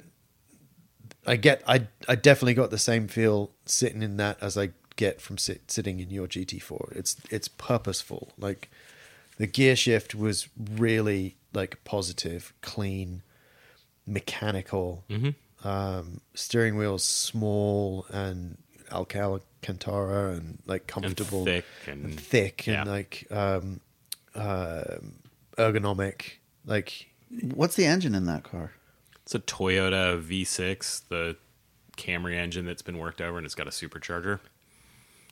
I 1.26 1.36
get 1.36 1.62
I 1.66 1.88
I 2.08 2.14
definitely 2.14 2.54
got 2.54 2.70
the 2.70 2.78
same 2.78 3.08
feel 3.08 3.50
sitting 3.66 4.02
in 4.02 4.16
that 4.18 4.38
as 4.40 4.56
I 4.56 4.70
get 4.96 5.20
from 5.20 5.38
sit, 5.38 5.70
sitting 5.70 6.00
in 6.00 6.10
your 6.10 6.26
GT4. 6.26 6.96
It's 6.96 7.16
it's 7.30 7.48
purposeful. 7.48 8.32
Like 8.38 8.70
the 9.38 9.46
gear 9.46 9.76
shift 9.76 10.14
was 10.14 10.48
really 10.56 11.36
like 11.52 11.82
positive, 11.84 12.52
clean, 12.60 13.22
mechanical. 14.06 15.04
Um, 15.64 16.20
steering 16.34 16.76
wheel's 16.76 17.04
small 17.04 18.06
and 18.10 18.58
Alcantara 18.90 20.32
and 20.32 20.58
like 20.66 20.88
comfortable 20.88 21.44
thick 21.44 21.64
and- 21.86 22.18
thick 22.18 22.66
and 22.66 22.86
yeah. 22.86 22.92
like 22.92 23.26
um, 23.30 23.80
um 24.34 25.14
ergonomic. 25.56 26.38
Like 26.66 27.12
What's 27.54 27.76
the 27.76 27.86
engine 27.86 28.14
in 28.14 28.26
that 28.26 28.44
car? 28.44 28.72
It's 29.22 29.34
a 29.34 29.38
Toyota 29.38 30.20
V6, 30.22 31.08
the 31.08 31.36
Camry 31.96 32.34
engine 32.34 32.66
that's 32.66 32.82
been 32.82 32.98
worked 32.98 33.20
over, 33.20 33.38
and 33.38 33.46
it's 33.46 33.54
got 33.54 33.66
a 33.66 33.70
supercharger. 33.70 34.40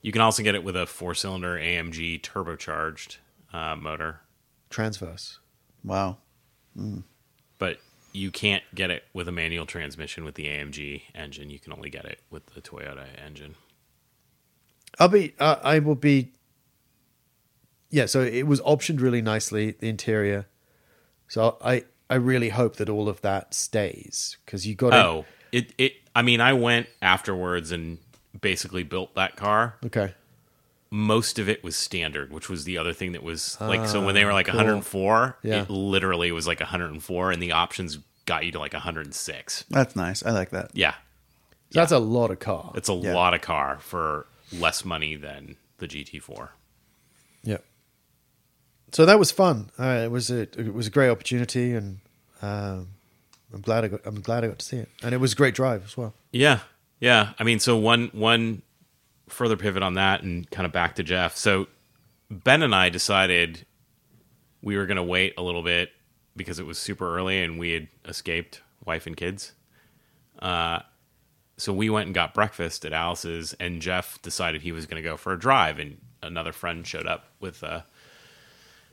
You 0.03 0.13
can 0.13 0.21
also 0.23 0.43
get 0.43 0.55
it 0.55 0.65
with 0.65 0.77
a 0.77 0.87
four-cylinder 0.87 1.57
AMG 1.59 2.21
turbocharged 2.23 3.19
uh, 3.53 3.77
motor, 3.77 4.21
transverse. 4.71 5.39
Wow. 5.85 6.19
but 7.59 7.79
you 8.13 8.31
can't 8.31 8.63
get 8.75 8.91
it 8.91 9.05
with 9.13 9.29
a 9.29 9.33
manual 9.33 9.67
transmission 9.67 10.25
with 10.25 10.35
the 10.35 10.47
AMG 10.47 11.03
engine. 11.15 11.51
You 11.51 11.59
can 11.59 11.73
only 11.73 11.91
get 11.91 12.05
it 12.05 12.21
with 12.31 12.47
the 12.55 12.61
Toyota 12.61 13.07
engine. 13.25 13.55
I'll 14.99 15.09
be. 15.09 15.35
Uh, 15.39 15.57
I 15.63 15.79
will 15.79 15.95
be. 15.95 16.33
Yeah, 17.91 18.07
so 18.07 18.23
it 18.23 18.45
was 18.47 18.61
optioned 18.63 19.01
really 19.01 19.23
nicely 19.23 19.73
the 19.73 19.89
interior. 19.89 20.47
So 21.29 21.57
I 21.63 21.85
I 22.09 22.17
really 22.17 22.49
hope 22.51 22.77
that 22.77 22.89
all 22.89 23.09
of 23.09 23.21
that 23.21 23.55
stays 23.55 24.37
because 24.45 24.67
you 24.67 24.75
got 24.75 24.93
Oh, 24.93 25.25
it 25.53 25.73
it. 25.79 25.93
I 26.15 26.23
mean, 26.23 26.41
I 26.41 26.53
went 26.55 26.89
afterwards 27.01 27.71
and 27.71 27.99
basically 28.39 28.83
built 28.83 29.15
that 29.15 29.37
car. 29.37 29.77
Okay. 29.87 30.15
most 30.93 31.39
of 31.39 31.49
it 31.49 31.63
was 31.63 31.77
standard, 31.77 32.33
which 32.33 32.49
was 32.49 32.65
the 32.65 32.77
other 32.77 32.93
thing 32.93 33.13
that 33.13 33.23
was 33.23 33.57
like 33.61 33.89
so 33.89 34.05
when 34.05 34.15
they 34.15 34.25
were 34.25 34.33
like 34.33 34.47
cool. 34.47 34.57
104, 34.57 35.39
Yeah. 35.43 35.63
it 35.63 35.71
literally 35.71 36.33
was 36.33 36.47
like 36.49 36.59
104 36.61 37.31
and 37.31 37.41
the 37.41 37.53
options 37.53 37.99
got 38.27 38.45
you 38.45 38.51
to 38.53 38.59
like 38.59 38.73
106. 38.73 39.65
That's 39.71 39.95
nice. 39.95 40.25
I 40.25 40.31
like 40.33 40.51
that. 40.51 40.71
Yeah. 40.75 40.95
So 41.71 41.79
that's 41.81 41.93
a 41.93 41.99
lot 42.01 42.33
of 42.33 42.41
car. 42.41 42.73
It's 42.75 42.89
a 42.89 42.95
Yeah. 42.95 43.15
lot 43.15 43.35
of 43.35 43.41
car 43.41 43.79
for 43.81 44.27
less 44.53 44.85
money 44.85 45.15
than 45.15 45.57
the 45.79 45.87
GT4. 45.87 46.49
Yeah. 47.45 47.59
So 48.93 49.07
that 49.07 49.19
was 49.21 49.31
fun. 49.31 49.71
Uh, 49.79 50.03
it 50.05 50.11
was 50.11 50.31
a 50.31 50.41
it 50.41 50.75
was 50.75 50.89
a 50.89 50.91
great 50.91 51.09
opportunity, 51.11 51.73
and 51.75 52.01
um, 52.43 52.89
I'm 53.55 53.61
glad 53.61 53.85
I 53.85 53.89
got 53.89 54.01
I'm 54.05 54.21
glad 54.21 54.43
I 54.45 54.49
got 54.49 54.59
to 54.59 54.65
see 54.67 54.79
it, 54.79 54.89
and 55.03 55.15
it 55.15 55.19
was 55.19 55.33
a 55.35 55.37
great 55.37 55.55
drive 55.55 55.85
as 55.85 55.97
well. 55.97 56.13
Yeah. 56.33 56.61
Yeah. 57.01 57.33
I 57.39 57.45
mean, 57.45 57.59
so 57.59 57.77
one 57.77 58.11
one 58.13 58.63
further 59.29 59.57
pivot 59.57 59.83
on 59.83 59.95
that 59.95 60.23
and 60.23 60.49
kind 60.51 60.67
of 60.67 60.73
back 60.73 60.97
to 60.97 61.03
Jeff. 61.03 61.37
So 61.37 61.67
Ben 62.31 62.63
and 62.63 62.75
I 62.75 62.89
decided 62.89 63.65
we 64.63 64.77
were 64.77 64.87
going 64.87 64.97
to 64.97 65.03
wait 65.03 65.35
a 65.39 65.43
little 65.43 65.63
bit 65.63 65.91
because 66.37 66.59
it 66.59 66.67
was 66.67 66.79
super 66.79 67.17
early 67.17 67.43
and 67.43 67.59
we 67.59 67.73
had 67.73 67.89
escaped 68.07 68.61
wife 68.85 69.07
and 69.07 69.17
kids. 69.17 69.53
Uh, 70.41 70.81
so 71.57 71.73
we 71.73 71.91
went 71.91 72.07
and 72.07 72.15
got 72.15 72.33
breakfast 72.33 72.85
at 72.87 72.93
Alice's, 72.95 73.55
and 73.61 73.83
Jeff 73.83 74.21
decided 74.23 74.63
he 74.63 74.73
was 74.73 74.87
going 74.87 75.03
to 75.03 75.07
go 75.07 75.19
for 75.19 75.35
a 75.35 75.39
drive, 75.39 75.79
and 75.79 75.99
another 76.23 76.53
friend 76.53 76.87
showed 76.87 77.07
up 77.07 77.27
with 77.39 77.63
a 77.63 77.85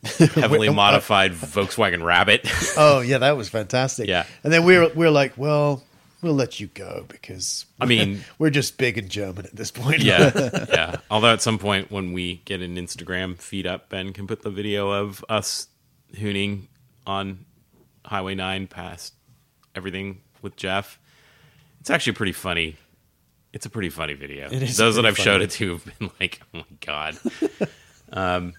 heavily 0.35 0.67
modified 0.69 1.31
Volkswagen 1.31 2.03
Rabbit. 2.03 2.41
Oh 2.75 2.99
yeah, 2.99 3.19
that 3.19 3.37
was 3.37 3.47
fantastic. 3.47 4.09
Yeah. 4.09 4.25
and 4.43 4.51
then 4.51 4.65
we 4.65 4.77
were 4.77 4.89
we 4.93 5.05
are 5.05 5.11
like, 5.11 5.37
well, 5.37 5.81
we'll 6.21 6.33
let 6.33 6.59
you 6.59 6.67
go 6.67 7.05
because 7.07 7.65
I 7.79 7.85
mean- 7.85 8.23
we're 8.39 8.49
just 8.49 8.77
big 8.77 8.97
and 8.97 9.09
German 9.09 9.45
at 9.45 9.55
this 9.55 9.71
point. 9.71 10.01
yeah, 10.01 10.31
yeah. 10.69 10.95
Although 11.11 11.33
at 11.33 11.41
some 11.41 11.57
point 11.59 11.91
when 11.91 12.13
we 12.13 12.41
get 12.45 12.61
an 12.61 12.75
Instagram 12.75 13.37
feed 13.37 13.67
up, 13.67 13.89
Ben 13.89 14.13
can 14.13 14.27
put 14.27 14.41
the 14.41 14.49
video 14.49 14.89
of 14.91 15.23
us 15.29 15.67
hooning 16.15 16.67
on 17.05 17.45
Highway 18.05 18.35
Nine 18.35 18.67
past 18.67 19.13
everything 19.75 20.21
with 20.41 20.55
Jeff. 20.55 20.99
It's 21.81 21.89
actually 21.89 22.13
pretty 22.13 22.31
funny. 22.33 22.75
It's 23.53 23.65
a 23.65 23.69
pretty 23.69 23.89
funny 23.89 24.13
video. 24.13 24.47
It 24.51 24.61
is 24.61 24.77
Those 24.77 24.95
that 24.97 25.05
I've 25.05 25.17
showed 25.17 25.41
it 25.41 25.51
to 25.51 25.73
have 25.73 25.85
been 25.85 26.11
like, 26.19 26.41
"Oh 26.53 26.59
my 26.59 26.65
god!" 26.85 27.17
Um, 28.11 28.53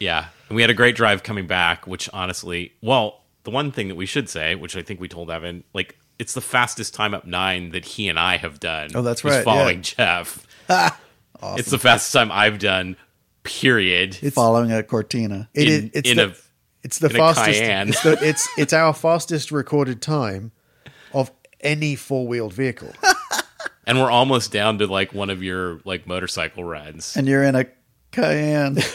yeah, 0.00 0.26
and 0.48 0.56
we 0.56 0.62
had 0.62 0.70
a 0.70 0.74
great 0.74 0.96
drive 0.96 1.22
coming 1.22 1.46
back. 1.46 1.86
Which 1.86 2.10
honestly, 2.12 2.72
well, 2.82 3.22
the 3.44 3.50
one 3.50 3.70
thing 3.70 3.88
that 3.88 3.94
we 3.94 4.04
should 4.06 4.28
say, 4.28 4.54
which 4.56 4.76
I 4.76 4.82
think 4.82 5.00
we 5.00 5.08
told 5.08 5.30
Evan, 5.30 5.64
like 5.72 5.96
it's 6.18 6.34
the 6.34 6.40
fastest 6.40 6.94
time 6.94 7.14
up 7.14 7.26
nine 7.26 7.70
that 7.70 7.84
he 7.84 8.08
and 8.08 8.18
I 8.18 8.36
have 8.36 8.60
done. 8.60 8.90
Oh, 8.94 9.02
that's 9.02 9.24
right, 9.24 9.44
Following 9.44 9.78
yeah. 9.78 9.82
Jeff, 9.82 10.46
it's 11.58 11.70
the 11.70 11.78
fastest 11.78 12.12
time 12.12 12.30
I've 12.32 12.58
done. 12.58 12.96
Period. 13.42 14.16
Following 14.32 14.72
a 14.72 14.82
Cortina. 14.82 15.50
It 15.52 15.68
in, 15.68 15.90
it's 15.92 16.10
in 16.10 16.16
the, 16.16 16.28
a 16.28 16.34
it's 16.82 16.98
the 16.98 17.10
fastest. 17.10 17.60
It's, 17.60 18.02
the, 18.02 18.18
it's 18.26 18.48
it's 18.56 18.72
our 18.72 18.94
fastest 18.94 19.52
recorded 19.52 20.00
time 20.00 20.52
of 21.12 21.30
any 21.60 21.94
four 21.96 22.26
wheeled 22.26 22.52
vehicle. 22.52 22.92
and 23.86 23.98
we're 23.98 24.10
almost 24.10 24.52
down 24.52 24.78
to 24.78 24.86
like 24.86 25.12
one 25.12 25.30
of 25.30 25.42
your 25.42 25.80
like 25.84 26.06
motorcycle 26.06 26.64
rides, 26.64 27.16
And 27.16 27.26
you're 27.26 27.42
in 27.42 27.54
a 27.54 27.66
Cayenne. 28.12 28.78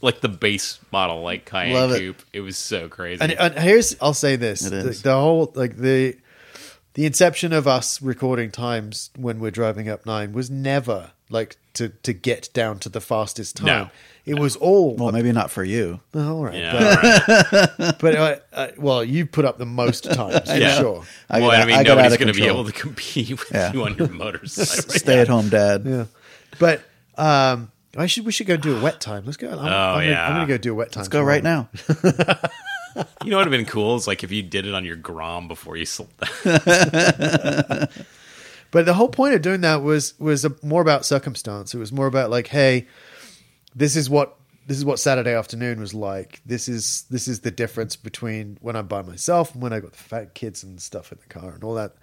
like 0.00 0.20
the 0.20 0.28
base 0.28 0.78
model, 0.92 1.22
like 1.22 1.44
Cayenne 1.44 1.74
Love 1.74 1.92
it. 1.92 1.98
Coupe. 2.00 2.22
It. 2.32 2.40
was 2.40 2.56
so 2.58 2.88
crazy. 2.88 3.22
And, 3.22 3.32
and 3.32 3.54
here's 3.58 3.96
I'll 4.00 4.14
say 4.14 4.36
this: 4.36 4.64
It 4.66 4.70
the, 4.70 4.88
is. 4.88 5.02
the 5.02 5.14
whole 5.14 5.52
like 5.54 5.76
the 5.76 6.16
the 6.94 7.06
inception 7.06 7.52
of 7.52 7.66
us 7.68 8.02
recording 8.02 8.50
times 8.50 9.10
when 9.16 9.38
we're 9.40 9.50
driving 9.52 9.88
up 9.88 10.04
nine 10.06 10.32
was 10.32 10.50
never 10.50 11.12
like 11.30 11.56
to 11.74 11.90
to 12.02 12.12
get 12.12 12.48
down 12.52 12.78
to 12.80 12.88
the 12.88 13.00
fastest 13.00 13.56
time. 13.58 13.66
No. 13.66 13.90
It 14.26 14.38
was 14.38 14.54
all 14.56 14.96
well, 14.96 15.12
maybe 15.12 15.32
not 15.32 15.50
for 15.50 15.64
you. 15.64 16.00
Oh, 16.14 16.36
all 16.36 16.44
right, 16.44 16.54
yeah, 16.54 16.72
but, 17.00 17.78
right. 17.78 17.94
but 18.00 18.14
uh, 18.14 18.36
uh, 18.52 18.68
well, 18.76 19.02
you 19.02 19.24
put 19.24 19.44
up 19.46 19.56
the 19.58 19.64
most 19.66 20.04
times 20.04 20.40
for 20.50 20.56
Yeah. 20.56 20.78
sure. 20.78 21.04
I 21.30 21.40
well, 21.40 21.50
got- 21.52 21.60
I 21.62 21.64
mean, 21.64 21.76
I 21.76 21.82
got 21.84 21.92
out 21.92 22.02
nobody's 22.02 22.12
of 22.12 22.18
going 22.18 22.26
to 22.28 22.34
be 22.34 22.40
control. 22.40 22.60
able 22.60 22.70
to 22.70 22.78
compete 22.80 23.30
with 23.30 23.46
Yeah. 23.50 23.72
you 23.72 23.82
on 23.84 23.96
your 23.96 24.08
motorcycle. 24.08 24.90
Stay 24.92 25.20
at 25.20 25.28
home 25.28 25.48
dad. 25.48 25.84
Yeah, 25.86 26.04
but 26.58 26.82
um, 27.16 27.72
I 27.96 28.06
should 28.06 28.24
we 28.24 28.32
should 28.32 28.46
go 28.46 28.56
do 28.56 28.76
a 28.76 28.82
wet 28.82 29.00
time. 29.00 29.24
Let's 29.24 29.36
go. 29.36 29.48
I'm, 29.48 29.58
Oh, 29.58 29.58
I'm 29.58 29.94
gonna, 29.94 30.06
yeah. 30.06 30.26
I'm 30.26 30.34
gonna 30.34 30.46
go 30.46 30.58
do 30.58 30.72
a 30.72 30.74
wet 30.74 30.92
time. 30.92 31.00
Let's 31.00 31.08
go 31.08 31.22
right 31.22 31.42
now. 31.42 31.68
You 33.24 33.30
know 33.30 33.36
what 33.36 33.46
would 33.46 33.52
have 33.52 33.66
been 33.66 33.70
cool 33.70 33.94
is 33.94 34.08
like 34.08 34.24
if 34.24 34.32
you 34.32 34.42
did 34.42 34.66
it 34.66 34.74
on 34.74 34.84
your 34.84 34.96
Grom 34.96 35.46
before 35.46 35.76
you 35.76 35.86
sold 35.86 36.10
that. 36.18 37.90
But 38.72 38.86
the 38.86 38.94
whole 38.94 39.08
point 39.08 39.34
of 39.34 39.42
doing 39.42 39.62
that 39.62 39.82
was 39.82 40.18
was 40.18 40.44
a, 40.44 40.54
more 40.62 40.82
about 40.82 41.04
circumstance. 41.04 41.74
It 41.74 41.78
was 41.78 41.92
more 41.92 42.06
about 42.06 42.30
like, 42.30 42.46
hey, 42.46 42.86
this 43.74 43.96
is 43.96 44.08
what 44.08 44.36
this 44.66 44.76
is 44.76 44.84
what 44.84 45.00
Saturday 45.00 45.34
afternoon 45.34 45.80
was 45.80 45.92
like. 45.92 46.40
This 46.46 46.68
is 46.68 47.04
this 47.10 47.26
is 47.26 47.40
the 47.40 47.50
difference 47.50 47.96
between 47.96 48.58
when 48.60 48.76
I'm 48.76 48.86
by 48.86 49.02
myself 49.02 49.54
and 49.54 49.62
when 49.62 49.72
I 49.72 49.80
got 49.80 49.92
the 49.92 49.98
fat 49.98 50.34
kids 50.34 50.62
and 50.62 50.80
stuff 50.80 51.10
in 51.10 51.18
the 51.20 51.26
car 51.26 51.50
and 51.50 51.64
all 51.64 51.74
that 51.74 51.94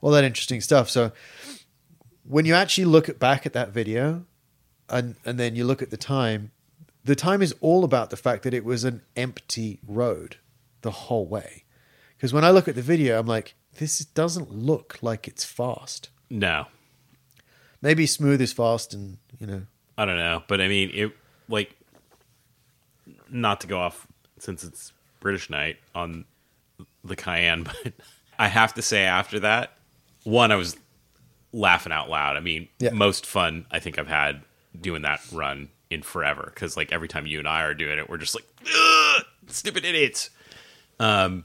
all 0.00 0.12
that 0.12 0.24
interesting 0.24 0.62
stuff. 0.62 0.88
So 0.88 1.12
when 2.26 2.46
you 2.46 2.54
actually 2.54 2.86
look 2.86 3.10
at, 3.10 3.18
back 3.18 3.44
at 3.44 3.52
that 3.52 3.70
video 3.70 4.24
and 4.88 5.16
and 5.24 5.38
then 5.38 5.56
you 5.56 5.64
look 5.64 5.82
at 5.82 5.90
the 5.90 5.96
time, 5.96 6.50
the 7.04 7.14
time 7.16 7.42
is 7.42 7.54
all 7.60 7.84
about 7.84 8.10
the 8.10 8.16
fact 8.16 8.42
that 8.44 8.54
it 8.54 8.64
was 8.64 8.84
an 8.84 9.02
empty 9.16 9.78
road 9.86 10.36
the 10.82 10.90
whole 10.90 11.26
way. 11.26 11.64
Because 12.16 12.32
when 12.32 12.44
I 12.44 12.50
look 12.50 12.68
at 12.68 12.74
the 12.74 12.82
video, 12.82 13.18
I'm 13.18 13.26
like, 13.26 13.54
this 13.78 13.98
doesn't 14.04 14.50
look 14.52 14.98
like 15.02 15.26
it's 15.28 15.44
fast. 15.44 16.08
No, 16.30 16.66
Maybe 17.82 18.06
smooth 18.06 18.40
is 18.40 18.52
fast, 18.52 18.94
and 18.94 19.18
you 19.38 19.46
know, 19.46 19.62
I 19.98 20.04
don't 20.06 20.16
know, 20.16 20.42
but 20.48 20.60
I 20.60 20.68
mean, 20.68 20.90
it 20.94 21.12
like 21.48 21.76
not 23.30 23.60
to 23.60 23.66
go 23.66 23.78
off 23.78 24.06
since 24.38 24.64
it's 24.64 24.92
British 25.20 25.50
night 25.50 25.76
on 25.94 26.24
the 27.04 27.16
Cayenne, 27.16 27.64
but 27.84 27.92
I 28.38 28.48
have 28.48 28.72
to 28.74 28.82
say 28.82 29.02
after 29.04 29.40
that, 29.40 29.76
one, 30.24 30.50
I 30.50 30.56
was 30.56 30.76
laughing 31.52 31.92
out 31.92 32.08
loud. 32.08 32.36
I 32.36 32.40
mean, 32.40 32.68
Yeah. 32.78 32.90
most 32.90 33.26
fun 33.26 33.66
I 33.70 33.78
think 33.78 33.98
I've 33.98 34.08
had 34.08 34.42
doing 34.78 35.02
that 35.02 35.20
run 35.32 35.68
in 35.90 36.02
forever 36.02 36.50
because 36.52 36.76
like 36.76 36.92
every 36.92 37.08
time 37.08 37.26
you 37.26 37.38
and 37.38 37.48
I 37.48 37.62
are 37.62 37.74
doing 37.74 37.98
it, 37.98 38.08
we're 38.08 38.18
just 38.18 38.34
like, 38.34 38.46
stupid 39.48 39.84
idiots. 39.84 40.30
Um, 41.00 41.44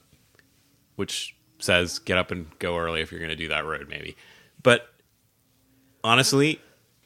which 0.95 1.36
says 1.59 1.99
get 1.99 2.17
up 2.17 2.32
and 2.32 2.47
go 2.59 2.77
early 2.77 3.01
if 3.01 3.11
you're 3.11 3.19
going 3.19 3.30
to 3.30 3.36
do 3.36 3.49
that 3.49 3.65
road, 3.65 3.88
maybe. 3.89 4.15
But 4.61 4.88
honestly, 6.03 6.59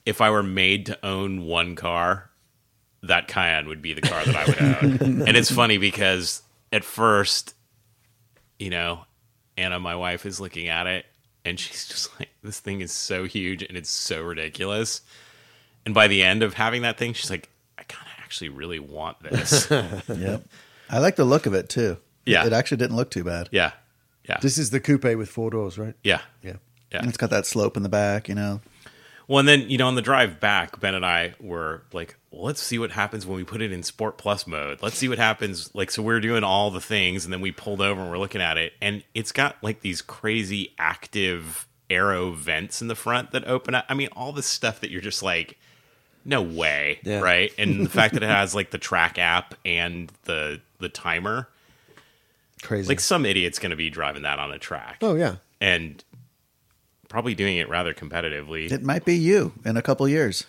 if 0.05 0.21
I 0.21 0.30
were 0.30 0.43
made 0.43 0.88
to 0.88 1.05
own 1.05 1.45
one 1.45 1.76
car, 1.76 2.30
that 3.03 3.28
Cayenne 3.28 3.67
would 3.67 3.82
be 3.82 3.93
the 3.93 4.01
car 4.01 4.24
that 4.26 4.36
I 4.36 4.45
would 4.45 5.01
own. 5.01 5.21
and 5.28 5.38
it's 5.38 5.51
funny 5.51 5.78
because 5.78 6.41
at 6.71 6.84
first, 6.84 7.53
you 8.57 8.69
know, 8.69 9.05
Anna, 9.57 9.80
my 9.80 9.95
wife, 9.95 10.26
is 10.26 10.39
looking 10.39 10.67
at 10.69 10.88
it 10.88 11.05
and 11.45 11.59
she's 11.59 11.88
just 11.88 12.17
like, 12.19 12.30
this 12.41 12.59
thing 12.59 12.82
is 12.82 12.91
so 12.91 13.26
huge 13.26 13.63
and 13.63 13.78
it's 13.78 13.89
so 13.89 14.21
ridiculous. 14.21 15.01
And 15.86 15.93
by 15.93 16.07
the 16.07 16.23
end 16.23 16.43
of 16.43 16.53
having 16.53 16.84
that 16.84 16.97
thing, 16.97 17.13
she's 17.13 17.29
like, 17.29 17.49
I 17.77 17.84
kind 17.84 18.07
of 18.07 18.23
actually 18.23 18.49
really 18.49 18.79
want 18.79 19.21
this. 19.21 19.69
Yep. 20.09 20.43
I 20.89 20.99
like 20.99 21.15
the 21.15 21.25
look 21.25 21.45
of 21.45 21.53
it 21.53 21.69
too. 21.69 21.97
Yeah. 22.25 22.45
It 22.45 22.53
actually 22.53 22.77
didn't 22.77 22.95
look 22.95 23.09
too 23.11 23.23
bad. 23.23 23.49
yeah. 23.51 23.71
Yeah. 24.27 24.38
this 24.41 24.57
is 24.57 24.69
the 24.69 24.79
coupe 24.79 25.03
with 25.03 25.27
four 25.29 25.49
doors, 25.49 25.77
right? 25.77 25.95
yeah. 26.03 26.21
Yeah. 26.41 26.53
Yeah. 26.91 26.99
And 26.99 27.09
it's 27.09 27.17
got 27.17 27.29
that 27.31 27.45
slope 27.45 27.75
in 27.75 27.84
the 27.84 27.89
back, 27.89 28.29
you 28.29 28.36
know. 28.36 28.61
Well, 29.27 29.39
and 29.39 29.47
then 29.47 29.69
you 29.69 29.77
know, 29.77 29.88
on 29.88 29.95
the 29.95 30.01
drive 30.01 30.39
back, 30.39 30.79
Ben 30.79 30.95
and 30.95 31.05
I 31.05 31.34
were 31.39 31.84
like, 31.93 32.15
well, 32.29 32.43
"Let's 32.43 32.61
see 32.61 32.77
what 32.77 32.91
happens 32.91 33.25
when 33.25 33.36
we 33.38 33.43
put 33.43 33.61
it 33.61 33.71
in 33.71 33.81
Sport 33.81 34.17
Plus 34.17 34.45
mode. 34.45 34.81
Let's 34.81 34.97
see 34.97 35.07
what 35.09 35.17
happens." 35.17 35.73
Like, 35.73 35.91
so 35.91 36.03
we're 36.03 36.19
doing 36.19 36.43
all 36.43 36.71
the 36.71 36.81
things, 36.81 37.23
and 37.23 37.34
then 37.34 37.39
we 37.41 37.51
pulled 37.51 37.81
over 37.81 38.01
and 38.01 38.09
we're 38.11 38.17
looking 38.17 38.41
at 38.41 38.57
it, 38.57 38.73
and 38.81 39.03
it's 39.13 39.31
got 39.31 39.55
like 39.63 39.79
these 39.81 40.01
crazy 40.01 40.73
active 40.77 41.67
aero 41.89 42.31
vents 42.31 42.81
in 42.81 42.89
the 42.89 42.95
front 42.95 43.31
that 43.31 43.45
open 43.45 43.73
up. 43.75 43.86
I 43.89 43.93
mean, 43.93 44.09
all 44.11 44.34
this 44.34 44.45
stuff 44.45 44.81
that 44.81 44.91
you're 44.91 45.01
just 45.01 45.23
like, 45.23 45.57
no 46.26 46.41
way, 46.41 46.99
Yeah. 47.03 47.19
right? 47.21 47.51
And 47.57 47.86
the 47.86 47.89
fact 47.99 48.13
that 48.13 48.24
it 48.24 48.30
has 48.30 48.53
like 48.55 48.71
the 48.71 48.78
track 48.78 49.17
app 49.17 49.55
and 49.65 50.11
the 50.24 50.61
the 50.80 50.89
timer, 50.89 51.47
Crazy. 52.61 52.88
like 52.88 52.99
some 52.99 53.26
idiot's 53.26 53.59
going 53.59 53.69
to 53.71 53.76
be 53.76 53.89
driving 53.89 54.24
that 54.24 54.39
on 54.39 54.51
a 54.51 54.59
track, 54.59 54.97
oh 55.01 55.15
yeah. 55.15 55.36
and 55.61 56.03
probably 57.09 57.36
doing 57.36 57.57
it 57.57 57.69
rather 57.69 57.93
competitively. 57.93 58.71
It 58.71 58.84
might 58.84 59.05
be 59.05 59.15
you 59.15 59.53
in 59.65 59.78
a 59.78 59.82
couple 59.82 60.07
years. 60.07 60.45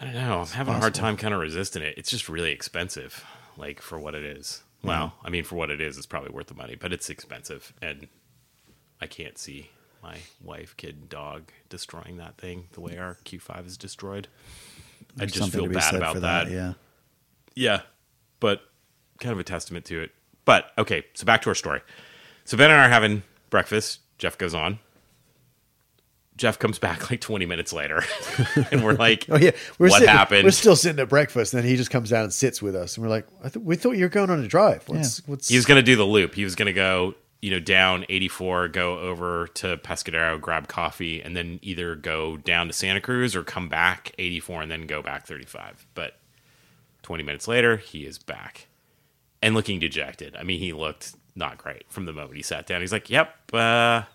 I 0.00 0.04
don't 0.04 0.14
know. 0.14 0.40
I'm 0.40 0.46
having 0.46 0.74
a 0.74 0.78
hard 0.78 0.94
time 0.94 1.16
kind 1.16 1.32
of 1.32 1.40
resisting 1.40 1.82
it. 1.82 1.94
It's 1.96 2.10
just 2.10 2.28
really 2.28 2.52
expensive, 2.52 3.24
like 3.56 3.80
for 3.80 3.98
what 3.98 4.14
it 4.14 4.24
is. 4.24 4.62
Well, 4.82 5.14
I 5.24 5.30
mean, 5.30 5.42
for 5.42 5.56
what 5.56 5.70
it 5.70 5.80
is, 5.80 5.96
it's 5.96 6.06
probably 6.06 6.30
worth 6.30 6.46
the 6.46 6.54
money, 6.54 6.76
but 6.76 6.92
it's 6.92 7.08
expensive, 7.10 7.72
and 7.82 8.06
I 9.00 9.06
can't 9.06 9.36
see 9.36 9.70
my 10.02 10.18
wife, 10.44 10.76
kid, 10.76 11.08
dog 11.08 11.50
destroying 11.68 12.18
that 12.18 12.36
thing 12.38 12.68
the 12.72 12.80
way 12.80 12.96
our 12.96 13.16
Q5 13.24 13.66
is 13.66 13.76
destroyed. 13.76 14.28
I 15.18 15.26
just 15.26 15.52
feel 15.52 15.68
bad 15.68 15.94
about 15.94 16.14
for 16.14 16.20
that. 16.20 16.50
Yeah. 16.50 16.74
Yeah, 17.54 17.80
but 18.40 18.60
kind 19.18 19.32
of 19.32 19.38
a 19.38 19.44
testament 19.44 19.86
to 19.86 20.00
it. 20.00 20.10
But 20.44 20.70
okay, 20.78 21.04
so 21.14 21.24
back 21.24 21.42
to 21.42 21.48
our 21.48 21.54
story. 21.54 21.80
So 22.44 22.56
Ben 22.56 22.70
and 22.70 22.80
I 22.80 22.86
are 22.86 22.88
having 22.88 23.22
breakfast. 23.50 24.00
Jeff 24.18 24.36
goes 24.38 24.54
on. 24.54 24.78
Jeff 26.36 26.58
comes 26.58 26.78
back 26.78 27.10
like 27.10 27.22
20 27.22 27.46
minutes 27.46 27.72
later, 27.72 28.04
and 28.70 28.84
we're 28.84 28.92
like, 28.92 29.24
Oh 29.30 29.38
yeah. 29.38 29.52
We're 29.78 29.88
what 29.88 30.00
sitting, 30.00 30.14
happened?" 30.14 30.44
We're 30.44 30.50
still 30.50 30.76
sitting 30.76 31.00
at 31.00 31.08
breakfast, 31.08 31.54
and 31.54 31.62
then 31.62 31.68
he 31.68 31.76
just 31.76 31.90
comes 31.90 32.10
down 32.10 32.24
and 32.24 32.32
sits 32.32 32.60
with 32.60 32.76
us, 32.76 32.96
and 32.96 33.04
we're 33.04 33.10
like, 33.10 33.26
I 33.42 33.48
th- 33.48 33.64
we 33.64 33.74
thought 33.76 33.92
you 33.92 34.04
were 34.04 34.10
going 34.10 34.28
on 34.28 34.40
a 34.40 34.46
drive. 34.46 34.86
What's 34.86 35.26
what's 35.26 35.48
he 35.48 35.56
was 35.56 35.64
going 35.64 35.76
to 35.76 35.82
do 35.82 35.96
the 35.96 36.04
loop. 36.04 36.34
He 36.34 36.44
was 36.44 36.54
going 36.54 36.66
to 36.66 36.74
go, 36.74 37.14
you 37.42 37.50
know, 37.50 37.60
down 37.60 38.04
84, 38.08 38.68
go 38.68 38.98
over 38.98 39.46
to 39.54 39.76
Pescadero, 39.76 40.40
grab 40.40 40.68
coffee, 40.68 41.20
and 41.22 41.36
then 41.36 41.58
either 41.62 41.94
go 41.94 42.36
down 42.36 42.66
to 42.66 42.72
Santa 42.72 43.00
Cruz 43.00 43.36
or 43.36 43.42
come 43.44 43.68
back 43.68 44.12
84 44.18 44.62
and 44.62 44.70
then 44.70 44.86
go 44.86 45.02
back 45.02 45.26
35. 45.26 45.86
But 45.94 46.18
20 47.02 47.22
minutes 47.22 47.46
later, 47.46 47.76
he 47.76 48.06
is 48.06 48.18
back 48.18 48.68
and 49.42 49.54
looking 49.54 49.78
dejected. 49.78 50.34
I 50.36 50.42
mean, 50.42 50.58
he 50.58 50.72
looked 50.72 51.14
not 51.34 51.58
great 51.58 51.84
from 51.88 52.06
the 52.06 52.12
moment 52.12 52.36
he 52.36 52.42
sat 52.42 52.66
down. 52.66 52.80
He's 52.80 52.92
like, 52.92 53.10
"Yep, 53.10 53.28
uh, 53.52 53.56
I 53.58 54.06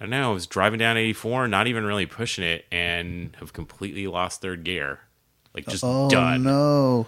don't 0.00 0.10
know. 0.10 0.30
I 0.30 0.34
was 0.34 0.46
driving 0.46 0.78
down 0.78 0.96
84, 0.96 1.46
not 1.48 1.66
even 1.66 1.84
really 1.84 2.06
pushing 2.06 2.42
it, 2.42 2.64
and 2.72 3.36
have 3.38 3.52
completely 3.52 4.06
lost 4.06 4.40
third 4.40 4.64
gear, 4.64 5.00
like 5.54 5.66
just 5.68 5.84
Oh 5.84 6.08
done." 6.08 6.42
no. 6.42 7.06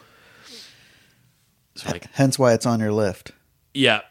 So 1.74 1.90
like, 1.90 2.06
Hence 2.12 2.38
why 2.38 2.52
it's 2.52 2.66
on 2.66 2.80
your 2.80 2.92
lift. 2.92 3.32
Yeah. 3.72 4.02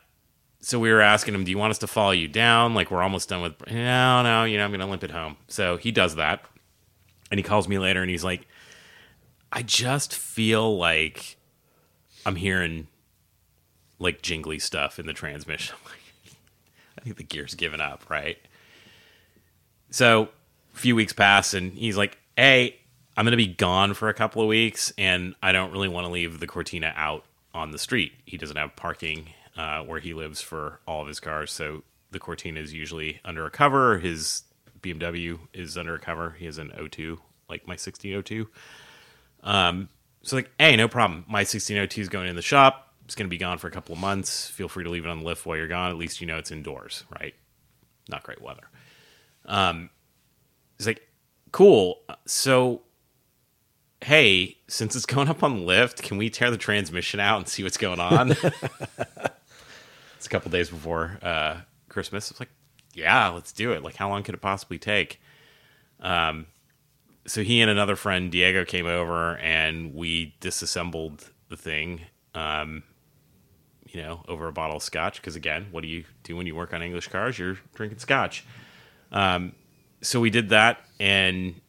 So 0.62 0.80
we 0.80 0.92
were 0.92 1.02
asking 1.02 1.34
him, 1.34 1.44
"Do 1.44 1.52
you 1.52 1.58
want 1.58 1.72
us 1.72 1.80
to 1.80 1.88
follow 1.88 2.12
you 2.12 2.28
down? 2.28 2.76
Like 2.76 2.92
we're 2.92 3.02
almost 3.02 3.30
done 3.30 3.42
with." 3.42 3.68
No, 3.70 4.22
no. 4.22 4.44
You 4.44 4.58
know, 4.58 4.66
I'm 4.66 4.72
to 4.72 4.86
limp 4.86 5.04
it 5.04 5.12
home. 5.12 5.38
So 5.48 5.78
he 5.78 5.92
does 5.92 6.16
that, 6.16 6.46
and 7.32 7.40
he 7.40 7.44
calls 7.44 7.68
me 7.68 7.80
later, 7.80 8.02
and 8.02 8.10
he's 8.10 8.24
like, 8.24 8.48
"I 9.52 9.64
just 9.64 10.16
feel 10.16 10.78
like 10.78 11.38
I'm 12.26 12.36
hearing 12.36 12.88
like 13.98 14.22
jingly 14.22 14.60
stuff 14.60 15.00
in 15.00 15.08
the 15.08 15.14
transmission. 15.14 15.76
Like, 15.86 16.36
I 17.00 17.02
think 17.02 17.18
the 17.18 17.24
gear's 17.24 17.56
given 17.56 17.82
up, 17.82 18.10
right?" 18.10 18.38
So 19.90 20.30
a 20.74 20.78
few 20.78 20.96
weeks 20.96 21.12
pass, 21.12 21.56
and 21.56 21.74
he's 21.74 21.98
like, 21.98 22.20
"Hey, 22.38 22.78
I'm 23.18 23.26
to 23.26 23.36
be 23.38 23.48
gone 23.48 23.96
for 23.96 24.10
a 24.10 24.14
couple 24.14 24.42
of 24.42 24.48
weeks, 24.48 24.94
and 24.98 25.34
I 25.42 25.52
don't 25.54 25.72
really 25.72 25.90
want 25.90 26.06
to 26.06 26.14
leave 26.14 26.40
the 26.40 26.48
Cortina 26.48 26.94
out 26.96 27.26
on 27.54 27.72
the 27.72 27.80
street. 27.80 28.14
He 28.26 28.38
doesn't 28.38 28.56
have 28.56 28.76
parking 28.76 29.30
uh, 29.58 29.84
where 29.84 30.00
he 30.00 30.14
lives 30.14 30.42
for 30.42 30.80
all 30.88 31.02
of 31.02 31.08
his 31.08 31.20
cars, 31.20 31.52
so 31.52 31.84
the 32.12 32.20
Cortina 32.20 32.60
is 32.60 32.74
usually 32.74 33.20
under 33.24 33.46
a 33.46 33.50
cover. 33.50 34.00
His 34.00 34.44
BMW 34.82 35.40
is 35.54 35.78
under 35.78 35.96
a 35.96 36.00
cover. 36.00 36.36
He 36.38 36.46
has 36.46 36.58
an 36.58 36.72
O2, 36.78 37.18
like 37.50 37.68
my 37.68 37.74
1602. 37.74 38.48
Um, 39.44 39.90
so 40.24 40.36
like, 40.36 40.52
hey, 40.60 40.76
no 40.76 40.88
problem. 40.88 41.26
My 41.28 41.40
1602 41.40 42.02
is 42.02 42.10
going 42.10 42.28
in 42.28 42.36
the 42.36 42.42
shop. 42.42 42.94
It's 43.06 43.16
going 43.16 43.28
to 43.28 43.30
be 43.30 43.38
gone 43.38 43.58
for 43.58 43.68
a 43.68 43.72
couple 43.72 43.94
of 43.94 44.00
months. 44.00 44.50
Feel 44.50 44.70
free 44.70 44.84
to 44.84 44.90
leave 44.90 45.06
it 45.06 45.10
on 45.10 45.20
the 45.20 45.26
lift 45.26 45.46
while 45.46 45.58
you're 45.58 45.68
gone. 45.68 45.90
At 45.90 45.98
least 45.98 46.22
you 46.22 46.28
know 46.28 46.38
it's 46.38 46.52
indoors, 46.52 47.04
right? 47.20 47.34
Not 48.10 48.24
great 48.24 48.42
weather. 48.42 48.70
Um, 49.46 49.90
he's 50.78 50.88
like, 50.88 51.08
cool. 51.52 52.00
So, 52.26 52.82
hey, 54.02 54.58
since 54.68 54.96
it's 54.96 55.06
going 55.06 55.28
up 55.28 55.44
on 55.44 55.58
the 55.58 55.66
lift, 55.66 56.04
can 56.04 56.18
we 56.18 56.30
tear 56.30 56.52
the 56.52 56.58
transmission 56.58 57.20
out 57.20 57.38
and 57.38 57.48
see 57.48 57.64
what's 57.64 57.78
going 57.78 58.00
on? 58.00 58.36
it's 60.22 60.28
a 60.28 60.30
couple 60.30 60.52
days 60.52 60.70
before 60.70 61.18
uh, 61.24 61.62
Christmas. 61.90 62.30
It's 62.30 62.40
like, 62.40 62.52
yeah, 62.94 63.30
let's 63.30 63.52
do 63.52 63.72
it. 63.72 63.82
Like, 63.82 63.96
how 63.96 64.08
long 64.08 64.22
could 64.22 64.36
it 64.36 64.42
possibly 64.42 64.78
take? 64.78 65.20
Um, 66.00 66.46
so 67.26 67.42
he 67.42 67.60
and 67.60 67.72
another 67.72 67.96
friend 67.96 68.32
Diego 68.32 68.64
came 68.64 68.86
over 68.86 69.38
and 69.38 69.96
we 69.96 70.36
disassembled 70.40 71.28
the 71.50 71.58
thing. 71.58 72.02
Um, 72.36 72.84
you 73.88 74.00
know, 74.00 74.24
over 74.28 74.48
a 74.48 74.52
bottle 74.52 74.78
of 74.78 74.84
scotch 74.84 75.20
because 75.20 75.36
again, 75.36 75.66
what 75.72 75.82
do 75.82 75.88
you 75.88 76.04
do 76.22 76.38
when 76.38 76.46
you 76.46 76.54
work 76.54 76.72
on 76.72 76.84
English 76.84 77.08
cars? 77.08 77.40
You're 77.40 77.58
drinking 77.74 77.98
scotch. 77.98 78.46
Um, 79.12 79.54
so 80.04 80.20
we 80.20 80.30
did 80.30 80.50
that 80.50 80.82
and 81.00 81.60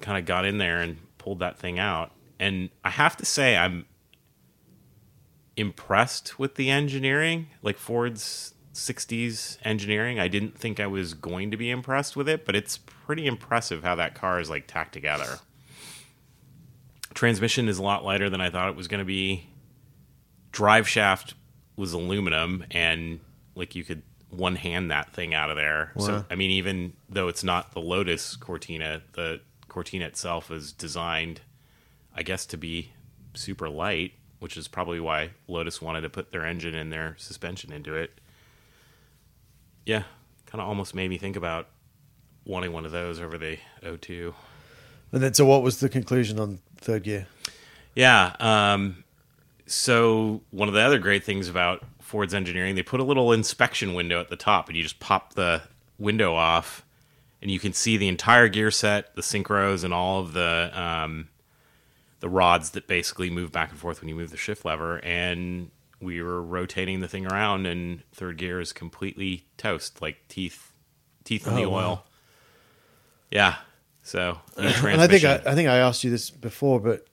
kind 0.00 0.18
of 0.18 0.24
got 0.24 0.44
in 0.44 0.58
there 0.58 0.82
and 0.82 0.98
pulled 1.18 1.40
that 1.40 1.58
thing 1.58 1.80
out. 1.80 2.12
And 2.38 2.70
I 2.84 2.90
have 2.90 3.16
to 3.16 3.24
say, 3.24 3.56
I'm 3.56 3.86
impressed 5.56 6.38
with 6.38 6.54
the 6.54 6.70
engineering, 6.70 7.48
like 7.62 7.76
Ford's 7.76 8.54
60s 8.74 9.58
engineering. 9.64 10.18
I 10.18 10.28
didn't 10.28 10.58
think 10.58 10.80
I 10.80 10.86
was 10.86 11.14
going 11.14 11.50
to 11.50 11.56
be 11.56 11.70
impressed 11.70 12.16
with 12.16 12.28
it, 12.28 12.44
but 12.44 12.56
it's 12.56 12.78
pretty 12.78 13.26
impressive 13.26 13.84
how 13.84 13.94
that 13.96 14.14
car 14.14 14.40
is 14.40 14.48
like 14.48 14.66
tacked 14.66 14.92
together. 14.92 15.38
Transmission 17.14 17.68
is 17.68 17.78
a 17.78 17.82
lot 17.82 18.04
lighter 18.04 18.30
than 18.30 18.40
I 18.40 18.50
thought 18.50 18.68
it 18.68 18.76
was 18.76 18.88
going 18.88 19.00
to 19.00 19.04
be. 19.04 19.48
Drive 20.50 20.88
shaft 20.88 21.34
was 21.76 21.92
aluminum, 21.92 22.64
and 22.70 23.20
like 23.54 23.74
you 23.74 23.84
could 23.84 24.02
one 24.30 24.56
hand 24.56 24.90
that 24.90 25.12
thing 25.12 25.34
out 25.34 25.50
of 25.50 25.56
there. 25.56 25.92
So 25.98 26.24
I 26.30 26.34
mean, 26.34 26.50
even 26.52 26.94
though 27.08 27.28
it's 27.28 27.44
not 27.44 27.72
the 27.72 27.80
Lotus 27.80 28.36
Cortina, 28.36 29.02
the 29.12 29.40
Cortina 29.68 30.06
itself 30.06 30.50
is 30.50 30.72
designed, 30.72 31.42
I 32.14 32.22
guess, 32.22 32.46
to 32.46 32.56
be 32.56 32.92
super 33.34 33.68
light, 33.68 34.12
which 34.42 34.56
is 34.56 34.66
probably 34.66 34.98
why 34.98 35.30
Lotus 35.46 35.80
wanted 35.80 36.00
to 36.00 36.10
put 36.10 36.32
their 36.32 36.44
engine 36.44 36.74
and 36.74 36.92
their 36.92 37.14
suspension 37.16 37.72
into 37.72 37.94
it. 37.94 38.10
Yeah, 39.86 40.02
kind 40.46 40.60
of 40.60 40.66
almost 40.66 40.96
made 40.96 41.08
me 41.08 41.16
think 41.16 41.36
about 41.36 41.68
wanting 42.44 42.72
one 42.72 42.84
of 42.84 42.90
those 42.90 43.20
over 43.20 43.38
the 43.38 43.58
O2. 43.84 44.34
And 45.12 45.22
then, 45.22 45.32
so 45.32 45.46
what 45.46 45.62
was 45.62 45.78
the 45.78 45.88
conclusion 45.88 46.40
on 46.40 46.58
third 46.76 47.04
gear? 47.04 47.28
Yeah. 47.94 48.34
Um, 48.40 49.04
so 49.66 50.40
one 50.50 50.66
of 50.66 50.74
the 50.74 50.80
other 50.80 50.98
great 50.98 51.22
things 51.22 51.48
about 51.48 51.84
Ford's 52.00 52.34
engineering, 52.34 52.74
they 52.74 52.82
put 52.82 52.98
a 52.98 53.04
little 53.04 53.30
inspection 53.30 53.94
window 53.94 54.18
at 54.18 54.28
the 54.28 54.34
top, 54.34 54.66
and 54.66 54.76
you 54.76 54.82
just 54.82 54.98
pop 54.98 55.34
the 55.34 55.62
window 56.00 56.34
off, 56.34 56.84
and 57.40 57.48
you 57.48 57.60
can 57.60 57.72
see 57.72 57.96
the 57.96 58.08
entire 58.08 58.48
gear 58.48 58.72
set, 58.72 59.14
the 59.14 59.22
synchros, 59.22 59.84
and 59.84 59.94
all 59.94 60.18
of 60.18 60.32
the 60.32 60.68
um, 60.74 61.28
the 62.22 62.28
rods 62.30 62.70
that 62.70 62.86
basically 62.86 63.28
move 63.28 63.52
back 63.52 63.70
and 63.70 63.78
forth 63.78 64.00
when 64.00 64.08
you 64.08 64.14
move 64.14 64.30
the 64.30 64.36
shift 64.38 64.64
lever. 64.64 64.96
And 65.04 65.70
we 66.00 66.22
were 66.22 66.40
rotating 66.42 67.00
the 67.00 67.08
thing 67.08 67.26
around, 67.26 67.66
and 67.66 68.02
third 68.12 68.38
gear 68.38 68.58
is 68.60 68.72
completely 68.72 69.44
toast, 69.58 70.00
like 70.00 70.16
teeth 70.28 70.72
teeth 71.24 71.46
in 71.46 71.54
the 71.54 71.64
Oh, 71.64 71.70
wow. 71.70 71.76
oil. 71.78 72.04
Yeah. 73.30 73.56
So 74.02 74.40
And 74.56 75.00
I 75.00 75.06
think. 75.06 75.24
I, 75.24 75.34
I 75.46 75.54
think 75.54 75.68
I 75.68 75.78
asked 75.78 76.02
you 76.04 76.10
this 76.10 76.30
before, 76.30 76.80
but 76.80 77.06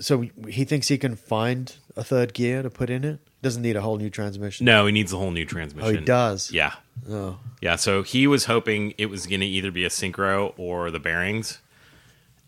so 0.00 0.24
he 0.48 0.64
thinks 0.64 0.88
he 0.88 0.98
can 0.98 1.14
find 1.14 1.76
a 1.96 2.02
third 2.02 2.32
gear 2.34 2.62
to 2.62 2.70
put 2.70 2.90
in 2.90 3.04
it. 3.04 3.20
Doesn't 3.42 3.62
need 3.62 3.76
a 3.76 3.82
whole 3.82 3.98
new 3.98 4.08
transmission. 4.10 4.64
no, 4.64 4.86
he 4.86 4.92
needs 4.92 5.12
a 5.12 5.18
whole 5.18 5.30
new 5.30 5.44
transmission. 5.44 5.88
Oh, 5.96 5.98
he 5.98 6.04
does. 6.04 6.50
Yeah. 6.50 6.72
Oh, 7.08 7.38
Yeah, 7.60 7.76
so 7.76 8.02
he 8.02 8.26
was 8.26 8.46
hoping 8.46 8.94
it 8.98 9.06
was 9.06 9.26
going 9.26 9.40
to 9.40 9.46
either 9.46 9.70
be 9.70 9.84
a 9.84 9.88
synchro 9.90 10.54
or 10.56 10.90
the 10.90 10.98
bearings. 10.98 11.58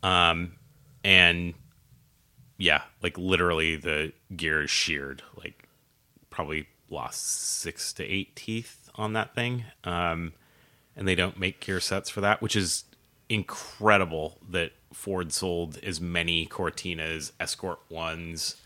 Um, 0.02 0.52
and 1.04 1.52
yeah, 2.58 2.82
like 3.02 3.16
literally 3.18 3.76
the 3.76 4.12
gear 4.36 4.62
is 4.62 4.70
sheared. 4.70 5.22
Like 5.36 5.68
probably 6.30 6.68
lost 6.90 7.26
six 7.26 7.92
to 7.94 8.04
eight 8.04 8.36
teeth 8.36 8.88
on 8.94 9.12
that 9.14 9.34
thing. 9.34 9.64
Um, 9.84 10.32
and 10.96 11.06
they 11.06 11.14
don't 11.14 11.38
make 11.38 11.60
gear 11.60 11.80
sets 11.80 12.08
for 12.08 12.20
that, 12.22 12.40
which 12.40 12.56
is 12.56 12.84
incredible 13.28 14.38
that 14.50 14.72
Ford 14.92 15.32
sold 15.32 15.78
as 15.82 16.00
many 16.00 16.46
Cortinas, 16.46 17.32
Escort 17.38 17.80
ones, 17.90 18.56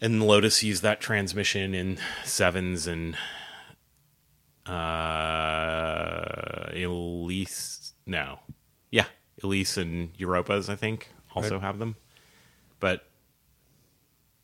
and 0.00 0.22
Lotus 0.22 0.62
used 0.62 0.82
that 0.82 1.00
transmission 1.00 1.74
in 1.74 1.98
sevens 2.24 2.86
and 2.86 3.16
uh, 5.28 6.70
Elise. 6.74 7.92
No, 8.06 8.40
yeah, 8.90 9.06
Elise 9.42 9.76
and 9.76 10.16
Europas. 10.18 10.68
I 10.68 10.76
think 10.76 11.08
also 11.34 11.54
Right. 11.54 11.62
have 11.62 11.78
them, 11.78 11.96
but 12.80 13.04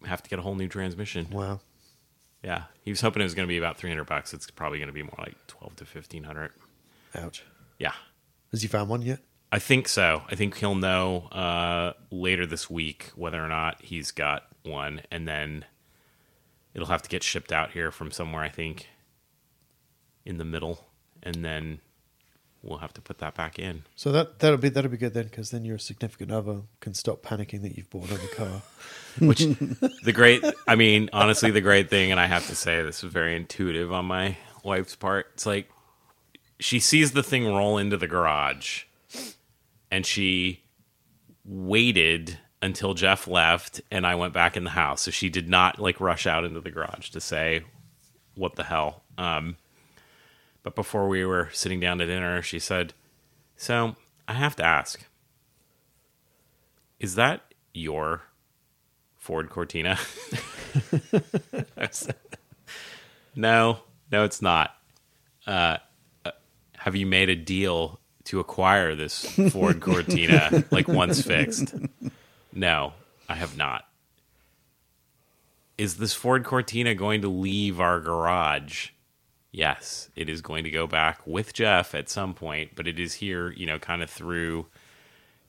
have 0.05 0.23
to 0.23 0.31
get 0.31 0.39
a 0.39 0.43
whole 0.43 0.55
new 0.55 0.69
transmission. 0.69 1.29
wow. 1.31 1.61
Yeah, 2.43 2.65
he 2.83 2.91
was 2.91 3.01
hoping 3.01 3.23
it 3.23 3.25
was 3.25 3.35
going 3.35 3.47
to 3.49 3.51
be 3.53 3.57
about 3.57 3.79
three 3.79 3.89
hundred 3.89 4.05
bucks. 4.05 4.35
It's 4.35 4.51
probably 4.51 4.79
going 4.79 4.89
to 4.89 4.93
be 4.93 5.03
more 5.03 5.15
like 5.19 5.35
twelve 5.47 5.77
to 5.77 5.87
fifteen 5.87 6.25
hundred. 6.25 6.51
Ouch. 7.15 7.43
Yeah, 7.79 7.93
Has 8.51 8.61
he 8.61 8.69
found 8.69 8.91
one 8.91 9.01
yet? 9.03 9.21
I 9.51 9.59
think 9.59 9.89
so. 9.89 10.23
I 10.29 10.35
think 10.35 10.57
he'll 10.59 10.75
know 10.75 11.29
uh, 11.33 11.93
later 12.11 12.45
this 12.45 12.69
week 12.69 13.13
whether 13.17 13.43
or 13.43 13.49
not 13.49 13.81
he's 13.83 14.11
got 14.11 14.45
one, 14.63 15.01
and 15.11 15.27
then 15.27 15.65
it'll 16.75 16.89
have 16.89 17.03
to 17.03 17.09
get 17.09 17.23
shipped 17.23 17.51
out 17.53 17.71
here 17.71 17.91
from 17.91 18.11
somewhere. 18.11 18.43
I 18.43 18.49
think 18.51 18.89
in 20.27 20.37
the 20.39 20.45
middle, 20.45 20.85
and 21.23 21.43
then 21.45 21.81
we'll 22.65 22.79
have 22.79 22.95
to 22.95 23.01
put 23.01 23.19
that 23.19 23.35
back 23.35 23.59
in. 23.59 23.83
So 23.95 24.11
that 24.13 24.39
that'll 24.39 24.59
be 24.59 24.69
that'll 24.69 24.91
be 24.91 24.97
good 24.97 25.15
then, 25.15 25.25
because 25.25 25.51
then 25.51 25.65
your 25.65 25.79
significant 25.79 26.33
other 26.33 26.63
can 26.81 26.95
stop 26.95 27.23
panicking 27.23 27.63
that 27.63 27.77
you've 27.77 27.91
bought 27.91 28.09
another 28.09 28.27
car. 28.29 28.63
Which 29.19 29.41
the 29.41 30.13
great, 30.13 30.43
I 30.67 30.75
mean, 30.75 31.09
honestly, 31.13 31.53
the 31.53 31.61
great 31.61 31.89
thing, 31.89 32.11
and 32.11 32.19
I 32.19 32.27
have 32.27 32.49
to 32.49 32.57
say, 32.57 32.83
this 32.83 33.05
is 33.05 33.13
very 33.13 33.37
intuitive 33.37 33.93
on 33.93 34.07
my 34.07 34.37
wife's 34.65 34.97
part. 34.97 35.29
It's 35.35 35.47
like 35.47 35.71
she 36.59 36.81
sees 36.81 37.13
the 37.13 37.23
thing 37.23 37.47
roll 37.47 37.79
into 37.79 37.97
the 37.97 38.09
garage, 38.09 38.85
and 39.91 40.05
she 40.05 40.65
waited 41.45 42.39
until 42.61 42.95
Jeff 42.95 43.29
left, 43.29 43.83
and 43.91 44.07
I 44.07 44.15
went 44.15 44.33
back 44.33 44.57
in 44.57 44.65
the 44.65 44.71
house. 44.71 45.03
So 45.03 45.11
she 45.11 45.29
did 45.29 45.49
not 45.49 45.79
like 45.79 46.01
rush 46.01 46.27
out 46.27 46.45
into 46.45 46.61
the 46.61 46.71
garage 46.71 47.11
to 47.11 47.21
say, 47.21 47.63
"What 48.35 48.57
the 48.57 48.65
hell." 48.65 49.05
Um, 49.17 49.57
but 50.65 50.75
before 50.75 51.07
we 51.07 51.25
were 51.25 51.51
sitting 51.53 51.79
down 51.79 51.99
to 51.99 52.07
dinner, 52.07 52.43
she 52.43 52.59
said, 52.59 52.95
"So 53.57 53.95
I 54.27 54.33
have 54.33 54.57
to 54.57 54.65
ask." 54.65 55.07
Is 56.99 57.15
that 57.15 57.43
your 57.75 58.23
Ford 59.17 59.51
Cortina? 59.51 59.99
Said, 61.91 62.15
no, 63.37 63.79
no, 64.11 64.25
it's 64.25 64.41
not. 64.43 64.75
Uh, 65.47 65.79
uh, 66.25 66.31
have 66.79 66.97
you 66.97 67.07
made 67.07 67.29
a 67.29 67.35
deal 67.37 68.01
to 68.25 68.41
acquire 68.41 68.95
this 68.95 69.25
Ford 69.51 69.81
Cortina 69.81 70.65
like 70.71 70.89
once 70.89 71.21
fixed? 71.21 71.75
No, 72.53 72.95
I 73.29 73.35
have 73.35 73.57
not. 73.57 73.87
Is 75.77 75.97
this 75.97 76.15
Ford 76.15 76.45
Cortina 76.45 76.95
going 76.95 77.21
to 77.23 77.29
leave 77.29 77.81
our 77.81 78.01
garage? 78.01 78.91
Yes, 79.55 80.11
it 80.17 80.29
is 80.29 80.41
going 80.41 80.65
to 80.65 80.71
go 80.71 80.89
back 80.89 81.25
with 81.25 81.53
Jeff 81.53 81.95
at 81.95 82.09
some 82.09 82.35
point, 82.35 82.73
but 82.75 82.89
it 82.89 82.99
is 82.99 83.15
here, 83.15 83.53
you 83.53 83.67
know, 83.67 83.79
kind 83.79 84.03
of 84.03 84.11
through 84.11 84.67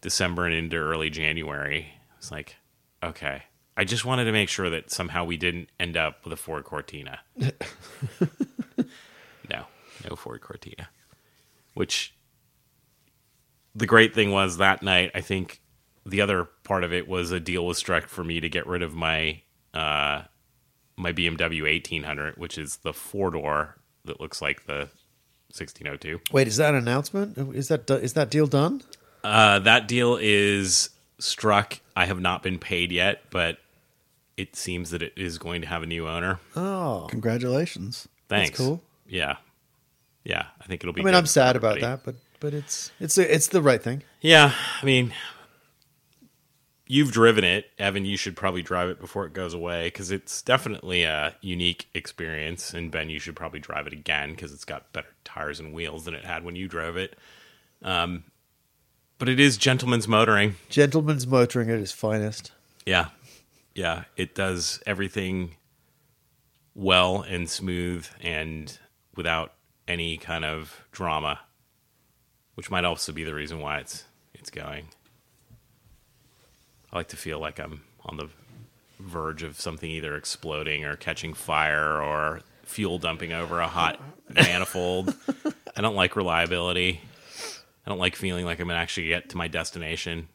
December 0.01 0.45
and 0.45 0.53
into 0.53 0.75
early 0.75 1.09
January. 1.09 1.87
It's 2.19 2.29
like, 2.29 2.57
okay. 3.01 3.45
I 3.75 3.83
just 3.83 4.05
wanted 4.05 4.25
to 4.25 4.31
make 4.31 4.47
sure 4.47 4.69
that 4.69 4.91
somehow 4.91 5.25
we 5.25 5.37
didn't 5.37 5.69
end 5.79 5.97
up 5.97 6.23
with 6.23 6.31
a 6.33 6.35
Ford 6.35 6.65
Cortina. 6.65 7.21
no, 7.35 7.49
no 10.07 10.15
Ford 10.15 10.41
Cortina. 10.41 10.87
Which 11.73 12.13
the 13.73 13.87
great 13.87 14.13
thing 14.13 14.29
was 14.29 14.57
that 14.57 14.83
night, 14.83 15.09
I 15.15 15.21
think 15.21 15.63
the 16.05 16.21
other 16.21 16.45
part 16.63 16.83
of 16.83 16.93
it 16.93 17.07
was 17.07 17.31
a 17.31 17.39
deal 17.39 17.65
was 17.65 17.79
struck 17.79 18.07
for 18.07 18.23
me 18.23 18.39
to 18.39 18.49
get 18.49 18.67
rid 18.67 18.83
of 18.83 18.93
my 18.93 19.41
uh, 19.73 20.21
my 20.95 21.11
BMW 21.11 21.63
1800, 21.63 22.37
which 22.37 22.59
is 22.59 22.77
the 22.77 22.93
four 22.93 23.31
door 23.31 23.77
that 24.05 24.19
looks 24.19 24.41
like 24.41 24.65
the 24.65 24.89
1602. 25.51 26.19
Wait, 26.31 26.47
is 26.47 26.57
that 26.57 26.69
an 26.73 26.75
announcement? 26.75 27.37
Is 27.55 27.67
that 27.69 27.89
is 27.89 28.13
that 28.13 28.29
deal 28.29 28.47
done? 28.47 28.81
Uh, 29.23 29.59
that 29.59 29.87
deal 29.87 30.17
is 30.21 30.89
struck. 31.19 31.79
I 31.95 32.05
have 32.05 32.19
not 32.19 32.43
been 32.43 32.59
paid 32.59 32.91
yet, 32.91 33.21
but 33.29 33.57
it 34.37 34.55
seems 34.55 34.91
that 34.91 35.01
it 35.01 35.13
is 35.15 35.37
going 35.37 35.61
to 35.61 35.67
have 35.67 35.81
a 35.83 35.85
new 35.85 36.07
owner. 36.07 36.39
Oh, 36.55 37.07
Congratulations. 37.09 38.07
Thanks. 38.27 38.57
cool. 38.57 38.81
Yeah, 39.07 39.37
yeah. 40.23 40.45
I 40.61 40.65
think 40.65 40.83
it'll 40.83 40.93
be. 40.93 41.01
I 41.01 41.05
mean, 41.05 41.13
good 41.13 41.17
I'm 41.17 41.23
for 41.23 41.29
sad 41.29 41.55
about 41.55 41.79
that, 41.79 42.01
but 42.03 42.15
but 42.39 42.53
it's 42.53 42.91
it's 42.99 43.17
it's 43.17 43.47
the 43.47 43.61
right 43.61 43.81
thing. 43.81 44.03
Yeah, 44.21 44.51
I 44.81 44.85
mean, 44.85 45.13
you've 46.87 47.11
driven 47.11 47.43
it, 47.43 47.65
Evan. 47.77 48.05
You 48.05 48.17
should 48.17 48.35
probably 48.35 48.61
drive 48.61 48.89
it 48.89 48.99
before 48.99 49.25
it 49.25 49.33
goes 49.33 49.53
away 49.53 49.87
because 49.87 50.11
it's 50.11 50.41
definitely 50.41 51.03
a 51.03 51.35
unique 51.41 51.87
experience. 51.93 52.73
And 52.73 52.91
Ben, 52.91 53.09
you 53.09 53.19
should 53.19 53.35
probably 53.35 53.59
drive 53.59 53.87
it 53.87 53.93
again 53.93 54.31
because 54.31 54.53
it's 54.53 54.65
got 54.65 54.91
better 54.93 55.13
tires 55.23 55.59
and 55.59 55.73
wheels 55.73 56.05
than 56.05 56.13
it 56.15 56.25
had 56.25 56.43
when 56.43 56.55
you 56.55 56.67
drove 56.67 56.97
it. 56.97 57.17
Um, 57.81 58.23
but 59.17 59.29
it 59.29 59.39
is 59.39 59.57
gentleman's 59.57 60.07
motoring. 60.07 60.55
Gentleman's 60.69 61.25
motoring 61.25 61.69
at 61.69 61.79
its 61.79 61.91
finest. 61.91 62.51
Yeah. 62.85 63.07
Yeah. 63.73 64.03
It 64.17 64.35
does 64.35 64.81
everything 64.85 65.55
well 66.73 67.21
and 67.21 67.49
smooth 67.49 68.07
and 68.21 68.77
without 69.15 69.53
any 69.87 70.17
kind 70.17 70.43
of 70.43 70.81
drama, 70.91 71.39
which 72.55 72.69
might 72.69 72.85
also 72.85 73.11
be 73.11 73.23
the 73.23 73.33
reason 73.33 73.59
why 73.59 73.79
it's 73.79 74.03
it's 74.33 74.49
going. 74.49 74.89
I 76.95 76.99
like 76.99 77.09
to 77.09 77.17
feel 77.17 77.39
like 77.39 77.59
I'm 77.59 77.81
on 78.05 78.15
the 78.15 78.29
verge 79.01 79.43
of 79.43 79.59
something 79.59 79.91
either 79.91 80.15
exploding 80.15 80.85
or 80.85 80.95
catching 80.95 81.33
fire 81.33 82.01
or 82.01 82.39
fuel 82.63 82.99
dumping 82.99 83.33
over 83.33 83.59
a 83.59 83.67
hot 83.67 83.99
manifold. 84.29 85.13
I 85.75 85.81
don't 85.81 85.97
like 85.97 86.15
reliability. 86.15 87.01
I 87.85 87.89
don't 87.89 87.99
like 87.99 88.15
feeling 88.15 88.45
like 88.45 88.61
I'm 88.61 88.69
gonna 88.69 88.79
actually 88.79 89.09
get 89.09 89.31
to 89.31 89.37
my 89.37 89.49
destination. 89.49 90.29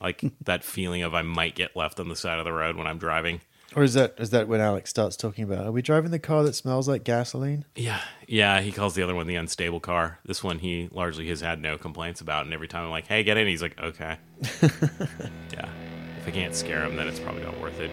Like 0.00 0.22
that 0.42 0.62
feeling 0.62 1.02
of 1.02 1.12
I 1.12 1.22
might 1.22 1.56
get 1.56 1.74
left 1.74 1.98
on 1.98 2.08
the 2.08 2.14
side 2.14 2.38
of 2.38 2.44
the 2.44 2.52
road 2.52 2.76
when 2.76 2.86
I'm 2.86 2.98
driving. 2.98 3.40
Or 3.76 3.84
is 3.84 3.94
that 3.94 4.14
is 4.18 4.30
that 4.30 4.48
when 4.48 4.60
Alex 4.60 4.90
starts 4.90 5.16
talking 5.16 5.44
about? 5.44 5.66
Are 5.66 5.72
we 5.72 5.80
driving 5.80 6.10
the 6.10 6.18
car 6.18 6.42
that 6.42 6.54
smells 6.54 6.88
like 6.88 7.04
gasoline? 7.04 7.64
Yeah, 7.76 8.00
yeah. 8.26 8.60
He 8.60 8.72
calls 8.72 8.94
the 8.94 9.02
other 9.02 9.14
one 9.14 9.26
the 9.28 9.36
unstable 9.36 9.80
car. 9.80 10.18
This 10.24 10.42
one 10.42 10.58
he 10.58 10.88
largely 10.90 11.28
has 11.28 11.40
had 11.40 11.60
no 11.60 11.78
complaints 11.78 12.20
about, 12.20 12.44
and 12.44 12.52
every 12.52 12.66
time 12.68 12.84
I'm 12.84 12.90
like, 12.90 13.06
"Hey, 13.06 13.22
get 13.22 13.36
in," 13.36 13.46
he's 13.46 13.62
like, 13.62 13.80
"Okay." 13.80 14.16
yeah. 14.62 15.68
If 16.18 16.26
I 16.26 16.30
can't 16.32 16.54
scare 16.54 16.84
him, 16.84 16.96
then 16.96 17.06
it's 17.06 17.20
probably 17.20 17.44
not 17.44 17.58
worth 17.60 17.78
it. 17.80 17.90